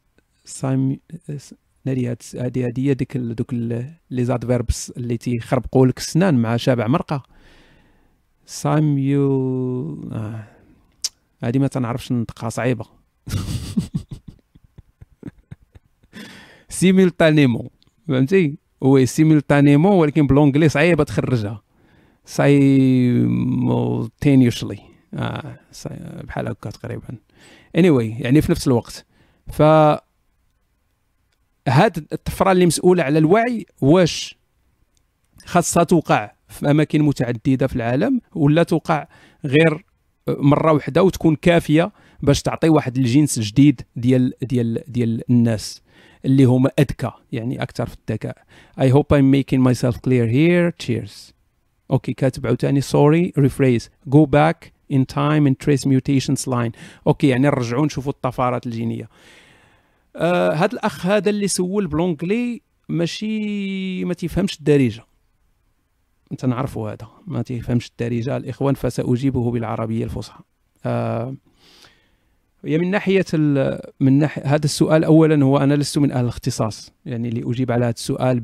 [0.46, 0.98] sim
[1.86, 6.88] ناري هاد هادي هادي هي ديك دوك لي زادفيربس اللي تيخربقوا لك السنان مع شابع
[6.88, 7.24] مرقة.
[8.46, 10.44] ساميول آه.
[11.44, 12.86] هادي ما تنعرفش نطقها صعيبة.
[16.70, 17.70] simultanément
[18.08, 21.62] فهمتي؟ oui simultanément ولكن ب l'anglais صعيبة تخرجها.
[25.14, 27.08] آه صي- بحال هكا تقريبا.
[27.78, 29.06] Anyway يعني في نفس الوقت.
[29.48, 29.62] ف
[31.68, 34.38] هاد الطفرة اللي مسؤولة على الوعي واش
[35.46, 39.08] خاصها توقع في أماكن متعددة في العالم ولا توقع
[39.46, 39.86] غير
[40.28, 41.92] مرة واحدة وتكون كافية
[42.22, 45.82] باش تعطي واحد الجنس جديد ديال ديال ديال الناس
[46.26, 48.38] اللي هما أذكى يعني أكثر في الذكاء.
[48.80, 50.86] I hope I'm making myself clear here.
[50.86, 51.34] Cheers.
[51.92, 56.72] OK كاتب عاوتاني sorry rephrase go back in time and trace mutations line
[57.08, 59.10] OK يعني نرجعوا نشوفوا الطفرات الجينية.
[60.16, 65.04] آه الأخ هذا اللي سول ب l'anglais ماشي ما تفهمش الدارجة.
[66.34, 70.40] أنت نعرفوا هذا ما تفهمش الدارجه الاخوان فسأجيبه بالعربية الفصحى.
[70.86, 71.36] آه
[72.66, 73.26] هي من ناحية
[74.00, 77.94] من ناحية هذا السؤال اولا هو أنا لست من أهل الاختصاص يعني لأجيب على هذا
[77.94, 78.42] السؤال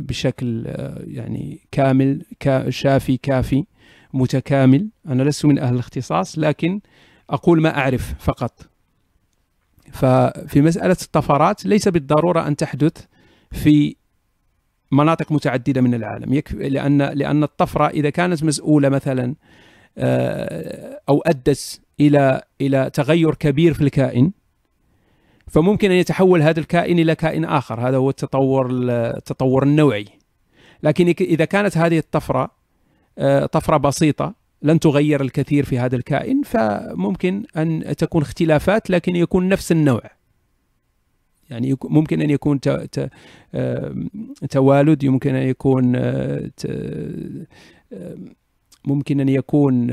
[0.00, 2.22] بشكل آه، يعني كامل
[2.68, 3.64] شافي كافي
[4.12, 4.88] متكامل.
[5.08, 6.80] أنا لست من أهل الاختصاص لكن
[7.30, 8.70] أقول ما أعرف فقط.
[9.92, 13.04] ففي مسألة الطفرات ليس بالضرورة أن تحدث
[13.50, 13.96] في
[14.90, 16.34] مناطق متعددة من العالم.
[16.34, 19.34] يكفي لأن لأن الطفرة إذا كانت مسؤولة مثلا
[19.98, 24.32] آه، أو أدت إلى إلى تغير كبير في الكائن
[25.46, 27.88] فممكن أن يتحول هذا الكائن إلى كائن آخر.
[27.88, 30.04] هذا هو التطور التطور النوعي.
[30.82, 32.50] لكن إذا كانت هذه الطفرة
[33.18, 39.48] آه، طفرة بسيطة لن تغير الكثير في هذا الكائن فممكن أن تكون اختلافات لكن يكون
[39.48, 40.17] نفس النوع.
[41.50, 42.60] يعني ممكن أن يكون
[43.54, 43.94] آه،
[44.50, 46.50] توالد يمكن أن يكون آه،
[48.84, 49.90] ممكن أن يكون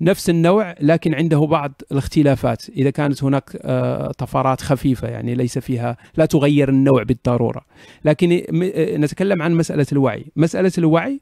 [0.00, 2.68] نفس النوع لكن عنده بعض الاختلافات.
[2.68, 7.64] إذا كانت هناك آه، طفرات خفيفة يعني ليس فيها لا تغير النوع بالضرورة.
[8.04, 10.26] لكن آه، نتكلم عن مسألة الوعي.
[10.36, 11.20] مسألة الوعي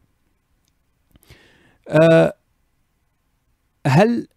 [1.88, 2.34] آه،
[3.86, 4.28] هل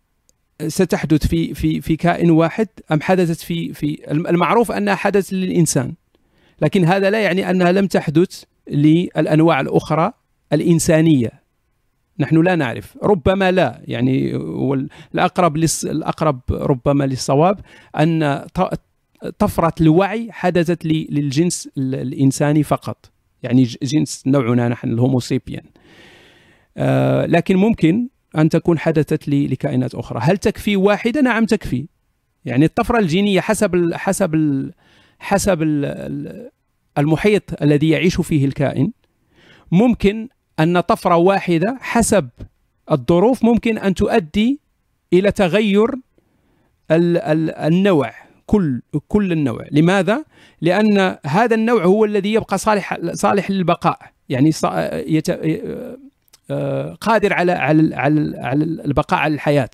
[0.68, 5.94] ستحدث في في في كائن واحد أم حدثت في في المعروف أنها حدثت للإنسان
[6.62, 10.12] لكن هذا لا يعني أنها لم تحدث للأنواع الأخرى
[10.54, 11.46] الإنسانية.
[12.20, 12.98] نحن لا نعرف.
[13.04, 14.36] ربما لا يعني
[15.14, 17.60] الأقرب الأقرب ربما للصواب
[18.00, 18.46] أن
[19.40, 23.12] طفرة الوعي حدثت للجنس الإنساني فقط.
[23.44, 25.64] يعني جنس نوعنا نحن الهوموسيبيان
[26.78, 28.08] آه لكن ممكن
[28.38, 30.20] أن تكون حدثت لكائنات أخرى.
[30.24, 31.86] هل تكفي واحدة؟ نعم تكفي.
[32.46, 34.74] يعني الطفرة الجينية حسب ال حسب ال
[35.20, 36.50] حسب ال
[36.98, 38.92] المحيط الذي يعيش فيه الكائن
[39.72, 42.30] ممكن أن طفرة واحدة حسب
[42.92, 44.60] الظروف ممكن أن تؤدي
[45.14, 45.96] إلى تغير
[46.92, 48.12] النوع
[48.46, 49.66] كل كل النوع.
[49.72, 50.26] لماذا؟
[50.62, 54.00] لأن هذا النوع هو الذي يبقى صالح صالح للبقاء.
[54.30, 54.52] يعني
[57.02, 57.96] قادر على على
[58.38, 59.70] على البقاء على الحياة.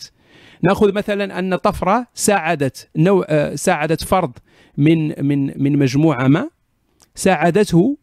[0.63, 4.31] نأخذ مثلا أن طفرة ساعدت نوع آه، ساعدت فرد
[4.77, 6.49] من من من مجموعة ما
[7.15, 7.97] ساعدته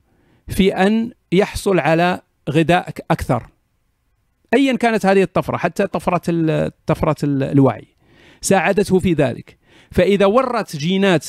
[0.49, 3.47] في أن يحصل على غذاء أكثر.
[4.55, 7.87] ايا كانت هذه الطفرة حتى طفرة طفرة الوعي.
[8.41, 9.59] ساعدته في ذلك.
[9.91, 11.27] فإذا ورت جينات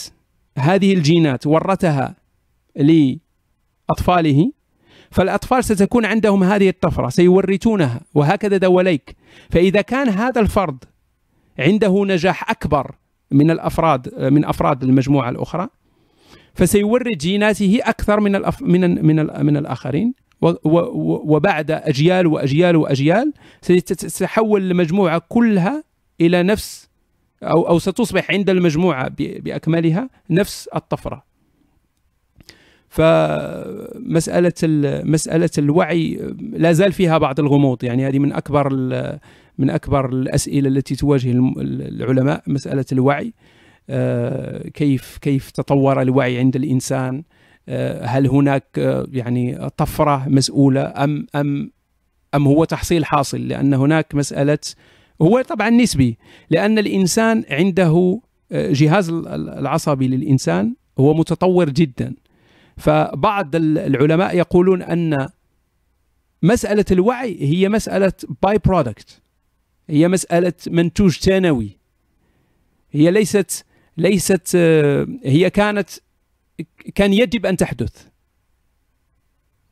[0.58, 2.16] هذه الجينات ورتها
[2.76, 4.52] لأطفاله
[5.12, 9.16] فالأطفال ستكون عندهم هذه الطفرة سيورثونها وهكذا دواليك
[9.50, 10.84] فإذا كان هذا الفرد
[11.60, 12.96] عنده نجاح أكبر
[13.32, 15.68] من الأفراد من أفراد المجموعة الأخرى
[16.54, 20.14] فسيورث جيناته أكثر من الأف من من من الآخرين.
[20.42, 25.84] وبعد أجيال وأجيال وأجيال ستتحول المجموعة كلها
[26.22, 26.90] إلى نفس
[27.44, 31.24] أو أو ستصبح عند المجموعة بأكملها نفس الطفرة.
[32.90, 34.54] فمسألة
[35.04, 37.84] مسألة الوعي لا زال فيها بعض الغموض.
[37.84, 38.74] يعني هذه من أكبر
[39.58, 43.34] من أكبر الأسئلة التي تواجه العلماء مسألة الوعي.
[43.90, 47.24] آه، كيف كيف تطور الوعي عند الإنسان؟
[47.70, 51.72] آه، هل هناك آه، يعني طفرة مسؤولة أم أم
[52.36, 54.60] أم هو تحصيل حاصل؟ لأن هناك مسألة
[55.22, 56.18] هو طبعا نسبي
[56.50, 62.16] لأن الإنسان عنده جهاز العصبي للإنسان هو متطور جدا.
[62.80, 65.30] فبعض العلماء يقولون أن
[66.44, 69.22] مسألة الوعي هي مسألة by-product
[69.90, 71.78] هي مسألة منتوج ثانوي.
[72.92, 73.66] هي ليست
[73.98, 74.56] ليست
[75.24, 75.90] هي كانت
[76.96, 78.08] كان يجب أن تحدث.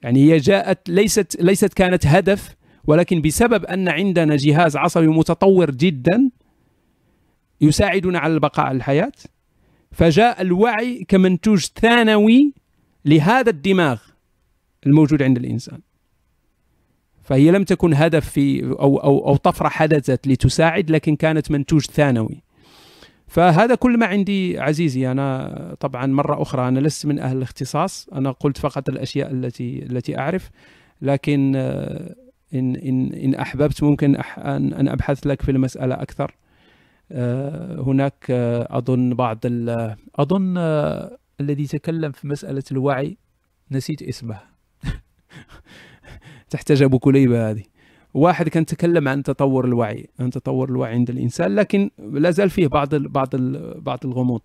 [0.02, 2.56] يعني هي جاءت ليست ليست كانت هدف
[2.88, 6.30] ولكن بسبب أن عندنا جهاز عصبي متطور جدا
[7.61, 9.11] يساعدنا على البقاء على الحياة
[9.92, 12.53] فجاء الوعي كمنتوج ثانوي
[13.08, 14.00] لهذا الدماغ
[14.86, 15.80] الموجود عند الإنسان.
[17.24, 22.44] فهي لم تكن هدف في أو أو أو طفرة حدثت لتساعد لكن كانت منتوج ثانوي.
[23.27, 28.32] فهذا كل ما عندي عزيزي أنا طبعا مرة أخرى أنا لست من أهل الاختصاص أنا
[28.32, 30.50] قلت فقط الأشياء التي التي أعرف
[31.02, 32.16] لكن آه،
[32.53, 36.36] إن إن إن أحببت ممكن أن أبحث لك في المسألة أكثر.
[37.11, 39.38] آه، هناك آه، أظن بعض
[40.16, 40.58] أظن
[41.41, 43.17] الذي تكلم في مسألة الوعي
[43.72, 44.40] نسيت اسمه.
[46.49, 47.64] تحتاج أبو كليبة هذه.
[48.14, 52.67] واحد كان تكلم عن تطور الوعي عن تطور الوعي عند الإنسان لكن لا زال فيه
[52.67, 54.41] بعض ال بعض ال بعض الغموض.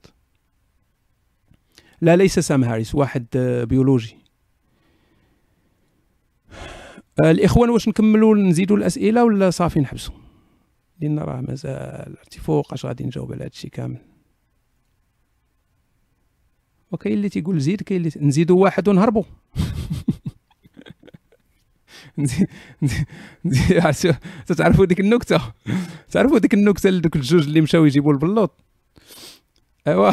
[2.01, 3.27] لا ليس سام هاريس واحد
[3.69, 4.17] بيولوجي.
[7.25, 10.15] الإخوان واش نكملوا؟ نزيدوا الأسئلة ولا صافي نحبسوا؟
[11.01, 12.17] لأن راه مازال.
[12.19, 14.12] عرفتي فوقاش غادي نجاوب على هذا الشيء كامل؟
[16.93, 19.25] وكاين اللي تيقول زيد كاين اللي نزيدوا واحد ونهربوا
[24.57, 25.41] تعرفوا ديك النكتة؟
[26.11, 28.61] تعرفوا ديك النكتة لدوك الجوج اللي مشاو يجيبوا البلوط
[29.87, 30.13] أيوا.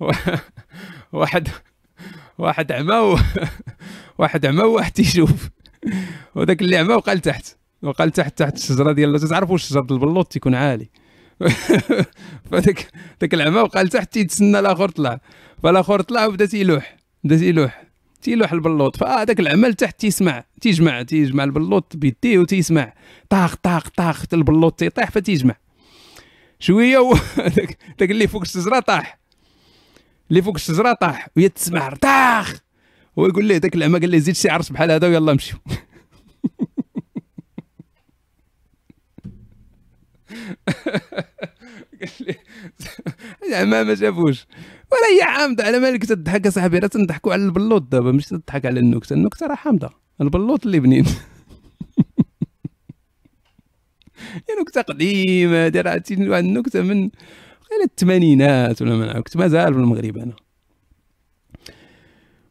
[1.12, 1.48] واحد
[2.38, 3.18] واحد عمى.
[4.18, 5.48] واحد عمى وواحد تيشوف
[6.34, 10.90] وذاك اللي عمى وقال تحت وقال تحت تحت الشجرة ديال تعرفوا شجره البلوط تيكون عالي.
[12.50, 12.88] فذاك
[13.20, 15.20] ذاك العمى وقال تحت تيتسنى الآخر طلع
[15.62, 16.96] فالاخر طلع وبدا تيلوح.
[17.24, 17.84] بدا تيلوح.
[18.22, 18.96] تيلوح البلوط.
[18.96, 20.44] فهذاك العمل تحت تيسمع.
[20.60, 22.92] تيجمع تيجمع البلوط بيديه وتيسمع.
[23.28, 25.56] طاخ طاخ طاخ البلوط تيطيح فتيجمع.
[26.58, 27.78] شوية ذاك
[28.10, 29.18] اللي فوق الشجرة طاح.
[30.30, 31.28] اللي فوق الشجرة طاح.
[31.36, 32.58] وهي تسمع طاخ.
[33.18, 35.58] هو يقول ليه ذاك العمى قال لي زيد شي عرس بحال هذا ويلا نمشيو
[42.00, 42.34] قال لي
[43.48, 44.46] العمى ما شافوش.
[44.92, 48.80] ولا هي حامضه على مالك تضحك اصاحبي راه تنضحكوا على البلوط دابا مش تضحك على
[48.80, 49.14] النكتة.
[49.14, 51.04] النكتة راه حامضه البلوط اللي بنين.
[54.48, 57.10] يا نكتة قديمة هذه راه واحد النكتة من
[57.72, 60.32] غير الثمانينات ولا ما كنت مازال في المغرب أنا.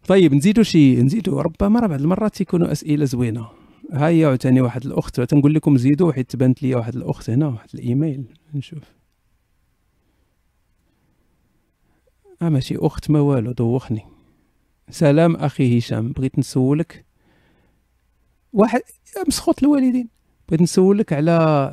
[0.08, 3.60] طيب نزيدوا شي نزيدوا ربما راه بعض المرات تيكونوا أسئلة زوينة.
[3.92, 7.70] ها هي عاوتاني واحد الأخت تنقول لكم زيدوا حيت تبانت لي واحد الأخت هنا واحد
[7.74, 8.24] الإيميل.
[8.53, 8.84] نشوف.
[12.42, 12.76] آه ماشي.
[12.78, 14.02] أخت ما والو دوخني.
[14.90, 17.06] سلام أخي هشام بغيت نسولك.
[18.53, 18.82] واحد
[19.28, 20.10] مسخوط الوالدين.
[20.50, 21.32] بغيت نسولك على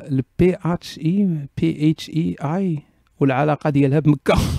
[0.09, 2.83] البي اتش اي بي اتش اي اي
[3.21, 4.35] والعلاقة ديالها بمكة.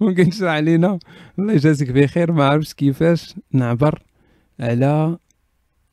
[0.00, 0.98] ممكن تشرح علينا.
[1.38, 3.34] الله يجازيك بخير ما عرفتش كيفاش.
[3.52, 4.07] نعبر.
[4.60, 5.18] على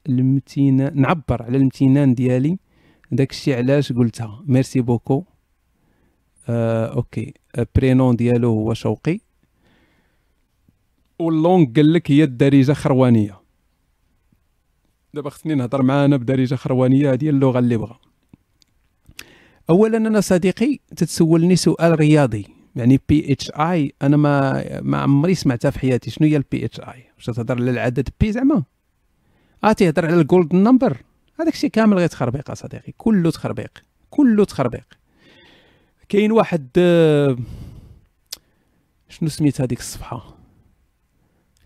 [0.09, 2.57] المتينان نعبر على الامتنان ديالي.
[3.11, 4.43] داكشي علاش قلتها.
[4.47, 5.23] merci beaucoup.
[6.49, 7.33] آه OK.
[7.75, 9.19] prénom ديالو هو شوقي.
[11.19, 13.41] و la langue قال لك هي الدارجة خروانية.
[15.13, 17.13] دابا خصني نهضر معاه بدارجة خروانية.
[17.13, 17.99] هذه اللغة اللي بغا.
[19.69, 22.47] اولا أنا صديقي تتسولني سؤال رياضي.
[22.75, 26.11] يعني PHI أنا ما ما عمري سمعتها في حياتي.
[26.11, 28.63] شنو هي ال PHI واش تهضر على العدد بي زعما.
[29.63, 30.97] آه تهضر على ال gold number
[31.39, 32.93] هذاك الشيء كامل غير تخربيق صديقي.
[32.97, 33.83] كله تخربيق.
[34.09, 34.85] كله تخربيق.
[36.09, 37.37] كاين واحد آه،
[39.09, 40.37] شنو سميت هذيك الصفحة؟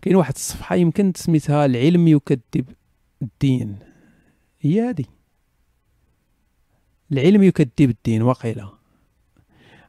[0.02, 2.64] كاين واحد الصفحة يمكن سميتها العلم يكذب
[3.22, 3.76] الدين.
[4.60, 5.04] هي هذه.
[7.12, 8.72] العلم يكذب الدين وقيله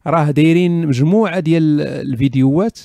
[0.07, 2.79] راه دايرين مجموعة ديال الفيديوهات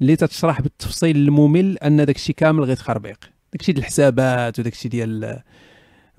[0.00, 3.18] اللي تتشرح بالتفصيل الممل أن داكشي كامل غير تخربيق.
[3.52, 5.42] داكشي ديال الحسابات وداكشي ديال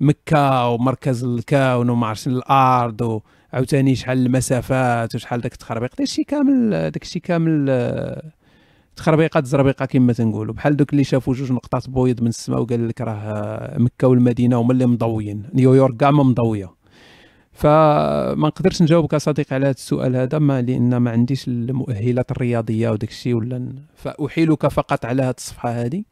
[0.00, 3.00] مكة ومركز الكون وما عرفتش الأرض
[3.52, 5.96] وعاوتاني شحال المسافات وشحال داك التخربيق.
[5.98, 8.22] داكشي كامل داكشي كامل
[8.96, 10.54] تخربيقات زربيقة كما تنقولوا.
[10.54, 14.72] بحال دوك اللي شافوا جوج نقطات بويض من السماء وقال لك راه مكة والمدينة هما
[14.72, 15.42] اللي مضويين.
[15.54, 16.79] نيويورك كاع ما مضوية.
[17.60, 23.10] فما نقدرش نجاوبك صديقي على هذا السؤال هذا ما لأن ما عنديش المؤهلات الرياضية وداك
[23.10, 26.04] الشيء ولا فأحيلك فقط على هذه الصفحة هذه.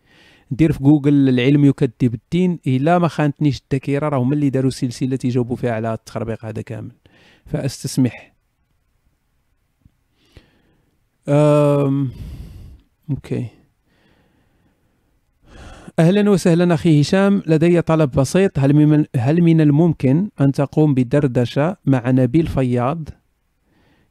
[0.51, 5.17] دير في جوجل العلم يكذب الدين إلا ما خانتنيش الذاكرة راه هما اللي داروا سلسلة
[5.17, 6.93] تيجاوبوا فيها على التخربيق هذا كامل.
[7.47, 8.35] فأستسمح.
[11.29, 12.11] أم...
[13.11, 13.47] OK.
[15.99, 17.43] أهلا وسهلا أخي هشام.
[17.47, 18.59] لدي طلب بسيط.
[18.59, 23.09] هل من, هل من الممكن أن تقوم بدردشة مع نبيل فياض؟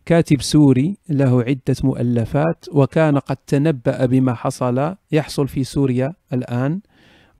[0.06, 6.80] كاتب سوري له عدة مؤلفات وكان قد تنبأ بما حصل يحصل في سوريا الآن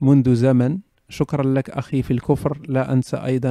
[0.00, 0.78] منذ زمن.
[1.08, 2.58] شكرا لك أخي في الكفر.
[2.68, 3.50] لا أنسى أيضا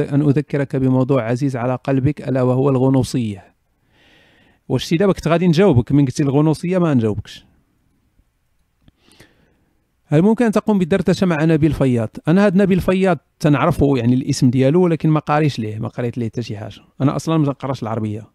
[0.00, 3.44] أن أذكرك بموضوع عزيز على قلبك ألا وهو الغنوصية.
[4.68, 5.92] واش كنت غادي نجاوبك.
[5.92, 7.47] من قلتي الغنوصية ما نجاوبكش.
[10.10, 14.50] هل ممكن أن تقوم بدردشه مع نبيل فياض؟ أنا هذا نبيل فياض تنعرفه يعني الاسم
[14.50, 16.80] ديالو ولكن ما قاريش ليه ما قريت ليه حتى شي حاجة.
[17.00, 18.26] أنا أصلا ما قراش العربية.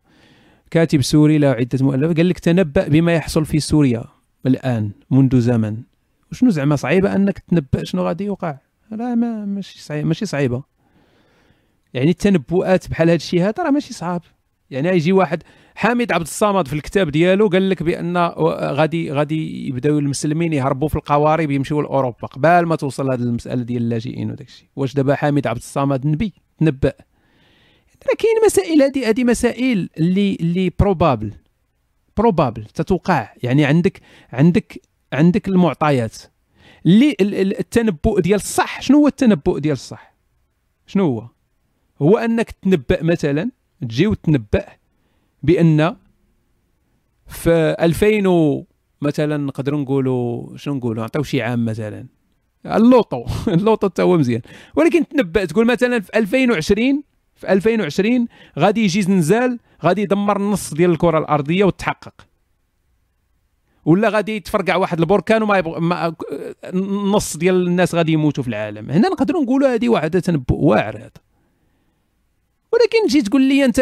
[0.72, 2.18] كاتب سوري له عدة مؤلفات.
[2.18, 4.04] قال لك تنبأ بما يحصل في سوريا
[4.46, 5.78] الآن منذ زمن.
[6.32, 8.58] وشنو زعما صعيبة أنك تنبأ شنو غادي يوقع؟
[8.92, 10.64] لا ما ماشي صعيبه ماشي صعيبة.
[11.94, 14.22] يعني التنبؤات بحال هذا الشيء هذا راه ماشي صعاب.
[14.72, 15.44] يعني يجي واحد
[15.76, 20.96] حامد عبد الصمد في الكتاب ديالو قال لك بأن غادي غادي يبداو المسلمين يهربوا في
[20.96, 24.68] القوارب يمشيو لأوروبا قبل ما توصل هذه المسألة ديال اللاجئين وداك الشيء.
[24.76, 26.94] واش دابا حامد عبد الصمد نبي؟ تنبأ
[28.18, 31.34] كاين مسائل هذه هذه مسائل اللي اللي بروبابل
[32.18, 33.30] بروبابل تتوقع.
[33.44, 34.82] يعني عندك عندك
[35.14, 36.18] عندك المعطيات.
[36.86, 37.16] اللي
[37.60, 38.82] التنبؤ ديال الصح.
[38.82, 40.14] شنو هو التنبؤ ديال الصح؟
[40.88, 41.28] شنو هو؟
[42.02, 44.66] هو أنك تنبأ مثلا تجي وتنبأ
[45.44, 45.96] بأن
[47.28, 48.66] في 2000
[49.02, 52.06] مثلا نقدروا نقولوا شنو نقولوا نعطيو شي عام مثلا.
[52.66, 54.42] اللوطو اللوطو حتى هو مزيان.
[54.76, 57.04] ولكن تنبأ تقول مثلا في 2020
[57.36, 58.28] في 2020
[58.60, 62.14] غادي يجي زنزال غادي يدمر النص ديال الكرة الأرضية وتحقق.
[63.86, 65.80] ولا غادي يتفرقع واحد البركان وما يبغ...
[65.80, 66.16] ما...
[66.64, 68.92] النص ديال الناس غادي يموتوا في العالم.
[68.92, 71.23] هنا نقدروا نقولوا هذه واحدة تنبؤ واعر هذا
[72.74, 73.82] ولكن تجي تقول لي أنت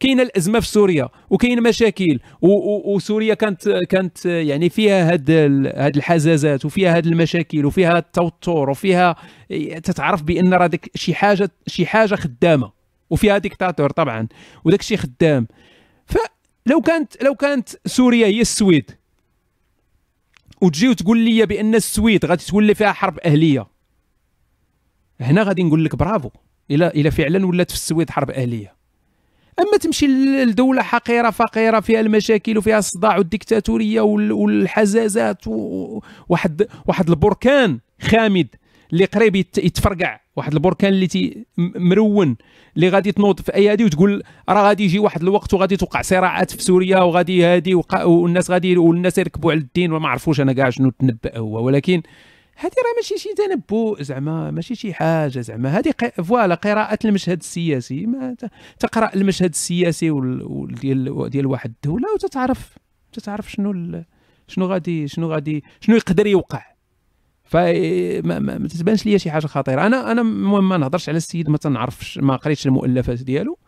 [0.00, 2.18] كاينة الأزمة في سوريا وكاين مشاكل.
[2.42, 5.30] وسوريا كانت كانت يعني فيها هاد.
[5.76, 9.16] هاد الحزازات وفيها هاد المشاكل وفيها التوتر وفيها
[9.84, 12.72] تتعرف بأن راه ديك شي حاجة شي حاجة خدامة
[13.10, 14.28] وفيها ديكتاتور طبعا
[14.64, 15.46] وداك الشيء خدام
[16.06, 18.90] فلو كانت لو كانت سوريا هي السويد
[20.60, 23.66] وتجي وتقول لي بأن السويد غادي تولي فيها حرب أهلية
[25.20, 26.30] هنا غادي نقول لك برافو
[26.70, 28.80] إلى إلى فعلا ولات في السويد حرب أهلية.
[29.60, 30.06] أما تمشي
[30.44, 38.48] لدولة حقيرة فقيرة فيها المشاكل وفيها الصداع والديكتاتورية والحزازات وواحد واحد البركان خامد
[38.92, 40.20] اللي قريب يتفرقع.
[40.36, 42.36] واحد البركان اللي تي مرون
[42.76, 46.50] اللي غادي تنوض في أي هذه وتقول راه غادي يجي واحد الوقت وغادي توقع صراعات
[46.50, 47.74] في سوريا وغادي هادي
[48.04, 49.92] والناس غادي والناس يركبوا على الدين.
[49.92, 51.64] وما عرفوش أنا كاع شنو تنبأ هو.
[51.64, 52.02] ولكن
[52.60, 55.78] هذه راه ماشي شي تنبؤ زعما ماشي شي حاجة زعما.
[55.78, 58.06] هذه voilà قراءة المشهد السياسي.
[58.06, 58.36] ما
[58.78, 60.10] تقرأ المشهد السياسي
[60.80, 62.78] ديال ديال واحد الدولة وتتعرف
[63.12, 64.02] تتعرف شنو
[64.48, 66.62] شنو غادي شنو غادي شنو يقدر يوقع.
[67.44, 69.86] فما ما, ما تتبانش ليا شي حاجة خطيرة.
[69.86, 73.58] أنا أنا ما نهضرش على السيد ما تنعرفش ما قريتش المؤلفات ديالو.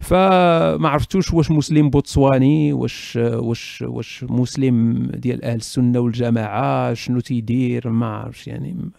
[0.00, 7.88] فما عرفتوش واش مسلم بوتسواني واش واش واش مسلم ديال أهل السنة والجماعة شنو تيدير
[7.90, 8.90] ما عرفتش يعني.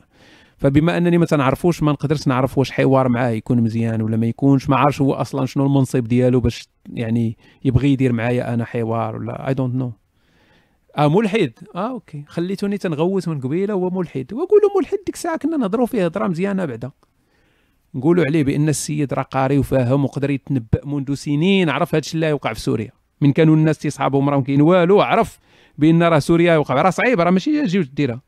[0.58, 4.70] فبما أنني ما تنعرفوش ما نقدرش نعرف واش حوار معاه يكون مزيان ولا ما يكونش.
[4.70, 9.48] ما عارفش هو أصلا شنو المنصب ديالو باش يعني يبغي يدير معايا أنا حوار ولا
[9.48, 9.92] I don't know
[10.98, 11.52] آه ملحد.
[11.76, 12.24] آه OK.
[12.28, 14.34] خليتوني تنغوت من قبيلة هو ملحد.
[14.34, 16.92] وقولوا ملحد ديك الساعة كنا نهضروا فيه هضرة مزيانة بعدا.
[17.96, 21.70] نقولوا عليه بأن السيد راه قاري وفاهم وقدر يتنبأ منذ سنين.
[21.70, 22.92] عرف هذا اللي يوقع في سوريا.
[23.22, 25.40] من كانوا الناس تيصحابهم راهم كاين والو عرف
[25.78, 26.82] بأن راه سوريا يوقع.
[26.82, 28.22] راه صعيب راه ماشي تجي وتديرها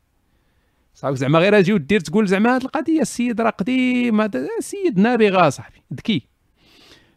[0.94, 5.82] صعيب زعما غير تجي ودير تقول زعما هذه القضية السيد راه قديم السيد نابغه صاحبي.
[5.94, 6.26] ذكي.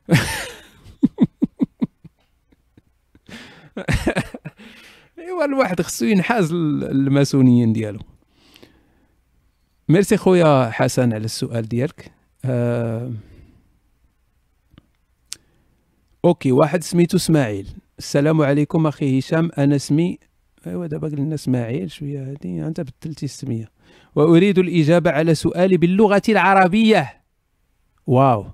[5.20, 8.00] إيوا الواحد خصو ينحاز الماسونيين ديالو.
[9.90, 12.15] ميرسي خويا حسن على السؤال ديالك.
[12.50, 13.12] آه...
[16.26, 17.68] OK واحد سميتو إسماعيل.
[18.00, 19.52] السلام عليكم أخي هشام.
[19.58, 20.18] أنا اسمي
[20.68, 22.30] ايوا دابا قلنا إسماعيل شوية.
[22.30, 23.72] هادي أنت بدلتي السمية.
[24.16, 27.22] وأريد الإجابة على سؤالي باللغة العربية.
[28.08, 28.46] واو.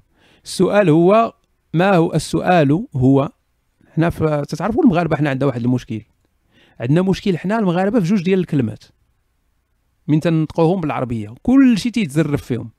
[0.44, 1.34] السؤال هو
[1.74, 3.30] ما هو السؤال هو؟
[3.96, 4.10] حنا
[4.44, 6.02] تتعرفوا المغاربة حنا عندنا واحد المشكل.
[6.80, 8.84] عندنا مشكل حنا المغاربة في جوج ديال الكلمات.
[10.08, 11.36] من تنطقوهم بالعربية.
[11.44, 12.72] كل شيء تيتزرف فيهم.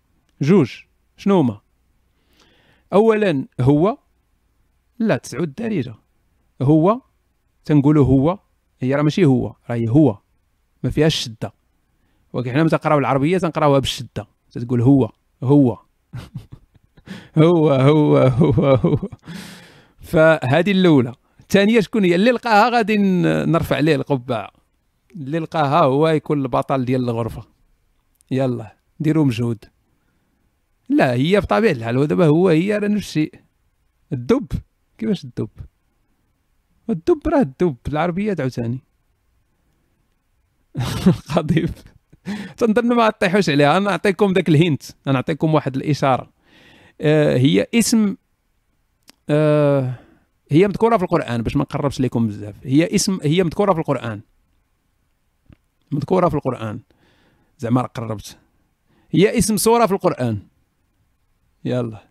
[0.42, 0.91] جوج.
[1.16, 1.60] شنو هما؟
[2.92, 3.98] اولا هو
[4.98, 5.94] لا تسعود الدارجه
[6.62, 7.00] هو
[7.64, 8.38] تنقولوا هو
[8.80, 10.18] هي راه ماشي هو راهي هو.
[10.84, 11.52] ما فيهاش شدة.
[12.32, 15.10] ولكن حنا متى نقراو العربية تنقراوها بالشده تقول هو
[15.42, 15.78] هو.
[17.38, 18.98] هو هو هو هو.
[20.00, 21.14] فهذه الأولى.
[21.40, 24.50] الثانية شكون هي؟ اللي لقاها غادي نرفع عليه القبعة.
[25.14, 27.42] اللي لقاها هو يكون البطل ديال الغرفة.
[28.30, 29.64] يلا ديروا مجهود.
[30.92, 33.34] لا هي بطبيعه الحال ودابا هو هي راه نفس الشيء.
[34.12, 34.46] الدب
[34.98, 35.48] كيفاش الدب؟
[36.90, 38.80] الدب راه الدب العربية عاوتاني.
[41.36, 41.70] قضيب
[42.56, 46.30] تنظن ما طيحوش عليها أنا نعطيكم ذاك الهنت أنا نعطيكم واحد الإشارة.
[47.00, 48.16] آه هي اسم
[49.28, 49.94] آه
[50.50, 52.54] هي مذكورة في القرآن باش ما نقربش لكم بزاف.
[52.64, 54.20] هي اسم هي مذكورة في القرآن.
[55.92, 56.80] مذكورة في القرآن.
[57.58, 58.38] زعما قربت.
[59.10, 60.38] هي اسم سوره في القرآن.
[61.64, 62.08] يلا.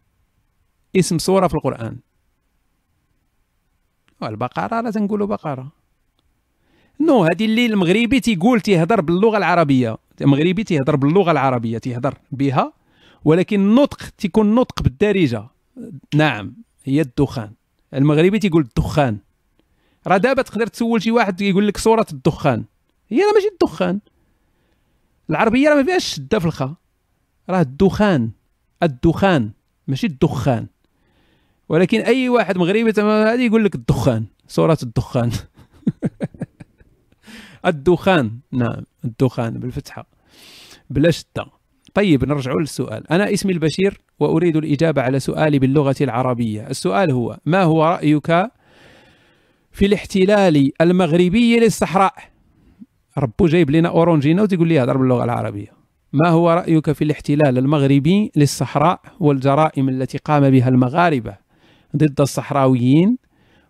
[0.96, 1.98] اسم سورة في القرآن.
[4.24, 5.72] البقره لا تنقولوا بقرة.
[7.00, 9.98] نو هذه اللي المغربي تيقول تيهضر باللغة العربية.
[10.22, 12.74] المغربي تيهضر باللغة العربية تيهضر بها.
[13.26, 15.48] ولكن النطق تيكون نطق بالدارجة.
[16.16, 17.52] نعم هي الدخان.
[17.94, 19.18] المغربي تيقول الدخان.
[20.08, 22.66] راه دابا تقدر تسول شي واحد يقول لك صوره الدخان.
[23.10, 24.00] هي راه ماشي الدخان.
[25.30, 26.76] العربية راه ما فيهاش شدة في الخا
[27.50, 28.32] راه الدخان.
[28.84, 29.52] الدخان
[29.88, 30.68] ماشي الدخان.
[31.70, 35.32] ولكن أي واحد مغربي هذا يقول لك الدخان صورة الدخان.
[37.66, 40.08] الدخان نعم الدخان بالفتحة
[40.90, 41.46] بلا شدة.
[41.94, 43.12] طيب نرجع للسؤال.
[43.12, 46.68] أنا اسمي البشير وأريد الإجابة على سؤالي باللغة العربية.
[46.68, 48.28] السؤال هو ما هو رأيك
[49.72, 52.14] في الاحتلال المغربي للصحراء؟
[53.18, 55.81] ربو جايب لنا اورونجينا وتقول لي هضر باللغة العربية.
[56.14, 61.36] ما هو رأيك في الاحتلال المغربي للصحراء والجرائم التي قام بها المغاربة
[61.98, 63.18] ضد الصحراويين؟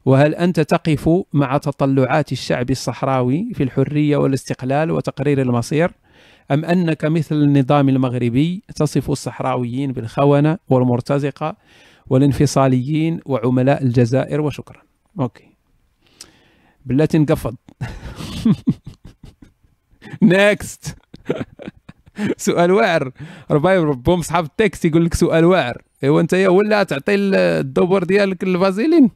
[0.06, 5.92] وهل أنت تقف مع تطلعات الشعب الصحراوي في الحرية والاستقلال وتقرير المصير؟
[6.52, 11.56] أم أنك مثل النظام المغربي تصف الصحراويين بالخونة والمرتزقة
[12.08, 14.82] والانفصاليين وعملاء الجزائر؟ وشكرا.
[15.20, 15.48] أوكي.
[16.86, 17.56] بالله تنقفض.
[20.22, 20.98] نيكست
[22.38, 23.12] سؤال واعر.
[23.52, 25.82] ربايب ربهم اصحاب التكست يقول لك سؤال واعر.
[26.04, 29.10] إيوا أنت ولا تعطي الدبر ديالك الفازيلين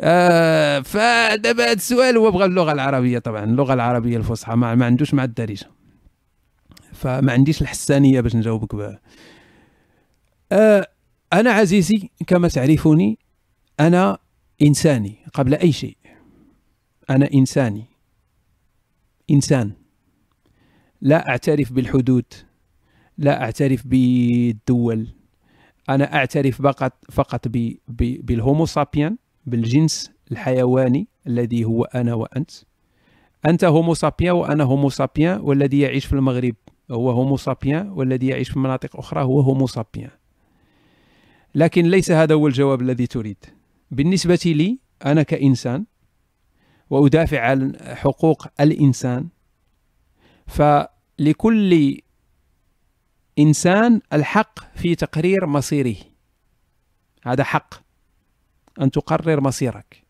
[0.00, 5.14] آه فدابا هذا السؤال هو بغى اللغة العربية طبعا اللغة العربية الفصحى ما, ما عندوش
[5.14, 5.70] مع الدارجة.
[6.92, 9.00] فما عنديش الحسانية باش نجاوبك بها.
[10.52, 10.86] آه
[11.32, 13.18] أنا عزيزي كما تعرفني
[13.80, 14.18] أنا
[14.62, 15.96] إنساني قبل أي شيء.
[17.10, 17.84] أنا إنساني.
[19.30, 19.72] إنسان.
[21.00, 22.24] لا أعترف بالحدود
[23.18, 25.06] لا أعترف بالدول.
[25.88, 27.48] أنا أعترف فقط فقط
[27.88, 32.50] بال homo sapiens بالجنس الحيواني الذي هو أنا وأنت.
[33.46, 36.54] أنت homo sapiens وأنا homo sapiens والذي يعيش في المغرب
[36.90, 40.10] هو homo sapiens والذي يعيش في مناطق أخرى هو homo sapiens.
[41.54, 43.44] لكن ليس هذا هو الجواب الذي تريد.
[43.90, 45.84] بالنسبة لي أنا كإنسان
[46.90, 49.28] وأدافع عن حقوق الإنسان
[50.48, 52.00] فلكل
[53.38, 55.96] إنسان الحق في تقرير مصيره.
[57.24, 57.74] هذا حق
[58.80, 60.04] أن تقرر مصيرك.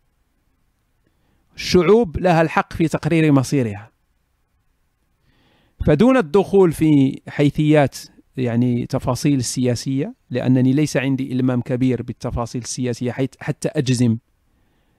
[1.55, 3.91] الشعوب لها الحق في تقرير مصيرها.
[5.85, 7.97] فدون الدخول في حيثيات
[8.37, 14.17] يعني تفاصيل السياسيه لأنني ليس عندي إلمام كبير بالتفاصيل السياسية حتى أجزم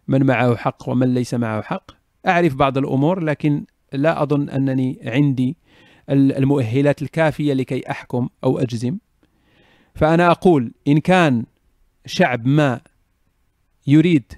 [0.08, 1.90] من معه حق ومن ليس معه حق.
[2.26, 5.56] أعرف بعض الأمور لكن لا أظن أنني عندي
[6.10, 8.98] المؤهلات الكافية لكي أحكم أو أجزم.
[9.94, 11.44] فأنا أقول إن كان
[12.06, 12.80] شعب ما
[13.86, 14.32] يريد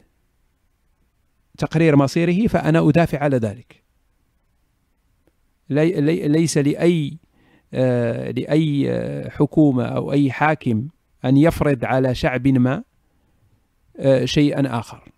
[1.58, 3.82] تقرير مصيره فأنا أدافع على ذلك.
[5.70, 7.18] لي ليس لأي
[7.74, 10.89] آه لأي آه، حكومة أو أي حاكم
[11.24, 12.82] أن يفرض على شعب ما
[13.97, 15.12] آه شيئا آخر.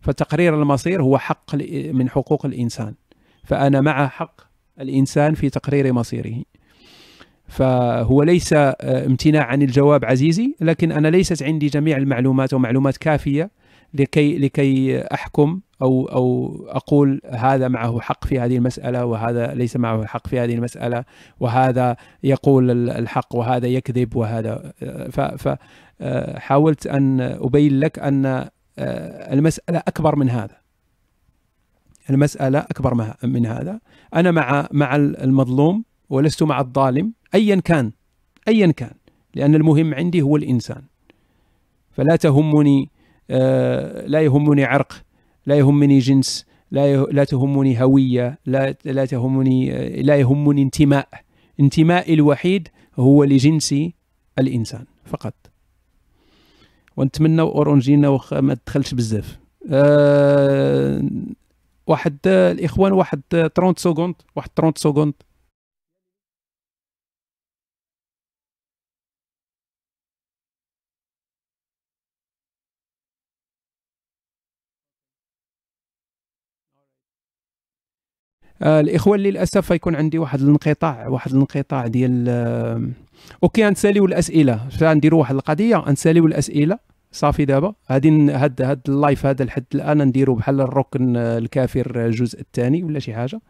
[0.00, 1.54] فتقرير المصير هو حق
[1.92, 2.94] من حقوق الإنسان.
[3.44, 4.40] فأنا مع حق
[4.80, 6.42] الإنسان في تقرير مصيره.
[7.48, 8.74] فهو ليس آه،
[9.06, 13.50] امتناع عن الجواب عزيزي لكن أنا ليست عندي جميع المعلومات ومعلومات كافية
[13.94, 20.06] لكي لكي أحكم أو أو أقول هذا معه حق في هذه المسألة وهذا ليس معه
[20.06, 21.04] حق في هذه المسألة
[21.40, 24.72] وهذا يقول الحق وهذا يكذب وهذا
[25.38, 30.63] فحاولت آه، أن أبين لك أن آه، المسألة أكبر من هذا.
[32.10, 33.80] المسألة أكبر من هذا.
[34.14, 37.92] أنا مع مع المظلوم ولست مع الظالم ايا كان
[38.48, 38.94] ايا كان
[39.34, 40.82] لأن المهم عندي هو الإنسان.
[41.92, 42.90] فلا تهمني
[43.30, 45.02] آه لا يهمني عرق
[45.46, 51.08] لا يهمني جنس لا لا تهمني هوية لا لا تهمني آه لا يهمني انتماء.
[51.60, 53.74] انتمائي الوحيد هو لجنس
[54.38, 55.34] الإنسان فقط.
[56.96, 59.38] ونتمنى أورونجينا واخا ما تدخلش بزاف.
[59.70, 61.02] آه
[61.86, 65.14] واحد الإخوان واحد 30 secondes واحد 30 secondes
[78.62, 82.28] آه الإخوان للأسف يكون عندي واحد الانقطاع واحد الانقطاع ديال
[83.42, 84.68] okay نساليو الأسئلة.
[84.68, 86.93] فنديروا واحد القضية نساليو الأسئلة.
[87.14, 87.74] صافي دابا.
[87.92, 92.98] غادي هاد هاد ال live هذا لحد الآن نديرو بحال الركن الكافر الجزء الثاني ولا
[92.98, 93.40] شي حاجة.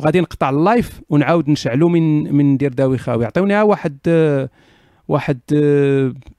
[0.00, 3.24] غادي نقطع ال live ونعاود نشعلو من من ندير داوي خاوي.
[3.24, 3.98] عطيوني واحد
[5.08, 5.40] واحد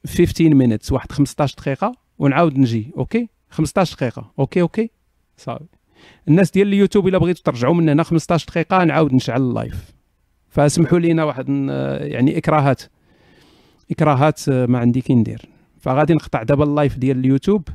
[0.08, 4.92] 15 minutes واحد 15 دقيقة ونعاود نجي okay؟ 15 دقيقة okay okay؟
[5.38, 5.66] صافي.
[6.28, 9.94] الناس ديال اليوتيوب إلا بغيتوا ترجعوا من هنا 15 دقيقة نعاود نشعل ال live.
[10.50, 11.50] فاسمحوا لينا واحد
[12.02, 12.82] يعني إكراهات.
[13.92, 15.53] إكراهات ما عندي كي ندير.
[15.84, 17.68] فغادي نقطع دابا ال live ديال اليوتيوب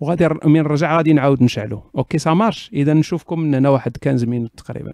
[0.00, 1.82] وغادي من نرجع غادي نعاود نشعلو.
[1.96, 4.92] okay ça marche إذا نشوفكم من هنا واحد 15 minutes تقريبا.